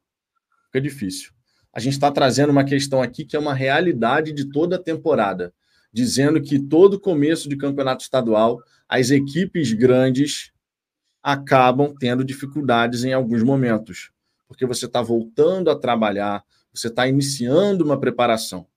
fica 0.66 0.82
difícil. 0.82 1.32
A 1.72 1.80
gente 1.80 1.94
está 1.94 2.12
trazendo 2.12 2.50
uma 2.50 2.64
questão 2.64 3.00
aqui 3.00 3.24
que 3.24 3.34
é 3.34 3.38
uma 3.38 3.54
realidade 3.54 4.34
de 4.34 4.50
toda 4.50 4.76
a 4.76 4.82
temporada, 4.82 5.52
dizendo 5.90 6.42
que 6.42 6.58
todo 6.58 7.00
começo 7.00 7.48
de 7.48 7.56
campeonato 7.56 8.04
estadual, 8.04 8.62
as 8.86 9.10
equipes 9.10 9.72
grandes 9.72 10.52
acabam 11.22 11.94
tendo 11.98 12.22
dificuldades 12.22 13.02
em 13.02 13.14
alguns 13.14 13.42
momentos 13.42 14.13
porque 14.54 14.66
você 14.66 14.86
está 14.86 15.02
voltando 15.02 15.68
a 15.68 15.76
trabalhar, 15.76 16.44
você 16.72 16.86
está 16.86 17.08
iniciando 17.08 17.84
uma 17.84 17.98
preparação. 17.98 18.68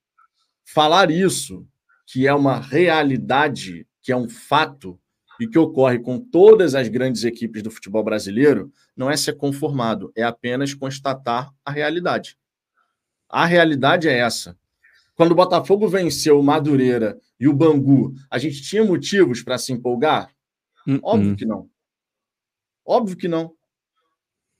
Falar 0.66 1.12
isso, 1.12 1.68
que 2.04 2.26
é 2.26 2.34
uma 2.34 2.60
realidade, 2.60 3.88
que 4.02 4.12
é 4.12 4.18
um 4.18 4.28
fato, 4.28 5.00
e 5.40 5.48
que 5.48 5.60
ocorre 5.60 6.00
com 6.00 6.20
todas 6.20 6.74
as 6.74 6.88
grandes 6.88 7.24
equipes 7.24 7.62
do 7.62 7.70
futebol 7.70 8.04
brasileiro, 8.04 8.72
não 8.96 9.10
é 9.10 9.16
ser 9.16 9.34
conformado, 9.34 10.12
é 10.16 10.24
apenas 10.24 10.74
constatar 10.74 11.54
a 11.64 11.70
realidade. 11.70 12.36
A 13.30 13.46
realidade 13.46 14.10
é 14.10 14.18
essa. 14.18 14.58
Quando 15.14 15.34
o 15.34 15.36
Botafogo 15.36 15.88
venceu 15.88 16.40
o 16.40 16.44
Madureira 16.44 17.20
e 17.40 17.48
o 17.48 17.54
Bangu, 17.54 18.16
a 18.32 18.40
gente 18.40 18.64
tinha 18.64 18.84
motivos 18.84 19.44
para 19.44 19.60
se 19.60 19.72
empolgar? 19.72 20.32
Uh 20.88 20.94
-uh. 20.94 21.00
Óbvio 21.04 21.36
que 21.36 21.46
não. 21.46 21.70
Óbvio 22.84 23.16
que 23.16 23.28
não. 23.28 23.54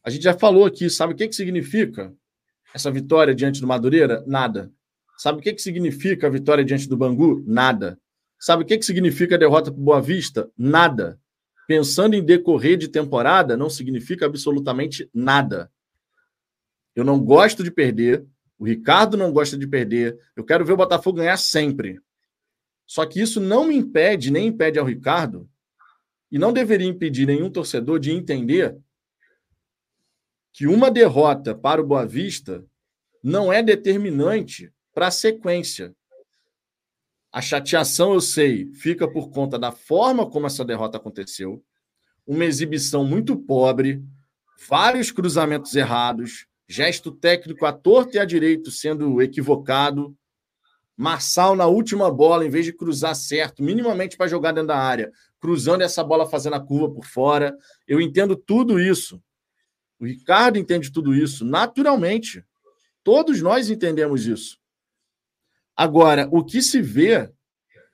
A 0.08 0.10
gente 0.10 0.24
já 0.24 0.34
falou 0.34 0.66
aqui, 0.66 0.90
sabe 0.90 1.12
o 1.12 1.16
que, 1.18 1.28
que 1.28 1.36
significa 1.36 2.14
essa 2.74 2.90
vitória 2.90 3.36
diante 3.36 3.60
do 3.60 3.68
Madureira? 3.68 4.24
Nada. 4.26 4.72
Sabe 5.18 5.40
o 5.40 5.42
que, 5.42 5.52
que 5.52 5.62
significa 5.62 6.28
a 6.28 6.30
vitória 6.30 6.64
diante 6.64 6.88
do 6.88 6.96
Bangu? 6.96 7.44
Nada. 7.46 8.00
Sabe 8.40 8.64
o 8.64 8.66
que, 8.66 8.78
que 8.78 8.86
significa 8.86 9.36
a 9.36 9.38
derrota 9.38 9.70
para 9.70 9.84
Boa 9.84 10.02
Vista? 10.02 10.50
Nada. 10.58 11.20
Pensando 11.68 12.14
em 12.14 12.24
decorrer 12.24 12.78
de 12.78 12.88
temporada, 12.88 13.58
não 13.58 13.70
significa 13.70 14.26
absolutamente 14.26 15.10
nada. 15.14 15.70
Eu 16.96 17.04
não 17.04 17.20
gosto 17.20 17.62
de 17.62 17.70
perder, 17.70 18.26
o 18.58 18.64
Ricardo 18.64 19.18
não 19.18 19.34
gosta 19.34 19.58
de 19.58 19.68
perder, 19.68 20.18
eu 20.38 20.46
quero 20.46 20.64
ver 20.64 20.72
o 20.72 20.78
Botafogo 20.78 21.18
ganhar 21.18 21.36
sempre. 21.36 22.00
Só 22.86 23.06
que 23.06 23.20
isso 23.20 23.42
não 23.42 23.66
me 23.66 23.76
impede, 23.76 24.32
nem 24.32 24.48
impede 24.48 24.80
ao 24.80 24.86
Ricardo, 24.86 25.50
e 26.32 26.40
não 26.40 26.54
deveria 26.54 26.88
impedir 26.88 27.26
nenhum 27.26 27.50
torcedor 27.50 28.00
de 28.00 28.12
entender 28.12 28.74
que 30.58 30.66
uma 30.66 30.90
derrota 30.90 31.54
para 31.54 31.80
o 31.80 31.86
Boa 31.86 32.04
Vista 32.04 32.66
não 33.24 33.54
é 33.54 33.62
determinante 33.62 34.74
para 34.92 35.06
a 35.06 35.12
sequência. 35.12 35.94
A 37.32 37.44
chateação, 37.44 38.16
eu 38.16 38.22
sei, 38.22 38.74
fica 38.74 39.08
por 39.08 39.30
conta 39.30 39.60
da 39.60 39.72
forma 39.72 40.28
como 40.28 40.48
essa 40.48 40.66
derrota 40.66 40.98
aconteceu, 40.98 41.64
uma 42.26 42.44
exibição 42.44 43.06
muito 43.06 43.38
pobre, 43.38 44.04
vários 44.68 45.12
cruzamentos 45.12 45.76
errados, 45.76 46.48
gesto 46.68 47.12
técnico 47.12 47.64
à 47.64 47.72
torta 47.72 48.18
e 48.18 48.20
à 48.20 48.26
direito 48.26 48.72
sendo 48.72 49.22
equivocado, 49.22 50.18
Marçal 50.98 51.56
na 51.56 51.68
última 51.68 52.12
bola, 52.12 52.44
em 52.44 52.50
vez 52.50 52.66
de 52.66 52.74
cruzar 52.74 53.16
certo, 53.16 53.62
minimamente 53.62 54.18
para 54.18 54.28
jogar 54.28 54.54
dentro 54.54 54.70
da 54.70 54.80
área, 54.80 55.12
cruzando 55.40 55.84
essa 55.84 56.04
bola 56.04 56.28
fazendo 56.28 56.56
a 56.56 56.60
curva 56.60 56.92
por 56.92 57.06
fora. 57.06 57.56
Eu 57.88 58.02
entendo 58.02 58.36
tudo 58.36 58.80
isso. 58.80 59.22
O 60.00 60.06
Ricardo 60.06 60.58
entende 60.58 60.92
tudo 60.92 61.14
isso 61.14 61.44
naturalmente. 61.44 62.46
Todos 63.04 63.42
nós 63.42 63.70
entendemos 63.70 64.26
isso. 64.26 64.60
Agora, 65.76 66.28
o 66.32 66.44
que 66.44 66.62
se 66.62 66.82
vê 66.82 67.32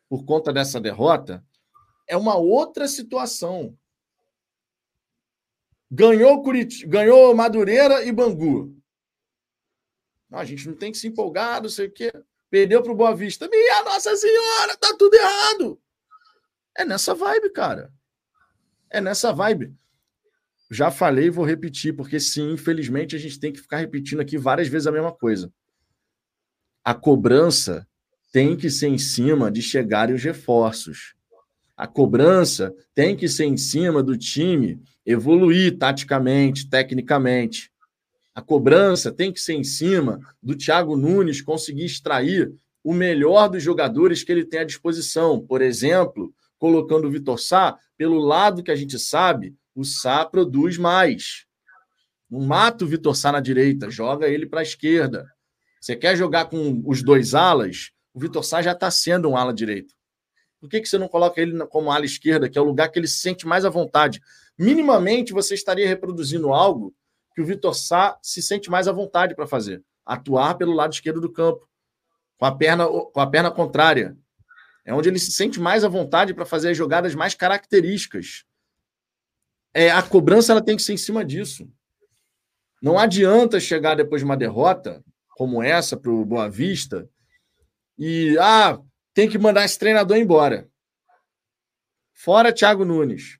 por 0.09 0.25
conta 0.25 0.51
dessa 0.53 0.79
derrota 0.79 1.43
é 2.07 2.15
uma 2.17 2.35
outra 2.35 2.87
situação. 2.87 3.77
Ganhou 5.89 6.41
Curit... 6.41 6.85
ganhou 6.87 7.35
Madureira 7.35 8.03
e 8.03 8.11
Bangu. 8.11 8.75
Não, 10.29 10.39
a 10.39 10.45
gente 10.45 10.67
não 10.67 10.75
tem 10.75 10.91
que 10.91 10.97
se 10.97 11.07
empolgar, 11.07 11.61
não 11.61 11.69
sei 11.69 11.87
o 11.87 11.91
quê. 11.91 12.11
Perdeu 12.49 12.81
para 12.81 12.91
o 12.91 12.95
Boa 12.95 13.15
Vista. 13.15 13.47
Minha 13.47 13.83
Nossa 13.83 14.15
Senhora, 14.15 14.77
tá 14.77 14.95
tudo 14.97 15.13
errado. 15.13 15.79
É 16.75 16.83
nessa 16.83 17.13
vibe, 17.13 17.51
cara. 17.51 17.93
É 18.89 18.99
nessa 18.99 19.31
vibe. 19.31 19.75
Já 20.73 20.89
falei 20.89 21.27
e 21.27 21.29
vou 21.29 21.45
repetir, 21.45 21.95
porque 21.95 22.19
sim, 22.19 22.53
infelizmente 22.53 23.15
a 23.15 23.19
gente 23.19 23.39
tem 23.39 23.53
que 23.53 23.61
ficar 23.61 23.77
repetindo 23.77 24.21
aqui 24.21 24.39
várias 24.39 24.67
vezes 24.67 24.87
a 24.87 24.91
mesma 24.91 25.11
coisa. 25.11 25.53
A 26.83 26.95
cobrança 26.95 27.87
tem 28.31 28.57
que 28.57 28.71
ser 28.71 28.87
em 28.87 28.97
cima 28.97 29.51
de 29.51 29.61
chegarem 29.61 30.15
os 30.15 30.23
reforços. 30.23 31.13
A 31.77 31.85
cobrança 31.85 32.73
tem 32.95 33.15
que 33.15 33.29
ser 33.29 33.45
em 33.45 33.55
cima 33.55 34.01
do 34.01 34.17
time 34.17 34.81
evoluir 35.05 35.77
taticamente, 35.77 36.67
tecnicamente. 36.67 37.71
A 38.33 38.41
cobrança 38.41 39.11
tem 39.11 39.31
que 39.31 39.39
ser 39.39 39.53
em 39.53 39.63
cima 39.63 40.19
do 40.41 40.57
Thiago 40.57 40.97
Nunes 40.97 41.39
conseguir 41.39 41.85
extrair 41.85 42.51
o 42.83 42.93
melhor 42.95 43.47
dos 43.47 43.61
jogadores 43.61 44.23
que 44.23 44.31
ele 44.31 44.43
tem 44.43 44.61
à 44.61 44.63
disposição. 44.63 45.39
Por 45.39 45.61
exemplo, 45.61 46.33
colocando 46.57 47.07
o 47.07 47.11
Vitor 47.11 47.39
Sá 47.39 47.77
pelo 47.95 48.17
lado 48.17 48.63
que 48.63 48.71
a 48.71 48.75
gente 48.75 48.97
sabe 48.97 49.53
o 49.75 49.83
Sá 49.83 50.25
produz 50.25 50.77
mais. 50.77 51.45
Não 52.29 52.41
mata 52.41 52.83
o 52.83 52.87
Vitor 52.87 53.15
Sá 53.15 53.31
na 53.31 53.39
direita, 53.39 53.89
joga 53.89 54.27
ele 54.27 54.45
para 54.45 54.59
a 54.59 54.63
esquerda. 54.63 55.25
Você 55.79 55.95
quer 55.95 56.15
jogar 56.15 56.45
com 56.45 56.81
os 56.85 57.03
dois 57.03 57.33
alas? 57.33 57.91
O 58.13 58.19
Vitor 58.19 58.43
Sá 58.43 58.61
já 58.61 58.71
está 58.71 58.89
sendo 58.89 59.29
um 59.29 59.37
ala 59.37 59.53
direito. 59.53 59.93
Por 60.59 60.69
que, 60.69 60.79
que 60.79 60.87
você 60.87 60.97
não 60.97 61.07
coloca 61.07 61.41
ele 61.41 61.65
como 61.67 61.91
ala 61.91 62.05
esquerda, 62.05 62.49
que 62.49 62.57
é 62.57 62.61
o 62.61 62.65
lugar 62.65 62.89
que 62.89 62.97
ele 62.97 63.07
se 63.07 63.19
sente 63.19 63.45
mais 63.45 63.65
à 63.65 63.69
vontade? 63.69 64.21
Minimamente 64.57 65.33
você 65.33 65.55
estaria 65.55 65.87
reproduzindo 65.87 66.53
algo 66.53 66.95
que 67.35 67.41
o 67.41 67.45
Vitor 67.45 67.73
Sá 67.73 68.17
se 68.21 68.41
sente 68.41 68.69
mais 68.69 68.87
à 68.87 68.91
vontade 68.91 69.35
para 69.35 69.47
fazer. 69.47 69.83
Atuar 70.05 70.55
pelo 70.55 70.73
lado 70.73 70.93
esquerdo 70.93 71.19
do 71.19 71.31
campo, 71.31 71.67
com 72.37 72.45
a 72.45 72.55
perna, 72.55 72.87
com 72.87 73.19
a 73.19 73.27
perna 73.27 73.51
contrária. 73.51 74.15
É 74.85 74.93
onde 74.93 75.09
ele 75.09 75.19
se 75.19 75.31
sente 75.31 75.59
mais 75.59 75.83
à 75.83 75.87
vontade 75.87 76.33
para 76.33 76.45
fazer 76.45 76.69
as 76.69 76.77
jogadas 76.77 77.15
mais 77.15 77.33
características 77.33 78.45
é, 79.73 79.89
a 79.89 80.01
cobrança 80.03 80.51
ela 80.51 80.61
tem 80.63 80.75
que 80.75 80.83
ser 80.83 80.93
em 80.93 80.97
cima 80.97 81.25
disso. 81.25 81.67
Não 82.81 82.99
adianta 82.99 83.59
chegar 83.59 83.95
depois 83.95 84.21
de 84.21 84.25
uma 84.25 84.37
derrota 84.37 85.03
como 85.29 85.63
essa 85.63 85.97
para 85.97 86.11
o 86.11 86.25
Boa 86.25 86.49
Vista 86.49 87.09
e 87.97 88.37
ah, 88.39 88.79
tem 89.13 89.29
que 89.29 89.37
mandar 89.37 89.65
esse 89.65 89.79
treinador 89.79 90.17
embora. 90.17 90.69
Fora 92.13 92.53
Thiago 92.53 92.85
Nunes. 92.85 93.37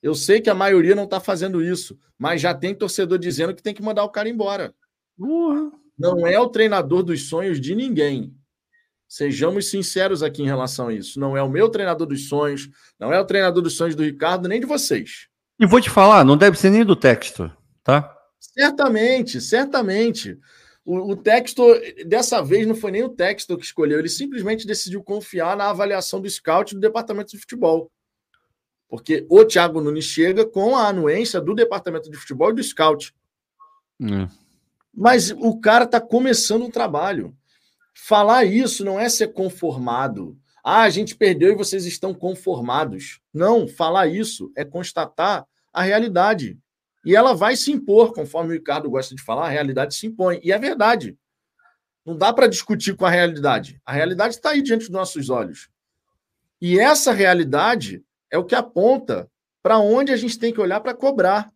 Eu 0.00 0.14
sei 0.14 0.40
que 0.40 0.50
a 0.50 0.54
maioria 0.54 0.94
não 0.94 1.04
está 1.04 1.18
fazendo 1.18 1.62
isso, 1.62 1.98
mas 2.16 2.40
já 2.40 2.54
tem 2.54 2.74
torcedor 2.74 3.18
dizendo 3.18 3.54
que 3.54 3.62
tem 3.62 3.74
que 3.74 3.82
mandar 3.82 4.04
o 4.04 4.10
cara 4.10 4.28
embora. 4.28 4.74
Uhum. 5.18 5.72
Não 5.98 6.26
é 6.26 6.38
o 6.38 6.48
treinador 6.48 7.02
dos 7.02 7.28
sonhos 7.28 7.60
de 7.60 7.74
ninguém. 7.74 8.32
Sejamos 9.08 9.70
sinceros 9.70 10.22
aqui 10.22 10.42
em 10.42 10.46
relação 10.46 10.88
a 10.88 10.94
isso. 10.94 11.18
Não 11.18 11.36
é 11.36 11.42
o 11.42 11.48
meu 11.48 11.68
treinador 11.68 12.06
dos 12.06 12.28
sonhos, 12.28 12.68
não 12.98 13.12
é 13.12 13.18
o 13.18 13.24
treinador 13.24 13.62
dos 13.62 13.76
sonhos 13.76 13.96
do 13.96 14.04
Ricardo, 14.04 14.46
nem 14.46 14.60
de 14.60 14.66
vocês. 14.66 15.28
E 15.58 15.66
vou 15.66 15.80
te 15.80 15.90
falar, 15.90 16.24
não 16.24 16.36
deve 16.36 16.58
ser 16.58 16.70
nem 16.70 16.84
do 16.84 16.94
texto, 16.94 17.50
tá? 17.82 18.14
Certamente, 18.38 19.40
certamente. 19.40 20.38
O, 20.84 21.12
o 21.12 21.16
Textor, 21.16 21.78
dessa 22.06 22.40
vez, 22.40 22.66
não 22.66 22.74
foi 22.74 22.90
nem 22.90 23.02
o 23.02 23.08
Textor 23.08 23.58
que 23.58 23.64
escolheu, 23.64 23.98
ele 23.98 24.08
simplesmente 24.08 24.66
decidiu 24.66 25.02
confiar 25.02 25.56
na 25.56 25.68
avaliação 25.68 26.20
do 26.20 26.30
scout 26.30 26.74
do 26.74 26.80
departamento 26.80 27.32
de 27.32 27.38
futebol. 27.38 27.90
Porque 28.88 29.26
o 29.28 29.44
Thiago 29.44 29.82
Nunes 29.82 30.04
chega 30.04 30.46
com 30.46 30.74
a 30.74 30.88
anuência 30.88 31.40
do 31.40 31.54
departamento 31.54 32.10
de 32.10 32.16
futebol 32.16 32.50
e 32.50 32.54
do 32.54 32.62
scout. 32.62 33.14
É. 34.02 34.28
Mas 34.94 35.30
o 35.30 35.60
cara 35.60 35.84
está 35.84 36.00
começando 36.00 36.64
um 36.64 36.70
trabalho. 36.70 37.36
Falar 37.94 38.44
isso 38.44 38.84
não 38.84 38.98
é 38.98 39.08
ser 39.08 39.28
conformado. 39.28 40.38
Ah, 40.64 40.82
a 40.82 40.90
gente 40.90 41.16
perdeu 41.16 41.52
e 41.52 41.56
vocês 41.56 41.86
estão 41.86 42.12
conformados. 42.12 43.20
Não, 43.32 43.68
falar 43.68 44.06
isso 44.06 44.52
é 44.56 44.64
constatar 44.64 45.46
a 45.72 45.82
realidade. 45.82 46.58
E 47.04 47.14
ela 47.16 47.34
vai 47.34 47.56
se 47.56 47.72
impor, 47.72 48.12
conforme 48.12 48.50
o 48.50 48.52
Ricardo 48.54 48.90
gosta 48.90 49.14
de 49.14 49.22
falar, 49.22 49.46
a 49.46 49.50
realidade 49.50 49.94
se 49.94 50.06
impõe. 50.06 50.40
E 50.42 50.52
é 50.52 50.58
verdade. 50.58 51.16
Não 52.04 52.16
dá 52.16 52.32
para 52.32 52.46
discutir 52.46 52.96
com 52.96 53.04
a 53.04 53.10
realidade. 53.10 53.80
A 53.84 53.92
realidade 53.92 54.34
está 54.34 54.50
aí 54.50 54.62
diante 54.62 54.86
dos 54.86 54.90
nossos 54.90 55.30
olhos. 55.30 55.68
E 56.60 56.78
essa 56.78 57.12
realidade 57.12 58.02
é 58.30 58.38
o 58.38 58.44
que 58.44 58.54
aponta 58.54 59.30
para 59.62 59.78
onde 59.78 60.12
a 60.12 60.16
gente 60.16 60.38
tem 60.38 60.52
que 60.52 60.60
olhar 60.60 60.80
para 60.80 60.94
cobrar. 60.94 61.52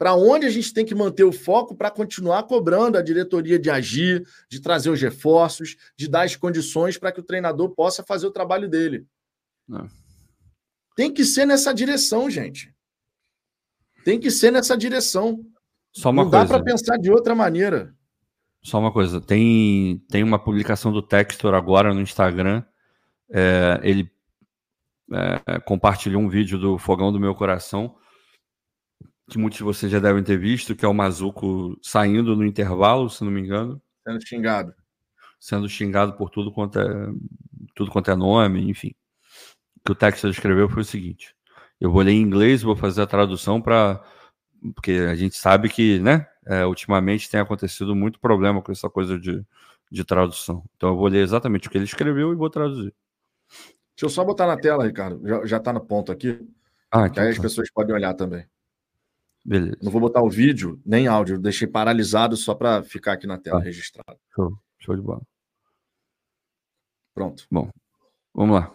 Para 0.00 0.14
onde 0.14 0.46
a 0.46 0.50
gente 0.50 0.72
tem 0.72 0.82
que 0.82 0.94
manter 0.94 1.24
o 1.24 1.32
foco 1.32 1.76
para 1.76 1.90
continuar 1.90 2.44
cobrando 2.44 2.96
a 2.96 3.02
diretoria 3.02 3.58
de 3.58 3.68
agir, 3.68 4.26
de 4.48 4.58
trazer 4.58 4.88
os 4.88 4.98
reforços, 4.98 5.76
de 5.94 6.08
dar 6.08 6.22
as 6.22 6.34
condições 6.34 6.96
para 6.96 7.12
que 7.12 7.20
o 7.20 7.22
treinador 7.22 7.68
possa 7.74 8.02
fazer 8.02 8.26
o 8.26 8.30
trabalho 8.30 8.66
dele. 8.66 9.06
Não. 9.68 9.86
Tem 10.96 11.12
que 11.12 11.22
ser 11.22 11.44
nessa 11.44 11.74
direção, 11.74 12.30
gente. 12.30 12.74
Tem 14.02 14.18
que 14.18 14.30
ser 14.30 14.50
nessa 14.50 14.74
direção. 14.74 15.44
Só 15.92 16.08
uma 16.08 16.24
Não 16.24 16.30
coisa. 16.30 16.46
dá 16.46 16.54
para 16.54 16.64
pensar 16.64 16.96
de 16.96 17.10
outra 17.10 17.34
maneira. 17.34 17.94
Só 18.62 18.78
uma 18.78 18.90
coisa. 18.90 19.20
Tem, 19.20 20.02
tem 20.08 20.22
uma 20.22 20.38
publicação 20.38 20.90
do 20.90 21.02
Textor 21.02 21.52
agora 21.52 21.92
no 21.92 22.00
Instagram. 22.00 22.64
É, 23.28 23.78
ele 23.82 24.10
é, 25.12 25.60
compartilhou 25.60 26.22
um 26.22 26.28
vídeo 26.30 26.58
do 26.58 26.78
Fogão 26.78 27.12
do 27.12 27.20
Meu 27.20 27.34
Coração, 27.34 27.99
que 29.30 29.38
muitos 29.38 29.58
de 29.58 29.64
vocês 29.64 29.90
já 29.90 29.98
devem 29.98 30.22
ter 30.22 30.36
visto, 30.36 30.76
que 30.76 30.84
é 30.84 30.88
o 30.88 30.94
Mazuco 30.94 31.78
saindo 31.82 32.36
no 32.36 32.44
intervalo, 32.44 33.08
se 33.08 33.24
não 33.24 33.30
me 33.30 33.40
engano. 33.40 33.80
Sendo 34.06 34.26
xingado. 34.26 34.74
Sendo 35.38 35.68
xingado 35.68 36.12
por 36.14 36.28
tudo 36.28 36.52
quanto 36.52 36.78
é, 36.78 36.84
tudo 37.74 37.90
quanto 37.90 38.10
é 38.10 38.16
nome, 38.16 38.68
enfim. 38.68 38.94
O 39.76 39.80
que 39.86 39.92
o 39.92 39.94
Textor 39.94 40.30
escreveu 40.30 40.68
foi 40.68 40.82
o 40.82 40.84
seguinte. 40.84 41.34
Eu 41.80 41.90
vou 41.90 42.02
ler 42.02 42.12
em 42.12 42.20
inglês, 42.20 42.62
vou 42.62 42.76
fazer 42.76 43.02
a 43.02 43.06
tradução 43.06 43.60
para. 43.60 44.02
Porque 44.74 44.92
a 45.10 45.14
gente 45.14 45.36
sabe 45.36 45.70
que, 45.70 45.98
né, 46.00 46.26
é, 46.46 46.66
ultimamente 46.66 47.30
tem 47.30 47.40
acontecido 47.40 47.96
muito 47.96 48.20
problema 48.20 48.60
com 48.60 48.70
essa 48.70 48.90
coisa 48.90 49.18
de, 49.18 49.42
de 49.90 50.04
tradução. 50.04 50.62
Então 50.76 50.90
eu 50.90 50.96
vou 50.96 51.08
ler 51.08 51.22
exatamente 51.22 51.66
o 51.66 51.70
que 51.70 51.78
ele 51.78 51.84
escreveu 51.84 52.32
e 52.32 52.36
vou 52.36 52.50
traduzir. 52.50 52.94
Deixa 53.48 54.04
eu 54.04 54.10
só 54.10 54.24
botar 54.24 54.46
na 54.46 54.58
tela, 54.58 54.84
Ricardo. 54.84 55.26
Já, 55.26 55.46
já 55.46 55.60
tá 55.60 55.72
no 55.72 55.80
ponto 55.80 56.12
aqui. 56.12 56.38
Ah, 56.90 57.06
então, 57.06 57.22
aí 57.22 57.30
tá. 57.30 57.36
as 57.36 57.38
pessoas 57.38 57.70
podem 57.70 57.94
olhar 57.94 58.12
também. 58.14 58.44
Beleza. 59.44 59.78
Não 59.82 59.90
vou 59.90 60.00
botar 60.00 60.22
o 60.22 60.30
vídeo 60.30 60.80
nem 60.84 61.06
áudio, 61.06 61.38
deixei 61.38 61.66
paralisado 61.66 62.36
só 62.36 62.54
para 62.54 62.82
ficar 62.82 63.14
aqui 63.14 63.26
na 63.26 63.38
tela 63.38 63.58
ah, 63.58 63.62
registrado. 63.62 64.18
Show, 64.34 64.58
show 64.78 64.94
de 64.94 65.02
bola. 65.02 65.22
Pronto. 67.14 67.46
Bom, 67.50 67.70
vamos 68.34 68.56
lá. 68.56 68.74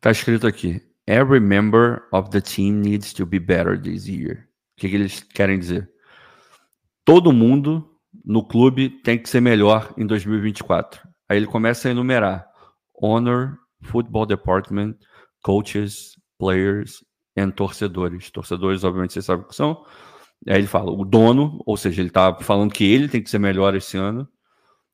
Tá 0.00 0.10
escrito 0.10 0.46
aqui: 0.46 0.80
Every 1.06 1.40
member 1.40 2.06
of 2.12 2.30
the 2.30 2.40
team 2.40 2.80
needs 2.80 3.12
to 3.14 3.26
be 3.26 3.38
better 3.38 3.80
this 3.80 4.06
year. 4.06 4.48
O 4.76 4.80
que, 4.80 4.88
que 4.88 4.94
eles 4.94 5.20
querem 5.22 5.58
dizer? 5.58 5.90
Todo 7.04 7.32
mundo 7.32 7.98
no 8.24 8.46
clube 8.46 8.90
tem 9.02 9.18
que 9.18 9.28
ser 9.28 9.40
melhor 9.40 9.92
em 9.96 10.06
2024. 10.06 11.08
Aí 11.28 11.36
ele 11.38 11.46
começa 11.46 11.88
a 11.88 11.90
enumerar: 11.90 12.46
Honor, 12.94 13.58
Football 13.82 14.26
Department, 14.26 14.94
Coaches, 15.42 16.12
Players 16.38 17.04
e 17.36 17.52
torcedores. 17.52 18.30
Torcedores, 18.30 18.84
obviamente, 18.84 19.12
vocês 19.12 19.24
sabem 19.24 19.44
o 19.44 19.48
que 19.48 19.54
são. 19.54 19.84
Aí 20.48 20.56
ele 20.56 20.66
fala: 20.66 20.90
o 20.90 21.04
dono, 21.04 21.62
ou 21.66 21.76
seja, 21.76 22.00
ele 22.00 22.08
está 22.08 22.34
falando 22.36 22.72
que 22.72 22.84
ele 22.84 23.08
tem 23.08 23.22
que 23.22 23.30
ser 23.30 23.38
melhor 23.38 23.74
esse 23.74 23.96
ano. 23.96 24.28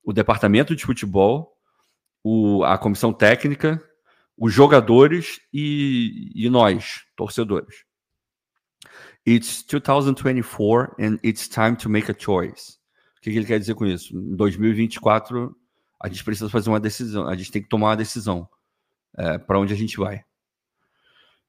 O 0.03 0.13
departamento 0.13 0.75
de 0.75 0.85
futebol, 0.85 1.57
o, 2.23 2.65
a 2.65 2.79
comissão 2.79 3.13
técnica, 3.13 3.83
os 4.37 4.53
jogadores 4.53 5.41
e, 5.53 6.31
e 6.35 6.49
nós, 6.51 7.05
torcedores. 7.17 7.85
It's 9.27 9.65
2024 9.65 10.95
and 11.01 11.19
it's 11.25 11.49
time 11.49 11.77
to 11.77 11.89
make 11.89 12.11
a 12.11 12.15
choice. 12.17 12.79
O 13.19 13.21
que, 13.23 13.33
que 13.33 13.39
ele 13.39 13.47
quer 13.47 13.59
dizer 13.59 13.75
com 13.75 13.85
isso? 13.85 14.17
Em 14.17 14.37
2024, 14.37 15.57
a 16.01 16.09
gente 16.09 16.23
precisa 16.23 16.49
fazer 16.49 16.71
uma 16.71 16.79
decisão, 16.79 17.27
a 17.27 17.35
gente 17.35 17.51
tem 17.51 17.63
que 17.63 17.69
tomar 17.69 17.89
uma 17.89 17.97
decisão 17.97 18.49
é, 19.17 19.39
para 19.39 19.59
onde 19.59 19.73
a 19.73 19.77
gente 19.77 19.97
vai. 19.97 20.25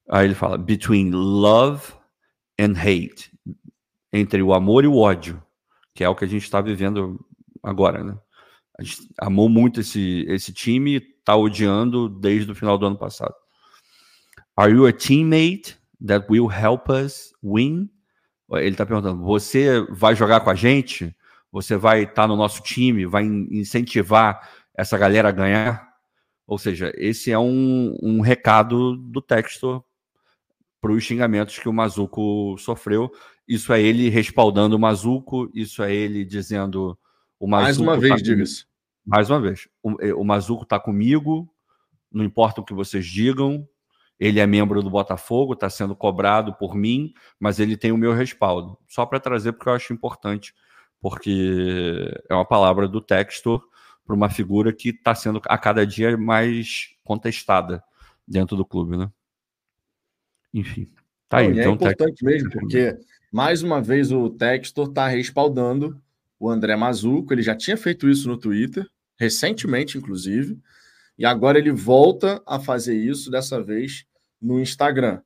Aí 0.10 0.26
ele 0.26 0.36
fala: 0.36 0.58
between 0.58 1.12
love 1.12 1.94
and 2.60 2.74
hate 2.74 3.32
entre 4.12 4.42
o 4.42 4.54
amor 4.54 4.84
e 4.84 4.88
o 4.88 4.98
ódio, 4.98 5.42
que 5.94 6.04
é 6.04 6.10
o 6.10 6.16
que 6.16 6.26
a 6.26 6.28
gente 6.28 6.44
está 6.44 6.62
vivendo 6.62 7.20
agora, 7.62 8.04
né? 8.04 8.18
A 8.80 8.84
gente 8.84 9.10
amou 9.20 9.50
muito 9.50 9.82
esse, 9.82 10.24
esse 10.30 10.54
time, 10.54 11.00
tá 11.26 11.36
odiando 11.36 12.08
desde 12.08 12.52
o 12.52 12.56
final 12.56 12.78
do 12.78 12.86
ano 12.86 12.98
passado. 12.98 13.34
Are 14.56 14.72
you 14.72 14.86
a 14.86 14.94
teammate 14.94 15.78
that 16.06 16.26
will 16.30 16.50
help 16.50 16.90
us 16.90 17.34
win? 17.44 17.90
Ele 18.52 18.70
está 18.70 18.86
perguntando: 18.86 19.24
você 19.24 19.82
vai 19.90 20.16
jogar 20.16 20.42
com 20.42 20.50
a 20.50 20.56
gente? 20.56 21.16
Você 21.52 21.76
vai 21.76 22.04
estar 22.04 22.14
tá 22.14 22.28
no 22.28 22.36
nosso 22.36 22.62
time? 22.62 23.06
Vai 23.06 23.24
incentivar 23.24 24.48
essa 24.76 24.98
galera 24.98 25.30
a 25.30 25.32
ganhar? 25.32 25.88
Ou 26.46 26.58
seja, 26.58 26.94
esse 26.96 27.32
é 27.32 27.38
um, 27.38 27.98
um 28.02 28.22
recado 28.22 28.96
do 28.96 29.22
texto 29.22 29.84
para 30.88 30.94
os 30.94 31.04
xingamentos 31.04 31.60
que 31.60 31.68
o 31.68 31.74
Mazuco 31.74 32.58
sofreu. 32.58 33.12
Isso 33.46 33.74
é 33.74 33.82
ele 33.82 34.08
respaldando 34.08 34.78
o 34.78 34.80
Mazuco, 34.80 35.52
isso 35.54 35.84
é 35.84 35.94
ele 35.94 36.24
dizendo 36.24 36.98
o 37.38 37.46
Mazuco 37.46 37.64
Mais 37.66 37.78
uma 37.78 37.94
tá 37.96 38.00
vez, 38.00 38.24
diga-se. 38.24 38.66
Mais 39.06 39.30
uma 39.30 39.42
vez, 39.42 39.68
o, 39.84 39.96
eh, 40.02 40.14
o 40.14 40.24
Mazuco 40.24 40.64
está 40.64 40.80
comigo, 40.80 41.54
não 42.10 42.24
importa 42.24 42.62
o 42.62 42.64
que 42.64 42.74
vocês 42.74 43.06
digam, 43.06 43.68
ele 44.18 44.40
é 44.40 44.48
membro 44.48 44.82
do 44.82 44.90
Botafogo, 44.90 45.54
está 45.54 45.70
sendo 45.70 45.94
cobrado 45.94 46.54
por 46.54 46.74
mim, 46.74 47.14
mas 47.38 47.60
ele 47.60 47.76
tem 47.76 47.92
o 47.92 47.98
meu 47.98 48.14
respaldo. 48.14 48.78
Só 48.88 49.06
para 49.06 49.20
trazer, 49.20 49.52
porque 49.52 49.68
eu 49.68 49.74
acho 49.74 49.92
importante, 49.92 50.54
porque 51.02 52.14
é 52.30 52.34
uma 52.34 52.46
palavra 52.46 52.88
do 52.88 53.02
Textor 53.02 53.62
para 54.06 54.16
uma 54.16 54.30
figura 54.30 54.72
que 54.72 54.90
está 54.90 55.14
sendo 55.14 55.42
a 55.48 55.58
cada 55.58 55.86
dia 55.86 56.18
mais 56.18 56.96
contestada 57.04 57.84
dentro 58.26 58.56
do 58.56 58.66
clube, 58.66 58.96
né? 58.96 59.12
Enfim, 60.54 60.90
tá 61.28 61.38
aí. 61.38 61.48
Não, 61.48 61.54
então, 61.54 61.72
é 61.72 61.76
importante 61.76 62.24
mesmo, 62.24 62.50
porque 62.50 62.98
mais 63.32 63.62
uma 63.62 63.82
vez 63.82 64.12
o 64.12 64.30
Textor 64.30 64.90
está 64.90 65.08
respaldando 65.08 66.02
o 66.40 66.50
André 66.50 66.76
Mazuco, 66.76 67.34
ele 67.34 67.42
já 67.42 67.56
tinha 67.56 67.78
feito 67.78 68.10
isso 68.10 68.28
no 68.28 68.38
Twitter, 68.38 68.88
recentemente, 69.20 69.98
inclusive, 69.98 70.60
e 71.18 71.26
agora 71.26 71.58
ele 71.58 71.72
volta 71.72 72.42
a 72.46 72.60
fazer 72.60 72.96
isso, 72.96 73.32
dessa 73.32 73.62
vez 73.62 74.06
no 74.42 74.60
Instagram. 74.60 75.22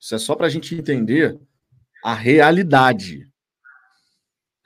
Isso 0.00 0.14
é 0.16 0.18
só 0.18 0.34
para 0.34 0.48
a 0.48 0.50
gente 0.50 0.74
entender 0.74 1.38
a 2.02 2.12
realidade. 2.12 3.28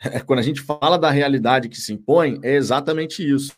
É, 0.01 0.21
quando 0.21 0.39
a 0.39 0.43
gente 0.43 0.61
fala 0.61 0.99
da 0.99 1.11
realidade 1.11 1.69
que 1.69 1.81
se 1.81 1.93
impõe, 1.93 2.39
é 2.43 2.55
exatamente 2.55 3.23
isso. 3.23 3.55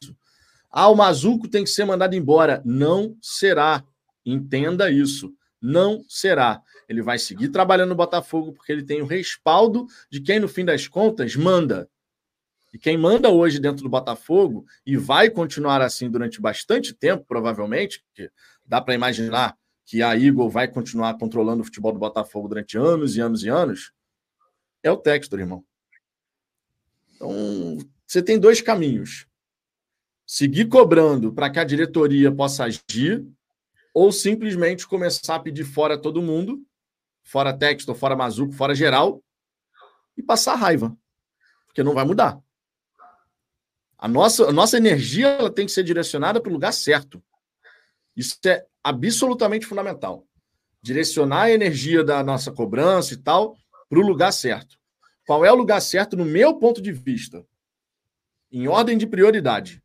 Ah, 0.70 0.88
o 0.88 0.96
Mazuco 0.96 1.48
tem 1.48 1.64
que 1.64 1.70
ser 1.70 1.84
mandado 1.84 2.14
embora. 2.14 2.62
Não 2.64 3.16
será. 3.22 3.84
Entenda 4.24 4.90
isso. 4.90 5.32
Não 5.60 6.04
será. 6.08 6.62
Ele 6.88 7.02
vai 7.02 7.18
seguir 7.18 7.48
trabalhando 7.48 7.90
no 7.90 7.94
Botafogo 7.94 8.52
porque 8.52 8.70
ele 8.70 8.84
tem 8.84 9.02
o 9.02 9.06
respaldo 9.06 9.86
de 10.10 10.20
quem, 10.20 10.38
no 10.38 10.48
fim 10.48 10.64
das 10.64 10.86
contas, 10.86 11.34
manda. 11.34 11.88
E 12.72 12.78
quem 12.78 12.96
manda 12.96 13.30
hoje 13.30 13.58
dentro 13.58 13.82
do 13.82 13.88
Botafogo, 13.88 14.66
e 14.84 14.96
vai 14.96 15.30
continuar 15.30 15.80
assim 15.80 16.10
durante 16.10 16.40
bastante 16.40 16.92
tempo, 16.92 17.24
provavelmente, 17.26 18.02
porque 18.04 18.30
dá 18.64 18.80
para 18.80 18.94
imaginar 18.94 19.56
que 19.84 20.02
a 20.02 20.14
Eagle 20.14 20.50
vai 20.50 20.68
continuar 20.68 21.16
controlando 21.16 21.62
o 21.62 21.64
futebol 21.64 21.92
do 21.92 21.98
Botafogo 21.98 22.46
durante 22.46 22.76
anos 22.76 23.16
e 23.16 23.20
anos 23.20 23.42
e 23.42 23.48
anos, 23.48 23.92
é 24.82 24.90
o 24.90 24.98
Textor, 24.98 25.40
irmão. 25.40 25.64
Então, 27.14 27.78
você 28.06 28.22
tem 28.22 28.38
dois 28.38 28.60
caminhos. 28.60 29.26
Seguir 30.26 30.68
cobrando 30.68 31.32
para 31.32 31.48
que 31.48 31.58
a 31.58 31.64
diretoria 31.64 32.30
possa 32.30 32.64
agir, 32.64 33.26
ou 33.94 34.12
simplesmente 34.12 34.86
começar 34.86 35.36
a 35.36 35.40
pedir 35.40 35.64
fora 35.64 36.00
todo 36.00 36.22
mundo, 36.22 36.62
fora 37.22 37.52
Textor, 37.52 37.94
fora 37.94 38.16
Mazuco, 38.16 38.52
fora 38.52 38.74
geral, 38.74 39.22
e 40.16 40.22
passar 40.22 40.54
raiva. 40.54 40.96
Porque 41.66 41.82
não 41.82 41.94
vai 41.94 42.04
mudar. 42.04 42.40
A 43.96 44.06
nossa, 44.06 44.48
a 44.48 44.52
nossa 44.52 44.76
energia 44.76 45.28
ela 45.28 45.50
tem 45.50 45.66
que 45.66 45.72
ser 45.72 45.82
direcionada 45.82 46.40
para 46.40 46.50
o 46.50 46.52
lugar 46.52 46.72
certo. 46.72 47.22
Isso 48.16 48.38
é 48.46 48.64
absolutamente 48.82 49.66
fundamental. 49.66 50.26
Direcionar 50.80 51.42
a 51.42 51.50
energia 51.50 52.04
da 52.04 52.22
nossa 52.22 52.52
cobrança 52.52 53.14
e 53.14 53.16
tal 53.16 53.56
para 53.88 53.98
o 53.98 54.02
lugar 54.02 54.32
certo. 54.32 54.78
Qual 55.26 55.44
é 55.44 55.52
o 55.52 55.56
lugar 55.56 55.80
certo, 55.80 56.16
no 56.16 56.24
meu 56.24 56.58
ponto 56.58 56.80
de 56.80 56.92
vista? 56.92 57.44
Em 58.50 58.66
ordem 58.66 58.96
de 58.96 59.06
prioridade. 59.06 59.82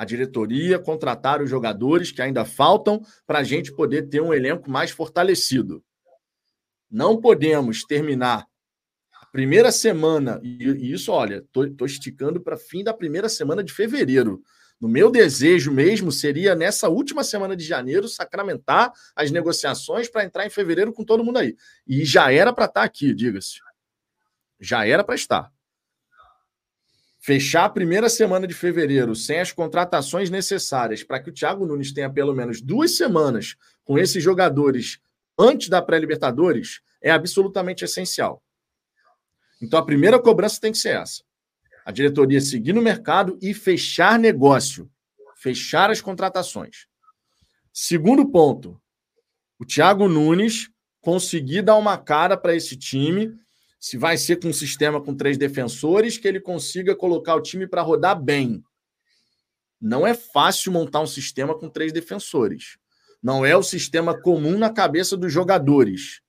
A 0.00 0.04
diretoria 0.06 0.78
contratar 0.78 1.42
os 1.42 1.50
jogadores 1.50 2.10
que 2.10 2.22
ainda 2.22 2.42
faltam 2.42 3.04
para 3.26 3.40
a 3.40 3.44
gente 3.44 3.70
poder 3.70 4.08
ter 4.08 4.22
um 4.22 4.32
elenco 4.32 4.70
mais 4.70 4.90
fortalecido. 4.90 5.84
Não 6.90 7.20
podemos 7.20 7.84
terminar 7.84 8.46
a 9.12 9.26
primeira 9.26 9.70
semana, 9.70 10.40
e, 10.42 10.90
isso, 10.90 11.12
olha, 11.12 11.44
estou 11.54 11.86
esticando 11.86 12.40
para 12.40 12.56
fim 12.56 12.82
da 12.82 12.94
primeira 12.94 13.28
semana 13.28 13.62
de 13.62 13.74
fevereiro. 13.74 14.42
No 14.80 14.88
meu 14.88 15.10
desejo 15.10 15.70
mesmo 15.70 16.10
seria 16.10 16.54
nessa 16.54 16.88
última 16.88 17.22
semana 17.22 17.54
de 17.54 17.66
janeiro 17.66 18.08
sacramentar 18.08 18.90
as 19.14 19.30
negociações 19.30 20.08
para 20.08 20.24
entrar 20.24 20.46
em 20.46 20.50
fevereiro 20.50 20.94
com 20.94 21.04
todo 21.04 21.22
mundo 21.22 21.40
aí. 21.40 21.54
E 21.86 22.06
já 22.06 22.32
era 22.32 22.54
para 22.54 22.64
estar 22.64 22.80
tá 22.80 22.86
aqui, 22.86 23.12
diga-se. 23.12 23.58
Já 24.58 24.86
era 24.86 25.04
para 25.04 25.14
estar. 25.14 25.52
Fechar 27.20 27.66
a 27.66 27.70
primeira 27.70 28.08
semana 28.08 28.46
de 28.46 28.54
fevereiro 28.54 29.14
sem 29.14 29.38
as 29.38 29.52
contratações 29.52 30.30
necessárias 30.30 31.02
para 31.02 31.20
que 31.20 31.30
o 31.30 31.32
Thiago 31.32 31.66
Nunes 31.66 31.92
tenha 31.92 32.10
pelo 32.10 32.34
menos 32.34 32.60
duas 32.60 32.96
semanas 32.96 33.56
com 33.84 33.98
esses 33.98 34.22
jogadores 34.22 34.98
antes 35.38 35.68
da 35.68 35.82
pré-Libertadores 35.82 36.80
é 37.02 37.10
absolutamente 37.10 37.84
essencial. 37.84 38.42
Então 39.60 39.78
a 39.78 39.84
primeira 39.84 40.18
cobrança 40.18 40.60
tem 40.60 40.72
que 40.72 40.78
ser 40.78 40.96
essa 40.96 41.22
a 41.84 41.90
diretoria 41.90 42.40
seguir 42.40 42.72
no 42.72 42.82
mercado 42.82 43.38
e 43.42 43.52
fechar 43.52 44.18
negócio, 44.18 44.90
fechar 45.36 45.90
as 45.90 46.00
contratações. 46.00 46.86
Segundo 47.72 48.30
ponto, 48.30 48.80
o 49.58 49.64
Thiago 49.64 50.08
Nunes 50.08 50.70
conseguir 51.00 51.62
dar 51.62 51.76
uma 51.76 51.96
cara 51.96 52.36
para 52.36 52.54
esse 52.54 52.76
time, 52.76 53.34
se 53.80 53.96
vai 53.96 54.18
ser 54.18 54.36
com 54.36 54.48
um 54.48 54.52
sistema 54.52 55.00
com 55.00 55.16
três 55.16 55.38
defensores, 55.38 56.18
que 56.18 56.28
ele 56.28 56.38
consiga 56.38 56.94
colocar 56.94 57.34
o 57.34 57.40
time 57.40 57.66
para 57.66 57.80
rodar 57.80 58.20
bem. 58.20 58.62
Não 59.80 60.06
é 60.06 60.12
fácil 60.12 60.70
montar 60.70 61.00
um 61.00 61.06
sistema 61.06 61.58
com 61.58 61.70
três 61.70 61.90
defensores. 61.90 62.76
Não 63.22 63.44
é 63.44 63.56
o 63.56 63.62
sistema 63.62 64.20
comum 64.20 64.58
na 64.58 64.70
cabeça 64.70 65.16
dos 65.16 65.32
jogadores. 65.32 66.20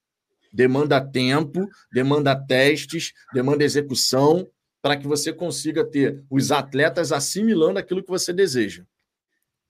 Demanda 0.54 1.02
tempo, 1.02 1.68
demanda 1.92 2.36
testes, 2.36 3.14
demanda 3.34 3.66
execução, 3.66 4.50
para 4.82 4.96
que 4.96 5.06
você 5.06 5.34
consiga 5.34 5.84
ter 5.84 6.24
os 6.30 6.52
atletas 6.52 7.12
assimilando 7.12 7.80
aquilo 7.80 8.02
que 8.02 8.10
você 8.10 8.32
deseja. 8.32 8.86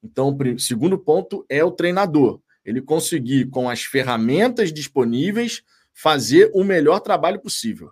Então, 0.04 0.36
o 0.36 0.60
segundo 0.60 0.98
ponto 0.98 1.46
é 1.50 1.64
o 1.64 1.72
treinador. 1.72 2.40
Ele 2.64 2.82
conseguir, 2.82 3.50
com 3.50 3.70
as 3.70 3.84
ferramentas 3.84 4.72
disponíveis, 4.72 5.64
fazer 5.94 6.52
o 6.54 6.64
melhor 6.64 7.00
trabalho 7.00 7.40
possível. 7.40 7.92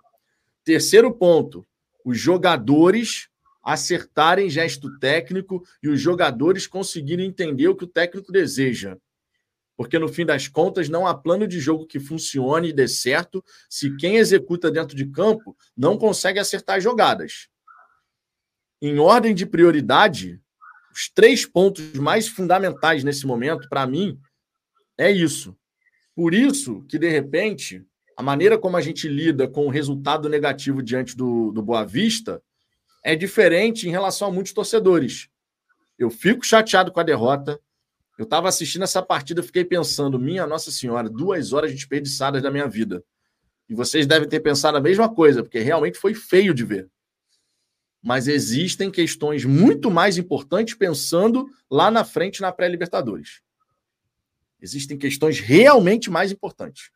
Terceiro 0.64 1.12
ponto, 1.12 1.66
os 2.04 2.18
jogadores 2.18 3.28
acertarem 3.62 4.48
gesto 4.48 4.98
técnico 4.98 5.62
e 5.82 5.88
os 5.88 6.00
jogadores 6.00 6.66
conseguirem 6.66 7.26
entender 7.26 7.68
o 7.68 7.76
que 7.76 7.84
o 7.84 7.88
técnico 7.88 8.32
deseja 8.32 8.96
porque 9.80 9.98
no 9.98 10.08
fim 10.08 10.26
das 10.26 10.46
contas 10.46 10.90
não 10.90 11.06
há 11.06 11.14
plano 11.14 11.48
de 11.48 11.58
jogo 11.58 11.86
que 11.86 11.98
funcione 11.98 12.68
e 12.68 12.72
dê 12.72 12.86
certo 12.86 13.42
se 13.66 13.96
quem 13.96 14.16
executa 14.16 14.70
dentro 14.70 14.94
de 14.94 15.06
campo 15.06 15.56
não 15.74 15.96
consegue 15.96 16.38
acertar 16.38 16.82
jogadas. 16.82 17.48
Em 18.82 18.98
ordem 18.98 19.34
de 19.34 19.46
prioridade, 19.46 20.38
os 20.94 21.08
três 21.08 21.46
pontos 21.46 21.94
mais 21.94 22.28
fundamentais 22.28 23.02
nesse 23.02 23.26
momento, 23.26 23.70
para 23.70 23.86
mim, 23.86 24.20
é 24.98 25.10
isso. 25.10 25.56
Por 26.14 26.34
isso 26.34 26.82
que, 26.82 26.98
de 26.98 27.08
repente, 27.08 27.82
a 28.20 28.22
maneira 28.22 28.58
como 28.58 28.76
a 28.76 28.82
gente 28.82 29.08
lida 29.08 29.48
com 29.48 29.64
o 29.66 29.70
resultado 29.70 30.28
negativo 30.28 30.82
diante 30.82 31.16
do, 31.16 31.50
do 31.52 31.62
Boa 31.62 31.86
Vista 31.86 32.42
é 33.02 33.16
diferente 33.16 33.88
em 33.88 33.90
relação 33.90 34.28
a 34.28 34.30
muitos 34.30 34.52
torcedores. 34.52 35.30
Eu 35.98 36.10
fico 36.10 36.44
chateado 36.44 36.92
com 36.92 37.00
a 37.00 37.02
derrota, 37.02 37.58
eu 38.18 38.24
estava 38.24 38.46
assistindo 38.46 38.82
essa 38.82 39.00
partida, 39.00 39.42
fiquei 39.42 39.64
pensando, 39.64 40.18
minha 40.18 40.46
Nossa 40.46 40.70
Senhora, 40.70 41.08
duas 41.08 41.54
horas 41.54 41.72
desperdiçadas 41.72 42.42
da 42.42 42.50
minha 42.50 42.68
vida. 42.68 43.02
E 43.66 43.74
vocês 43.74 44.06
devem 44.06 44.28
ter 44.28 44.40
pensado 44.40 44.76
a 44.76 44.82
mesma 44.82 45.08
coisa, 45.08 45.42
porque 45.42 45.60
realmente 45.60 45.96
foi 45.96 46.12
feio 46.12 46.52
de 46.52 46.62
ver. 46.62 46.90
Mas 48.02 48.28
existem 48.28 48.90
questões 48.90 49.46
muito 49.46 49.90
mais 49.90 50.18
importantes 50.18 50.74
pensando 50.74 51.48
lá 51.70 51.90
na 51.90 52.04
frente 52.04 52.42
na 52.42 52.52
pré-Libertadores. 52.52 53.40
Existem 54.60 54.98
questões 54.98 55.40
realmente 55.40 56.10
mais 56.10 56.30
importantes. 56.30 56.90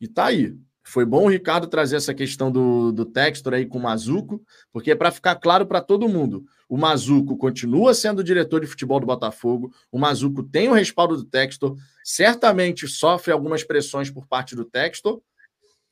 E 0.00 0.08
tá 0.08 0.26
aí. 0.26 0.56
Foi 0.82 1.04
bom 1.04 1.26
o 1.26 1.28
Ricardo 1.28 1.68
trazer 1.68 1.96
essa 1.96 2.14
questão 2.14 2.50
do, 2.50 2.90
do 2.90 3.04
Textor 3.04 3.52
aí 3.54 3.66
com 3.66 3.78
o 3.78 3.82
Mazuco, 3.82 4.42
porque 4.72 4.90
é 4.90 4.94
para 4.94 5.10
ficar 5.10 5.36
claro 5.36 5.66
para 5.66 5.80
todo 5.80 6.08
mundo. 6.08 6.44
O 6.68 6.76
Mazuco 6.76 7.36
continua 7.36 7.92
sendo 7.94 8.24
diretor 8.24 8.60
de 8.60 8.66
futebol 8.66 8.98
do 8.98 9.06
Botafogo, 9.06 9.72
o 9.92 9.98
Mazuco 9.98 10.42
tem 10.42 10.68
o 10.68 10.72
respaldo 10.72 11.16
do 11.16 11.24
Textor, 11.24 11.76
certamente 12.02 12.88
sofre 12.88 13.30
algumas 13.30 13.62
pressões 13.62 14.10
por 14.10 14.26
parte 14.26 14.56
do 14.56 14.64
Textor, 14.64 15.20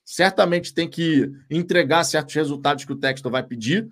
certamente 0.04 0.72
tem 0.72 0.88
que 0.88 1.30
entregar 1.50 2.02
certos 2.02 2.34
resultados 2.34 2.84
que 2.84 2.92
o 2.92 2.98
Textor 2.98 3.30
vai 3.30 3.42
pedir, 3.42 3.86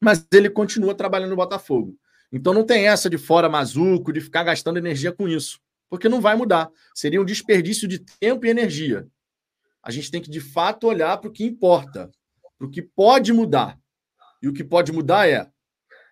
mas 0.00 0.26
ele 0.32 0.48
continua 0.48 0.94
trabalhando 0.94 1.30
no 1.30 1.36
Botafogo. 1.36 1.94
Então 2.32 2.54
não 2.54 2.64
tem 2.64 2.88
essa 2.88 3.10
de 3.10 3.18
fora 3.18 3.48
Mazuco, 3.48 4.12
de 4.12 4.20
ficar 4.20 4.42
gastando 4.42 4.78
energia 4.78 5.12
com 5.12 5.28
isso, 5.28 5.60
porque 5.92 6.08
não 6.08 6.22
vai 6.22 6.34
mudar. 6.34 6.70
Seria 6.94 7.20
um 7.20 7.24
desperdício 7.24 7.86
de 7.86 7.98
tempo 7.98 8.46
e 8.46 8.48
energia 8.48 9.06
a 9.82 9.90
gente 9.90 10.10
tem 10.10 10.22
que 10.22 10.30
de 10.30 10.40
fato 10.40 10.86
olhar 10.86 11.18
para 11.18 11.28
o 11.28 11.32
que 11.32 11.44
importa, 11.44 12.10
para 12.56 12.66
o 12.66 12.70
que 12.70 12.80
pode 12.80 13.32
mudar. 13.32 13.78
E 14.40 14.48
o 14.48 14.52
que 14.52 14.62
pode 14.62 14.92
mudar 14.92 15.28
é 15.28 15.50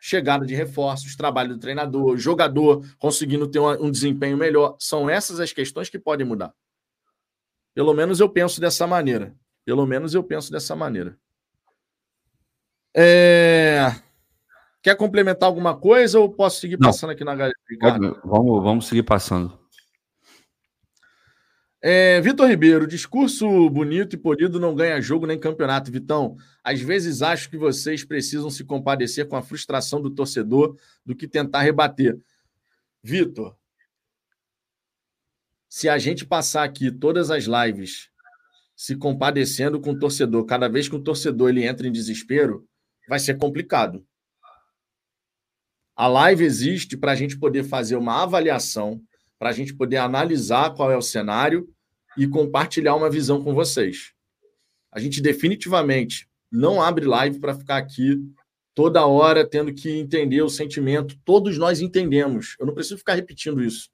chegada 0.01 0.45
de 0.45 0.55
reforços, 0.55 1.15
trabalho 1.15 1.51
do 1.51 1.61
treinador, 1.61 2.17
jogador 2.17 2.85
conseguindo 2.99 3.47
ter 3.47 3.61
um 3.61 3.91
desempenho 3.91 4.37
melhor. 4.37 4.77
São 4.79 5.09
essas 5.09 5.39
as 5.39 5.53
questões 5.53 5.89
que 5.89 5.99
podem 5.99 6.27
mudar. 6.27 6.53
Pelo 7.75 7.95
menos 7.95 8.19
eu 8.19 8.29
penso 8.29 8.61
dessa 8.61 8.87
maneira. 8.87 9.37
Pelo 9.65 9.87
menos 9.87 10.15
eu 10.15 10.25
penso 10.25 10.51
dessa 10.51 10.75
maneira. 10.75 11.17
É... 12.97 13.95
Quer 14.83 14.97
complementar 14.97 15.47
alguma 15.47 15.77
coisa 15.77 16.19
ou 16.19 16.33
posso 16.33 16.61
seguir 16.61 16.79
passando 16.79 17.09
Não. 17.09 17.15
aqui 17.15 17.25
na 17.25 17.37
galera? 17.37 17.55
Vamos, 18.25 18.63
vamos 18.63 18.89
seguir 18.89 19.03
passando. 19.03 19.60
É, 21.83 22.21
Vitor 22.21 22.47
Ribeiro, 22.47 22.87
discurso 22.87 23.71
bonito 23.71 24.15
e 24.15 24.19
polido 24.19 24.61
não 24.61 24.75
ganha 24.75 25.01
jogo 25.01 25.27
nem 25.27 25.39
campeonato. 25.39 25.91
Vitão, 25.91 26.37
às 26.63 26.81
vezes 26.81 27.23
acho 27.23 27.49
que 27.49 27.57
vocês 27.57 28.05
precisam 28.05 28.51
se 28.51 28.65
compadecer 28.65 29.27
com 29.27 29.37
a 29.37 29.43
frustração 29.43 30.01
do 30.03 30.11
torcedor 30.11 30.77
do 31.07 31.17
que 31.17 31.27
tentar 31.27 31.63
rebater. 31.63 32.21
Vitor, 33.03 33.57
se 35.71 35.89
a 35.89 35.97
gente 35.97 36.27
passar 36.27 36.65
aqui 36.65 36.91
todas 36.91 37.31
as 37.31 37.45
lives 37.45 38.11
se 38.77 38.97
compadecendo 38.97 39.81
com 39.81 39.93
o 39.93 39.99
torcedor, 39.99 40.45
cada 40.45 40.69
vez 40.69 40.89
que 40.89 40.97
o 40.97 41.03
torcedor 41.03 41.51
ele 41.51 41.67
entra 41.67 41.87
em 41.87 41.93
desespero, 41.93 42.67
vai 43.09 43.19
ser 43.19 43.39
complicado. 43.39 44.07
A 45.95 46.07
live 46.07 46.45
existe 46.45 46.97
para 46.97 47.13
a 47.13 47.15
gente 47.15 47.39
poder 47.39 47.65
fazer 47.65 47.97
uma 47.97 48.23
avaliação 48.23 49.03
para 49.41 49.49
a 49.49 49.53
gente 49.53 49.75
poder 49.75 49.97
analisar 49.97 50.75
qual 50.75 50.93
é 50.93 50.97
o 50.99 51.03
cenário 51.03 51.67
e 52.15 52.29
compartilhar 52.29 52.95
uma 52.95 53.09
visão 53.09 53.43
com 53.43 53.55
vocês. 53.55 54.13
A 54.93 55.01
gente 55.01 55.23
definitivamente 55.23 56.29
não 56.53 56.83
abre 56.83 57.07
live 57.07 57.41
para 57.41 57.55
ficar 57.55 57.79
aqui 57.79 58.21
toda 58.75 59.07
hora 59.07 59.49
tendo 59.49 59.73
que 59.73 59.89
entender 59.89 60.43
o 60.43 60.51
sentimento. 60.51 61.19
Todos 61.25 61.57
nós 61.57 61.81
entendemos. 61.81 62.55
Eu 62.61 62.67
não 62.67 62.75
preciso 62.75 62.99
ficar 62.99 63.15
repetindo 63.15 63.65
isso. 63.65 63.89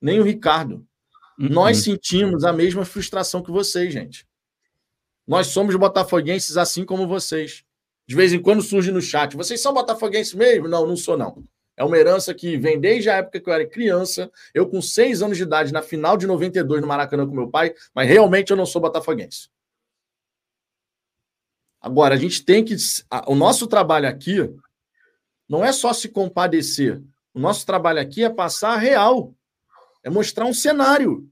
Nem 0.00 0.20
o 0.20 0.24
Ricardo. 0.24 0.86
Uhum. 1.38 1.50
Nós 1.50 1.78
sentimos 1.78 2.42
a 2.42 2.52
mesma 2.52 2.86
frustração 2.86 3.42
que 3.42 3.50
vocês, 3.50 3.92
gente. 3.92 4.26
Nós 5.26 5.48
somos 5.48 5.76
botafoguenses 5.76 6.56
assim 6.56 6.86
como 6.86 7.06
vocês. 7.06 7.62
De 8.08 8.16
vez 8.16 8.32
em 8.32 8.40
quando 8.40 8.62
surge 8.62 8.90
no 8.90 9.02
chat. 9.02 9.36
Vocês 9.36 9.60
são 9.60 9.74
botafoguenses 9.74 10.32
mesmo? 10.32 10.66
Não, 10.66 10.86
não 10.86 10.96
sou 10.96 11.18
não. 11.18 11.44
É 11.76 11.84
uma 11.84 11.96
herança 11.96 12.34
que 12.34 12.56
vem 12.56 12.78
desde 12.78 13.08
a 13.08 13.16
época 13.16 13.40
que 13.40 13.48
eu 13.48 13.52
era 13.52 13.66
criança. 13.66 14.30
Eu, 14.52 14.68
com 14.68 14.80
seis 14.82 15.22
anos 15.22 15.36
de 15.36 15.42
idade, 15.42 15.72
na 15.72 15.82
final 15.82 16.16
de 16.16 16.26
92 16.26 16.80
no 16.80 16.86
Maracanã 16.86 17.26
com 17.26 17.34
meu 17.34 17.48
pai, 17.48 17.74
mas 17.94 18.08
realmente 18.08 18.50
eu 18.50 18.56
não 18.56 18.66
sou 18.66 18.80
botafoguense. 18.80 19.48
Agora, 21.80 22.14
a 22.14 22.18
gente 22.18 22.44
tem 22.44 22.64
que. 22.64 22.76
O 23.26 23.34
nosso 23.34 23.66
trabalho 23.66 24.08
aqui 24.08 24.54
não 25.48 25.64
é 25.64 25.72
só 25.72 25.92
se 25.92 26.08
compadecer. 26.08 27.02
O 27.34 27.40
nosso 27.40 27.66
trabalho 27.66 28.00
aqui 28.00 28.22
é 28.22 28.30
passar 28.30 28.74
a 28.74 28.78
real. 28.78 29.34
É 30.04 30.10
mostrar 30.10 30.44
um 30.44 30.54
cenário. 30.54 31.28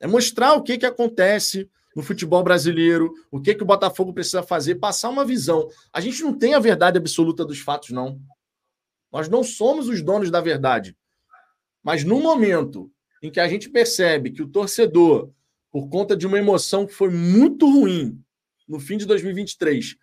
É 0.00 0.06
mostrar 0.06 0.54
o 0.54 0.62
que, 0.62 0.78
que 0.78 0.86
acontece 0.86 1.70
no 1.94 2.02
futebol 2.02 2.42
brasileiro, 2.44 3.12
o 3.30 3.40
que, 3.40 3.54
que 3.54 3.62
o 3.62 3.66
Botafogo 3.66 4.12
precisa 4.12 4.42
fazer, 4.42 4.76
passar 4.76 5.08
uma 5.08 5.24
visão. 5.24 5.68
A 5.92 6.00
gente 6.00 6.22
não 6.22 6.32
tem 6.32 6.54
a 6.54 6.60
verdade 6.60 6.96
absoluta 6.96 7.44
dos 7.44 7.58
fatos, 7.58 7.90
não. 7.90 8.20
Nós 9.12 9.28
não 9.28 9.42
somos 9.42 9.88
os 9.88 10.02
donos 10.02 10.30
da 10.30 10.40
verdade. 10.40 10.96
Mas 11.82 12.04
no 12.04 12.20
momento 12.20 12.90
em 13.22 13.30
que 13.30 13.40
a 13.40 13.48
gente 13.48 13.68
percebe 13.68 14.30
que 14.30 14.42
o 14.42 14.48
torcedor, 14.48 15.30
por 15.70 15.88
conta 15.88 16.16
de 16.16 16.26
uma 16.26 16.38
emoção 16.38 16.86
que 16.86 16.92
foi 16.92 17.10
muito 17.10 17.66
ruim, 17.66 18.22
no 18.68 18.78
fim 18.78 18.98
de 18.98 19.06
2023, 19.06 19.96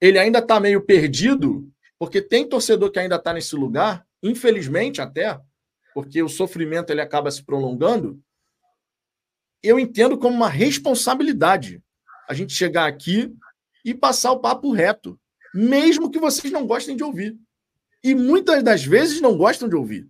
ele 0.00 0.18
ainda 0.18 0.40
está 0.40 0.58
meio 0.58 0.84
perdido, 0.84 1.70
porque 1.98 2.20
tem 2.20 2.48
torcedor 2.48 2.90
que 2.90 2.98
ainda 2.98 3.16
está 3.16 3.32
nesse 3.32 3.54
lugar, 3.54 4.06
infelizmente 4.22 5.00
até, 5.00 5.40
porque 5.94 6.22
o 6.22 6.28
sofrimento 6.28 6.90
ele 6.90 7.00
acaba 7.00 7.30
se 7.30 7.42
prolongando. 7.42 8.20
Eu 9.62 9.78
entendo 9.78 10.18
como 10.18 10.34
uma 10.34 10.48
responsabilidade 10.48 11.82
a 12.28 12.34
gente 12.34 12.52
chegar 12.52 12.86
aqui 12.86 13.32
e 13.84 13.94
passar 13.94 14.32
o 14.32 14.40
papo 14.40 14.72
reto, 14.72 15.18
mesmo 15.54 16.10
que 16.10 16.18
vocês 16.18 16.52
não 16.52 16.66
gostem 16.66 16.96
de 16.96 17.04
ouvir. 17.04 17.38
E 18.04 18.14
muitas 18.14 18.62
das 18.62 18.84
vezes 18.84 19.22
não 19.22 19.36
gostam 19.36 19.66
de 19.66 19.74
ouvir. 19.74 20.06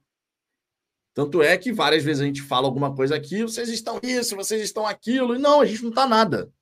Tanto 1.15 1.41
é 1.41 1.57
que 1.57 1.73
várias 1.73 2.03
vezes 2.03 2.21
a 2.21 2.27
gente 2.27 2.43
fala 2.43 2.67
alguma 2.67 2.93
coisa 2.93 3.15
aqui, 3.15 3.43
vocês 3.43 3.69
estão 3.69 4.01
isso, 4.03 4.35
vocês 4.35 4.61
estão 4.61 4.85
aquilo, 4.85 5.37
e 5.37 5.39
não, 5.39 5.61
a 5.61 5.65
gente 5.65 5.83
não 5.83 5.91
está 5.91 6.05
nada. 6.05 6.53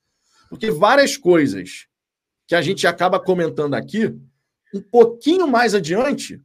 Porque 0.50 0.70
várias 0.70 1.16
coisas 1.16 1.86
que 2.46 2.54
a 2.54 2.60
gente 2.60 2.86
acaba 2.86 3.18
comentando 3.18 3.72
aqui, 3.72 4.14
um 4.74 4.82
pouquinho 4.82 5.48
mais 5.48 5.74
adiante, 5.74 6.38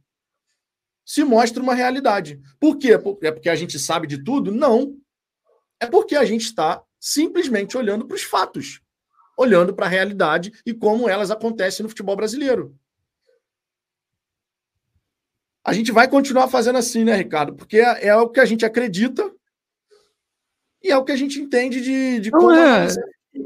se 1.04 1.22
mostra 1.22 1.62
uma 1.62 1.74
realidade. 1.74 2.40
Por 2.58 2.78
quê? 2.78 2.92
É 3.22 3.30
porque 3.30 3.50
a 3.50 3.54
gente 3.54 3.78
sabe 3.78 4.06
de 4.06 4.24
tudo? 4.24 4.50
Não. 4.50 4.96
É 5.78 5.86
porque 5.86 6.16
a 6.16 6.24
gente 6.24 6.46
está 6.46 6.82
simplesmente 6.98 7.76
olhando 7.76 8.06
para 8.06 8.14
os 8.14 8.22
fatos, 8.22 8.80
olhando 9.36 9.74
para 9.74 9.84
a 9.84 9.90
realidade 9.90 10.52
e 10.64 10.72
como 10.72 11.08
elas 11.08 11.30
acontecem 11.30 11.82
no 11.82 11.90
futebol 11.90 12.16
brasileiro. 12.16 12.74
A 15.68 15.72
gente 15.74 15.92
vai 15.92 16.08
continuar 16.08 16.48
fazendo 16.48 16.78
assim, 16.78 17.04
né, 17.04 17.14
Ricardo? 17.14 17.54
Porque 17.54 17.76
é, 17.76 18.06
é 18.06 18.16
o 18.16 18.30
que 18.30 18.40
a 18.40 18.46
gente 18.46 18.64
acredita 18.64 19.30
e 20.82 20.90
é 20.90 20.96
o 20.96 21.04
que 21.04 21.12
a 21.12 21.16
gente 21.16 21.38
entende 21.38 21.82
de, 21.82 22.20
de 22.20 22.30
como. 22.30 22.52
É. 22.52 22.86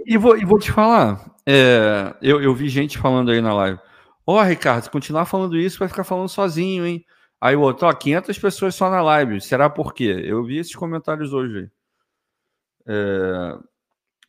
E 0.06 0.16
vou, 0.16 0.38
e 0.38 0.44
vou 0.44 0.56
te 0.56 0.70
falar, 0.70 1.34
é, 1.44 2.14
eu, 2.22 2.40
eu 2.40 2.54
vi 2.54 2.68
gente 2.68 2.96
falando 2.96 3.32
aí 3.32 3.40
na 3.40 3.52
live. 3.52 3.80
Ó, 4.24 4.38
oh, 4.38 4.42
Ricardo, 4.42 4.84
se 4.84 4.90
continuar 4.90 5.24
falando 5.24 5.58
isso, 5.58 5.80
vai 5.80 5.88
ficar 5.88 6.04
falando 6.04 6.28
sozinho, 6.28 6.86
hein? 6.86 7.04
Aí 7.40 7.56
o 7.56 7.60
outro, 7.60 7.88
ó, 7.88 7.92
500 7.92 8.38
pessoas 8.38 8.76
só 8.76 8.88
na 8.88 9.02
live. 9.02 9.40
Será 9.40 9.68
por 9.68 9.92
quê? 9.92 10.22
Eu 10.24 10.44
vi 10.44 10.58
esses 10.58 10.76
comentários 10.76 11.32
hoje. 11.32 11.68
É... 12.86 13.58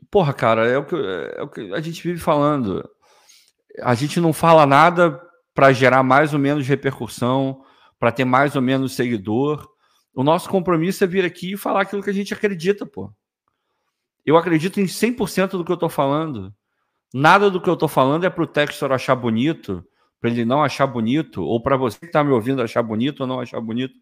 Porra, 0.09 0.33
cara, 0.33 0.65
é 0.67 0.79
o, 0.79 0.83
que, 0.83 0.95
é 0.95 1.43
o 1.43 1.47
que 1.47 1.71
a 1.71 1.79
gente 1.79 2.01
vive 2.01 2.19
falando. 2.19 2.89
A 3.83 3.93
gente 3.93 4.19
não 4.19 4.33
fala 4.33 4.65
nada 4.65 5.21
para 5.53 5.71
gerar 5.71 6.01
mais 6.01 6.33
ou 6.33 6.39
menos 6.39 6.67
repercussão 6.67 7.63
para 8.03 8.11
ter 8.11 8.25
mais 8.25 8.53
ou 8.53 8.61
menos 8.61 8.95
seguidor. 8.95 9.65
O 10.13 10.25
nosso 10.25 10.49
compromisso 10.49 11.05
é 11.05 11.07
vir 11.07 11.23
aqui 11.23 11.53
e 11.53 11.57
falar 11.57 11.83
aquilo 11.83 12.03
que 12.03 12.09
a 12.09 12.13
gente 12.13 12.33
acredita, 12.33 12.85
pô. 12.85 13.09
Eu 14.25 14.35
acredito 14.35 14.81
em 14.81 14.83
100% 14.83 15.51
do 15.51 15.63
que 15.63 15.71
eu 15.71 15.75
estou 15.75 15.87
falando. 15.87 16.53
Nada 17.13 17.49
do 17.49 17.61
que 17.61 17.69
eu 17.69 17.75
estou 17.75 17.87
falando 17.87 18.25
é 18.25 18.29
para 18.29 18.43
o 18.43 18.47
Textor 18.47 18.91
achar 18.91 19.15
bonito, 19.15 19.81
para 20.19 20.29
ele 20.29 20.43
não 20.43 20.61
achar 20.61 20.85
bonito, 20.85 21.43
ou 21.43 21.63
para 21.63 21.77
você 21.77 21.97
que 21.97 22.07
está 22.07 22.21
me 22.25 22.31
ouvindo 22.31 22.61
achar 22.61 22.83
bonito 22.83 23.21
ou 23.21 23.27
não 23.27 23.39
achar 23.39 23.61
bonito. 23.61 23.93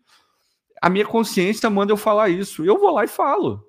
A 0.82 0.90
minha 0.90 1.06
consciência 1.06 1.70
manda 1.70 1.94
eu 1.94 1.98
falar 1.98 2.28
isso. 2.30 2.66
Eu 2.66 2.80
vou 2.80 2.96
lá 2.96 3.04
e 3.04 3.08
falo. 3.08 3.64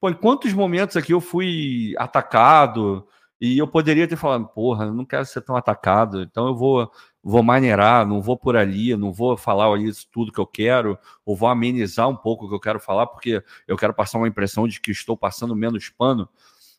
Pô, 0.00 0.08
em 0.08 0.14
quantos 0.14 0.54
momentos 0.54 0.96
aqui 0.96 1.12
eu 1.12 1.20
fui 1.20 1.92
atacado 1.98 3.06
e 3.38 3.58
eu 3.58 3.68
poderia 3.68 4.08
ter 4.08 4.16
falado, 4.16 4.48
porra, 4.48 4.86
eu 4.86 4.94
não 4.94 5.04
quero 5.04 5.26
ser 5.26 5.42
tão 5.42 5.54
atacado, 5.54 6.22
então 6.22 6.46
eu 6.46 6.56
vou 6.56 6.90
vou 7.24 7.42
maneirar, 7.42 8.06
não 8.06 8.20
vou 8.20 8.36
por 8.36 8.54
ali, 8.54 8.94
não 8.94 9.10
vou 9.10 9.34
falar 9.34 9.74
isso 9.80 10.06
tudo 10.12 10.30
que 10.30 10.38
eu 10.38 10.46
quero, 10.46 10.98
ou 11.24 11.34
vou 11.34 11.48
amenizar 11.48 12.06
um 12.06 12.14
pouco 12.14 12.44
o 12.44 12.48
que 12.48 12.54
eu 12.54 12.60
quero 12.60 12.78
falar, 12.78 13.06
porque 13.06 13.42
eu 13.66 13.76
quero 13.78 13.94
passar 13.94 14.18
uma 14.18 14.28
impressão 14.28 14.68
de 14.68 14.78
que 14.78 14.90
estou 14.90 15.16
passando 15.16 15.56
menos 15.56 15.88
pano. 15.88 16.28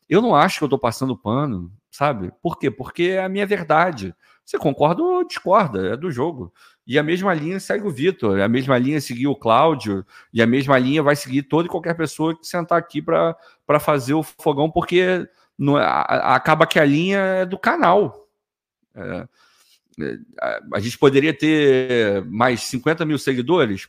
Eu 0.08 0.22
não 0.22 0.36
acho 0.36 0.58
que 0.58 0.64
eu 0.64 0.66
estou 0.66 0.78
passando 0.78 1.18
pano, 1.18 1.72
sabe? 1.90 2.32
Por 2.40 2.58
quê? 2.58 2.70
Porque 2.70 3.02
é 3.04 3.24
a 3.24 3.28
minha 3.28 3.44
verdade. 3.44 4.14
Você 4.44 4.56
concorda 4.56 5.02
ou 5.02 5.26
discorda, 5.26 5.94
é 5.94 5.96
do 5.96 6.12
jogo. 6.12 6.52
E 6.86 6.96
a 6.96 7.02
mesma 7.02 7.34
linha 7.34 7.58
segue 7.58 7.84
o 7.84 7.90
Vitor, 7.90 8.40
a 8.40 8.48
mesma 8.48 8.78
linha 8.78 9.00
seguiu 9.00 9.32
o 9.32 9.36
Cláudio, 9.36 10.06
e 10.32 10.40
a 10.40 10.46
mesma 10.46 10.78
linha 10.78 11.02
vai 11.02 11.16
seguir 11.16 11.42
toda 11.42 11.66
e 11.66 11.70
qualquer 11.70 11.94
pessoa 11.94 12.38
que 12.38 12.46
sentar 12.46 12.78
aqui 12.78 13.02
para 13.02 13.34
fazer 13.80 14.14
o 14.14 14.22
fogão, 14.22 14.70
porque 14.70 15.28
não, 15.58 15.76
é, 15.76 15.84
a, 15.84 16.36
acaba 16.36 16.64
que 16.68 16.78
a 16.78 16.84
linha 16.84 17.18
é 17.18 17.44
do 17.44 17.58
canal. 17.58 18.28
É, 18.94 19.26
a 20.72 20.80
gente 20.80 20.98
poderia 20.98 21.32
ter 21.32 22.24
mais 22.26 22.62
50 22.62 23.04
mil 23.04 23.18
seguidores? 23.18 23.88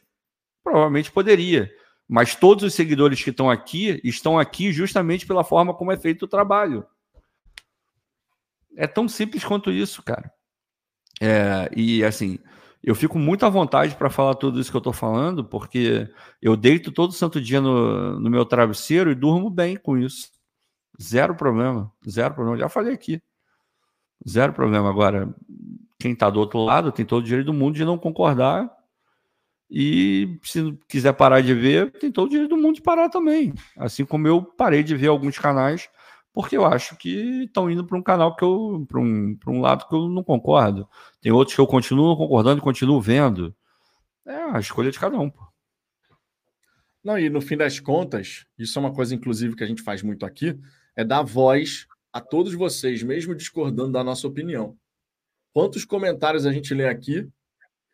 Provavelmente 0.63 1.11
poderia. 1.11 1.71
Mas 2.07 2.35
todos 2.35 2.63
os 2.63 2.73
seguidores 2.73 3.21
que 3.21 3.29
estão 3.29 3.49
aqui 3.49 3.99
estão 4.03 4.39
aqui 4.39 4.71
justamente 4.71 5.27
pela 5.27 5.43
forma 5.43 5.73
como 5.73 5.91
é 5.91 5.97
feito 5.97 6.23
o 6.23 6.27
trabalho. 6.27 6.85
É 8.75 8.87
tão 8.87 9.07
simples 9.07 9.43
quanto 9.43 9.71
isso, 9.71 10.01
cara. 10.03 10.31
É, 11.19 11.69
e 11.75 12.03
assim, 12.03 12.39
eu 12.81 12.95
fico 12.95 13.17
muito 13.17 13.45
à 13.45 13.49
vontade 13.49 13.95
para 13.95 14.09
falar 14.09 14.35
tudo 14.35 14.59
isso 14.59 14.69
que 14.69 14.77
eu 14.77 14.79
estou 14.79 14.93
falando, 14.93 15.43
porque 15.43 16.09
eu 16.41 16.55
deito 16.55 16.91
todo 16.91 17.11
santo 17.11 17.41
dia 17.41 17.59
no, 17.59 18.19
no 18.19 18.29
meu 18.29 18.45
travesseiro 18.45 19.11
e 19.11 19.15
durmo 19.15 19.49
bem 19.49 19.75
com 19.75 19.97
isso. 19.97 20.29
Zero 21.01 21.35
problema, 21.35 21.91
zero 22.07 22.33
problema. 22.33 22.57
Já 22.57 22.69
falei 22.69 22.93
aqui. 22.93 23.21
Zero 24.27 24.53
problema. 24.53 24.89
Agora, 24.89 25.35
quem 25.99 26.13
está 26.13 26.29
do 26.29 26.39
outro 26.39 26.59
lado 26.59 26.91
tem 26.91 27.05
todo 27.05 27.23
o 27.23 27.25
direito 27.25 27.47
do 27.47 27.53
mundo 27.53 27.75
de 27.75 27.85
não 27.85 27.97
concordar. 27.97 28.71
E 29.69 30.39
se 30.43 30.77
quiser 30.87 31.13
parar 31.13 31.41
de 31.41 31.53
ver, 31.53 31.91
tem 31.91 32.11
todo 32.11 32.27
o 32.27 32.29
direito 32.29 32.49
do 32.49 32.57
mundo 32.57 32.75
de 32.75 32.81
parar 32.81 33.09
também. 33.09 33.53
Assim 33.77 34.05
como 34.05 34.27
eu 34.27 34.41
parei 34.41 34.81
de 34.81 34.95
ver 34.95 35.07
alguns 35.07 35.37
canais, 35.37 35.89
porque 36.31 36.55
eu 36.55 36.65
acho 36.65 36.95
que 36.95 37.43
estão 37.45 37.69
indo 37.69 37.83
para 37.85 37.97
um 37.97 38.01
canal 38.01 38.35
que 38.35 38.43
eu. 38.43 38.85
para 38.87 38.99
um, 38.99 39.37
um 39.47 39.59
lado 39.59 39.87
que 39.87 39.95
eu 39.95 40.07
não 40.07 40.23
concordo. 40.23 40.87
Tem 41.19 41.31
outros 41.31 41.55
que 41.55 41.61
eu 41.61 41.67
continuo 41.67 42.15
concordando 42.15 42.59
e 42.59 42.63
continuo 42.63 43.01
vendo. 43.01 43.53
É 44.25 44.35
a 44.35 44.59
escolha 44.59 44.91
de 44.91 44.99
cada 44.99 45.17
um, 45.17 45.29
pô. 45.29 45.45
Não, 47.03 47.17
e 47.17 47.29
no 47.29 47.41
fim 47.41 47.55
das 47.55 47.79
contas, 47.79 48.45
isso 48.57 48.77
é 48.77 48.81
uma 48.81 48.93
coisa, 48.93 49.15
inclusive, 49.15 49.55
que 49.55 49.63
a 49.63 49.67
gente 49.67 49.81
faz 49.81 50.03
muito 50.03 50.25
aqui, 50.25 50.59
é 50.95 51.03
dar 51.05 51.23
voz 51.23 51.87
a 52.11 52.19
todos 52.19 52.53
vocês, 52.53 53.01
mesmo 53.01 53.33
discordando 53.33 53.93
da 53.93 54.03
nossa 54.03 54.27
opinião. 54.27 54.77
Quantos 55.57 55.83
comentários 55.83 56.45
a 56.45 56.53
gente 56.53 56.71
lê 56.71 56.87
aqui 56.87 57.27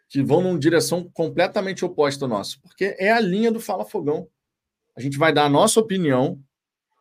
que 0.09 0.21
vão 0.21 0.41
numa 0.41 0.59
direção 0.59 1.09
completamente 1.13 1.85
oposta 1.85 2.25
ao 2.25 2.29
nosso? 2.29 2.59
Porque 2.59 2.93
é 2.99 3.09
a 3.09 3.21
linha 3.21 3.49
do 3.49 3.61
Fala 3.61 3.85
Fogão. 3.85 4.27
A 4.97 4.99
gente 4.99 5.17
vai 5.17 5.31
dar 5.31 5.45
a 5.45 5.49
nossa 5.49 5.79
opinião, 5.79 6.43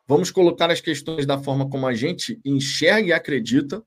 vamos 0.06 0.30
colocar 0.30 0.70
as 0.70 0.80
questões 0.80 1.26
da 1.26 1.36
forma 1.36 1.68
como 1.68 1.84
a 1.84 1.94
gente 1.94 2.40
enxerga 2.44 3.08
e 3.08 3.12
acredita. 3.12 3.84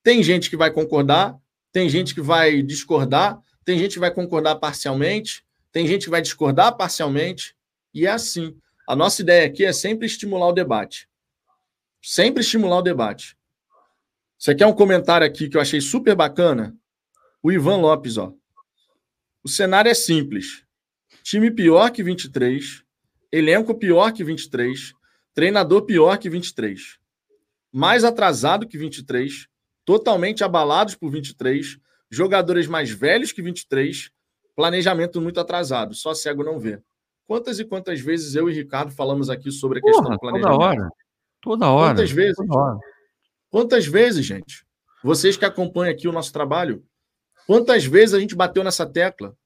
Tem 0.00 0.22
gente 0.22 0.48
que 0.48 0.56
vai 0.56 0.70
concordar, 0.70 1.36
tem 1.72 1.88
gente 1.88 2.14
que 2.14 2.20
vai 2.20 2.62
discordar, 2.62 3.42
tem 3.64 3.76
gente 3.80 3.94
que 3.94 3.98
vai 3.98 4.14
concordar 4.14 4.54
parcialmente, 4.60 5.44
tem 5.72 5.88
gente 5.88 6.04
que 6.04 6.10
vai 6.10 6.22
discordar 6.22 6.76
parcialmente, 6.76 7.56
e 7.92 8.06
é 8.06 8.10
assim. 8.10 8.56
A 8.86 8.94
nossa 8.94 9.22
ideia 9.22 9.48
aqui 9.48 9.64
é 9.64 9.72
sempre 9.72 10.06
estimular 10.06 10.46
o 10.46 10.52
debate. 10.52 11.08
Sempre 12.00 12.42
estimular 12.42 12.78
o 12.78 12.82
debate. 12.82 13.36
Você 14.38 14.54
quer 14.54 14.66
um 14.66 14.72
comentário 14.72 15.26
aqui 15.26 15.48
que 15.48 15.56
eu 15.56 15.60
achei 15.60 15.80
super 15.80 16.14
bacana? 16.14 16.76
O 17.42 17.50
Ivan 17.50 17.78
Lopes, 17.78 18.16
ó. 18.16 18.32
O 19.42 19.48
cenário 19.48 19.90
é 19.90 19.94
simples. 19.94 20.64
Time 21.24 21.50
pior 21.50 21.90
que 21.90 22.02
23, 22.02 22.84
elenco 23.32 23.74
pior 23.74 24.12
que 24.12 24.22
23, 24.22 24.92
treinador 25.34 25.82
pior 25.82 26.16
que 26.18 26.30
23. 26.30 26.98
Mais 27.72 28.04
atrasado 28.04 28.66
que 28.66 28.78
23, 28.78 29.48
totalmente 29.84 30.44
abalados 30.44 30.94
por 30.94 31.10
23, 31.10 31.76
jogadores 32.08 32.68
mais 32.68 32.90
velhos 32.90 33.32
que 33.32 33.42
23, 33.42 34.10
planejamento 34.54 35.20
muito 35.20 35.40
atrasado, 35.40 35.94
só 35.94 36.14
cego 36.14 36.44
não 36.44 36.60
vê. 36.60 36.80
Quantas 37.26 37.58
e 37.58 37.64
quantas 37.64 38.00
vezes 38.00 38.34
eu 38.36 38.48
e 38.48 38.54
Ricardo 38.54 38.92
falamos 38.92 39.28
aqui 39.28 39.50
sobre 39.50 39.80
a 39.80 39.82
questão 39.82 40.04
Porra, 40.04 40.14
do 40.14 40.20
planejamento? 40.20 40.58
Toda 40.58 40.64
hora. 40.64 40.90
Toda 41.42 41.70
hora. 41.70 41.94
Quantas 41.94 42.10
vezes? 42.10 42.36
Toda 42.36 42.56
hora. 42.56 42.78
Quantas 43.50 43.86
vezes, 43.86 44.24
gente? 44.24 44.66
Vocês 45.02 45.36
que 45.36 45.44
acompanham 45.44 45.92
aqui 45.92 46.08
o 46.08 46.12
nosso 46.12 46.32
trabalho, 46.32 46.84
quantas 47.46 47.84
vezes 47.84 48.14
a 48.14 48.20
gente 48.20 48.34
bateu 48.34 48.62
nessa 48.62 48.86
tecla 48.86 49.36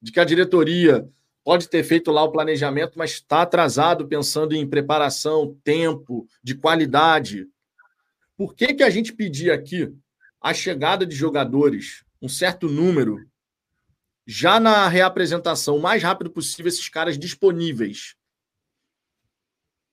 de 0.00 0.10
que 0.10 0.20
a 0.20 0.24
diretoria 0.24 1.08
pode 1.44 1.68
ter 1.68 1.82
feito 1.82 2.10
lá 2.10 2.22
o 2.22 2.32
planejamento, 2.32 2.98
mas 2.98 3.12
está 3.12 3.42
atrasado 3.42 4.06
pensando 4.06 4.54
em 4.54 4.68
preparação, 4.68 5.58
tempo, 5.64 6.28
de 6.42 6.54
qualidade. 6.54 7.46
Por 8.36 8.54
que, 8.54 8.74
que 8.74 8.82
a 8.82 8.90
gente 8.90 9.12
pedia 9.12 9.54
aqui 9.54 9.92
a 10.40 10.52
chegada 10.52 11.06
de 11.06 11.14
jogadores, 11.14 12.04
um 12.20 12.28
certo 12.28 12.68
número, 12.68 13.26
já 14.26 14.60
na 14.60 14.86
reapresentação, 14.88 15.76
o 15.76 15.82
mais 15.82 16.02
rápido 16.02 16.30
possível, 16.30 16.68
esses 16.68 16.88
caras 16.88 17.18
disponíveis? 17.18 18.14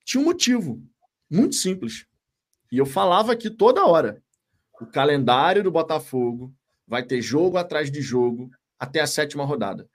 Tinha 0.03 0.22
um 0.22 0.26
motivo, 0.26 0.84
muito 1.30 1.56
simples. 1.56 2.06
E 2.76 2.77
eu 2.77 2.85
falava 2.85 3.31
aqui 3.31 3.49
toda 3.49 3.85
hora. 3.85 4.22
O 4.81 4.85
calendário 4.85 5.64
do 5.64 5.72
Botafogo 5.72 6.53
vai 6.85 7.02
ter 7.02 7.22
jogo 7.22 7.56
atrás 7.56 7.89
de 7.89 8.02
jogo 8.02 8.52
até 8.77 8.99
a 8.99 9.07
sétima 9.07 9.45
rodada. 9.45 9.89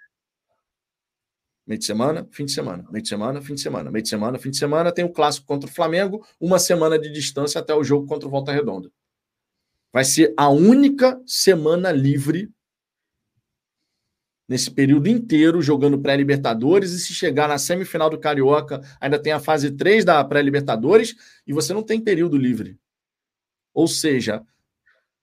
Meio 1.67 1.79
de 1.79 1.85
semana, 1.85 2.27
fim 2.33 2.47
de 2.47 2.53
semana, 2.53 2.89
meio 2.91 3.03
de 3.03 3.09
semana, 3.11 3.43
fim 3.43 3.53
de 3.53 3.61
semana, 3.61 3.91
meio 3.91 4.03
de 4.03 4.09
semana, 4.09 4.39
fim 4.39 4.49
de 4.49 4.57
semana. 4.57 4.91
Tem 4.91 5.05
o 5.05 5.13
clássico 5.13 5.47
contra 5.47 5.69
o 5.69 5.73
Flamengo, 5.73 6.27
uma 6.41 6.59
semana 6.59 6.99
de 6.99 7.13
distância 7.13 7.61
até 7.61 7.75
o 7.75 7.85
jogo 7.85 8.07
contra 8.07 8.27
o 8.27 8.31
Volta 8.31 8.51
Redonda. 8.51 8.91
Vai 9.93 10.07
ser 10.07 10.33
a 10.35 10.49
única 10.49 11.21
semana 11.27 11.93
livre 11.93 12.51
nesse 14.51 14.69
período 14.69 15.07
inteiro 15.09 15.63
jogando 15.63 16.01
pré-Libertadores 16.01 16.91
e 16.91 16.99
se 16.99 17.15
chegar 17.15 17.47
na 17.47 17.57
semifinal 17.57 18.11
do 18.11 18.19
Carioca, 18.19 18.81
ainda 19.01 19.17
tem 19.17 19.33
a 19.33 19.39
fase 19.39 19.71
3 19.71 20.05
da 20.05 20.25
pré-Libertadores 20.25 21.15
e 21.47 21.53
você 21.53 21.73
não 21.73 21.85
tem 21.85 22.01
período 22.01 22.37
livre. 22.37 22.77
Ou 23.73 23.87
seja, 23.87 24.45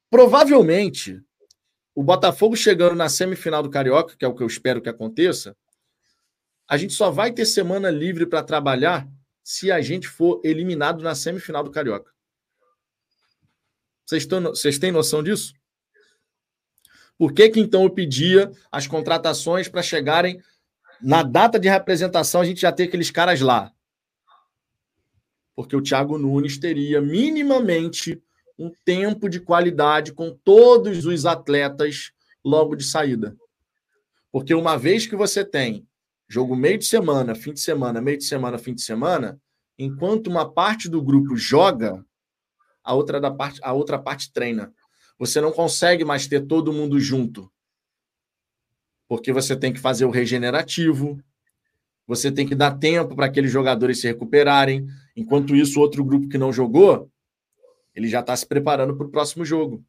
provavelmente 0.10 1.22
o 1.94 2.02
Botafogo 2.02 2.56
chegando 2.56 2.96
na 2.96 3.10
semifinal 3.10 3.62
do 3.62 3.70
Carioca, 3.70 4.16
que 4.16 4.24
é 4.24 4.28
o 4.30 4.34
que 4.34 4.42
eu 4.42 4.48
espero 4.48 4.82
que 4.82 4.88
aconteça, 4.88 5.58
a 6.66 6.78
gente 6.78 6.94
só 6.94 7.12
vai 7.12 7.34
ter 7.34 7.46
semana 7.46 7.90
livre 7.90 8.26
para 8.26 8.42
trabalhar 8.42 9.06
se 9.44 9.70
a 9.74 9.82
gente 9.82 10.08
for 10.08 10.40
eliminado 10.42 11.04
na 11.04 11.14
semifinal 11.14 11.66
do 11.66 11.72
Carioca. 11.72 12.14
Vocês, 14.06 14.26
vocês 14.26 14.80
têm 14.80 14.90
noção 14.94 15.22
disso? 15.22 15.54
Por 17.18 17.34
que, 17.34 17.50
que 17.50 17.60
então 17.60 17.84
eu 17.84 17.90
pedia 17.90 18.52
as 18.72 18.86
contratações 18.86 19.68
para 19.68 19.82
chegarem 19.82 20.42
na 21.02 21.24
data 21.24 21.60
de 21.60 21.68
representação, 21.68 22.42
a 22.42 22.46
gente 22.46 22.62
já 22.62 22.72
ter 22.72 22.84
aqueles 22.84 23.10
caras 23.10 23.42
lá? 23.42 23.72
Porque 25.56 25.76
o 25.76 25.82
Thiago 25.82 26.18
Nunes 26.18 26.60
teria 26.60 27.02
minimamente 27.02 28.22
um 28.58 28.72
tempo 28.86 29.30
de 29.30 29.40
qualidade 29.40 30.14
com 30.14 30.32
todos 30.44 31.06
os 31.06 31.26
atletas 31.26 32.12
logo 32.44 32.76
de 32.76 32.84
saída. 32.84 33.36
Porque 34.32 34.54
uma 34.54 34.78
vez 34.78 35.08
que 35.08 35.16
você 35.16 35.44
tem 35.44 35.88
jogo 36.28 36.56
meio 36.56 36.78
de 36.78 36.86
semana, 36.86 37.34
fim 37.34 37.54
de 37.54 37.60
semana, 37.60 38.02
meio 38.02 38.18
de 38.18 38.26
semana, 38.26 38.58
fim 38.58 38.74
de 38.74 38.82
semana, 38.82 39.40
enquanto 39.78 40.28
uma 40.28 40.52
parte 40.52 40.90
do 40.90 41.02
grupo 41.02 41.36
joga, 41.36 42.04
a 42.84 42.94
outra 42.94 43.20
da 43.20 43.32
parte, 43.32 43.60
a 43.64 43.74
outra 43.74 43.98
parte 43.98 44.32
treina. 44.32 44.74
Você 45.18 45.42
não 45.42 45.52
consegue 45.52 46.06
mais 46.06 46.28
ter 46.28 46.46
todo 46.46 46.74
mundo 46.74 47.00
junto. 47.00 47.52
Porque 49.08 49.32
você 49.32 49.56
tem 49.56 49.74
que 49.74 49.80
fazer 49.80 50.06
o 50.06 50.12
regenerativo, 50.12 51.22
você 52.06 52.32
tem 52.32 52.48
que 52.48 52.56
dar 52.56 52.78
tempo 52.78 53.16
para 53.16 53.26
aqueles 53.26 53.52
jogadores 53.52 54.00
se 54.00 54.08
recuperarem. 54.08 54.88
Enquanto 55.16 55.56
isso, 55.56 55.80
outro 55.80 56.04
grupo 56.06 56.30
que 56.30 56.38
não 56.38 56.54
jogou, 56.54 57.12
ele 57.94 58.08
já 58.08 58.22
está 58.22 58.36
se 58.36 58.46
preparando 58.46 58.96
para 58.96 59.08
o 59.08 59.12
próximo 59.12 59.44
jogo. 59.44 59.84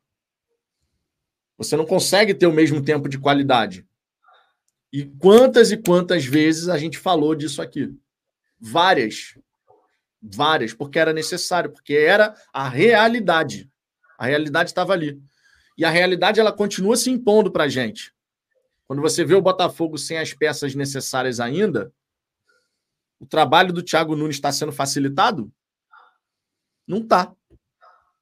Você 1.57 1.77
não 1.77 1.87
consegue 1.87 2.35
ter 2.35 2.47
o 2.47 2.53
mesmo 2.53 2.83
tempo 2.83 3.09
de 3.09 3.19
qualidade. 3.19 3.87
E 4.93 5.05
quantas 5.05 5.71
e 5.71 5.77
quantas 5.77 6.25
vezes 6.25 6.69
a 6.69 6.79
gente 6.79 6.99
falou 6.99 7.35
disso 7.35 7.61
aqui? 7.61 7.95
Várias. 8.59 9.39
Várias, 10.21 10.73
porque 10.73 10.99
era 10.99 11.13
necessário, 11.13 11.71
porque 11.71 11.95
era 11.95 12.35
a 12.53 12.69
realidade. 12.69 13.71
A 14.19 14.27
realidade 14.27 14.71
estava 14.71 14.93
ali. 14.93 15.23
E 15.77 15.85
a 15.85 15.91
realidade 15.91 16.41
ela 16.41 16.53
continua 16.53 16.97
se 16.97 17.09
impondo 17.09 17.53
para 17.53 17.65
a 17.65 17.69
gente. 17.69 18.13
Quando 18.87 19.01
você 19.01 19.25
vê 19.25 19.35
o 19.35 19.43
Botafogo 19.43 19.97
sem 19.97 20.19
as 20.19 20.35
peças 20.35 20.75
necessárias 20.75 21.39
ainda, 21.39 21.93
o 23.21 23.27
trabalho 23.27 23.73
do 23.73 23.83
Thiago 23.83 24.17
Nunes 24.17 24.37
está 24.37 24.51
sendo 24.51 24.73
facilitado? 24.73 25.53
Não 26.87 26.99
está. 26.99 27.33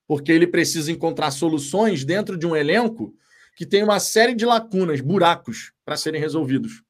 Porque 0.06 0.32
ele 0.32 0.46
precisa 0.46 0.92
encontrar 0.92 1.30
soluções 1.30 2.04
dentro 2.04 2.36
de 2.36 2.46
um 2.46 2.54
elenco 2.54 3.16
que 3.56 3.64
tem 3.64 3.82
uma 3.82 4.00
série 4.00 4.34
de 4.34 4.44
lacunas, 4.44 5.00
buracos 5.00 5.72
para 5.84 5.96
serem 5.96 6.20
resolvidos. 6.20 6.82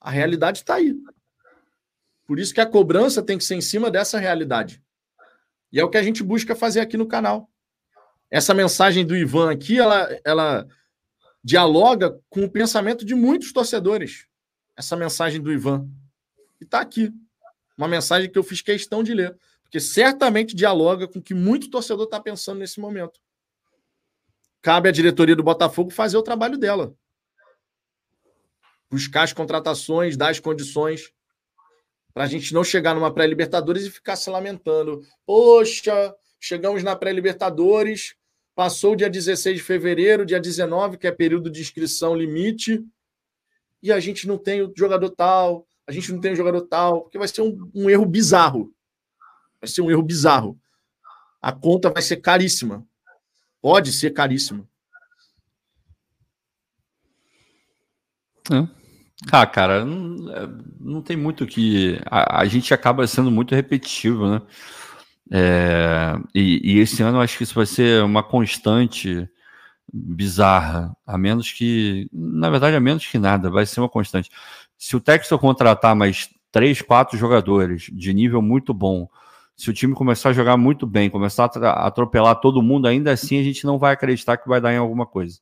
A 0.00 0.10
realidade 0.10 0.58
está 0.58 0.76
aí. 0.76 0.94
Por 2.26 2.38
isso 2.38 2.54
que 2.54 2.60
a 2.60 2.66
cobrança 2.66 3.22
tem 3.22 3.36
que 3.36 3.44
ser 3.44 3.54
em 3.54 3.60
cima 3.60 3.90
dessa 3.90 4.18
realidade. 4.18 4.83
E 5.74 5.80
é 5.80 5.84
o 5.84 5.90
que 5.90 5.98
a 5.98 6.02
gente 6.04 6.22
busca 6.22 6.54
fazer 6.54 6.78
aqui 6.78 6.96
no 6.96 7.04
canal. 7.04 7.50
Essa 8.30 8.54
mensagem 8.54 9.04
do 9.04 9.16
Ivan 9.16 9.50
aqui, 9.50 9.76
ela, 9.76 10.08
ela 10.24 10.68
dialoga 11.42 12.16
com 12.30 12.44
o 12.44 12.48
pensamento 12.48 13.04
de 13.04 13.12
muitos 13.12 13.52
torcedores. 13.52 14.28
Essa 14.76 14.94
mensagem 14.94 15.42
do 15.42 15.52
Ivan. 15.52 15.88
E 16.60 16.64
está 16.64 16.78
aqui. 16.80 17.12
Uma 17.76 17.88
mensagem 17.88 18.30
que 18.30 18.38
eu 18.38 18.44
fiz 18.44 18.62
questão 18.62 19.02
de 19.02 19.12
ler. 19.12 19.36
Porque 19.64 19.80
certamente 19.80 20.54
dialoga 20.54 21.08
com 21.08 21.18
o 21.18 21.22
que 21.22 21.34
muito 21.34 21.68
torcedor 21.68 22.04
está 22.04 22.20
pensando 22.20 22.60
nesse 22.60 22.78
momento. 22.78 23.18
Cabe 24.62 24.88
à 24.88 24.92
diretoria 24.92 25.34
do 25.34 25.42
Botafogo 25.42 25.90
fazer 25.90 26.16
o 26.16 26.22
trabalho 26.22 26.56
dela. 26.56 26.94
Buscar 28.88 29.24
as 29.24 29.32
contratações, 29.32 30.16
dar 30.16 30.28
as 30.28 30.38
condições 30.38 31.12
para 32.14 32.22
a 32.24 32.26
gente 32.28 32.54
não 32.54 32.62
chegar 32.62 32.94
numa 32.94 33.12
pré-Libertadores 33.12 33.84
e 33.84 33.90
ficar 33.90 34.14
se 34.14 34.30
lamentando. 34.30 35.02
Poxa, 35.26 36.14
chegamos 36.38 36.84
na 36.84 36.94
pré-Libertadores, 36.94 38.14
passou 38.54 38.92
o 38.92 38.96
dia 38.96 39.10
16 39.10 39.56
de 39.56 39.62
fevereiro, 39.62 40.24
dia 40.24 40.40
19, 40.40 40.96
que 40.96 41.08
é 41.08 41.10
período 41.10 41.50
de 41.50 41.60
inscrição 41.60 42.14
limite, 42.14 42.82
e 43.82 43.92
a 43.92 43.98
gente 43.98 44.28
não 44.28 44.38
tem 44.38 44.62
o 44.62 44.72
jogador 44.76 45.10
tal, 45.10 45.66
a 45.86 45.92
gente 45.92 46.12
não 46.12 46.20
tem 46.20 46.32
o 46.32 46.36
jogador 46.36 46.62
tal, 46.62 47.02
porque 47.02 47.18
vai 47.18 47.26
ser 47.26 47.42
um, 47.42 47.70
um 47.74 47.90
erro 47.90 48.06
bizarro. 48.06 48.72
Vai 49.60 49.68
ser 49.68 49.82
um 49.82 49.90
erro 49.90 50.02
bizarro. 50.02 50.58
A 51.42 51.52
conta 51.52 51.90
vai 51.90 52.00
ser 52.00 52.18
caríssima. 52.18 52.86
Pode 53.60 53.92
ser 53.92 54.12
caríssima. 54.12 54.66
É. 58.50 58.83
Ah, 59.32 59.46
cara, 59.46 59.84
não, 59.84 60.32
é, 60.32 60.48
não 60.80 61.02
tem 61.02 61.16
muito 61.16 61.46
que. 61.46 62.00
A, 62.06 62.40
a, 62.40 62.46
gente 62.46 62.74
acaba 62.74 63.06
sendo 63.06 63.30
muito 63.30 63.54
repetitivo, 63.54 64.28
né? 64.28 64.42
É, 65.32 66.16
e, 66.34 66.76
e, 66.76 66.78
esse 66.80 67.02
ano 67.02 67.18
eu 67.18 67.22
acho 67.22 67.36
que 67.38 67.44
isso 67.44 67.54
vai 67.54 67.66
ser 67.66 68.02
uma 68.04 68.22
constante 68.22 69.28
bizarra, 69.92 70.96
a 71.06 71.16
menos 71.16 71.52
que. 71.52 72.08
Na 72.12 72.50
verdade, 72.50 72.76
a 72.76 72.80
menos 72.80 73.06
que 73.06 73.18
nada, 73.18 73.50
vai 73.50 73.66
ser 73.66 73.80
uma 73.80 73.88
constante. 73.88 74.30
Se 74.76 74.96
o 74.96 75.00
Texas 75.00 75.38
contratar 75.40 75.94
mais 75.96 76.28
três, 76.52 76.82
quatro 76.82 77.16
jogadores 77.18 77.90
de 77.92 78.12
nível 78.12 78.42
muito 78.42 78.74
bom, 78.74 79.08
se 79.56 79.70
o 79.70 79.72
time 79.72 79.94
começar 79.94 80.30
a 80.30 80.32
jogar 80.32 80.56
muito 80.56 80.86
bem, 80.86 81.08
começar 81.10 81.44
a 81.44 81.86
atropelar 81.86 82.36
todo 82.40 82.62
mundo, 82.62 82.86
ainda 82.86 83.12
assim 83.12 83.38
a 83.38 83.42
gente 83.42 83.64
não 83.64 83.78
vai 83.78 83.92
acreditar 83.92 84.36
que 84.36 84.48
vai 84.48 84.60
dar 84.60 84.72
em 84.72 84.76
alguma 84.76 85.06
coisa, 85.06 85.38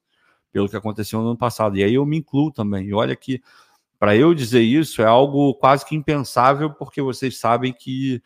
pelo 0.52 0.68
que 0.68 0.76
aconteceu 0.76 1.20
no 1.20 1.28
ano 1.28 1.38
passado. 1.38 1.76
E 1.76 1.82
aí 1.82 1.94
eu 1.94 2.04
me 2.06 2.18
incluo 2.18 2.52
também. 2.52 2.88
E 2.88 2.94
olha 2.94 3.16
que 3.16 3.42
para 3.98 4.16
eu 4.16 4.34
dizer 4.34 4.60
isso 4.62 5.00
é 5.00 5.06
algo 5.06 5.54
quase 5.54 5.86
que 5.86 5.94
impensável, 5.94 6.70
porque 6.70 7.00
vocês 7.00 7.38
sabem 7.38 7.72
que 7.72 8.22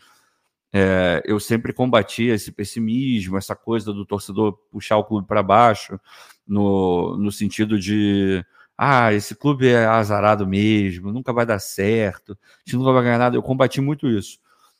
é, 0.72 1.22
eu 1.24 1.38
sempre 1.38 1.72
combati 1.72 2.24
esse 2.24 2.50
pessimismo, 2.50 3.36
essa 3.38 3.54
coisa 3.54 3.92
do 3.92 4.04
torcedor 4.04 4.52
puxar 4.70 4.96
o 4.96 5.04
clube 5.04 5.26
para 5.26 5.42
baixo, 5.42 5.98
no, 6.46 7.16
no 7.16 7.30
sentido 7.30 7.78
de 7.78 8.44
ah, 8.76 9.12
esse 9.12 9.34
clube 9.34 9.68
é 9.68 9.86
azarado 9.86 10.46
mesmo, 10.46 11.12
nunca 11.12 11.32
vai 11.32 11.46
dar 11.46 11.58
certo, 11.58 12.32
a 12.32 12.58
gente 12.64 12.76
nunca 12.76 12.92
vai 12.92 13.04
ganhar 13.04 13.18
nada. 13.18 13.36
Eu 13.36 13.42
combati 13.42 13.80
muito 13.80 14.08
isso. 14.08 14.38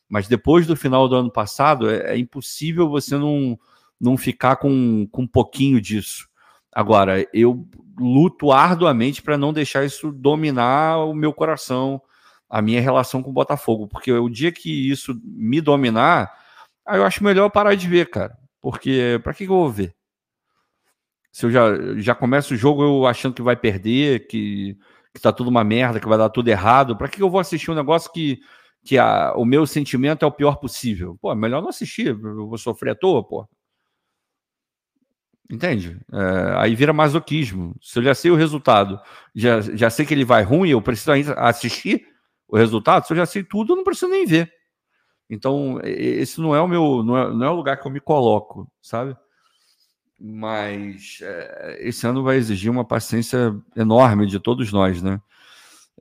Mas 0.09 0.27
depois 0.27 0.67
do 0.67 0.75
final 0.75 1.07
do 1.09 1.15
ano 1.15 1.31
passado, 1.31 1.89
é, 1.89 2.13
é 2.13 2.17
impossível 2.17 2.89
você 2.89 3.17
não, 3.17 3.59
não 3.99 4.15
ficar 4.17 4.57
com, 4.57 5.07
com 5.11 5.23
um 5.23 5.27
pouquinho 5.27 5.81
disso. 5.81 6.27
Agora, 6.77 7.27
eu 7.33 7.67
luto 7.97 8.51
arduamente 8.51 9.19
para 9.23 9.35
não 9.35 9.51
deixar 9.51 9.83
isso 9.83 10.11
dominar 10.11 10.99
o 11.05 11.11
meu 11.11 11.33
coração, 11.33 11.99
a 12.47 12.61
minha 12.61 12.79
relação 12.79 13.23
com 13.23 13.31
o 13.31 13.33
Botafogo, 13.33 13.87
porque 13.87 14.11
o 14.11 14.29
dia 14.29 14.51
que 14.51 14.91
isso 14.91 15.19
me 15.23 15.59
dominar, 15.59 16.31
aí 16.85 16.99
eu 16.99 17.03
acho 17.03 17.23
melhor 17.23 17.49
parar 17.49 17.73
de 17.73 17.87
ver, 17.87 18.11
cara. 18.11 18.37
Porque 18.61 19.19
para 19.23 19.33
que, 19.33 19.47
que 19.47 19.51
eu 19.51 19.57
vou 19.57 19.71
ver? 19.71 19.95
Se 21.31 21.47
eu 21.47 21.51
já, 21.51 21.65
já 21.97 22.13
começo 22.13 22.53
o 22.53 22.57
jogo 22.57 22.83
eu 22.83 23.07
achando 23.07 23.33
que 23.33 23.41
vai 23.41 23.55
perder, 23.55 24.27
que, 24.27 24.77
que 25.15 25.19
tá 25.19 25.33
tudo 25.33 25.49
uma 25.49 25.63
merda, 25.63 25.99
que 25.99 26.07
vai 26.07 26.19
dar 26.19 26.29
tudo 26.29 26.47
errado, 26.47 26.95
para 26.95 27.07
que, 27.07 27.17
que 27.17 27.23
eu 27.23 27.29
vou 27.31 27.39
assistir 27.39 27.71
um 27.71 27.75
negócio 27.75 28.11
que, 28.13 28.39
que 28.85 28.99
a, 28.99 29.33
o 29.35 29.45
meu 29.45 29.65
sentimento 29.65 30.23
é 30.23 30.27
o 30.27 30.31
pior 30.31 30.57
possível? 30.57 31.17
Pô, 31.19 31.33
melhor 31.33 31.59
não 31.59 31.69
assistir, 31.69 32.09
eu 32.09 32.47
vou 32.47 32.57
sofrer 32.59 32.91
à 32.91 32.95
toa, 32.95 33.27
pô. 33.27 33.49
Entende? 35.49 35.97
É, 36.11 36.55
aí 36.57 36.75
vira 36.75 36.91
masoquismo. 36.91 37.73
Se 37.81 37.99
eu 37.99 38.03
já 38.03 38.13
sei 38.13 38.31
o 38.31 38.35
resultado, 38.35 38.99
já, 39.33 39.61
já 39.61 39.89
sei 39.89 40.05
que 40.05 40.13
ele 40.13 40.25
vai 40.25 40.43
ruim, 40.43 40.69
eu 40.69 40.81
preciso 40.81 41.11
ainda 41.11 41.33
assistir 41.35 42.05
o 42.47 42.57
resultado. 42.57 43.05
Se 43.05 43.13
eu 43.13 43.17
já 43.17 43.25
sei 43.25 43.43
tudo, 43.43 43.71
eu 43.71 43.77
não 43.77 43.83
preciso 43.83 44.11
nem 44.11 44.25
ver. 44.25 44.51
Então, 45.29 45.79
esse 45.83 46.39
não 46.41 46.55
é 46.55 46.61
o 46.61 46.67
meu, 46.67 47.03
não 47.03 47.17
é, 47.17 47.33
não 47.33 47.45
é 47.45 47.49
o 47.49 47.55
lugar 47.55 47.77
que 47.79 47.87
eu 47.87 47.91
me 47.91 47.99
coloco, 47.99 48.69
sabe? 48.81 49.15
Mas 50.19 51.19
é, 51.21 51.77
esse 51.87 52.05
ano 52.05 52.23
vai 52.23 52.37
exigir 52.37 52.71
uma 52.71 52.85
paciência 52.85 53.55
enorme 53.75 54.25
de 54.25 54.39
todos 54.39 54.71
nós, 54.71 55.01
né? 55.01 55.21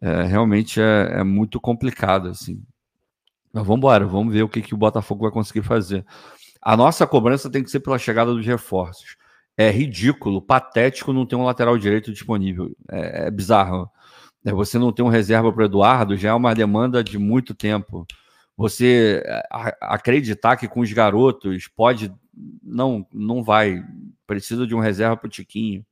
É, 0.00 0.22
realmente 0.22 0.80
é, 0.80 1.20
é, 1.20 1.24
muito 1.24 1.60
complicado, 1.60 2.28
assim. 2.28 2.62
Mas 3.52 3.64
vamos 3.64 3.78
embora, 3.78 4.06
vamos 4.06 4.32
ver 4.32 4.42
o 4.42 4.48
que, 4.48 4.62
que 4.62 4.74
o 4.74 4.78
Botafogo 4.78 5.22
vai 5.22 5.32
conseguir 5.32 5.62
fazer. 5.62 6.04
A 6.60 6.76
nossa 6.76 7.06
cobrança 7.06 7.50
tem 7.50 7.62
que 7.62 7.70
ser 7.70 7.80
pela 7.80 7.98
chegada 7.98 8.32
dos 8.32 8.44
reforços 8.44 9.16
é 9.56 9.70
ridículo, 9.70 10.42
patético 10.42 11.12
não 11.12 11.24
ter 11.26 11.36
um 11.36 11.44
lateral 11.44 11.78
direito 11.78 12.12
disponível. 12.12 12.76
É, 12.90 13.26
é 13.26 13.30
bizarro. 13.30 13.90
É, 14.44 14.52
você 14.52 14.78
não 14.78 14.92
tem 14.92 15.04
um 15.04 15.08
reserva 15.08 15.52
para 15.52 15.62
o 15.62 15.66
Eduardo 15.66 16.16
já 16.16 16.30
é 16.30 16.34
uma 16.34 16.54
demanda 16.54 17.02
de 17.02 17.18
muito 17.18 17.54
tempo. 17.54 18.06
Você 18.56 19.22
acreditar 19.80 20.56
que 20.56 20.68
com 20.68 20.80
os 20.80 20.92
garotos 20.92 21.68
pode. 21.68 22.12
Não, 22.62 23.06
não 23.12 23.42
vai. 23.42 23.82
Precisa 24.26 24.66
de 24.66 24.74
um 24.74 24.80
reserva 24.80 25.16
para 25.16 25.26
o 25.26 25.30
Tiquinho. 25.30 25.84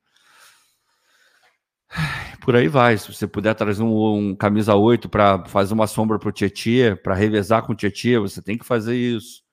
Por 2.41 2.57
aí 2.57 2.69
vai. 2.69 2.97
Se 2.97 3.13
você 3.13 3.27
puder 3.27 3.55
trazer 3.55 3.83
um, 3.83 4.31
um 4.31 4.37
camisa 4.37 4.75
8 4.75 5.09
para 5.09 5.45
fazer 5.47 5.75
uma 5.75 5.87
sombra 5.87 6.19
para 6.19 6.29
o 6.29 6.33
Tietchan, 6.33 6.97
para 6.97 7.15
revezar 7.15 7.63
com 7.65 7.73
o 7.73 7.77
Tietchan, 7.77 8.21
você 8.21 8.43
tem 8.43 8.57
que 8.59 8.65
fazer 8.65 8.97
isso. 8.97 9.44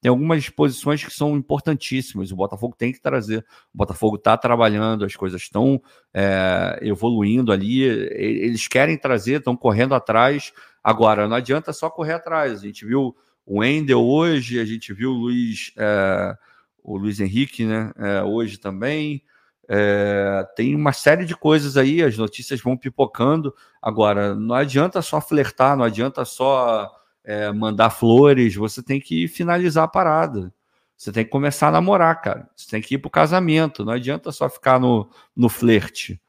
Tem 0.00 0.08
algumas 0.08 0.48
posições 0.48 1.04
que 1.04 1.12
são 1.12 1.36
importantíssimas. 1.36 2.32
O 2.32 2.36
Botafogo 2.36 2.74
tem 2.76 2.92
que 2.92 3.00
trazer. 3.00 3.44
O 3.74 3.78
Botafogo 3.78 4.16
está 4.16 4.36
trabalhando, 4.36 5.04
as 5.04 5.14
coisas 5.14 5.42
estão 5.42 5.80
é, 6.14 6.78
evoluindo 6.82 7.52
ali. 7.52 7.82
Eles 7.82 8.66
querem 8.66 8.96
trazer, 8.96 9.38
estão 9.38 9.54
correndo 9.54 9.94
atrás. 9.94 10.52
Agora, 10.82 11.28
não 11.28 11.36
adianta 11.36 11.72
só 11.72 11.90
correr 11.90 12.14
atrás. 12.14 12.60
A 12.60 12.66
gente 12.66 12.86
viu 12.86 13.14
o 13.44 13.60
Wendel 13.60 14.02
hoje, 14.02 14.58
a 14.58 14.64
gente 14.64 14.94
viu 14.94 15.10
o 15.10 15.18
Luiz, 15.18 15.72
é, 15.76 16.34
o 16.82 16.96
Luiz 16.96 17.20
Henrique 17.20 17.66
né, 17.66 17.92
é, 17.98 18.22
hoje 18.22 18.58
também. 18.58 19.22
É, 19.68 20.46
tem 20.56 20.74
uma 20.74 20.92
série 20.92 21.24
de 21.24 21.36
coisas 21.36 21.76
aí, 21.76 22.02
as 22.02 22.16
notícias 22.16 22.60
vão 22.60 22.76
pipocando. 22.76 23.54
Agora, 23.82 24.34
não 24.34 24.54
adianta 24.54 25.02
só 25.02 25.20
flertar, 25.20 25.76
não 25.76 25.84
adianta 25.84 26.24
só 26.24 26.90
é, 27.30 27.52
mandar 27.52 27.90
flores, 27.90 28.54
você 28.54 28.82
tem 28.82 29.00
que 29.00 29.28
finalizar 29.28 29.84
a 29.84 29.88
parada. 29.88 30.52
Você 30.96 31.12
tem 31.12 31.24
que 31.24 31.30
começar 31.30 31.68
a 31.68 31.72
namorar, 31.72 32.20
cara. 32.20 32.48
Você 32.54 32.68
tem 32.70 32.82
que 32.82 32.94
ir 32.94 32.98
para 32.98 33.08
o 33.08 33.10
casamento. 33.10 33.84
Não 33.84 33.92
adianta 33.92 34.30
só 34.32 34.48
ficar 34.48 34.78
no, 34.78 35.08
no 35.34 35.48
flerte. 35.48 36.20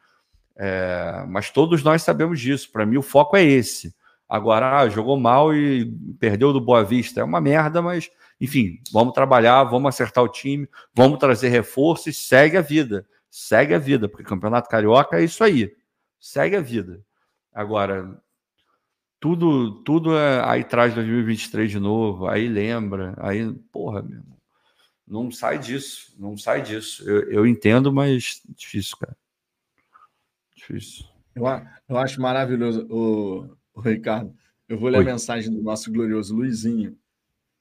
É, 0.56 1.26
mas 1.28 1.50
todos 1.50 1.84
nós 1.84 2.02
sabemos 2.02 2.40
disso. 2.40 2.72
Para 2.72 2.86
mim, 2.86 2.98
o 2.98 3.02
foco 3.02 3.36
é 3.36 3.44
esse. 3.44 3.94
Agora, 4.30 4.80
ah, 4.80 4.90
jogou 4.90 5.20
mal 5.20 5.54
e 5.54 5.86
perdeu 6.20 6.54
do 6.54 6.62
Boa 6.62 6.84
Vista. 6.84 7.20
É 7.20 7.24
uma 7.24 7.42
merda, 7.42 7.82
mas, 7.82 8.10
enfim, 8.40 8.80
vamos 8.94 9.14
trabalhar, 9.14 9.64
vamos 9.66 9.90
acertar 9.90 10.24
o 10.24 10.30
time, 10.30 10.70
vamos 10.94 11.20
trazer 11.20 11.50
reforço 11.50 12.10
e 12.10 12.14
segue 12.14 12.56
a 12.56 12.62
vida 12.62 13.06
segue 13.32 13.74
a 13.74 13.80
vida, 13.80 14.10
porque 14.10 14.26
Campeonato 14.26 14.70
Carioca 14.70 15.18
é 15.18 15.24
isso 15.24 15.42
aí. 15.44 15.74
Segue 16.20 16.58
a 16.58 16.62
vida. 16.62 17.02
Agora, 17.54 18.21
tudo 19.22 19.82
tudo 19.84 20.18
é, 20.18 20.44
aí 20.44 20.66
traz 20.66 20.94
2023 20.94 21.72
de 21.72 21.80
novo, 21.80 22.28
aí 22.28 22.50
lembra, 22.50 23.16
aí, 23.18 23.50
porra, 23.72 24.02
meu 24.02 24.18
irmão, 24.20 24.38
não 25.08 25.32
sai 25.32 25.58
disso, 25.60 26.14
não 26.20 26.36
sai 26.36 26.62
disso. 26.62 27.10
Eu, 27.10 27.32
eu 27.32 27.48
entendo, 27.48 27.94
mas 27.94 28.42
difícil, 28.50 28.98
cara. 28.98 29.16
Difícil. 30.54 31.06
Eu, 31.34 31.44
eu 31.88 31.98
acho 31.98 32.20
maravilhoso, 32.20 32.86
o, 32.90 33.56
o 33.74 33.80
Ricardo. 33.80 34.36
Eu 34.68 34.78
vou 34.78 34.90
ler 34.90 34.98
Oi. 34.98 35.04
a 35.04 35.14
mensagem 35.14 35.54
do 35.54 35.62
nosso 35.62 35.90
glorioso 35.92 36.36
Luizinho. 36.36 36.98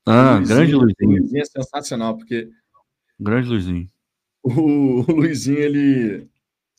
Ah, 0.04 0.36
Luizinho, 0.36 0.56
grande 0.56 0.74
Luizinho. 0.74 1.20
Luizinho 1.20 1.42
é 1.42 1.44
sensacional, 1.44 2.16
porque. 2.16 2.50
Grande 3.18 3.48
Luizinho 3.48 3.88
o, 4.42 5.02
Luizinho 5.12 5.58
ele, 5.58 6.28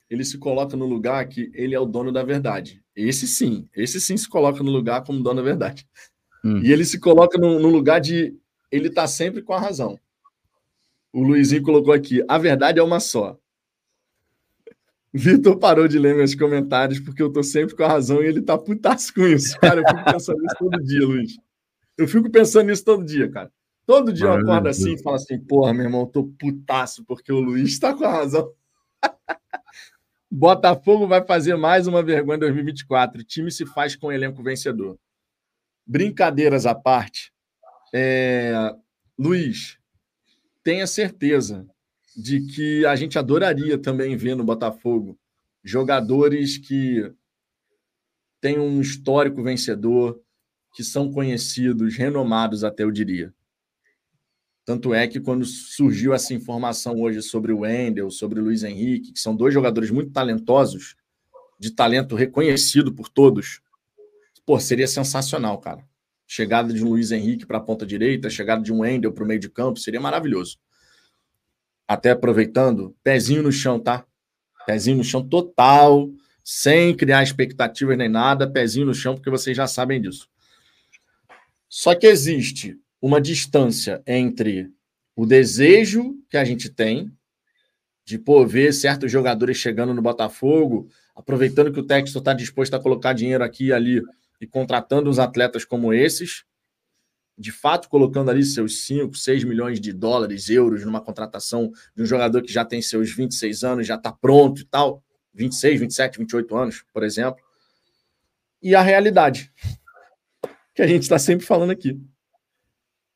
ele 0.10 0.26
se 0.26 0.38
coloca 0.38 0.76
no 0.76 0.86
lugar 0.86 1.28
que 1.28 1.52
ele 1.54 1.76
é 1.76 1.80
o 1.80 1.86
dono 1.86 2.12
da 2.12 2.24
verdade. 2.24 2.81
Esse 2.96 3.28
sim, 3.28 3.68
esse 3.76 4.02
sim 4.02 4.18
se 4.18 4.28
coloca 4.28 4.62
no 4.64 4.72
lugar 4.72 5.04
como 5.04 5.24
dono 5.24 5.38
da 5.38 5.42
verdade. 5.42 5.88
Hum. 6.44 6.60
E 6.64 6.72
ele 6.72 6.84
se 6.84 7.00
coloca 7.00 7.38
no, 7.38 7.60
no 7.60 7.70
lugar 7.70 8.00
de 8.00 8.36
ele 8.72 8.90
tá 8.90 9.08
sempre 9.08 9.42
com 9.42 9.54
a 9.54 9.60
razão. 9.60 10.00
O 11.14 11.22
Luizinho 11.22 11.64
colocou 11.64 11.94
aqui: 11.94 12.24
a 12.28 12.38
verdade 12.38 12.80
é 12.80 12.84
uma 12.84 13.00
só. 13.00 13.38
Vitor 15.14 15.58
parou 15.58 15.90
de 15.90 16.00
ler 16.00 16.16
meus 16.16 16.34
comentários 16.34 17.00
porque 17.00 17.22
eu 17.22 17.32
tô 17.32 17.44
sempre 17.44 17.76
com 17.76 17.84
a 17.84 17.88
razão 17.88 18.24
e 18.24 18.28
ele 18.28 18.42
tá 18.42 18.58
putaço 18.58 19.14
com 19.14 19.28
isso. 19.28 19.60
Cara, 19.60 19.82
eu 19.82 19.86
fico 19.86 20.06
pensando 20.06 20.42
nisso 20.42 20.56
todo 20.58 20.84
dia, 20.84 21.06
Luiz. 21.06 21.38
Eu 21.98 22.08
fico 22.08 22.32
pensando 22.32 22.68
nisso 22.68 22.86
todo 22.86 23.04
dia, 23.04 23.30
cara. 23.30 23.52
Todo 23.86 24.14
dia 24.14 24.28
eu 24.28 24.34
acordo 24.34 24.70
assim 24.70 24.94
e 24.94 25.04
falo 25.04 25.18
assim, 25.18 25.38
porra, 25.38 25.74
meu 25.74 25.84
irmão, 25.84 26.06
tô 26.06 26.24
putaço 26.40 27.04
porque 27.04 27.32
o 27.32 27.42
Luiz 27.42 27.78
tá 27.78 27.94
com 27.94 28.06
a 28.06 28.12
razão. 28.12 28.54
Botafogo 30.34 31.06
vai 31.08 31.26
fazer 31.26 31.58
mais 31.58 31.88
uma 31.88 32.02
vergonha 32.02 32.38
em 32.38 32.40
2024. 32.40 33.20
O 33.20 33.24
time 33.24 33.52
se 33.52 33.66
faz 33.66 33.98
com 33.98 34.14
elenco 34.14 34.42
vencedor. 34.42 34.98
Brincadeiras 35.86 36.66
à 36.66 36.74
parte, 36.74 37.34
é... 37.94 38.74
Luiz, 39.20 39.78
tenha 40.64 40.88
certeza 40.88 41.68
de 42.16 42.42
que 42.48 42.86
a 42.86 42.96
gente 42.96 43.20
adoraria 43.20 43.78
também 43.78 44.16
ver 44.16 44.36
no 44.36 44.44
Botafogo 44.44 45.20
jogadores 45.64 46.58
que 46.58 47.14
têm 48.40 48.58
um 48.58 48.80
histórico 48.80 49.44
vencedor, 49.44 50.20
que 50.74 50.84
são 50.84 51.12
conhecidos, 51.12 51.98
renomados, 51.98 52.64
até 52.64 52.84
eu 52.84 52.92
diria. 52.92 53.34
Tanto 54.72 54.94
é 54.94 55.06
que 55.06 55.20
quando 55.20 55.44
surgiu 55.44 56.14
essa 56.14 56.34
informação 56.34 57.02
hoje 57.02 57.22
sobre 57.22 57.52
o 57.52 57.60
Wendel, 57.60 58.10
sobre 58.10 58.40
o 58.40 58.44
Luiz 58.46 58.64
Henrique, 58.64 59.12
que 59.12 59.20
são 59.20 59.36
dois 59.36 59.54
jogadores 59.54 59.92
muito 59.92 60.14
talentosos, 60.14 60.96
de 61.60 61.72
talento 61.72 62.16
reconhecido 62.16 62.94
por 62.94 63.10
todos, 63.10 63.60
pô, 64.46 64.58
seria 64.62 64.88
sensacional, 64.88 65.58
cara. 65.58 65.86
Chegada 66.26 66.74
de 66.74 66.82
um 66.86 66.88
Luiz 66.88 67.12
Henrique 67.12 67.46
para 67.46 67.58
a 67.58 67.62
ponta 67.62 67.86
direita, 67.86 68.30
chegada 68.30 68.64
de 68.64 68.72
um 68.72 68.80
Wendel 68.80 69.12
para 69.12 69.26
o 69.26 69.28
meio 69.28 69.42
de 69.42 69.50
campo, 69.50 69.78
seria 69.78 70.00
maravilhoso. 70.00 70.58
Até 71.86 72.12
aproveitando, 72.12 72.96
pezinho 73.04 73.44
no 73.44 73.52
chão, 73.52 73.78
tá? 73.78 74.06
Pezinho 74.66 74.96
no 74.96 75.04
chão 75.04 75.22
total, 75.22 76.10
sem 76.46 76.96
criar 76.96 77.22
expectativas 77.22 77.98
nem 77.98 78.08
nada, 78.08 78.50
pezinho 78.50 78.86
no 78.86 78.94
chão, 78.94 79.16
porque 79.16 79.30
vocês 79.30 79.58
já 79.58 79.68
sabem 79.68 80.02
disso. 80.02 80.30
Só 81.68 81.94
que 81.94 82.08
existe 82.08 82.80
uma 83.02 83.20
distância 83.20 84.04
entre 84.06 84.72
o 85.16 85.26
desejo 85.26 86.16
que 86.30 86.38
a 86.38 86.46
gente 86.46 86.70
tem 86.70 87.12
de 88.06 88.20
pô, 88.20 88.46
ver 88.46 88.74
certos 88.74 89.12
jogadores 89.12 89.58
chegando 89.58 89.94
no 89.94 90.02
Botafogo, 90.02 90.88
aproveitando 91.16 91.72
que 91.72 91.80
o 91.80 91.86
Texto 91.86 92.20
está 92.20 92.34
disposto 92.34 92.74
a 92.76 92.80
colocar 92.80 93.14
dinheiro 93.14 93.44
aqui 93.44 93.68
e 93.68 93.74
ali 93.74 94.02
e 94.40 94.48
contratando 94.48 95.10
uns 95.10 95.20
atletas 95.20 95.64
como 95.64 95.94
esses, 95.94 96.44
de 97.38 97.52
fato 97.52 97.90
colocando 97.90 98.30
ali 98.30 98.44
seus 98.44 98.86
5, 98.86 99.16
6 99.16 99.44
milhões 99.44 99.80
de 99.80 99.94
dólares, 99.94 100.50
euros 100.50 100.84
numa 100.84 101.02
contratação 101.02 101.72
de 101.96 102.04
um 102.04 102.06
jogador 102.06 102.42
que 102.42 102.52
já 102.52 102.66
tem 102.66 102.82
seus 102.82 103.12
26 103.12 103.64
anos, 103.64 103.88
já 103.88 103.96
está 103.96 104.12
pronto 104.12 104.62
e 104.62 104.66
tal, 104.66 105.04
26, 105.34 105.80
27, 105.80 106.18
28 106.20 106.56
anos, 106.56 106.84
por 106.94 107.04
exemplo. 107.04 107.44
E 108.62 108.76
a 108.76 108.82
realidade, 108.82 109.52
que 110.76 110.82
a 110.82 110.88
gente 110.88 111.04
está 111.04 111.18
sempre 111.18 111.46
falando 111.46 111.72
aqui 111.72 112.00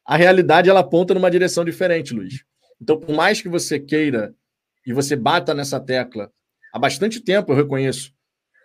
a 0.06 0.15
realidade 0.15 0.69
ela 0.69 0.82
aponta 0.82 1.14
numa 1.14 1.32
direção 1.32 1.65
diferente, 1.65 2.14
Luiz. 2.14 2.45
Então, 2.80 2.99
por 2.99 3.15
mais 3.15 3.41
que 3.41 3.49
você 3.49 3.80
queira 3.80 4.36
e 4.86 4.94
você 4.94 5.15
bata 5.15 5.53
nessa 5.53 5.80
tecla, 5.80 6.32
há 6.72 6.77
bastante 6.77 7.19
tempo 7.19 7.52
eu 7.52 7.56
reconheço 7.56 8.14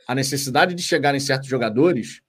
a 0.07 0.15
necessidade 0.15 0.75
de 0.75 0.83
chegar 0.83 1.15
em 1.15 1.21
certos 1.21 1.49
jogadores. 1.49 2.21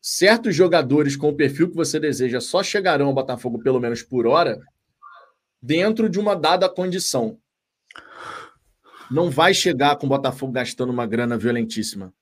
Certos 0.00 0.54
jogadores 0.54 1.14
com 1.14 1.28
o 1.28 1.36
perfil 1.36 1.68
que 1.68 1.76
você 1.76 2.00
deseja 2.00 2.40
só 2.40 2.62
chegarão 2.62 3.08
ao 3.08 3.14
Botafogo 3.14 3.62
pelo 3.62 3.78
menos 3.78 4.02
por 4.02 4.26
hora 4.26 4.58
dentro 5.60 6.08
de 6.08 6.18
uma 6.18 6.34
dada 6.34 6.70
condição. 6.70 7.38
Não 9.10 9.28
vai 9.28 9.52
chegar 9.52 9.96
com 9.96 10.06
o 10.06 10.08
Botafogo 10.08 10.52
gastando 10.52 10.90
uma 10.90 11.04
grana 11.04 11.36
violentíssima. 11.36 12.14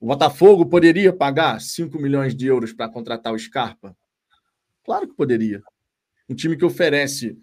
O 0.00 0.06
Botafogo 0.06 0.66
poderia 0.66 1.12
pagar 1.12 1.60
5 1.60 1.96
milhões 2.00 2.34
de 2.34 2.46
euros 2.46 2.72
para 2.72 2.88
contratar 2.88 3.32
o 3.32 3.38
Scarpa? 3.38 3.96
Claro 4.84 5.08
que 5.08 5.14
poderia. 5.14 5.62
Um 6.28 6.34
time 6.34 6.56
que 6.56 6.64
oferece 6.64 7.36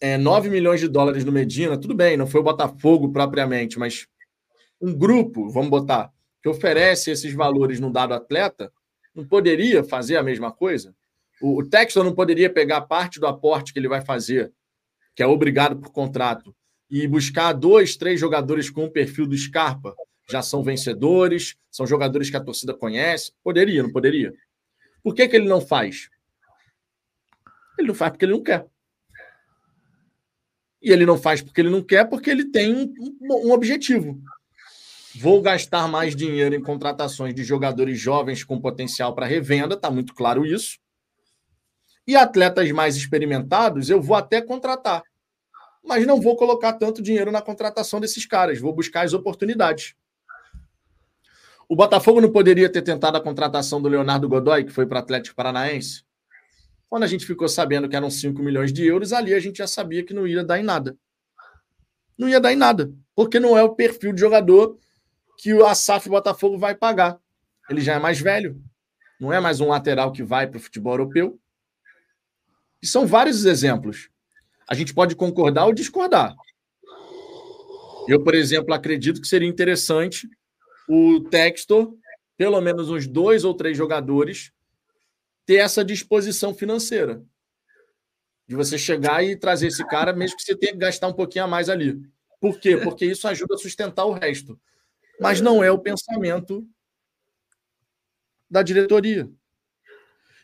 é, 0.00 0.16
9 0.16 0.48
milhões 0.48 0.80
de 0.80 0.88
dólares 0.88 1.24
no 1.24 1.32
Medina, 1.32 1.78
tudo 1.78 1.94
bem, 1.94 2.16
não 2.16 2.26
foi 2.26 2.40
o 2.40 2.44
Botafogo 2.44 3.12
propriamente, 3.12 3.78
mas 3.78 4.06
um 4.80 4.96
grupo, 4.96 5.50
vamos 5.50 5.70
botar, 5.70 6.12
que 6.42 6.48
oferece 6.48 7.10
esses 7.10 7.32
valores 7.32 7.80
num 7.80 7.90
dado 7.90 8.14
atleta, 8.14 8.72
não 9.14 9.26
poderia 9.26 9.82
fazer 9.82 10.16
a 10.16 10.22
mesma 10.22 10.52
coisa? 10.52 10.94
O, 11.40 11.60
o 11.60 11.68
Texton 11.68 12.04
não 12.04 12.14
poderia 12.14 12.48
pegar 12.48 12.82
parte 12.82 13.18
do 13.18 13.26
aporte 13.26 13.72
que 13.72 13.78
ele 13.78 13.88
vai 13.88 14.00
fazer, 14.00 14.52
que 15.14 15.22
é 15.22 15.26
obrigado 15.26 15.76
por 15.76 15.90
contrato, 15.90 16.54
e 16.90 17.06
buscar 17.06 17.52
dois, 17.52 17.96
três 17.96 18.18
jogadores 18.18 18.70
com 18.70 18.84
o 18.84 18.90
perfil 18.90 19.26
do 19.26 19.36
Scarpa, 19.36 19.94
já 20.30 20.42
são 20.42 20.62
vencedores, 20.62 21.56
são 21.70 21.86
jogadores 21.86 22.30
que 22.30 22.36
a 22.36 22.40
torcida 22.40 22.74
conhece? 22.74 23.32
Poderia, 23.42 23.82
não 23.82 23.92
poderia? 23.92 24.32
Por 25.02 25.14
que, 25.14 25.26
que 25.26 25.36
ele 25.36 25.48
não 25.48 25.60
faz? 25.60 26.08
Ele 27.78 27.88
não 27.88 27.94
faz 27.94 28.10
porque 28.10 28.24
ele 28.24 28.32
não 28.32 28.42
quer. 28.42 28.66
E 30.82 30.92
ele 30.92 31.06
não 31.06 31.18
faz 31.18 31.40
porque 31.40 31.60
ele 31.60 31.70
não 31.70 31.82
quer, 31.82 32.04
porque 32.04 32.30
ele 32.30 32.44
tem 32.44 32.74
um, 32.74 33.48
um, 33.48 33.52
objetivo. 33.52 34.20
Vou 35.16 35.40
gastar 35.40 35.88
mais 35.88 36.14
dinheiro 36.14 36.54
em 36.54 36.62
contratações 36.62 37.34
de 37.34 37.42
jogadores 37.42 37.98
jovens 37.98 38.44
com 38.44 38.60
potencial 38.60 39.14
para 39.14 39.26
revenda, 39.26 39.74
está 39.74 39.90
muito 39.90 40.14
claro 40.14 40.46
isso. 40.46 40.78
E 42.06 42.16
atletas 42.16 42.70
mais 42.70 42.96
experimentados, 42.96 43.90
eu 43.90 44.00
vou 44.00 44.16
até 44.16 44.40
contratar. 44.40 45.02
Mas 45.84 46.06
não 46.06 46.20
vou 46.20 46.36
colocar 46.36 46.74
tanto 46.74 47.02
dinheiro 47.02 47.32
na 47.32 47.42
contratação 47.42 48.00
desses 48.00 48.24
caras, 48.26 48.60
vou 48.60 48.72
buscar 48.72 49.04
as 49.04 49.12
oportunidades. 49.12 49.94
O 51.68 51.76
Botafogo 51.76 52.20
não 52.20 52.32
poderia 52.32 52.70
ter 52.70 52.82
tentado 52.82 53.18
a 53.18 53.20
contratação 53.20 53.82
do 53.82 53.88
Leonardo 53.88 54.28
Godoy, 54.28 54.64
que 54.64 54.72
foi 54.72 54.86
para 54.86 54.96
o 54.96 55.00
Atlético 55.00 55.36
Paranaense? 55.36 56.07
Quando 56.88 57.02
a 57.02 57.06
gente 57.06 57.26
ficou 57.26 57.48
sabendo 57.48 57.88
que 57.88 57.96
eram 57.96 58.10
5 58.10 58.42
milhões 58.42 58.72
de 58.72 58.86
euros, 58.86 59.12
ali 59.12 59.34
a 59.34 59.40
gente 59.40 59.58
já 59.58 59.66
sabia 59.66 60.02
que 60.02 60.14
não 60.14 60.26
ia 60.26 60.42
dar 60.42 60.58
em 60.58 60.62
nada. 60.62 60.96
Não 62.16 62.28
ia 62.28 62.40
dar 62.40 62.52
em 62.52 62.56
nada, 62.56 62.92
porque 63.14 63.38
não 63.38 63.56
é 63.56 63.62
o 63.62 63.74
perfil 63.74 64.12
de 64.12 64.20
jogador 64.20 64.78
que 65.38 65.52
o 65.54 65.64
Asaf 65.64 66.08
Botafogo 66.08 66.58
vai 66.58 66.74
pagar. 66.74 67.20
Ele 67.68 67.80
já 67.80 67.94
é 67.94 67.98
mais 67.98 68.20
velho, 68.20 68.60
não 69.20 69.32
é 69.32 69.38
mais 69.38 69.60
um 69.60 69.68
lateral 69.68 70.12
que 70.12 70.22
vai 70.22 70.46
para 70.46 70.56
o 70.56 70.60
futebol 70.60 70.94
europeu. 70.94 71.38
E 72.82 72.86
são 72.86 73.06
vários 73.06 73.44
exemplos. 73.44 74.08
A 74.68 74.74
gente 74.74 74.94
pode 74.94 75.14
concordar 75.14 75.66
ou 75.66 75.72
discordar. 75.72 76.34
Eu, 78.08 78.22
por 78.24 78.34
exemplo, 78.34 78.72
acredito 78.72 79.20
que 79.20 79.28
seria 79.28 79.48
interessante 79.48 80.28
o 80.88 81.20
Textor, 81.30 81.94
pelo 82.36 82.60
menos 82.60 82.88
uns 82.88 83.06
dois 83.06 83.44
ou 83.44 83.52
três 83.52 83.76
jogadores, 83.76 84.50
ter 85.48 85.56
essa 85.56 85.82
disposição 85.82 86.52
financeira. 86.52 87.24
De 88.46 88.54
você 88.54 88.76
chegar 88.76 89.24
e 89.24 89.34
trazer 89.34 89.68
esse 89.68 89.82
cara, 89.86 90.12
mesmo 90.12 90.36
que 90.36 90.42
você 90.42 90.54
tenha 90.54 90.72
que 90.74 90.78
gastar 90.78 91.08
um 91.08 91.12
pouquinho 91.14 91.46
a 91.46 91.48
mais 91.48 91.70
ali. 91.70 91.98
Por 92.38 92.60
quê? 92.60 92.76
Porque 92.76 93.06
isso 93.06 93.26
ajuda 93.26 93.54
a 93.54 93.58
sustentar 93.58 94.04
o 94.04 94.12
resto. 94.12 94.60
Mas 95.18 95.40
não 95.40 95.64
é 95.64 95.70
o 95.70 95.78
pensamento 95.78 96.68
da 98.50 98.62
diretoria. 98.62 99.26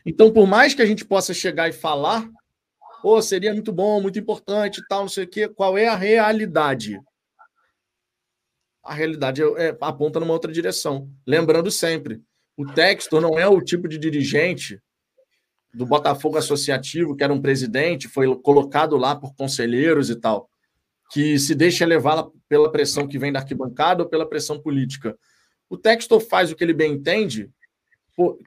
Então, 0.07 0.33
por 0.33 0.47
mais 0.47 0.73
que 0.73 0.81
a 0.81 0.87
gente 0.87 1.05
possa 1.05 1.35
chegar 1.35 1.69
e 1.69 1.73
falar, 1.73 2.27
oh, 3.03 3.21
seria 3.21 3.53
muito 3.53 3.75
bom, 3.75 4.01
muito 4.01 4.19
importante 4.19 4.83
tal, 4.89 5.03
não 5.03 5.09
sei 5.11 5.25
o 5.25 5.29
quê, 5.29 5.49
qual 5.49 5.77
é 5.77 5.87
a 5.87 5.95
realidade? 5.95 6.99
A 8.83 8.95
realidade 8.95 9.43
é, 9.43 9.69
é, 9.69 9.79
aponta 9.83 10.19
numa 10.19 10.33
outra 10.33 10.51
direção. 10.51 11.11
Lembrando 11.27 11.71
sempre, 11.71 12.23
o 12.57 12.65
Textor 12.65 13.21
não 13.21 13.39
é 13.39 13.47
o 13.47 13.61
tipo 13.61 13.87
de 13.87 13.99
dirigente 13.99 14.83
do 15.75 15.85
Botafogo 15.85 16.39
Associativo, 16.39 17.17
que 17.17 17.25
era 17.25 17.33
um 17.33 17.41
presidente, 17.41 18.09
foi 18.09 18.33
colocado 18.37 18.97
lá 18.97 19.17
por 19.17 19.35
conselheiros 19.35 20.09
e 20.09 20.17
tal, 20.17 20.49
que 21.11 21.39
se 21.39 21.55
deixa 21.55 21.85
levar 21.85 22.27
pela 22.49 22.71
pressão 22.71 23.09
que 23.09 23.19
vem 23.19 23.33
da 23.33 23.41
arquibancada 23.41 24.03
ou 24.03 24.09
pela 24.09 24.29
pressão 24.29 24.61
política. 24.61 25.19
O 25.69 25.77
Textor 25.77 26.21
faz 26.21 26.53
o 26.53 26.57
que 26.57 26.63
ele 26.63 26.73
bem 26.73 26.93
entende 26.93 27.51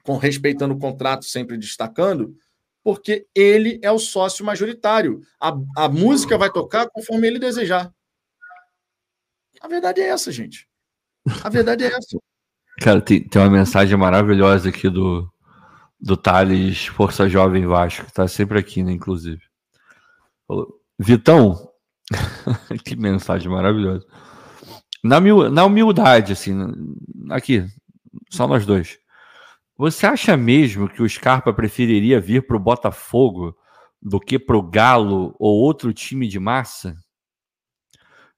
com 0.02 0.16
respeitando 0.16 0.74
o 0.74 0.78
contrato, 0.78 1.26
sempre 1.26 1.58
destacando, 1.58 2.34
porque 2.82 3.26
ele 3.34 3.78
é 3.82 3.92
o 3.92 3.98
sócio 3.98 4.44
majoritário. 4.44 5.20
A, 5.38 5.54
a 5.76 5.88
música 5.90 6.38
vai 6.38 6.50
tocar 6.50 6.88
conforme 6.88 7.26
ele 7.26 7.38
desejar. 7.38 7.92
A 9.60 9.68
verdade 9.68 10.00
é 10.00 10.08
essa, 10.08 10.32
gente. 10.32 10.66
A 11.44 11.50
verdade 11.50 11.84
é 11.84 11.88
essa. 11.88 12.18
Cara, 12.80 13.02
tem, 13.02 13.22
tem 13.22 13.42
uma 13.42 13.50
mensagem 13.50 13.98
maravilhosa 13.98 14.70
aqui 14.70 14.88
do, 14.88 15.30
do 16.00 16.16
Thales 16.16 16.86
Força 16.86 17.28
Jovem 17.28 17.66
Vasco, 17.66 18.06
que 18.06 18.12
tá 18.12 18.28
sempre 18.28 18.58
aqui, 18.58 18.82
né, 18.82 18.92
inclusive. 18.92 19.42
Vitão, 20.98 21.70
que 22.84 22.96
mensagem 22.96 23.50
maravilhosa. 23.50 24.06
Na, 25.02 25.20
na 25.50 25.64
humildade, 25.64 26.32
assim, 26.32 26.56
aqui, 27.30 27.64
só 28.30 28.46
nós 28.46 28.64
dois. 28.66 28.98
Você 29.76 30.06
acha 30.06 30.36
mesmo 30.36 30.88
que 30.88 31.02
o 31.02 31.08
Scarpa 31.08 31.52
preferiria 31.52 32.20
vir 32.20 32.46
para 32.46 32.56
o 32.56 32.60
Botafogo 32.60 33.56
do 34.02 34.18
que 34.18 34.38
para 34.38 34.56
o 34.56 34.62
Galo 34.62 35.36
ou 35.38 35.56
outro 35.58 35.92
time 35.92 36.26
de 36.26 36.40
massa? 36.40 36.96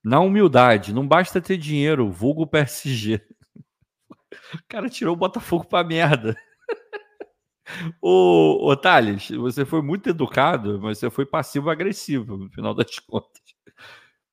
Na 0.02 0.20
humildade, 0.20 0.92
não 0.92 1.06
basta 1.06 1.40
ter 1.40 1.56
dinheiro, 1.56 2.10
vulgo 2.10 2.46
PSG. 2.46 3.20
O 4.54 4.58
cara 4.68 4.88
tirou 4.88 5.14
o 5.14 5.18
Botafogo 5.18 5.64
para 5.64 5.86
merda. 5.86 6.36
ô, 8.00 8.68
ô 8.70 8.76
Thales, 8.76 9.30
você 9.30 9.64
foi 9.64 9.82
muito 9.82 10.08
educado, 10.10 10.80
mas 10.80 10.98
você 10.98 11.10
foi 11.10 11.26
passivo-agressivo, 11.26 12.36
no 12.36 12.50
final 12.50 12.74
das 12.74 12.98
contas. 13.00 13.40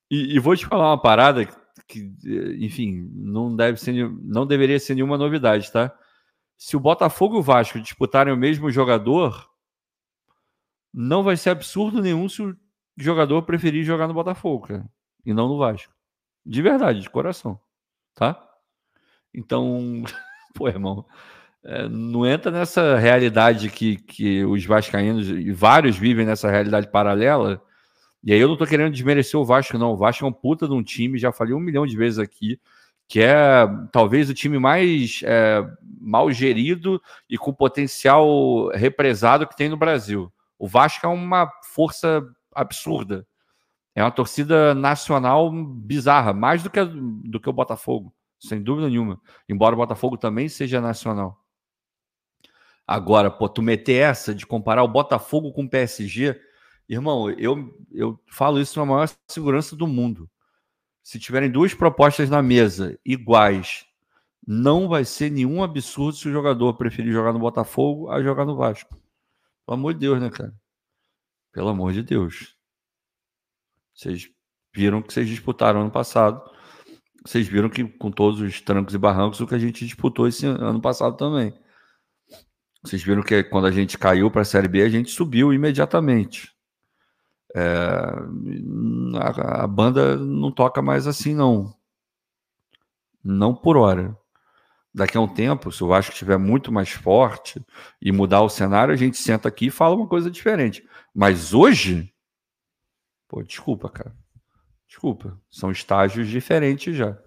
E, 0.10 0.36
e, 0.36 0.40
vou 0.40 0.56
te 0.56 0.66
falar 0.66 0.90
uma 0.90 1.02
parada 1.02 1.46
que, 1.88 2.14
enfim, 2.60 3.10
não 3.14 3.56
deve 3.56 3.80
ser, 3.80 4.10
não 4.24 4.46
deveria 4.48 4.80
ser 4.80 4.96
nenhuma 4.96 5.18
novidade, 5.18 5.72
tá? 5.72 5.94
se 6.58 6.76
o 6.76 6.80
Botafogo 6.80 7.36
e 7.36 7.40
o 7.40 7.44
Vasco 7.44 7.80
disputarem 7.80 8.34
o 8.34 8.38
mesmo 8.38 8.72
jogador, 8.72 9.48
não 10.92 11.22
vai 11.22 11.38
ser 11.38 11.52
absurdo 11.52 12.02
nenhum 12.02 12.28
se 12.28 12.42
o 12.42 12.58
jogador 12.98 13.44
preferir 13.44 13.84
jogar 13.84 14.08
no 14.08 14.14
Botafogo, 14.14 14.68
cara, 14.68 14.90
e 15.24 15.34
não 15.34 15.48
no 15.48 15.58
Vasco. 15.58 15.94
De 16.44 16.62
verdade, 16.62 17.02
de 17.02 17.10
coração, 17.10 17.60
tá? 18.16 18.44
Então, 19.34 20.04
pô, 20.56 20.68
irmão, 20.68 21.06
não 21.90 22.26
entra 22.26 22.52
nessa 22.52 22.98
realidade 22.98 23.70
que, 23.70 23.98
que 23.98 24.46
os 24.46 24.64
vascaínos 24.66 25.28
e 25.30 25.52
vários 25.52 25.98
vivem 25.98 26.26
nessa 26.26 26.50
realidade 26.50 26.90
paralela. 26.90 27.62
E 28.24 28.34
aí 28.34 28.40
eu 28.40 28.48
não 28.48 28.58
tô 28.58 28.66
querendo 28.66 28.92
desmerecer 28.92 29.40
o 29.40 29.46
Vasco, 29.46 29.78
não. 29.78 29.92
O 29.92 29.98
Vasco 29.98 30.26
é 30.26 30.28
um 30.28 30.34
puta 30.34 30.68
de 30.68 30.74
um 30.74 30.84
time, 30.84 31.20
já 31.20 31.32
falei 31.32 31.54
um 31.54 31.60
milhão 31.60 31.86
de 31.86 31.96
vezes 31.96 32.20
aqui 32.20 32.60
que 33.08 33.22
é 33.22 33.66
talvez 33.92 34.30
o 34.30 34.34
time 34.34 34.60
mais 34.60 35.22
é, 35.24 35.66
mal 36.00 36.30
gerido 36.32 37.02
e 37.30 37.38
com 37.38 37.54
potencial 37.54 38.68
represado 38.70 39.48
que 39.48 39.56
tem 39.56 39.70
no 39.70 39.78
Brasil. 39.78 40.32
O 40.60 40.68
Vasco 40.68 41.06
é 41.06 41.10
uma 41.10 41.50
força 41.64 42.24
absurda. 42.54 43.26
É 43.96 44.04
uma 44.04 44.12
torcida 44.12 44.76
nacional 44.76 45.52
bizarra, 45.52 46.34
mais 46.34 46.62
do 46.62 46.70
que, 46.70 46.84
do 46.84 47.40
que 47.40 47.50
o 47.50 47.54
Botafogo, 47.54 48.14
sem 48.40 48.62
dúvida 48.62 48.90
nenhuma. 48.90 49.20
Embora 49.48 49.74
o 49.74 49.78
Botafogo 49.78 50.18
também 50.18 50.50
seja 50.50 50.82
nacional. 50.82 51.40
Agora, 52.88 53.30
pô, 53.30 53.50
tu 53.50 53.62
meter 53.62 53.96
essa 53.96 54.34
de 54.34 54.48
comparar 54.48 54.84
o 54.84 54.88
Botafogo 54.88 55.52
com 55.52 55.66
o 55.66 55.70
PSG, 55.70 56.40
irmão, 56.88 57.30
eu, 57.32 57.78
eu 57.92 58.20
falo 58.32 58.62
isso 58.62 58.80
na 58.80 58.86
maior 58.86 59.10
segurança 59.28 59.76
do 59.76 59.86
mundo 59.86 60.30
se 61.08 61.18
tiverem 61.18 61.50
duas 61.50 61.74
propostas 61.74 62.30
na 62.30 62.42
mesa 62.42 63.00
iguais, 63.06 63.86
não 64.46 64.90
vai 64.90 65.06
ser 65.06 65.32
nenhum 65.32 65.64
absurdo 65.64 66.18
se 66.18 66.28
o 66.28 66.32
jogador 66.34 66.74
preferir 66.74 67.14
jogar 67.14 67.32
no 67.32 67.40
Botafogo 67.40 68.12
a 68.12 68.22
jogar 68.22 68.44
no 68.44 68.58
Vasco. 68.58 68.94
Pelo 69.66 69.78
amor 69.78 69.94
de 69.94 70.02
Deus, 70.02 70.20
né, 70.20 70.30
cara? 70.30 70.54
Pelo 71.54 71.70
amor 71.70 71.94
de 71.94 72.04
Deus. 72.04 72.58
Vocês 73.96 74.30
viram 74.76 75.02
que 75.02 75.14
vocês 75.14 75.30
disputaram 75.30 75.80
ano 75.80 75.92
passado. 75.92 76.44
Vocês 77.26 77.48
viram 77.48 77.70
que 77.70 77.86
com 77.86 78.12
todos 78.12 78.42
os 78.42 78.60
trancos 78.60 78.94
e 78.94 78.98
barrancos 78.98 79.40
o 79.40 79.48
que 79.48 79.56
a 79.56 79.60
gente 79.60 79.86
disputou 79.86 80.28
esse 80.28 80.46
ano 80.46 80.82
passado 80.82 81.16
também. 81.16 81.54
Vocês 82.88 83.04
viram 83.04 83.22
que 83.22 83.44
quando 83.44 83.68
a 83.68 83.72
gente 83.72 83.98
caiu 83.98 84.32
para 84.32 84.42
a 84.42 84.46
Série 84.46 84.70
B, 84.70 84.82
a 84.82 84.88
gente 84.88 85.12
subiu 85.12 85.54
imediatamente. 85.54 86.56
É, 87.54 87.62
a, 89.20 89.64
a, 89.64 89.68
banda 89.68 90.16
não 90.16 90.52
toca 90.52 90.82
mais 90.82 91.06
assim, 91.06 91.36
não. 91.36 91.74
Não 93.22 93.54
por 93.54 93.76
hora. 93.76 94.18
Daqui 94.94 95.18
a 95.18 95.22
um 95.22 95.28
tempo, 95.28 95.70
se 95.70 95.84
o 95.84 95.88
Vasco 95.88 96.14
estiver 96.14 96.38
muito 96.38 96.72
mais 96.72 96.90
forte 96.90 97.62
e 98.02 98.12
mudar 98.12 98.42
o 98.42 98.50
cenário, 98.50 98.94
a 98.94 98.98
gente 98.98 99.18
senta 99.18 99.50
aqui 99.50 99.68
e 99.68 99.72
fala 99.72 99.96
uma 99.96 100.08
coisa 100.08 100.32
diferente. 100.32 100.88
Mas 101.14 101.54
hoje, 101.54 102.14
pô, 103.28 103.44
desculpa, 103.44 103.90
cara. 103.90 104.16
Desculpa. 104.88 105.38
São 105.52 105.72
estágios 105.72 106.30
diferentes 106.30 106.96
já. 106.96 107.18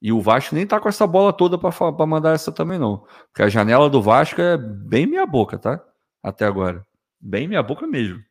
E 0.00 0.12
o 0.12 0.20
Vasco 0.20 0.54
nem 0.54 0.66
tá 0.66 0.80
com 0.80 0.88
essa 0.88 1.06
bola 1.06 1.32
toda 1.32 1.58
para 1.58 2.06
mandar 2.06 2.34
essa 2.34 2.50
também, 2.50 2.78
não. 2.78 3.04
Porque 3.26 3.42
a 3.42 3.48
janela 3.48 3.90
do 3.90 4.00
Vasco 4.00 4.40
é 4.40 4.56
bem 4.56 5.06
minha 5.06 5.26
boca, 5.26 5.58
tá? 5.58 5.84
Até 6.22 6.46
agora. 6.46 6.86
Bem 7.20 7.46
minha 7.46 7.62
boca 7.62 7.86
mesmo. 7.86 8.22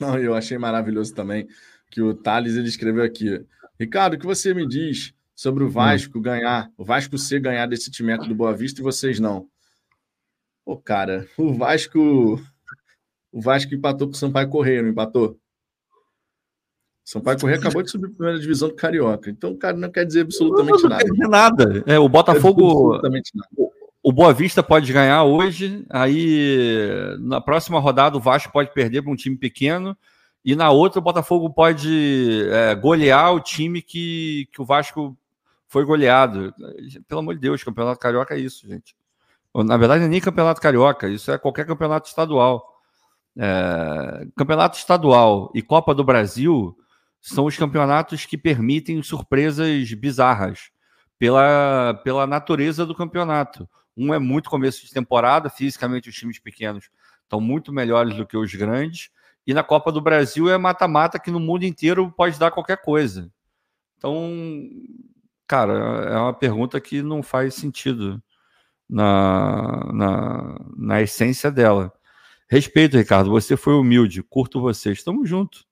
Não, 0.00 0.18
eu 0.18 0.34
achei 0.34 0.56
maravilhoso 0.56 1.14
também 1.14 1.46
que 1.90 2.00
o 2.00 2.14
Thales 2.14 2.56
ele 2.56 2.68
escreveu 2.68 3.04
aqui. 3.04 3.44
Ricardo, 3.78 4.14
o 4.14 4.18
que 4.18 4.26
você 4.26 4.54
me 4.54 4.66
diz 4.66 5.14
sobre 5.34 5.62
o 5.62 5.66
hum. 5.66 5.70
Vasco 5.70 6.18
hum. 6.18 6.22
ganhar, 6.22 6.70
o 6.76 6.84
Vasco 6.84 7.18
ser 7.18 7.40
ganhar 7.40 7.66
desse 7.66 7.90
time 7.90 8.16
do 8.16 8.34
Boa 8.34 8.54
Vista 8.54 8.80
e 8.80 8.84
vocês 8.84 9.20
não? 9.20 9.48
Pô, 10.64 10.78
cara, 10.78 11.28
o 11.36 11.52
Vasco 11.52 12.40
o 13.30 13.40
Vasco 13.40 13.74
empatou 13.74 14.06
com 14.06 14.14
o 14.14 14.16
Sampaio 14.16 14.48
Correia, 14.48 14.80
não 14.80 14.90
empatou? 14.90 15.38
Sampaio 17.04 17.38
Correia 17.38 17.58
acabou 17.58 17.82
de 17.82 17.90
subir 17.90 18.06
para 18.06 18.12
a 18.12 18.16
primeira 18.16 18.40
divisão 18.40 18.68
do 18.68 18.74
Carioca. 18.74 19.28
Então, 19.28 19.54
cara, 19.54 19.76
não 19.76 19.90
quer 19.90 20.06
dizer 20.06 20.22
absolutamente 20.22 20.82
não, 20.82 20.88
não 20.88 20.88
nada. 20.88 21.04
Não 21.04 21.06
quer 21.06 21.12
dizer 21.12 21.28
nada. 21.28 21.84
É, 21.86 21.98
o 21.98 22.08
Botafogo. 22.08 22.94
Absolutamente 22.94 23.32
nada. 23.34 23.70
O 24.02 24.12
Boa 24.12 24.32
Vista 24.34 24.62
pode 24.62 24.92
ganhar 24.92 25.24
hoje, 25.24 25.84
aí 25.88 27.16
na 27.20 27.40
próxima 27.40 27.78
rodada 27.78 28.16
o 28.16 28.20
Vasco 28.20 28.52
pode 28.52 28.72
perder 28.72 29.00
para 29.00 29.10
um 29.10 29.16
time 29.16 29.34
pequeno, 29.34 29.96
e 30.44 30.54
na 30.54 30.70
outra 30.70 30.98
o 30.98 31.02
Botafogo 31.02 31.48
pode 31.48 32.46
é, 32.50 32.74
golear 32.74 33.34
o 33.34 33.40
time 33.40 33.80
que, 33.80 34.46
que 34.52 34.60
o 34.60 34.64
Vasco 34.64 35.16
foi 35.66 35.86
goleado. 35.86 36.54
Pelo 37.08 37.20
amor 37.20 37.34
de 37.34 37.40
Deus, 37.40 37.64
Campeonato 37.64 37.98
Carioca 37.98 38.34
é 38.34 38.38
isso, 38.38 38.68
gente. 38.68 38.94
Na 39.54 39.76
verdade, 39.78 40.00
não 40.00 40.06
é 40.06 40.10
nem 40.10 40.20
Campeonato 40.20 40.60
Carioca, 40.60 41.08
isso 41.08 41.30
é 41.30 41.38
qualquer 41.38 41.64
campeonato 41.64 42.06
estadual. 42.06 42.78
É, 43.36 44.26
campeonato 44.36 44.76
estadual 44.76 45.50
e 45.54 45.62
Copa 45.62 45.94
do 45.94 46.04
Brasil 46.04 46.76
são 47.24 47.46
os 47.46 47.56
campeonatos 47.56 48.26
que 48.26 48.36
permitem 48.36 49.02
surpresas 49.02 49.90
bizarras 49.94 50.70
pela, 51.18 51.98
pela 52.04 52.26
natureza 52.26 52.84
do 52.84 52.94
campeonato. 52.94 53.66
Um 53.96 54.12
é 54.12 54.18
muito 54.18 54.50
começo 54.50 54.84
de 54.84 54.92
temporada, 54.92 55.48
fisicamente 55.48 56.10
os 56.10 56.14
times 56.14 56.38
pequenos 56.38 56.90
estão 57.22 57.40
muito 57.40 57.72
melhores 57.72 58.14
do 58.14 58.26
que 58.26 58.36
os 58.36 58.54
grandes, 58.54 59.08
e 59.46 59.54
na 59.54 59.62
Copa 59.62 59.90
do 59.90 60.02
Brasil 60.02 60.50
é 60.50 60.58
mata-mata 60.58 61.18
que 61.18 61.30
no 61.30 61.40
mundo 61.40 61.64
inteiro 61.64 62.12
pode 62.14 62.38
dar 62.38 62.50
qualquer 62.50 62.82
coisa. 62.82 63.32
Então, 63.96 64.30
cara, 65.46 65.72
é 65.72 66.18
uma 66.18 66.34
pergunta 66.34 66.78
que 66.78 67.00
não 67.00 67.22
faz 67.22 67.54
sentido 67.54 68.22
na, 68.86 69.90
na, 69.94 70.60
na 70.76 71.00
essência 71.00 71.50
dela. 71.50 71.90
Respeito, 72.50 72.98
Ricardo, 72.98 73.30
você 73.30 73.56
foi 73.56 73.72
humilde, 73.72 74.22
curto 74.22 74.60
você, 74.60 74.92
estamos 74.92 75.26
juntos. 75.26 75.66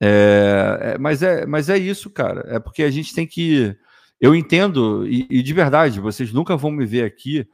É, 0.00 0.94
é, 0.94 0.98
mas, 0.98 1.22
é, 1.22 1.46
mas 1.46 1.68
é 1.68 1.76
isso, 1.76 2.10
cara. 2.10 2.44
É 2.48 2.58
porque 2.58 2.82
a 2.82 2.90
gente 2.90 3.14
tem 3.14 3.26
que. 3.26 3.76
Eu 4.20 4.34
entendo, 4.34 5.06
e, 5.06 5.26
e, 5.30 5.42
de 5.42 5.52
verdade, 5.52 6.00
vocês 6.00 6.32
nunca 6.32 6.56
vão 6.56 6.70
me 6.70 6.84
ver 6.84 7.04
aqui 7.04 7.46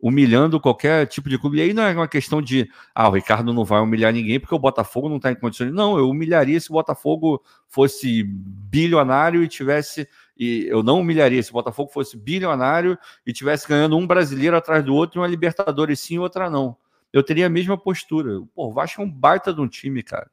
humilhando 0.00 0.60
qualquer 0.60 1.06
tipo 1.06 1.28
de 1.28 1.38
clube. 1.38 1.58
E 1.58 1.62
aí 1.62 1.74
não 1.74 1.82
é 1.82 1.92
uma 1.94 2.08
questão 2.08 2.40
de, 2.40 2.68
ah, 2.94 3.08
o 3.08 3.12
Ricardo 3.12 3.52
não 3.52 3.64
vai 3.64 3.80
humilhar 3.80 4.12
ninguém 4.12 4.40
porque 4.40 4.54
o 4.54 4.58
Botafogo 4.58 5.08
não 5.08 5.16
está 5.16 5.30
em 5.30 5.34
condições. 5.34 5.72
Não, 5.72 5.98
eu 5.98 6.08
humilharia 6.08 6.58
se 6.58 6.70
o 6.70 6.74
Botafogo 6.74 7.42
fosse 7.68 8.22
bilionário 8.24 9.42
e 9.42 9.48
tivesse. 9.48 10.08
E 10.38 10.66
eu 10.68 10.82
não 10.82 11.00
humilharia 11.00 11.42
se 11.42 11.50
o 11.50 11.52
Botafogo 11.52 11.90
fosse 11.92 12.16
bilionário 12.16 12.98
e 13.26 13.32
tivesse 13.32 13.68
ganhando 13.68 13.96
um 13.96 14.06
brasileiro 14.06 14.56
atrás 14.56 14.82
do 14.82 14.94
outro 14.94 15.18
e 15.18 15.20
uma 15.20 15.26
Libertadores 15.26 16.00
sim 16.00 16.14
e 16.14 16.18
outra 16.18 16.48
não. 16.48 16.76
Eu 17.12 17.22
teria 17.22 17.46
a 17.46 17.50
mesma 17.50 17.76
postura. 17.76 18.40
Pô, 18.54 18.68
o 18.68 18.72
Vasco 18.72 19.02
é 19.02 19.04
um 19.04 19.10
baita 19.10 19.52
de 19.52 19.60
um 19.60 19.68
time, 19.68 20.02
cara. 20.02 20.30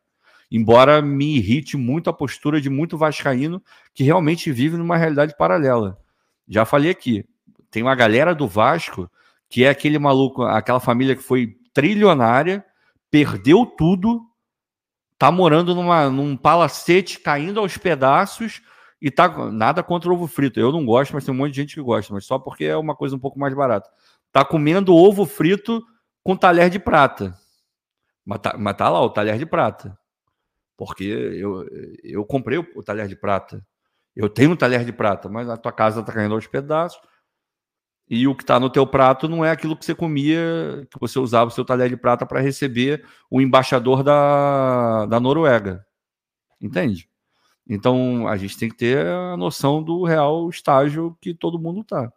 Embora 0.50 1.02
me 1.02 1.38
irrite 1.38 1.76
muito 1.76 2.10
a 2.10 2.14
postura 2.14 2.62
de 2.62 2.70
muito 2.70 2.98
vascaíno 2.98 3.62
que 3.94 4.04
realmente 4.04 4.52
vive 4.52 4.78
numa 4.78 4.98
realidade 4.98 5.36
paralela. 5.38 6.00
Já 6.48 6.64
falei 6.64 6.92
aqui, 6.92 7.26
tem 7.70 7.84
uma 7.84 7.96
galera 7.96 8.34
do 8.34 8.48
Vasco 8.48 9.10
que 9.50 9.64
é 9.64 9.70
aquele 9.70 9.98
maluco, 9.98 10.44
aquela 10.44 10.80
família 10.80 11.16
que 11.16 11.24
foi 11.24 11.58
trilionária, 11.74 12.66
perdeu 13.10 13.66
tudo, 13.66 14.22
tá 15.18 15.32
morando 15.32 15.74
numa, 15.74 16.10
num 16.10 16.36
palacete 16.36 17.20
caindo 17.20 17.60
aos 17.60 17.78
pedaços 17.78 18.62
e 19.02 19.10
tá 19.10 19.52
nada 19.52 19.82
contra 19.84 20.10
o 20.10 20.14
ovo 20.14 20.28
frito. 20.28 20.60
Eu 20.60 20.72
não 20.72 20.86
gosto, 20.86 21.14
mas 21.14 21.24
tem 21.24 21.34
um 21.34 21.38
monte 21.38 21.52
de 21.52 21.62
gente 21.62 21.76
que 21.76 21.82
gosta, 21.82 22.14
mas 22.14 22.26
só 22.26 22.38
porque 22.38 22.66
é 22.66 22.76
uma 22.76 22.96
coisa 22.96 23.16
um 23.16 23.20
pouco 23.20 23.40
mais 23.40 23.54
barata. 23.54 23.90
Tá 24.32 24.44
comendo 24.44 24.96
ovo 24.96 25.26
frito 25.26 25.84
com 26.24 26.36
talher 26.36 26.70
de 26.70 26.80
prata. 26.80 27.38
Mas 28.26 28.40
tá, 28.40 28.56
mas 28.58 28.76
tá 28.76 28.90
lá 28.90 29.02
o 29.02 29.10
talher 29.10 29.38
de 29.38 29.46
prata. 29.46 29.98
Porque 30.78 31.04
eu, 31.04 31.68
eu 32.04 32.24
comprei 32.24 32.60
o, 32.60 32.84
talher 32.84 33.08
de 33.08 33.16
prata. 33.16 33.66
Eu 34.16 34.30
tenho 34.30 34.52
um 34.52 34.56
talher 34.56 34.86
de 34.86 34.94
prata, 34.94 35.28
mas 35.28 35.50
a 35.50 35.58
tua 35.58 35.72
casa 35.72 36.04
tá 36.04 36.14
caindo 36.14 36.36
aos 36.36 36.48
pedaços 36.48 37.02
e 38.10 38.28
o 38.28 38.36
que 38.36 38.44
está 38.44 38.60
no 38.60 38.70
teu 38.70 38.88
prato 38.88 39.28
não 39.28 39.44
é 39.44 39.52
aquilo 39.52 39.76
que 39.76 39.86
você 39.86 39.94
comia, 39.94 40.88
que 40.90 41.00
você 41.00 41.20
usava 41.20 41.50
o 41.50 41.54
seu 41.54 41.66
talher 41.66 41.90
de 41.90 41.98
prata 41.98 42.26
para 42.26 42.40
receber 42.40 43.06
o 43.30 43.42
embaixador 43.42 44.02
da, 44.02 45.06
da 45.08 45.20
Noruega. 45.20 45.86
Entende? 46.62 47.10
Então 47.68 48.28
a 48.28 48.38
gente 48.38 48.58
tem 48.58 48.70
que 48.70 48.78
ter 48.78 49.06
a 49.06 49.36
noção 49.36 49.84
do 49.84 50.06
real 50.06 50.50
estágio 50.50 51.18
que 51.22 51.34
todo 51.34 51.60
mundo 51.60 51.82
está. 51.82 52.12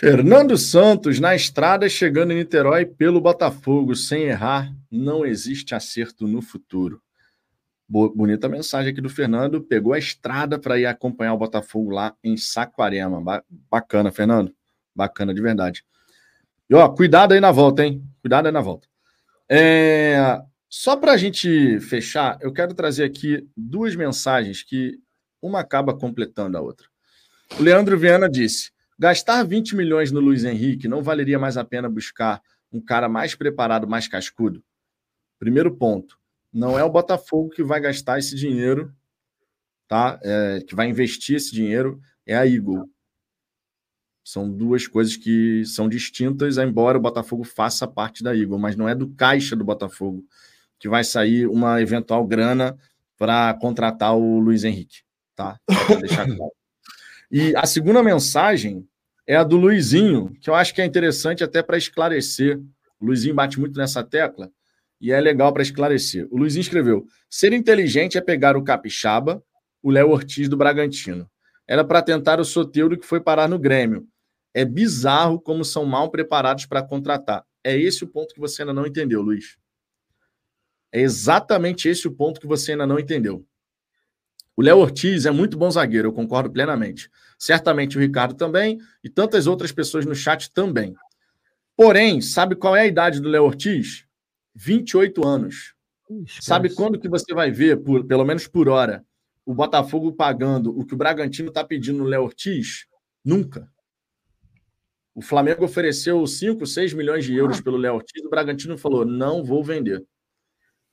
Fernando 0.00 0.56
Santos 0.56 1.20
na 1.20 1.36
estrada 1.36 1.86
chegando 1.86 2.32
em 2.32 2.36
Niterói 2.36 2.86
pelo 2.86 3.20
Botafogo, 3.20 3.94
sem 3.94 4.22
errar, 4.22 4.74
não 4.90 5.26
existe 5.26 5.74
acerto 5.74 6.26
no 6.26 6.40
futuro. 6.40 7.02
Bonita 7.86 8.48
mensagem 8.48 8.92
aqui 8.92 9.00
do 9.02 9.10
Fernando. 9.10 9.60
Pegou 9.60 9.92
a 9.92 9.98
estrada 9.98 10.58
para 10.58 10.78
ir 10.78 10.86
acompanhar 10.86 11.34
o 11.34 11.36
Botafogo 11.36 11.90
lá 11.90 12.16
em 12.24 12.34
Saquarema. 12.38 13.20
Ba 13.20 13.44
bacana, 13.70 14.10
Fernando. 14.10 14.54
Bacana 14.96 15.34
de 15.34 15.42
verdade. 15.42 15.84
E 16.70 16.74
ó, 16.74 16.88
cuidado 16.88 17.34
aí 17.34 17.40
na 17.40 17.52
volta, 17.52 17.84
hein? 17.84 18.02
Cuidado 18.22 18.46
aí 18.46 18.52
na 18.52 18.62
volta. 18.62 18.88
É... 19.46 20.40
Só 20.66 20.96
para 20.96 21.12
a 21.12 21.16
gente 21.18 21.78
fechar, 21.80 22.38
eu 22.40 22.54
quero 22.54 22.72
trazer 22.72 23.04
aqui 23.04 23.46
duas 23.54 23.94
mensagens 23.94 24.62
que 24.62 24.98
uma 25.42 25.60
acaba 25.60 25.94
completando 25.94 26.56
a 26.56 26.62
outra. 26.62 26.86
O 27.58 27.62
Leandro 27.62 27.98
Viana 27.98 28.30
disse: 28.30 28.70
gastar 29.00 29.42
20 29.44 29.74
milhões 29.76 30.12
no 30.12 30.20
Luiz 30.20 30.44
Henrique 30.44 30.86
não 30.86 31.02
valeria 31.02 31.38
mais 31.38 31.56
a 31.56 31.64
pena 31.64 31.88
buscar 31.88 32.42
um 32.70 32.78
cara 32.82 33.08
mais 33.08 33.34
preparado, 33.34 33.88
mais 33.88 34.06
cascudo? 34.06 34.62
Primeiro 35.38 35.74
ponto. 35.74 36.20
Não 36.52 36.78
é 36.78 36.84
o 36.84 36.90
Botafogo 36.90 37.48
que 37.48 37.62
vai 37.62 37.80
gastar 37.80 38.18
esse 38.18 38.36
dinheiro, 38.36 38.94
tá? 39.88 40.20
É, 40.22 40.60
que 40.66 40.74
vai 40.74 40.86
investir 40.86 41.36
esse 41.36 41.50
dinheiro, 41.50 41.98
é 42.26 42.36
a 42.36 42.46
Eagle. 42.46 42.90
São 44.22 44.50
duas 44.50 44.86
coisas 44.86 45.16
que 45.16 45.64
são 45.64 45.88
distintas, 45.88 46.58
embora 46.58 46.98
o 46.98 47.00
Botafogo 47.00 47.42
faça 47.42 47.88
parte 47.88 48.22
da 48.22 48.36
Eagle, 48.36 48.58
mas 48.58 48.76
não 48.76 48.86
é 48.86 48.94
do 48.94 49.08
caixa 49.14 49.56
do 49.56 49.64
Botafogo 49.64 50.22
que 50.78 50.90
vai 50.90 51.04
sair 51.04 51.46
uma 51.46 51.80
eventual 51.80 52.26
grana 52.26 52.78
para 53.16 53.54
contratar 53.54 54.14
o 54.14 54.38
Luiz 54.38 54.62
Henrique, 54.62 54.98
tá? 55.34 55.58
deixar 56.00 56.26
claro. 56.36 56.59
E 57.30 57.54
a 57.54 57.64
segunda 57.64 58.02
mensagem 58.02 58.86
é 59.26 59.36
a 59.36 59.44
do 59.44 59.56
Luizinho, 59.56 60.32
que 60.40 60.50
eu 60.50 60.54
acho 60.54 60.74
que 60.74 60.82
é 60.82 60.84
interessante 60.84 61.44
até 61.44 61.62
para 61.62 61.78
esclarecer. 61.78 62.58
O 62.98 63.06
Luizinho 63.06 63.34
bate 63.34 63.60
muito 63.60 63.78
nessa 63.78 64.02
tecla 64.02 64.50
e 65.00 65.12
é 65.12 65.20
legal 65.20 65.52
para 65.52 65.62
esclarecer. 65.62 66.26
O 66.30 66.36
Luizinho 66.36 66.62
escreveu: 66.62 67.06
ser 67.28 67.52
inteligente 67.52 68.18
é 68.18 68.20
pegar 68.20 68.56
o 68.56 68.64
Capixaba, 68.64 69.42
o 69.82 69.90
Léo 69.90 70.10
Ortiz 70.10 70.48
do 70.48 70.56
Bragantino. 70.56 71.30
Era 71.68 71.84
para 71.84 72.02
tentar 72.02 72.40
o 72.40 72.44
Soteudo 72.44 72.98
que 72.98 73.06
foi 73.06 73.20
parar 73.20 73.48
no 73.48 73.58
Grêmio. 73.58 74.06
É 74.52 74.64
bizarro 74.64 75.40
como 75.40 75.64
são 75.64 75.84
mal 75.84 76.10
preparados 76.10 76.66
para 76.66 76.82
contratar. 76.82 77.44
É 77.62 77.78
esse 77.78 78.02
o 78.02 78.08
ponto 78.08 78.34
que 78.34 78.40
você 78.40 78.62
ainda 78.62 78.74
não 78.74 78.86
entendeu, 78.86 79.22
Luiz. 79.22 79.56
É 80.92 81.00
exatamente 81.00 81.88
esse 81.88 82.08
o 82.08 82.12
ponto 82.12 82.40
que 82.40 82.46
você 82.48 82.72
ainda 82.72 82.88
não 82.88 82.98
entendeu. 82.98 83.46
O 84.60 84.62
Léo 84.62 84.76
Ortiz 84.76 85.24
é 85.24 85.30
muito 85.30 85.56
bom 85.56 85.70
zagueiro, 85.70 86.08
eu 86.08 86.12
concordo 86.12 86.50
plenamente. 86.50 87.10
Certamente 87.38 87.96
o 87.96 88.00
Ricardo 88.00 88.34
também 88.34 88.78
e 89.02 89.08
tantas 89.08 89.46
outras 89.46 89.72
pessoas 89.72 90.04
no 90.04 90.14
chat 90.14 90.52
também. 90.52 90.94
Porém, 91.74 92.20
sabe 92.20 92.54
qual 92.54 92.76
é 92.76 92.82
a 92.82 92.86
idade 92.86 93.20
do 93.20 93.28
Léo 93.30 93.44
Ortiz? 93.44 94.04
28 94.54 95.26
anos. 95.26 95.74
Esquece. 96.10 96.46
Sabe 96.46 96.74
quando 96.74 97.00
que 97.00 97.08
você 97.08 97.32
vai 97.32 97.50
ver, 97.50 97.78
por, 97.78 98.04
pelo 98.04 98.22
menos 98.22 98.46
por 98.46 98.68
hora, 98.68 99.02
o 99.46 99.54
Botafogo 99.54 100.12
pagando 100.12 100.78
o 100.78 100.84
que 100.84 100.92
o 100.92 100.98
Bragantino 100.98 101.48
está 101.48 101.64
pedindo 101.64 102.00
no 102.00 102.04
Léo 102.04 102.24
Ortiz? 102.24 102.84
Nunca. 103.24 103.66
O 105.14 105.22
Flamengo 105.22 105.64
ofereceu 105.64 106.26
5, 106.26 106.66
6 106.66 106.92
milhões 106.92 107.24
de 107.24 107.34
euros 107.34 107.62
pelo 107.62 107.78
Léo 107.78 107.94
Ortiz, 107.94 108.22
o 108.22 108.28
Bragantino 108.28 108.76
falou: 108.76 109.06
não 109.06 109.42
vou 109.42 109.64
vender. 109.64 110.04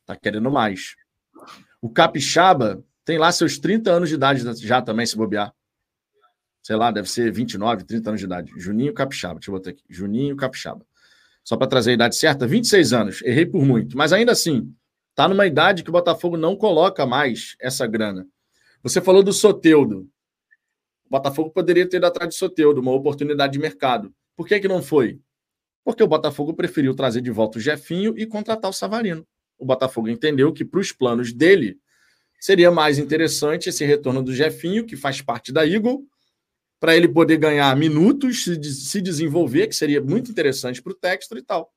Tá 0.05 0.15
querendo 0.15 0.49
mais. 0.49 0.95
O 1.81 1.89
Capixaba 1.89 2.81
tem 3.07 3.17
lá 3.17 3.31
seus 3.31 3.57
30 3.57 3.89
anos 3.89 4.09
de 4.09 4.15
idade 4.15 4.43
já 4.63 4.81
também, 4.81 5.05
se 5.05 5.15
bobear. 5.15 5.51
Sei 6.61 6.75
lá, 6.75 6.91
deve 6.91 7.09
ser 7.09 7.31
29, 7.31 7.85
30 7.85 8.09
anos 8.09 8.19
de 8.19 8.25
idade. 8.25 8.51
Juninho 8.57 8.93
Capixaba, 8.93 9.35
deixa 9.35 9.49
eu 9.49 9.55
botar 9.55 9.71
aqui. 9.71 9.83
Juninho 9.89 10.35
Capixaba 10.35 10.85
só 11.47 11.55
para 11.55 11.67
trazer 11.67 11.91
a 11.91 11.93
idade 11.93 12.17
certa, 12.17 12.45
26 12.45 12.91
anos, 12.91 13.21
errei 13.21 13.45
por 13.45 13.63
muito, 13.63 13.97
mas 13.97 14.11
ainda 14.11 14.33
assim, 14.33 14.69
está 15.11 15.29
numa 15.29 15.47
idade 15.47 15.81
que 15.81 15.89
o 15.89 15.93
Botafogo 15.93 16.35
não 16.35 16.57
coloca 16.57 17.05
mais 17.05 17.55
essa 17.61 17.87
grana. 17.87 18.27
Você 18.83 18.99
falou 18.99 19.23
do 19.23 19.31
Soteudo. 19.31 20.09
O 21.05 21.09
Botafogo 21.09 21.49
poderia 21.51 21.87
ter 21.87 21.97
ido 21.97 22.05
atrás 22.05 22.29
de 22.29 22.35
Soteudo, 22.35 22.81
uma 22.81 22.91
oportunidade 22.91 23.53
de 23.53 23.59
mercado. 23.59 24.13
Por 24.35 24.45
que, 24.45 24.59
que 24.59 24.67
não 24.67 24.83
foi? 24.83 25.21
Porque 25.85 26.03
o 26.03 26.07
Botafogo 26.07 26.53
preferiu 26.53 26.93
trazer 26.93 27.21
de 27.21 27.31
volta 27.31 27.59
o 27.59 27.61
Jefinho 27.61 28.13
e 28.17 28.25
contratar 28.25 28.69
o 28.69 28.73
Savarino. 28.73 29.25
O 29.57 29.65
Botafogo 29.65 30.09
entendeu 30.09 30.51
que, 30.51 30.65
para 30.65 30.81
os 30.81 30.91
planos 30.91 31.31
dele, 31.31 31.79
seria 32.39 32.71
mais 32.71 32.97
interessante 32.97 33.69
esse 33.69 33.85
retorno 33.85 34.21
do 34.21 34.33
Jefinho, 34.33 34.85
que 34.85 34.95
faz 34.95 35.21
parte 35.21 35.51
da 35.51 35.67
Eagle, 35.67 36.05
para 36.79 36.95
ele 36.95 37.07
poder 37.07 37.37
ganhar 37.37 37.75
minutos, 37.75 38.43
se, 38.43 38.63
se 38.63 39.01
desenvolver, 39.01 39.67
que 39.67 39.75
seria 39.75 40.01
muito 40.01 40.29
interessante 40.29 40.81
para 40.81 40.91
o 40.91 40.95
Textor 40.95 41.37
e 41.37 41.43
tal. 41.43 41.71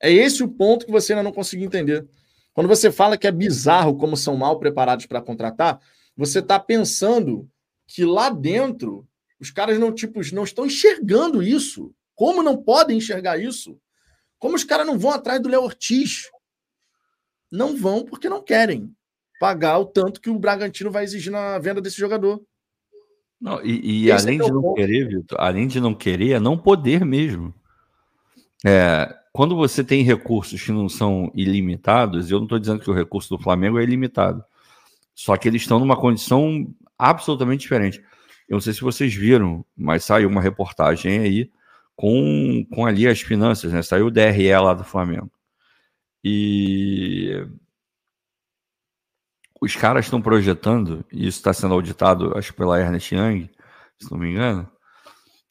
É 0.00 0.10
esse 0.10 0.42
o 0.42 0.48
ponto 0.48 0.86
que 0.86 0.92
você 0.92 1.12
ainda 1.12 1.22
não 1.22 1.32
conseguiu 1.32 1.66
entender. 1.66 2.06
Quando 2.52 2.68
você 2.68 2.90
fala 2.90 3.18
que 3.18 3.26
é 3.26 3.32
bizarro 3.32 3.96
como 3.96 4.16
são 4.16 4.36
mal 4.36 4.58
preparados 4.58 5.06
para 5.06 5.20
contratar, 5.20 5.80
você 6.16 6.38
está 6.38 6.58
pensando 6.58 7.48
que 7.86 8.04
lá 8.04 8.30
dentro 8.30 9.06
os 9.40 9.50
caras 9.50 9.78
não 9.78 9.92
tipo 9.92 10.20
não 10.34 10.44
estão 10.44 10.66
enxergando 10.66 11.42
isso. 11.42 11.94
Como 12.14 12.42
não 12.42 12.56
podem 12.56 12.98
enxergar 12.98 13.38
isso? 13.38 13.78
Como 14.38 14.56
os 14.56 14.64
caras 14.64 14.86
não 14.86 14.98
vão 14.98 15.10
atrás 15.10 15.40
do 15.40 15.48
Léo 15.48 15.62
Ortiz? 15.62 16.30
Não 17.50 17.76
vão 17.76 18.04
porque 18.04 18.28
não 18.28 18.42
querem 18.42 18.94
pagar 19.40 19.78
o 19.78 19.86
tanto 19.86 20.20
que 20.20 20.30
o 20.30 20.38
Bragantino 20.38 20.90
vai 20.90 21.04
exigir 21.04 21.32
na 21.32 21.58
venda 21.58 21.80
desse 21.80 21.98
jogador. 21.98 22.42
Não, 23.40 23.64
e, 23.64 24.04
e 24.04 24.12
além 24.12 24.38
é 24.38 24.44
de 24.44 24.52
não 24.52 24.60
ponto. 24.60 24.74
querer, 24.74 25.08
Vitor, 25.08 25.40
além 25.40 25.66
de 25.66 25.80
não 25.80 25.94
querer, 25.94 26.32
é 26.32 26.40
não 26.40 26.58
poder 26.58 27.04
mesmo. 27.06 27.54
É, 28.64 29.16
quando 29.32 29.56
você 29.56 29.82
tem 29.82 30.02
recursos 30.02 30.62
que 30.62 30.70
não 30.70 30.88
são 30.88 31.32
ilimitados, 31.34 32.30
eu 32.30 32.38
não 32.38 32.44
estou 32.44 32.58
dizendo 32.58 32.80
que 32.80 32.90
o 32.90 32.94
recurso 32.94 33.34
do 33.34 33.42
Flamengo 33.42 33.78
é 33.78 33.82
ilimitado. 33.82 34.44
Só 35.14 35.36
que 35.36 35.48
eles 35.48 35.62
estão 35.62 35.78
numa 35.78 35.96
condição 35.96 36.68
absolutamente 36.98 37.62
diferente. 37.62 38.02
Eu 38.48 38.54
não 38.54 38.60
sei 38.60 38.74
se 38.74 38.82
vocês 38.82 39.14
viram, 39.14 39.64
mas 39.76 40.04
saiu 40.04 40.28
uma 40.28 40.42
reportagem 40.42 41.20
aí 41.20 41.50
com, 41.96 42.66
com 42.72 42.84
ali 42.84 43.06
as 43.06 43.20
finanças, 43.20 43.72
né? 43.72 43.80
Saiu 43.80 44.06
o 44.06 44.10
DRE 44.10 44.50
lá 44.58 44.74
do 44.74 44.84
Flamengo. 44.84 45.30
E 46.22 47.46
os 49.60 49.74
caras 49.76 50.06
estão 50.06 50.20
projetando, 50.22 51.04
e 51.12 51.26
isso 51.26 51.38
está 51.38 51.52
sendo 51.52 51.74
auditado, 51.74 52.36
acho 52.36 52.54
pela 52.54 52.80
Ernest 52.80 53.14
Young, 53.14 53.50
se 53.98 54.10
não 54.10 54.18
me 54.18 54.30
engano, 54.30 54.70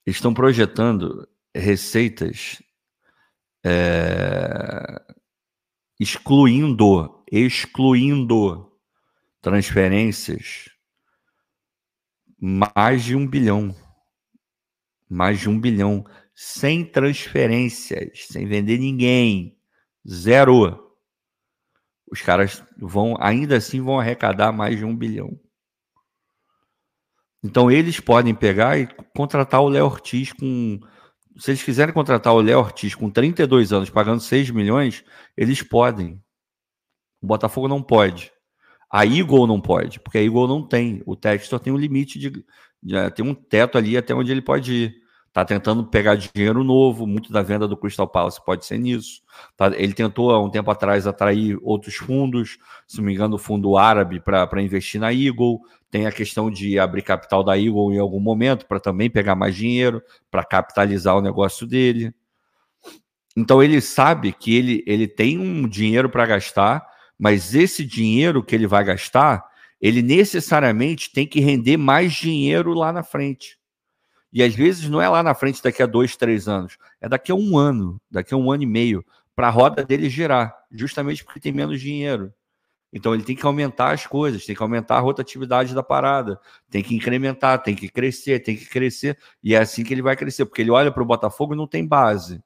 estão 0.06 0.34
projetando 0.34 1.28
receitas 1.54 2.62
é, 3.64 5.02
excluindo, 6.00 7.24
excluindo 7.32 8.72
transferências 9.42 10.70
mais 12.40 13.04
de 13.04 13.16
um 13.16 13.28
bilhão. 13.28 13.76
Mais 15.10 15.40
de 15.40 15.50
um 15.50 15.60
bilhão. 15.60 16.06
Sem 16.34 16.86
transferências, 16.86 18.28
sem 18.28 18.48
vender 18.48 18.78
ninguém. 18.78 19.59
Zero. 20.10 20.88
Os 22.12 22.22
caras 22.22 22.64
vão, 22.78 23.16
ainda 23.20 23.58
assim, 23.58 23.82
vão 23.82 24.00
arrecadar 24.00 24.52
mais 24.52 24.78
de 24.78 24.84
um 24.84 24.96
bilhão. 24.96 25.40
Então 27.44 27.72
eles 27.72 28.00
podem 28.00 28.34
pegar 28.36 28.78
e 28.80 28.88
contratar 29.16 29.62
o 29.62 29.70
Léo 29.70 29.86
Ortiz 29.86 30.34
com. 30.34 30.80
Se 31.38 31.52
eles 31.52 31.64
quiserem 31.64 31.94
contratar 31.94 32.34
o 32.34 32.42
Léo 32.42 32.60
Ortiz 32.60 32.96
com 32.96 33.10
32 33.10 33.72
anos, 33.72 33.90
pagando 33.90 34.20
6 34.20 34.50
milhões, 34.50 35.06
eles 35.38 35.62
podem. 35.62 36.22
O 37.22 37.28
Botafogo 37.28 37.68
não 37.68 37.82
pode. 37.82 38.32
A 38.92 39.06
Eagle 39.06 39.46
não 39.46 39.62
pode, 39.62 40.00
porque 40.00 40.18
a 40.18 40.24
Eagle 40.24 40.48
não 40.48 40.68
tem. 40.68 41.02
O 41.06 41.16
Textor 41.16 41.60
tem 41.60 41.72
um 41.72 41.78
limite 41.78 42.18
de, 42.18 42.44
tem 43.16 43.26
um 43.26 43.36
teto 43.36 43.78
ali 43.78 43.96
até 43.96 44.14
onde 44.14 44.32
ele 44.32 44.42
pode 44.42 44.74
ir. 44.74 44.99
Tá 45.32 45.46
tentando 45.46 45.86
pegar 45.86 46.16
dinheiro 46.16 46.64
novo, 46.64 47.06
muito 47.06 47.32
da 47.32 47.42
venda 47.42 47.68
do 47.68 47.78
Crystal 47.78 48.08
Palace 48.08 48.44
pode 48.44 48.66
ser 48.66 48.78
nisso. 48.78 49.22
Tá, 49.56 49.68
ele 49.76 49.94
tentou 49.94 50.32
há 50.32 50.42
um 50.42 50.50
tempo 50.50 50.70
atrás 50.72 51.06
atrair 51.06 51.58
outros 51.62 51.96
fundos, 51.96 52.58
se 52.88 52.98
não 52.98 53.06
me 53.06 53.14
engano, 53.14 53.36
o 53.36 53.40
fundo 53.40 53.78
árabe 53.78 54.20
para 54.20 54.62
investir 54.62 55.00
na 55.00 55.14
Eagle. 55.14 55.60
Tem 55.92 56.06
a 56.06 56.12
questão 56.12 56.50
de 56.50 56.80
abrir 56.80 57.04
capital 57.04 57.44
da 57.44 57.58
Eagle 57.58 57.94
em 57.94 58.00
algum 58.00 58.20
momento 58.20 58.66
para 58.66 58.80
também 58.80 59.10
pegar 59.10 59.36
mais 59.36 59.56
dinheiro, 59.56 60.02
para 60.32 60.44
capitalizar 60.44 61.16
o 61.16 61.22
negócio 61.22 61.68
dele. 61.68 62.14
Então 63.38 63.62
ele 63.62 63.80
sabe 63.80 64.34
que 64.34 64.56
ele, 64.56 64.84
ele 64.86 65.08
tem 65.08 65.38
um 65.38 65.68
dinheiro 65.68 66.10
para 66.10 66.26
gastar 66.26 66.90
mas 67.20 67.54
esse 67.54 67.86
dinheiro 67.86 68.42
que 68.42 68.56
ele 68.56 68.66
vai 68.66 68.82
gastar, 68.82 69.44
ele 69.82 70.02
necessariamente 70.02 71.12
tem 71.12 71.28
que 71.28 71.42
render 71.42 71.76
mais 71.76 72.14
dinheiro 72.14 72.74
lá 72.74 72.94
na 72.94 73.04
frente. 73.04 73.59
E 74.32 74.44
às 74.44 74.54
vezes 74.54 74.90
não 74.90 75.02
é 75.02 75.10
lá 75.10 75.24
na 75.24 75.34
frente 75.34 75.62
daqui 75.62 75.82
a 75.82 75.86
dois, 75.86 76.16
três 76.16 76.48
anos, 76.48 76.78
é 77.02 77.10
daqui 77.10 77.32
a 77.32 77.36
um 77.36 77.58
ano, 77.58 78.00
daqui 78.10 78.34
a 78.34 78.38
um 78.38 78.52
ano 78.52 78.64
e 78.64 78.68
meio, 78.68 79.04
para 79.36 79.48
a 79.48 79.52
roda 79.52 79.84
dele 79.84 80.10
girar, 80.10 80.56
justamente 80.72 81.24
porque 81.24 81.40
tem 81.40 81.52
menos 81.52 81.82
dinheiro. 81.82 82.34
Então 82.92 83.14
ele 83.14 83.24
tem 83.24 83.36
que 83.36 83.46
aumentar 83.46 83.92
as 83.92 84.06
coisas, 84.06 84.46
tem 84.46 84.56
que 84.56 84.64
aumentar 84.64 84.98
a 84.98 85.00
rotatividade 85.00 85.76
da 85.76 85.84
parada, 85.84 86.40
tem 86.70 86.84
que 86.84 86.96
incrementar, 86.96 87.62
tem 87.62 87.76
que 87.76 87.88
crescer, 87.88 88.40
tem 88.40 88.56
que 88.56 88.66
crescer, 88.66 89.18
e 89.44 89.54
é 89.54 89.60
assim 89.60 89.84
que 89.84 89.94
ele 89.94 90.02
vai 90.02 90.16
crescer, 90.16 90.46
porque 90.46 90.62
ele 90.62 90.72
olha 90.72 90.92
para 90.92 91.04
o 91.04 91.06
Botafogo 91.06 91.54
e 91.54 91.58
não 91.58 91.68
tem 91.68 91.86
base. 91.86 92.44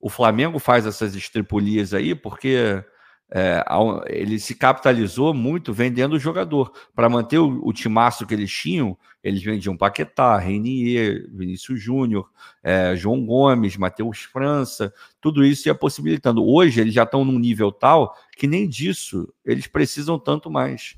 O 0.00 0.08
Flamengo 0.08 0.58
faz 0.58 0.86
essas 0.86 1.14
estripulias 1.14 1.94
aí 1.94 2.14
porque 2.14 2.84
é, 3.30 3.64
ele 4.06 4.38
se 4.38 4.54
capitalizou 4.54 5.34
muito 5.34 5.72
vendendo 5.72 6.14
o 6.14 6.18
jogador. 6.18 6.72
Para 6.94 7.08
manter 7.08 7.38
o, 7.38 7.66
o 7.66 7.72
timaço 7.72 8.26
que 8.26 8.34
eles 8.34 8.52
tinham, 8.52 8.96
eles 9.22 9.42
vendiam 9.42 9.76
Paquetá, 9.76 10.36
Renier, 10.38 11.26
Vinícius 11.32 11.80
Júnior, 11.80 12.30
é, 12.62 12.94
João 12.94 13.24
Gomes, 13.24 13.76
Matheus 13.76 14.20
França, 14.20 14.92
tudo 15.20 15.44
isso 15.44 15.68
ia 15.68 15.74
possibilitando. 15.74 16.44
Hoje 16.44 16.80
eles 16.80 16.94
já 16.94 17.04
estão 17.04 17.24
num 17.24 17.38
nível 17.38 17.72
tal 17.72 18.14
que 18.36 18.46
nem 18.46 18.68
disso 18.68 19.32
eles 19.44 19.66
precisam 19.66 20.18
tanto 20.18 20.50
mais. 20.50 20.96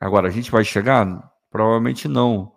Agora, 0.00 0.28
a 0.28 0.30
gente 0.30 0.50
vai 0.50 0.64
chegar? 0.64 1.32
Provavelmente 1.50 2.06
não. 2.06 2.52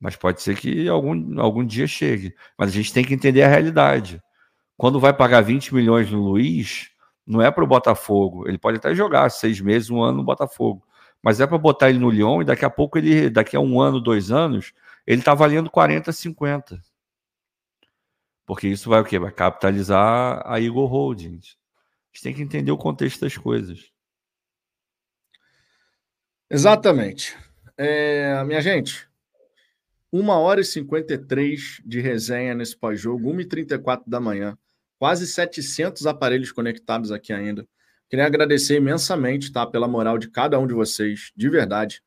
Mas 0.00 0.16
pode 0.16 0.42
ser 0.42 0.56
que 0.56 0.88
algum, 0.88 1.40
algum 1.40 1.64
dia 1.64 1.86
chegue. 1.86 2.34
Mas 2.58 2.70
a 2.70 2.72
gente 2.72 2.92
tem 2.92 3.04
que 3.04 3.14
entender 3.14 3.42
a 3.42 3.48
realidade. 3.48 4.20
Quando 4.76 4.98
vai 4.98 5.12
pagar 5.12 5.40
20 5.40 5.72
milhões 5.72 6.10
no 6.10 6.20
Luiz, 6.20 6.90
não 7.26 7.40
é 7.40 7.50
para 7.50 7.64
o 7.64 7.66
Botafogo. 7.66 8.46
Ele 8.48 8.58
pode 8.58 8.76
até 8.76 8.94
jogar 8.94 9.30
seis 9.30 9.60
meses, 9.60 9.90
um 9.90 10.02
ano 10.02 10.18
no 10.18 10.24
Botafogo. 10.24 10.86
Mas 11.22 11.40
é 11.40 11.46
para 11.46 11.56
botar 11.56 11.88
ele 11.88 11.98
no 11.98 12.10
Lyon 12.10 12.42
e 12.42 12.44
daqui 12.44 12.64
a 12.64 12.70
pouco 12.70 12.98
ele, 12.98 13.30
daqui 13.30 13.56
a 13.56 13.60
um 13.60 13.80
ano, 13.80 14.00
dois 14.00 14.30
anos, 14.30 14.72
ele 15.06 15.20
está 15.20 15.34
valendo 15.34 15.70
40, 15.70 16.12
50. 16.12 16.80
Porque 18.44 18.68
isso 18.68 18.90
vai 18.90 19.00
o 19.00 19.04
quê? 19.04 19.18
Vai 19.18 19.32
capitalizar 19.32 20.42
a 20.44 20.60
Eagle 20.60 20.84
Holdings. 20.84 21.56
A 21.56 22.16
gente 22.16 22.22
tem 22.22 22.34
que 22.34 22.42
entender 22.42 22.70
o 22.70 22.76
contexto 22.76 23.22
das 23.22 23.38
coisas. 23.38 23.90
Exatamente. 26.50 27.36
É, 27.76 28.44
minha 28.44 28.60
gente, 28.60 29.08
1 30.12 30.28
hora 30.28 30.60
e 30.60 30.64
53 30.64 31.80
de 31.84 32.00
resenha 32.00 32.54
nesse 32.54 32.76
pós-jogo, 32.76 33.32
1h34 33.32 34.02
da 34.06 34.20
manhã 34.20 34.56
quase 34.98 35.26
700 35.26 36.06
aparelhos 36.06 36.52
conectados 36.52 37.10
aqui 37.10 37.32
ainda. 37.32 37.66
Queria 38.08 38.26
agradecer 38.26 38.76
imensamente, 38.76 39.52
tá, 39.52 39.66
pela 39.66 39.88
moral 39.88 40.18
de 40.18 40.28
cada 40.28 40.58
um 40.58 40.66
de 40.66 40.74
vocês, 40.74 41.32
de 41.34 41.48
verdade. 41.48 42.02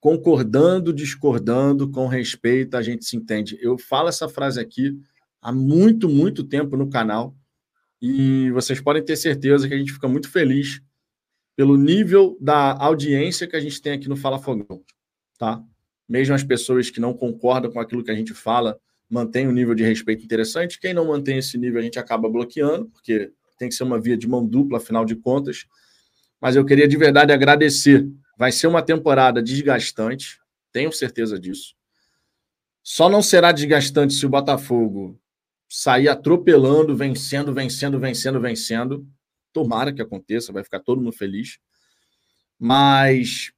Concordando, 0.00 0.92
discordando, 0.92 1.90
com 1.90 2.06
respeito, 2.06 2.76
a 2.76 2.82
gente 2.82 3.04
se 3.04 3.16
entende. 3.16 3.58
Eu 3.60 3.76
falo 3.76 4.08
essa 4.08 4.28
frase 4.28 4.60
aqui 4.60 4.98
há 5.42 5.52
muito, 5.52 6.08
muito 6.08 6.44
tempo 6.44 6.76
no 6.76 6.88
canal 6.88 7.36
e 8.00 8.50
vocês 8.52 8.80
podem 8.80 9.04
ter 9.04 9.16
certeza 9.16 9.66
que 9.66 9.74
a 9.74 9.78
gente 9.78 9.92
fica 9.92 10.08
muito 10.08 10.30
feliz 10.30 10.80
pelo 11.56 11.76
nível 11.76 12.38
da 12.40 12.72
audiência 12.80 13.46
que 13.46 13.56
a 13.56 13.60
gente 13.60 13.82
tem 13.82 13.92
aqui 13.92 14.08
no 14.08 14.16
Fala 14.16 14.38
Fogão, 14.38 14.82
tá? 15.36 15.60
Mesmo 16.08 16.34
as 16.34 16.44
pessoas 16.44 16.88
que 16.88 17.00
não 17.00 17.12
concordam 17.12 17.70
com 17.70 17.80
aquilo 17.80 18.04
que 18.04 18.12
a 18.12 18.14
gente 18.14 18.32
fala, 18.32 18.78
mantém 19.08 19.48
um 19.48 19.52
nível 19.52 19.74
de 19.74 19.82
respeito 19.82 20.24
interessante. 20.24 20.78
Quem 20.78 20.92
não 20.92 21.06
mantém 21.06 21.38
esse 21.38 21.56
nível, 21.56 21.80
a 21.80 21.82
gente 21.82 21.98
acaba 21.98 22.28
bloqueando, 22.28 22.86
porque 22.90 23.32
tem 23.58 23.68
que 23.68 23.74
ser 23.74 23.84
uma 23.84 24.00
via 24.00 24.16
de 24.16 24.28
mão 24.28 24.46
dupla, 24.46 24.78
afinal 24.78 25.04
de 25.04 25.16
contas. 25.16 25.66
Mas 26.40 26.56
eu 26.56 26.64
queria 26.64 26.86
de 26.86 26.96
verdade 26.96 27.32
agradecer. 27.32 28.08
Vai 28.36 28.52
ser 28.52 28.66
uma 28.66 28.82
temporada 28.82 29.42
desgastante, 29.42 30.38
tenho 30.72 30.92
certeza 30.92 31.38
disso. 31.38 31.74
Só 32.82 33.08
não 33.08 33.20
será 33.20 33.50
desgastante 33.50 34.14
se 34.14 34.24
o 34.24 34.28
Botafogo 34.28 35.20
sair 35.68 36.08
atropelando, 36.08 36.96
vencendo, 36.96 37.52
vencendo, 37.52 37.98
vencendo, 37.98 38.40
vencendo. 38.40 39.06
Tomara 39.52 39.92
que 39.92 40.00
aconteça, 40.00 40.52
vai 40.52 40.62
ficar 40.62 40.80
todo 40.80 41.00
mundo 41.00 41.12
feliz. 41.12 41.58
Mas 42.58 43.52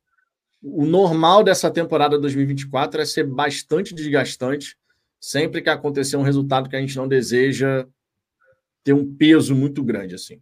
o 0.62 0.84
normal 0.84 1.44
dessa 1.44 1.70
temporada 1.70 2.18
2024 2.18 3.00
é 3.02 3.04
ser 3.04 3.24
bastante 3.24 3.94
desgastante 3.94 4.76
sempre 5.20 5.60
que 5.60 5.68
acontecer 5.68 6.16
um 6.16 6.22
resultado 6.22 6.68
que 6.68 6.76
a 6.76 6.80
gente 6.80 6.96
não 6.96 7.06
deseja, 7.06 7.86
ter 8.82 8.94
um 8.94 9.14
peso 9.14 9.54
muito 9.54 9.84
grande 9.84 10.14
assim. 10.14 10.40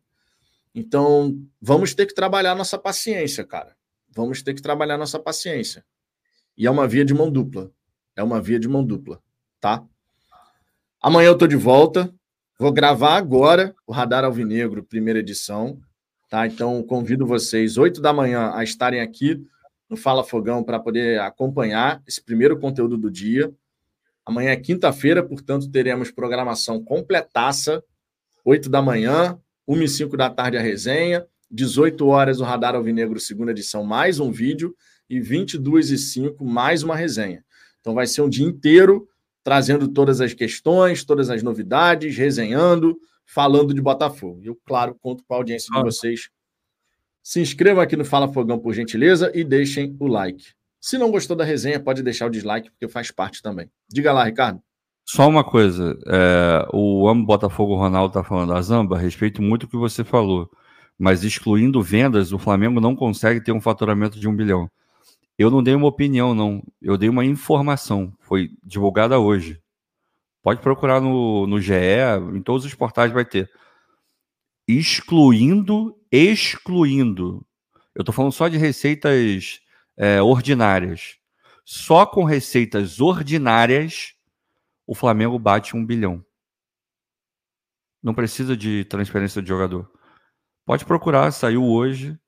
Então, 0.75 1.37
vamos 1.61 1.95
ter 1.95 2.07
que 2.07 2.15
trabalhar 2.15 2.55
nossa 2.55 2.79
paciência, 2.79 3.45
cara. 3.45 3.77
Vamos 4.11 4.43
ter 4.43 4.55
que 4.55 4.63
trabalhar 4.63 4.97
nossa 4.97 5.19
paciência. 5.19 5.85
E 6.57 6.67
é 6.67 6.71
uma 6.71 6.87
via 6.87 7.05
de 7.05 7.13
mão 7.13 7.31
dupla. 7.31 7.71
É 8.15 8.23
uma 8.23 8.41
via 8.41 8.59
de 8.59 8.69
mão 8.69 8.85
dupla, 8.85 9.21
tá? 9.61 9.85
Amanhã 11.01 11.29
eu 11.29 11.39
tô 11.39 11.47
de 11.47 11.57
volta. 11.57 12.13
Vou 12.59 12.73
gravar 12.73 13.17
agora 13.17 13.75
o 13.87 13.93
Radar 13.93 14.25
Alvinegro, 14.25 14.83
primeira 14.83 15.21
edição, 15.21 15.81
tá? 16.29 16.47
Então, 16.47 16.83
convido 16.83 17.25
vocês, 17.25 17.79
8 17.79 18.01
da 18.01 18.13
manhã, 18.13 18.51
a 18.53 18.65
estarem 18.65 19.01
aqui 19.01 19.41
no 19.89 19.97
Fala 19.97 20.25
Fogão 20.25 20.65
para 20.65 20.81
poder 20.81 21.21
acompanhar 21.21 22.03
esse 22.07 22.23
primeiro 22.23 22.59
conteúdo 22.59 22.99
do 22.99 23.11
dia. 23.11 23.53
Amanhã 24.29 24.51
é 24.51 24.57
quinta-feira, 24.57 25.23
portanto, 25.23 25.71
teremos 25.71 26.11
programação 26.11 26.85
completaça, 26.85 27.83
8 28.45 28.69
da 28.69 28.83
manhã, 28.83 29.41
1 29.67 29.83
e 29.83 29.89
5 29.89 30.19
da 30.19 30.29
tarde 30.29 30.59
a 30.59 30.61
resenha, 30.61 31.27
18 31.51 32.07
horas 32.07 32.39
o 32.39 32.45
Radar 32.45 32.75
Alvinegro, 32.75 33.19
segunda 33.19 33.53
edição, 33.53 33.83
mais 33.85 34.21
um 34.21 34.31
vídeo, 34.31 34.77
e 35.09 35.19
22 35.19 35.91
e 35.93 35.97
5 35.97 36.45
mais 36.45 36.83
uma 36.83 36.95
resenha. 36.95 37.43
Então 37.81 37.95
vai 37.95 38.07
ser 38.07 38.21
um 38.21 38.29
dia 38.29 38.45
inteiro 38.45 39.09
trazendo 39.43 39.89
todas 39.89 40.21
as 40.21 40.35
questões, 40.35 41.05
todas 41.05 41.31
as 41.31 41.43
novidades, 41.43 42.15
resenhando, 42.15 43.01
falando 43.25 43.73
de 43.73 43.81
Botafogo. 43.81 44.43
Eu, 44.45 44.61
claro, 44.67 44.95
conto 45.01 45.25
com 45.27 45.33
a 45.33 45.39
audiência 45.39 45.75
de 45.75 45.83
vocês. 45.83 46.29
Se 47.23 47.41
inscrevam 47.41 47.83
aqui 47.83 47.97
no 47.97 48.05
Fala 48.05 48.31
Fogão, 48.31 48.59
por 48.59 48.75
gentileza, 48.75 49.33
e 49.35 49.43
deixem 49.43 49.97
o 49.99 50.07
like. 50.07 50.58
Se 50.89 50.97
não 50.97 51.11
gostou 51.11 51.37
da 51.37 51.45
resenha, 51.45 51.79
pode 51.79 52.03
deixar 52.03 52.25
o 52.25 52.31
dislike, 52.31 52.71
porque 52.71 52.89
faz 52.89 53.11
parte 53.11 53.43
também. 53.43 53.71
Diga 53.91 54.11
lá, 54.11 54.25
Ricardo. 54.25 54.59
Só 55.05 55.29
uma 55.29 55.45
coisa, 55.45 55.99
é, 56.07 56.67
o 56.73 57.07
Amo 57.07 57.27
Botafogo 57.27 57.77
Ronaldo 57.77 58.09
está 58.09 58.25
falando, 58.25 58.55
a 58.55 58.63
Zamba, 58.63 58.97
respeito 58.97 59.43
muito 59.43 59.65
o 59.65 59.69
que 59.69 59.77
você 59.77 60.03
falou, 60.03 60.51
Mas 60.99 61.25
excluindo 61.25 61.83
vendas, 61.83 62.33
o 62.33 62.39
Flamengo 62.39 62.81
não 62.81 62.97
consegue 62.97 63.39
ter 63.39 63.53
um 63.53 63.61
faturamento 63.61 64.19
de 64.19 64.27
um 64.27 64.35
bilhão. 64.35 64.67
Eu 65.37 65.51
não 65.51 65.63
dei 65.63 65.75
uma 65.75 65.89
opinião, 65.89 66.35
não. 66.35 66.63
Eu 66.81 66.97
dei 66.97 67.11
uma 67.11 67.23
informação. 67.23 68.11
Foi 68.21 68.49
divulgada 68.65 69.19
hoje. 69.19 69.61
Pode 70.43 70.63
procurar 70.63 71.03
no, 71.03 71.47
no 71.47 71.61
GE, 71.61 71.75
em 72.35 72.41
todos 72.41 72.65
os 72.65 72.75
portais 72.75 73.13
vai 73.13 73.27
ter. 73.27 73.51
Excluindo, 74.67 75.95
excluindo. 76.11 77.47
Eu 77.95 78.01
estou 78.01 78.15
falando 78.15 78.33
só 78.33 78.49
de 78.49 78.57
receitas 78.57 79.61
é, 79.99 80.23
ordinárias. 80.23 81.17
Só 81.65 82.07
com 82.07 82.25
receitas 82.25 83.01
ordinárias, 83.01 84.15
o 84.87 84.95
Flamengo 84.95 85.39
bate 85.39 85.77
um 85.77 85.85
bilhão. 85.85 86.25
Não 88.03 88.15
precisa 88.15 88.57
de 88.57 88.85
transferência 88.85 89.43
de 89.43 89.49
jogador. 89.49 89.91
Pode 90.65 90.85
procurar, 90.85 91.31
saiu 91.33 91.65
hoje. 91.65 92.19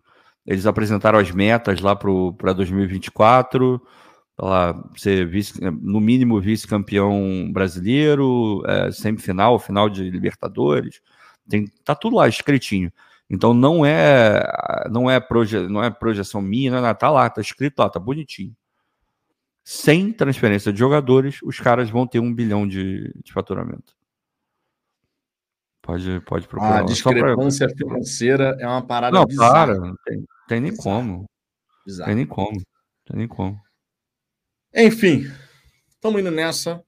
Eles 0.45 0.67
apresentaram 0.67 1.19
as 1.19 1.31
metas 1.31 1.81
lá 1.81 1.95
para 1.95 2.53
2024. 2.53 3.81
Lá, 4.39 4.75
ser 4.97 5.27
vice, 5.29 5.61
no 5.61 6.01
mínimo 6.01 6.41
vice-campeão 6.41 7.51
brasileiro, 7.53 8.63
é, 8.67 8.91
semifinal, 8.91 9.59
final 9.59 9.89
de 9.89 10.11
Libertadores. 10.11 11.01
Tem, 11.49 11.67
tá 11.85 11.95
tudo 11.95 12.17
lá 12.17 12.27
escritinho. 12.27 12.91
Então 13.31 13.55
não 13.55 13.87
é 13.87 14.43
não 14.91 15.09
é, 15.09 15.21
proje, 15.21 15.69
não 15.69 15.83
é 15.83 15.89
projeção 15.89 16.43
minha, 16.43 16.73
não 16.73 16.87
é, 16.87 16.93
tá 16.93 17.09
lá, 17.09 17.31
tá 17.31 17.41
escrito 17.41 17.79
lá, 17.79 17.89
tá 17.89 18.01
bonitinho. 18.01 18.55
Sem 19.63 20.13
transferência 20.13 20.73
de 20.73 20.79
jogadores, 20.79 21.39
os 21.45 21.61
caras 21.61 21.89
vão 21.89 22.07
ter 22.07 22.19
um 22.19 22.35
bilhão 22.35 22.67
de, 22.67 23.13
de 23.23 23.33
faturamento. 23.33 23.95
Pode, 25.81 26.21
pode 26.23 26.49
procurar. 26.49 26.81
A 26.81 26.83
discrepância 26.83 27.69
pra... 27.69 27.77
financeira 27.77 28.57
é 28.59 28.67
uma 28.67 28.85
parada 28.85 29.17
Não, 29.17 29.25
bizarra. 29.25 29.75
Não 29.75 29.95
tem, 30.05 30.25
tem 30.49 30.61
nem 30.61 30.77
como. 30.77 31.25
Bizarra. 31.87 32.09
Tem 32.09 32.17
nem 32.17 32.27
como. 32.27 32.61
Tem 33.07 33.17
nem 33.17 33.29
como. 33.29 33.61
Enfim, 34.75 35.31
estamos 35.89 36.21
indo 36.21 36.31
nessa. 36.31 36.83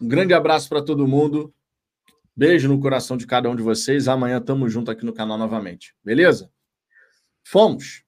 Um 0.00 0.08
grande 0.08 0.32
abraço 0.32 0.68
para 0.68 0.82
todo 0.82 1.06
mundo. 1.06 1.52
Beijo 2.36 2.68
no 2.68 2.80
coração 2.80 3.16
de 3.16 3.26
cada 3.26 3.48
um 3.48 3.56
de 3.56 3.62
vocês. 3.62 4.08
Amanhã 4.08 4.38
estamos 4.38 4.72
junto 4.72 4.90
aqui 4.90 5.04
no 5.04 5.12
canal 5.12 5.38
novamente. 5.38 5.94
Beleza? 6.04 6.50
Fomos! 7.44 8.03